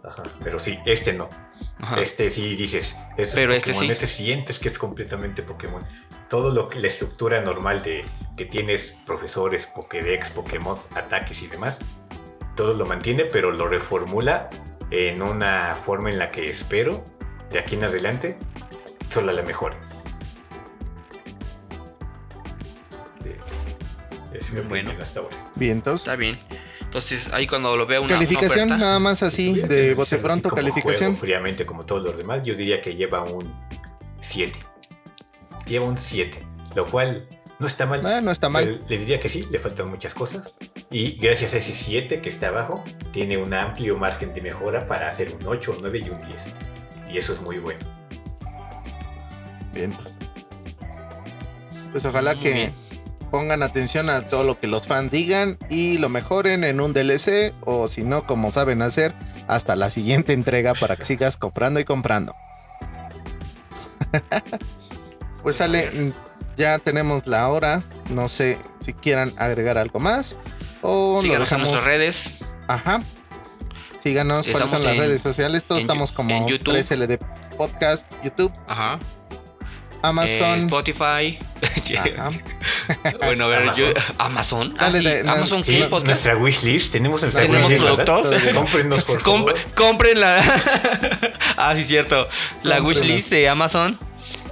Ajá, 0.03 0.23
pero 0.43 0.59
sí, 0.59 0.77
este 0.85 1.11
no. 1.13 1.27
ajá. 1.79 1.99
Este 2.01 2.29
sí 2.29 2.55
dices, 2.55 2.95
este 3.17 3.35
Pero 3.35 3.53
es 3.53 3.57
este 3.63 3.71
Pokémon, 3.73 3.87
sí. 3.87 3.91
este 3.91 4.07
sientes 4.07 4.59
que 4.59 4.67
es 4.69 4.77
completamente 4.77 5.41
Pokémon. 5.43 5.85
Todo 6.29 6.51
lo 6.51 6.67
que 6.67 6.79
la 6.79 6.87
estructura 6.87 7.41
normal 7.41 7.81
de 7.81 8.05
que 8.37 8.45
tienes 8.45 8.95
profesores, 9.05 9.65
Pokédex, 9.67 10.29
Pokémon, 10.29 10.77
ataques 10.95 11.41
y 11.41 11.47
demás, 11.47 11.77
todo 12.55 12.73
lo 12.75 12.85
mantiene, 12.85 13.25
pero 13.25 13.51
lo 13.51 13.67
reformula 13.67 14.49
en 14.91 15.21
una 15.21 15.75
forma 15.83 16.09
en 16.11 16.19
la 16.19 16.29
que 16.29 16.49
espero 16.49 17.03
de 17.49 17.59
aquí 17.59 17.75
en 17.75 17.83
adelante 17.85 18.37
solo 19.11 19.31
la 19.31 19.41
mejor. 19.41 19.75
Es 24.31 24.51
mi 24.51 24.61
Bueno. 24.61 24.89
opinión 24.89 25.01
hasta 25.01 25.19
ahora. 25.21 25.35
Bien, 25.55 25.71
entonces. 25.77 26.07
Está 26.07 26.15
bien. 26.15 26.37
Entonces, 26.89 27.31
ahí 27.33 27.45
cuando 27.45 27.77
lo 27.77 27.85
vea 27.85 27.99
una, 27.99 28.07
una 28.07 28.15
Calificación, 28.15 28.63
oferta, 28.63 28.77
nada 28.77 28.97
más 28.97 29.21
así, 29.21 29.53
de 29.53 29.93
bote 29.93 30.17
pronto, 30.17 30.49
como 30.49 30.55
calificación. 30.55 31.11
juego 31.11 31.21
fríamente 31.21 31.63
como 31.63 31.85
todos 31.85 32.01
los 32.01 32.17
demás, 32.17 32.41
yo 32.43 32.55
diría 32.55 32.81
que 32.81 32.95
lleva 32.95 33.23
un 33.25 33.53
7. 34.21 34.57
Lleva 35.67 35.85
un 35.85 35.99
7, 35.99 36.47
lo 36.75 36.87
cual 36.87 37.27
no 37.59 37.67
está 37.67 37.85
mal. 37.85 38.03
Ah, 38.03 38.21
no 38.21 38.31
está 38.31 38.49
mal. 38.49 38.81
Le 38.89 38.97
diría 38.97 39.19
que 39.19 39.29
sí, 39.29 39.45
le 39.51 39.59
faltan 39.59 39.87
muchas 39.87 40.15
cosas. 40.15 40.51
Y 40.89 41.11
gracias 41.11 41.53
a 41.53 41.57
ese 41.57 41.75
7 41.75 42.21
que 42.21 42.29
está 42.31 42.47
abajo, 42.47 42.83
tiene 43.13 43.37
un 43.37 43.53
amplio 43.53 43.95
margen 43.99 44.33
de 44.33 44.41
mejora 44.41 44.87
para 44.87 45.09
hacer 45.09 45.31
un 45.31 45.47
8, 45.47 45.73
un 45.75 45.81
9 45.81 46.03
y 46.07 46.09
un 46.09 46.25
10. 46.25 46.37
Y 47.11 47.17
eso 47.19 47.33
es 47.33 47.41
muy 47.41 47.59
bueno. 47.59 47.81
Bien. 49.75 49.93
Pues 51.91 52.03
ojalá 52.03 52.33
Muy 52.33 52.43
que 52.43 52.53
bien. 52.53 52.88
Pongan 53.29 53.63
atención 53.63 54.09
a 54.09 54.25
todo 54.25 54.43
lo 54.43 54.59
que 54.59 54.67
los 54.67 54.87
fans 54.87 55.11
digan 55.11 55.57
y 55.69 55.97
lo 55.97 56.09
mejoren 56.09 56.63
en 56.63 56.79
un 56.81 56.93
DLC 56.93 57.53
o 57.65 57.87
si 57.87 58.03
no, 58.03 58.25
como 58.25 58.51
saben 58.51 58.81
hacer, 58.81 59.13
hasta 59.47 59.75
la 59.75 59.89
siguiente 59.89 60.33
entrega 60.33 60.73
para 60.73 60.95
que 60.95 61.05
sigas 61.05 61.37
comprando 61.37 61.79
y 61.79 61.85
comprando. 61.85 62.33
pues 65.43 65.57
sale, 65.57 66.13
ya 66.57 66.79
tenemos 66.79 67.27
la 67.27 67.47
hora. 67.49 67.83
No 68.09 68.27
sé 68.29 68.57
si 68.79 68.93
quieran 68.93 69.33
agregar 69.37 69.77
algo 69.77 69.99
más 69.99 70.37
o 70.81 71.19
síganos 71.21 71.51
en 71.51 71.59
nuestras 71.59 71.83
redes. 71.83 72.37
Ajá. 72.67 73.01
Síganos, 74.03 74.45
¿cuáles 74.47 74.55
Estamos 74.55 74.77
son 74.77 74.85
las 74.85 74.95
en- 74.95 74.99
redes 75.01 75.21
sociales? 75.21 75.63
Todos 75.65 75.79
en 75.81 75.85
estamos 75.85 76.11
como 76.11 76.31
en 76.31 76.47
YouTube. 76.47 76.73
3LD 76.73 77.19
Podcast, 77.57 78.09
YouTube, 78.23 78.51
Ajá. 78.67 78.97
Amazon. 80.01 80.59
Eh, 80.59 80.63
Spotify. 80.63 81.39
Bueno, 83.19 83.45
a 83.45 83.47
ver, 83.47 83.59
Amazon. 83.63 83.75
yo. 83.93 83.93
Amazon. 84.17 84.75
Ah, 84.77 84.85
Dale, 84.85 84.97
sí. 84.99 85.03
dale, 85.05 85.29
Amazon, 85.29 85.63
Sí, 85.63 85.71
¿qué? 85.71 85.83
Podcast. 85.85 86.05
nuestra 86.05 86.35
wishlist, 86.37 86.91
tenemos 86.91 87.21
nuestra 87.21 87.41
¿Tenemos 87.41 87.71
productos? 87.73 88.27
Por 89.05 89.21
Com- 89.23 89.45
favor. 89.45 89.59
compren 89.75 90.19
la. 90.19 90.39
ah, 91.57 91.73
sí, 91.75 91.83
cierto. 91.83 92.27
La 92.63 92.81
wishlist 92.81 93.29
de 93.31 93.49
Amazon. 93.49 93.97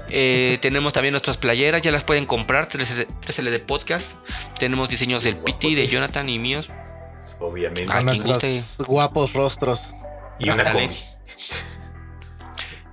Eh, 0.10 0.58
tenemos 0.62 0.94
también 0.94 1.12
nuestras 1.12 1.36
playeras, 1.38 1.82
ya 1.82 1.92
las 1.92 2.04
pueden 2.06 2.26
comprar. 2.26 2.68
3L, 2.70 3.08
3L 3.22 3.50
de 3.50 3.60
podcast. 3.60 4.18
Tenemos 4.58 4.88
diseños 4.90 5.24
del 5.24 5.38
Piti, 5.38 5.76
de. 5.76 5.88
Jonathan 5.88 6.30
y 6.30 6.40
míos. 6.40 6.70
Obviamente. 7.40 7.92
a 7.92 7.98
Ay, 7.98 8.06
quien 8.06 8.24
nuestros 8.24 8.78
guapos 8.88 9.34
rostros. 9.34 9.94
y 10.40 10.50
una 10.50 10.64
ándale. 10.64 10.88
combi. 10.88 11.00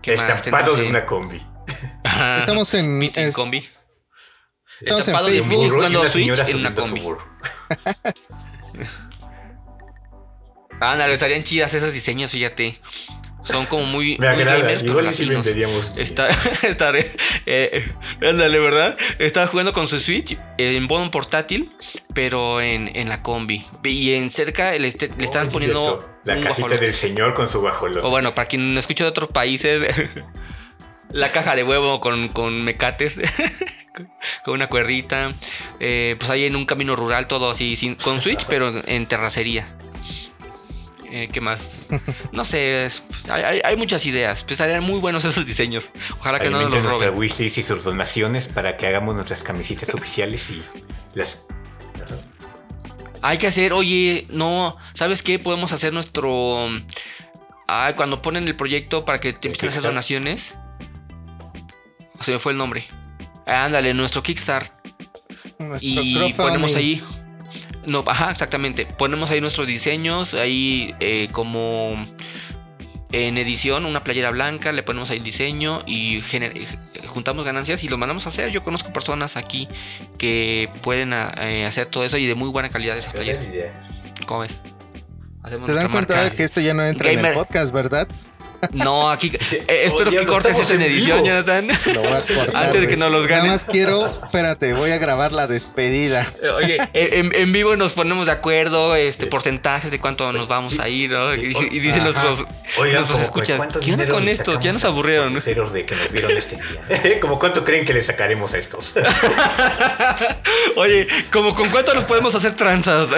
¿Qué 0.03 0.17
más 0.17 0.31
Estampado 0.37 0.73
tenemos 0.75 0.79
de 0.81 0.87
una 0.89 1.07
combi. 1.07 1.43
Estamos 2.39 2.75
en, 2.75 3.01
Piti 3.01 3.21
es- 3.21 3.35
combi. 3.35 3.67
Estampado 4.81 5.27
de 5.27 5.33
Facebook. 5.35 5.51
Piti 5.51 5.57
burro 5.67 5.67
y 5.67 5.77
jugando 5.77 6.05
Switch 6.07 6.39
en 6.49 6.57
una 6.57 6.75
combi. 6.75 7.03
Ándale, 10.81 11.15
estarían 11.15 11.43
chidas 11.45 11.73
esos 11.75 11.93
diseños, 11.93 12.31
fíjate. 12.33 12.79
Son 13.43 13.67
como 13.67 13.85
muy, 13.85 14.17
Me 14.19 14.27
muy 14.33 14.41
agrada. 14.43 14.59
gamers, 14.61 14.83
pero 14.83 15.01
sí 15.01 15.27
latinos. 15.27 15.47
Está, 15.97 16.29
está, 16.63 16.93
re- 16.93 17.11
eh, 17.45 17.93
ándale, 18.23 18.59
¿verdad? 18.59 18.97
Está 19.19 19.47
jugando 19.47 19.73
con 19.75 19.87
su 19.87 20.01
Switch 20.01 20.37
en 20.57 20.85
modo 20.85 21.11
portátil, 21.11 21.71
pero 22.15 22.61
en, 22.63 22.91
en 22.97 23.09
la 23.11 23.23
combi. 23.23 23.65
Y 23.85 24.15
en 24.15 24.31
cerca 24.31 24.73
le, 24.73 24.79
le 24.79 24.89
están 25.25 25.49
Oh, 25.49 25.53
poniendo 25.53 25.87
cierto. 25.99 26.19
La 26.25 26.35
un 26.37 26.43
cajita 26.43 26.59
guajolote. 26.61 26.85
del 26.87 26.95
señor 26.95 27.35
con 27.35 27.49
su 27.49 27.61
guajolote. 27.61 28.01
O 28.01 28.09
bueno, 28.11 28.35
para 28.35 28.49
quien 28.49 28.73
no 28.73 28.81
escucha 28.81 29.05
de 29.05 29.11
otros 29.11 29.29
países, 29.29 29.83
la 31.11 31.31
caja 31.31 31.55
de 31.55 31.65
huevo 31.65 32.01
con, 32.01 32.29
con 32.29 32.63
mecates, 32.65 33.21
con 34.45 34.55
una 34.55 34.69
cuerdita. 34.69 35.33
eh, 35.81 36.17
pues 36.19 36.31
ahí 36.31 36.45
en 36.45 36.57
un 36.57 36.67
camino 36.67 36.97
rural, 36.97 37.27
todo 37.29 37.51
así, 37.51 37.77
sin- 37.77 37.95
con 37.95 38.21
Switch, 38.21 38.47
pero 38.49 38.73
en, 38.87 39.07
terracería. 39.07 39.77
Eh, 41.11 41.29
¿Qué 41.33 41.41
más? 41.41 41.83
No 42.33 42.45
sé, 42.45 42.87
es- 42.87 43.05
hay, 43.31 43.77
muchas 43.77 44.05
ideas. 44.07 44.43
Pues 44.43 44.53
estarían 44.53 44.83
muy 44.83 44.99
buenos 44.99 45.25
esos 45.25 45.47
diseños. 45.47 45.93
Ojalá 46.19 46.41
que 46.41 46.51
no 46.51 46.61
nos 46.63 46.71
los 46.73 46.85
roben. 46.85 47.17
wishlist 47.17 47.59
y 47.59 47.63
sus 47.63 47.85
donaciones 47.85 48.49
para 48.49 48.77
que 48.77 48.87
hagamos 48.89 49.15
nuestras 49.15 49.43
camisetas 49.45 49.89
oficiales 49.95 50.43
y 50.51 50.63
las. 51.15 51.41
Hay 53.23 53.39
que 53.39 53.47
hacer, 53.47 53.73
oye, 53.73 54.27
no, 54.29 54.77
¿sabes 54.93 55.23
qué? 55.23 55.39
Podemos 55.39 55.73
hacer 55.73 55.93
nuestro... 55.95 56.69
Ay, 57.67 57.95
cuando 57.95 58.21
ponen 58.21 58.47
el 58.47 58.55
proyecto 58.55 59.07
para 59.07 59.19
que 59.19 59.33
te 59.33 59.47
empiecen 59.49 59.69
a 59.69 59.71
hacer 59.71 59.83
donaciones. 59.83 60.59
Se 62.21 62.33
me 62.33 62.39
fue 62.39 62.53
el 62.53 62.59
nombre. 62.59 62.85
Ándale, 63.47 63.95
nuestro 63.95 64.23
Kickstart. 64.23 64.73
Nuestro 65.59 65.79
Y 65.81 66.15
crowdfunding. 66.15 66.35
ponemos 66.37 66.75
ahí. 66.77 67.03
No, 67.87 68.03
ajá, 68.07 68.31
exactamente. 68.31 68.87
Ponemos 68.87 69.31
ahí 69.31 69.41
nuestros 69.41 69.67
diseños, 69.67 70.35
ahí 70.35 70.95
eh, 71.01 71.29
como 71.33 72.05
en 73.13 73.39
edición, 73.39 73.85
una 73.87 74.01
playera 74.01 74.31
blanca, 74.31 74.73
le 74.73 74.83
ponemos 74.83 75.11
ahí 75.11 75.19
el 75.19 75.25
diseño 75.25 75.81
y 75.87 76.21
gener- 76.23 76.53
eh, 76.57 76.67
juntamos 77.07 77.45
ganancias 77.45 77.85
y 77.85 77.89
lo 77.89 77.99
mandamos 77.99 78.27
a 78.27 78.31
hacer. 78.31 78.51
Yo 78.51 78.63
conozco 78.65 78.93
personas 78.93 79.37
aquí 79.37 79.69
que 80.19 80.69
pueden 80.83 81.13
ah, 81.13 81.33
eh, 81.41 81.65
hacer 81.67 81.87
todo 81.87 82.05
eso 82.05 82.17
y 82.17 82.27
de 82.27 82.35
muy 82.35 82.49
buena 82.49 82.71
calidad 82.71 82.97
esas 82.97 83.13
playeras. 83.13 83.49
¿Cómo 84.27 84.41
ves? 84.41 84.63
Hacemos 85.43 85.67
¿Se 85.69 85.75
dan 85.75 85.83
nuestra 85.85 85.91
cuenta 85.93 86.15
marca. 86.15 86.31
de 86.31 86.37
que 86.37 86.43
esto 86.45 86.61
ya 86.61 86.73
no 86.75 86.83
entra 86.83 87.11
en 87.13 87.25
el 87.25 87.35
podcast, 87.35 87.73
verdad? 87.73 88.09
No, 88.73 89.11
aquí. 89.11 89.31
eh, 89.51 89.83
espero 89.85 90.11
Oye, 90.11 90.19
que 90.21 90.25
no 90.27 90.33
cortes 90.33 90.59
esto 90.59 90.75
en 90.75 90.83
edición, 90.83 91.23
vivo. 91.23 91.35
Jonathan. 91.37 91.69
Lo 91.95 92.01
voy 92.03 92.13
a 92.13 92.21
cortar. 92.23 92.51
Antes 92.55 92.81
de 92.81 92.89
que 92.89 92.97
nos 92.97 93.11
los 93.13 93.23
Nada 93.25 93.37
ganen. 93.37 93.53
más 93.53 93.65
quiero, 93.65 94.07
espérate, 94.25 94.73
voy 94.75 94.91
a 94.91 94.99
grabar 94.99 95.33
la 95.33 95.47
despedida. 95.47 96.27
Eh, 96.43 96.49
Oye, 96.51 96.79
en, 96.93 97.35
en 97.35 97.53
vivo 97.53 97.77
nos 97.77 97.93
ponemos 97.93 98.27
de 98.27 98.33
acuerdo, 98.33 98.95
este, 98.97 99.27
porcentajes 99.27 99.91
de 99.91 100.01
cuánto 100.01 100.33
nos 100.33 100.49
vamos 100.49 100.79
a 100.79 100.89
ir, 100.89 101.11
¿no? 101.11 101.35
Y, 101.35 101.55
y 101.71 101.79
dicen 101.81 102.03
Ajá. 102.03 102.05
nuestros, 102.25 102.45
Oigan, 102.79 102.97
nuestros 102.97 103.21
escuchas, 103.21 103.59
¿cuántos 103.59 103.85
¿qué 103.85 103.93
onda 103.93 104.09
con 104.09 104.29
estos? 104.29 104.59
Ya 104.61 104.73
nos 104.73 104.85
aburrieron. 104.85 105.35
de 105.35 105.41
que 105.87 105.95
nos 105.95 106.11
vieron 106.13 106.37
este 106.37 106.57
día. 106.57 107.19
como 107.21 107.39
cuánto 107.39 107.65
creen 107.65 107.85
que 107.87 107.93
le 107.95 108.05
sacaremos 108.05 108.53
a 108.55 108.59
estos. 108.59 108.95
Oye, 110.77 111.07
como 111.33 111.55
con 111.55 111.69
cuánto 111.71 111.95
nos 111.95 112.05
podemos 112.05 112.35
hacer 112.35 112.53
tranzas. 112.55 113.11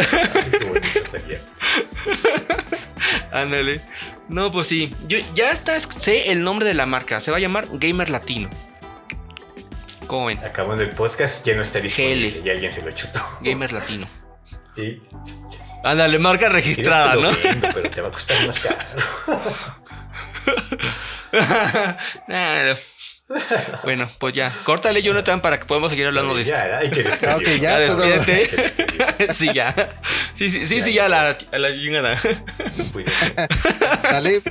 Ándale. 3.33 3.81
No, 4.29 4.51
pues 4.51 4.67
sí. 4.69 4.95
Yo 5.07 5.19
ya 5.35 5.51
está, 5.53 5.79
sé 5.81 6.31
el 6.33 6.43
nombre 6.43 6.67
de 6.67 6.75
la 6.75 6.87
marca. 6.87 7.21
Se 7.21 7.31
va 7.31 7.37
a 7.37 7.41
llamar 7.41 7.69
Gamer 7.73 8.11
Latino. 8.11 8.51
¿Cómo 10.07 10.27
ven? 10.27 10.39
Acabando 10.39 10.83
el 10.83 10.91
podcast, 10.91 11.45
ya 11.45 11.55
no 11.57 11.63
está 11.63 11.81
disponible. 11.81 12.31
GL. 12.31 12.43
Ya 12.43 12.53
alguien 12.53 12.75
se 12.75 12.83
lo 12.83 12.91
chutó. 12.93 13.21
Gamer 13.41 13.73
Latino. 13.73 14.07
Sí. 14.77 15.03
Ándale, 15.83 16.19
marca 16.19 16.49
registrada, 16.49 17.15
¿no? 17.17 17.31
pero 17.75 17.91
te 17.91 18.01
va 18.01 18.09
a 18.09 18.13
costar 18.13 18.47
más 18.47 18.59
caro. 18.61 19.43
Nah, 22.29 22.73
no. 22.73 22.77
Bueno, 23.85 24.09
pues 24.19 24.35
ya. 24.35 24.53
Córtale, 24.65 25.03
Jonathan, 25.03 25.41
para 25.41 25.59
que 25.59 25.67
podamos 25.67 25.91
seguir 25.91 26.07
hablando 26.07 26.35
de 26.35 26.43
esto. 26.43 26.55
Ya, 26.55 26.79
hay 26.79 26.91
que 26.91 27.03
ya. 27.21 27.59
Ya, 27.59 27.79
despídete. 27.79 29.33
sí, 29.33 29.51
ya. 29.53 29.75
Sí, 30.33 30.51
sí, 30.51 30.67
sí, 30.67 30.83
sí, 30.83 30.93
ya 30.95 31.09
la, 31.09 31.37
a 31.53 31.59
la 31.59 31.73
chingada. 31.73 32.17
Dale. 34.03 34.43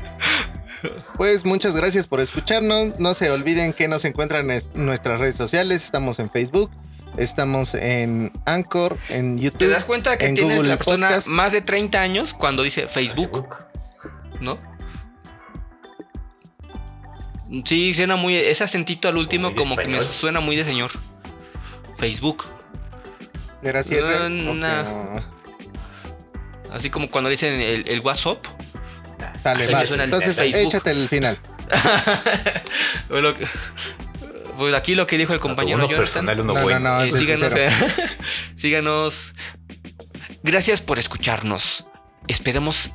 Pues 1.18 1.46
muchas 1.46 1.76
gracias 1.76 2.06
por 2.08 2.20
escucharnos. 2.20 3.00
No 3.00 3.14
se 3.14 3.32
olviden 3.32 3.74
que 3.74 3.88
nos 3.88 4.06
encuentran 4.06 4.50
en 4.52 4.62
nuestras 4.74 5.20
redes 5.20 5.36
sociales. 5.36 5.84
Estamos 5.84 6.20
en 6.20 6.30
Facebook, 6.30 6.70
estamos 7.18 7.74
en 7.74 8.32
Anchor, 8.46 8.98
en 9.10 9.38
¿Te 9.38 9.44
YouTube. 9.46 9.70
das 9.70 9.86
cuenta 9.86 10.18
que 10.18 10.28
en 10.28 10.36
tienes 10.36 10.58
Google 10.58 10.70
la 10.70 10.78
persona 10.78 11.08
Podcast. 11.08 11.28
más 11.30 11.52
de 11.54 11.62
30 11.62 12.00
años 12.02 12.34
cuando 12.34 12.62
dice 12.64 12.88
Facebook, 12.88 13.48
¿no? 14.42 14.60
Sí, 17.64 17.94
suena 17.94 18.16
muy. 18.16 18.36
Ese 18.36 18.64
acentito 18.64 19.08
al 19.08 19.18
último, 19.18 19.50
Muy 19.50 19.58
como 19.58 19.76
que 19.78 19.88
me 19.88 20.02
suena 20.02 20.40
muy 20.40 20.56
de 20.56 20.66
señor. 20.66 20.92
Facebook. 21.98 22.44
Gracias. 23.62 24.02
No, 24.02 24.52
Ok, 24.52 24.58
no. 24.58 25.36
Así 26.72 26.90
como 26.90 27.10
cuando 27.10 27.30
dicen 27.30 27.54
el, 27.60 27.88
el 27.88 28.00
WhatsApp. 28.02 28.46
Suena 29.44 29.84
el 29.84 30.02
Entonces 30.02 30.36
Facebook. 30.36 30.68
échate 30.68 30.92
el 30.92 31.08
final. 31.08 31.38
O 33.10 33.20
lo 33.22 33.36
que- 33.38 33.48
pues 34.58 34.74
aquí 34.74 34.96
lo 34.96 35.06
que 35.06 35.18
dijo 35.18 35.34
el 35.34 35.40
compañero 35.40 35.78
uno 35.78 35.86
Jonathan. 35.86 36.04
personal, 36.06 36.40
uno 36.40 36.54
No, 36.54 36.60
no, 36.60 36.64
bueno. 36.64 36.80
no. 36.80 37.04
Eh, 37.04 37.12
síganos, 37.12 37.54
eh, 37.56 37.70
síganos. 38.56 39.34
Gracias 40.44 40.82
por 40.82 40.98
escucharnos. 40.98 41.86
Esperemos 42.28 42.92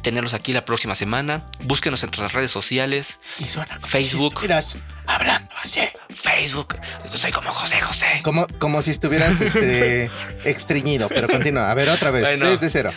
tenerlos 0.00 0.34
aquí 0.34 0.52
la 0.52 0.64
próxima 0.64 0.94
semana. 0.94 1.44
Búsquenos 1.64 2.02
en 2.02 2.08
nuestras 2.08 2.32
redes 2.32 2.50
sociales. 2.50 3.20
Y 3.38 3.44
suena 3.44 3.74
como 3.76 3.86
Facebook. 3.86 4.20
si 4.20 4.26
estuvieras 4.28 4.78
hablando 5.06 5.50
así. 5.62 5.80
Facebook. 6.14 6.76
Soy 7.14 7.32
como 7.32 7.50
José 7.50 7.80
José. 7.80 8.20
Como, 8.22 8.46
como 8.58 8.82
si 8.82 8.90
estuvieras 8.90 9.40
este, 9.40 10.10
extriñido. 10.44 11.08
Pero 11.08 11.28
continúa. 11.28 11.70
A 11.70 11.74
ver, 11.74 11.88
otra 11.88 12.10
vez. 12.10 12.22
Bueno. 12.22 12.46
Desde 12.46 12.70
cero. 12.70 12.90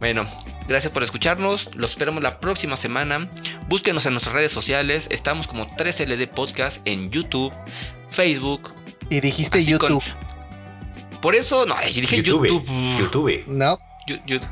Bueno, 0.00 0.26
gracias 0.66 0.92
por 0.92 1.02
escucharnos. 1.02 1.70
Los 1.76 1.90
esperamos 1.90 2.22
la 2.22 2.40
próxima 2.40 2.76
semana. 2.76 3.28
Búsquenos 3.68 4.04
en 4.06 4.12
nuestras 4.14 4.34
redes 4.34 4.50
sociales. 4.52 5.08
Estamos 5.10 5.46
como 5.46 5.68
3LD 5.70 6.28
Podcast 6.28 6.86
en 6.86 7.08
YouTube, 7.10 7.52
Facebook. 8.08 8.74
Y 9.10 9.20
dijiste 9.20 9.58
Así 9.60 9.78
con- 9.78 9.90
YouTube. 9.90 10.04
Por 11.20 11.36
eso, 11.36 11.66
no, 11.66 11.76
dije 11.86 12.20
YouTube. 12.20 12.48
YouTube. 12.48 12.66
YouTube. 12.98 13.44
No, 13.46 13.78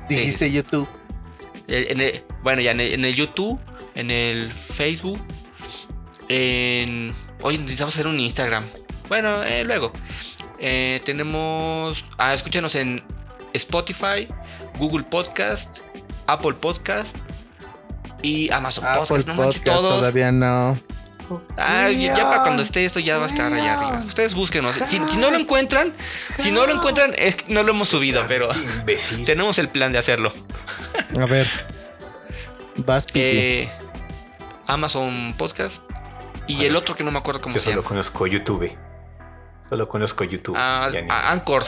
dijiste 0.08 0.38
sí, 0.46 0.50
sí. 0.50 0.52
YouTube. 0.52 0.88
Eh, 1.70 1.86
en 1.90 2.00
el- 2.00 2.22
bueno, 2.42 2.60
ya 2.60 2.72
en 2.72 2.80
el, 2.80 2.92
en 2.92 3.04
el 3.04 3.14
YouTube, 3.14 3.58
en 3.94 4.10
el 4.10 4.52
Facebook, 4.52 5.18
en... 6.28 7.14
Hoy 7.42 7.58
necesitamos 7.58 7.94
hacer 7.94 8.06
un 8.06 8.20
Instagram. 8.20 8.64
Bueno, 9.08 9.42
eh, 9.42 9.64
luego. 9.64 9.92
Eh, 10.58 11.00
tenemos... 11.04 12.04
Ah, 12.18 12.34
escúchanos 12.34 12.74
en 12.74 13.02
Spotify, 13.54 14.28
Google 14.78 15.04
Podcast, 15.04 15.78
Apple 16.26 16.52
Podcast 16.54 17.16
y 18.22 18.50
Amazon 18.52 18.84
Apple 18.86 19.00
Podcast. 19.08 19.26
No 19.28 19.34
manches, 19.34 19.60
Podcast 19.60 19.64
todos. 19.64 19.98
todavía 20.00 20.30
no. 20.32 20.78
Ah, 21.56 21.88
ya, 21.90 22.16
ya 22.16 22.24
para 22.28 22.42
cuando 22.42 22.62
esté 22.62 22.84
esto 22.84 22.98
ya 23.00 23.18
va 23.18 23.24
a 23.24 23.28
estar 23.28 23.52
allá 23.52 23.74
arriba. 23.74 24.02
Ustedes 24.06 24.34
búsquenos. 24.34 24.74
Si, 24.86 25.00
si 25.08 25.16
no 25.18 25.30
lo 25.30 25.36
encuentran, 25.38 25.92
si 26.38 26.50
no 26.50 26.66
lo 26.66 26.74
encuentran, 26.74 27.12
es 27.16 27.36
que 27.36 27.52
no 27.52 27.62
lo 27.62 27.70
hemos 27.72 27.88
subido, 27.88 28.24
pero 28.28 28.48
Imbécil. 28.54 29.24
tenemos 29.24 29.58
el 29.58 29.68
plan 29.68 29.92
de 29.92 29.98
hacerlo. 29.98 30.32
A 31.20 31.26
ver. 31.26 31.46
Vas, 32.76 33.06
Piti. 33.06 33.20
Eh, 33.22 33.70
Amazon 34.66 35.34
Podcast 35.36 35.82
y 36.46 36.64
el 36.64 36.76
otro 36.76 36.94
que 36.94 37.04
no 37.04 37.10
me 37.10 37.18
acuerdo 37.18 37.40
cómo 37.40 37.54
Yo 37.54 37.60
se 37.60 37.64
solo 37.66 37.76
llama. 37.82 37.88
conozco 37.88 38.26
YouTube. 38.26 38.76
Solo 39.68 39.88
conozco 39.88 40.24
YouTube. 40.24 40.56
Ah, 40.58 40.88
ni- 40.92 40.98
ah, 41.10 41.30
Anchor. 41.30 41.64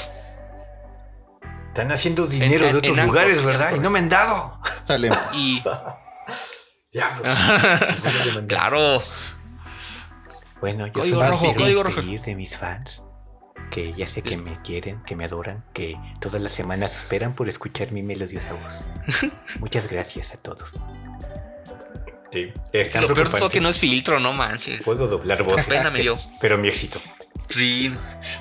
Están 1.69 1.91
haciendo 1.93 2.27
dinero 2.27 2.67
en- 2.67 2.73
de 2.73 2.79
otros 2.91 3.07
lugares, 3.07 3.37
Anchor, 3.39 3.47
¿verdad? 3.53 3.75
Y 3.77 3.79
no 3.79 3.91
me 3.91 3.99
han 4.01 4.09
dado. 4.09 4.61
Sale. 4.87 5.11
Y. 5.35 5.63
A 7.01 7.19
demandar. 7.19 8.47
claro. 8.49 9.03
Bueno, 10.63 10.87
yo 10.87 10.93
Código 10.93 11.17
solo 11.17 11.29
rojo, 11.29 11.45
quiero 11.47 11.61
código 11.61 11.83
rojo. 11.83 12.01
de 12.01 12.35
mis 12.37 12.57
fans. 12.57 13.03
Que 13.73 13.93
ya 13.95 14.07
sé 14.07 14.23
que 14.23 14.37
me 14.37 14.63
quieren, 14.63 15.03
que 15.03 15.17
me 15.17 15.25
adoran, 15.25 15.65
que 15.73 15.99
todas 16.21 16.41
las 16.41 16.53
semanas 16.53 16.95
esperan 16.95 17.35
por 17.35 17.49
escuchar 17.49 17.91
mi 17.91 18.03
melodiosa 18.05 18.53
voz. 18.53 19.31
Muchas 19.59 19.91
gracias 19.91 20.33
a 20.33 20.37
todos. 20.37 20.71
Sí, 22.33 22.53
es 22.73 22.91
tan 22.91 23.03
Lo 23.03 23.13
peor 23.13 23.29
de 23.29 23.39
todo 23.41 23.51
que 23.51 23.61
no 23.61 23.71
es 23.71 23.79
filtro, 23.81 24.21
no 24.21 24.33
manches. 24.33 24.83
Puedo 24.85 25.09
doblar 25.09 25.43
voces. 25.43 25.67
Pena 25.67 25.91
me 25.91 26.01
dio. 26.01 26.17
Pero 26.41 26.57
mi 26.59 26.69
éxito. 26.69 27.01
Sí. 27.49 27.93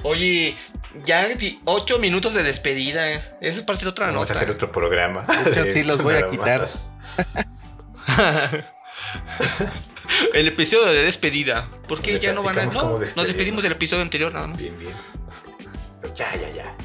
Oye, 0.03 0.55
ya 1.03 1.27
ocho 1.65 1.97
minutos 1.97 2.35
de 2.35 2.43
despedida. 2.43 3.15
Eso 3.15 3.31
es 3.41 3.61
para 3.63 3.77
hacer 3.77 3.87
otra 3.87 4.05
Vamos 4.07 4.21
nota. 4.21 4.33
a 4.33 4.37
hacer 4.43 4.51
otro 4.51 4.71
programa. 4.71 5.23
Sí 5.73 5.83
los 5.83 6.03
voy 6.03 6.15
a 6.15 6.29
quitar. 6.29 6.69
el 10.33 10.47
episodio 10.47 10.85
de 10.91 11.03
despedida. 11.03 11.69
¿Por 11.87 12.01
qué 12.01 12.19
ya 12.19 12.33
no 12.33 12.43
van 12.43 12.59
a.? 12.59 12.65
No, 12.65 12.99
nos 12.99 13.27
despedimos 13.27 13.63
del 13.63 13.73
episodio 13.73 14.03
anterior 14.03 14.33
nada 14.33 14.47
más. 14.47 14.57
Bien, 14.59 14.77
bien. 14.79 14.93
Pero 16.01 16.15
ya, 16.15 16.35
ya, 16.35 16.49
ya. 16.51 16.75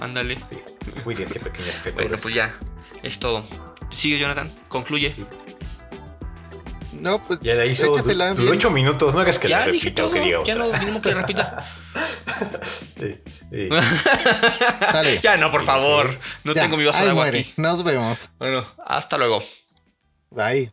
Ándale. 0.00 0.36
Sí. 0.50 0.58
Cuídense, 1.04 1.40
pequeñas 1.40 1.74
Bueno, 1.82 1.96
criaturas. 1.96 2.20
pues 2.22 2.34
ya. 2.34 2.54
Es 3.02 3.18
todo. 3.18 3.44
Sigue, 3.90 4.18
Jonathan. 4.18 4.50
Concluye. 4.68 5.14
No, 6.92 7.22
pues 7.22 7.38
Ya 7.42 7.54
la 7.54 7.64
hizo 7.66 7.92
Échatela 7.94 8.34
du- 8.34 8.42
bien. 8.42 8.54
ocho 8.54 8.70
minutos, 8.70 9.14
no 9.14 9.20
hagas 9.20 9.38
que 9.38 9.48
ya 9.48 9.60
la 9.60 9.66
dije 9.68 9.86
repita 9.90 10.02
todo. 10.02 10.12
que 10.12 10.20
diga 10.20 10.42
Ya 10.44 10.56
no, 10.56 10.64
otra. 10.66 10.78
mínimo 10.80 11.00
que 11.00 11.14
repita. 11.14 11.64
Sí, 12.98 13.14
sí. 13.50 13.68
sale. 14.90 15.18
ya 15.22 15.36
no, 15.36 15.50
por 15.50 15.64
favor. 15.64 16.08
No 16.44 16.52
Ya, 16.54 16.62
tengo 16.62 16.76
mi 16.76 16.84
vaso 16.84 16.98
de 17.02 17.10
agua 17.10 17.24
muere. 17.24 17.40
aquí. 17.40 17.54
Nos 17.56 17.82
vemos. 17.84 18.30
Bueno, 18.38 18.64
hasta 18.86 19.16
luego. 19.18 19.42
Bye. 20.30 20.72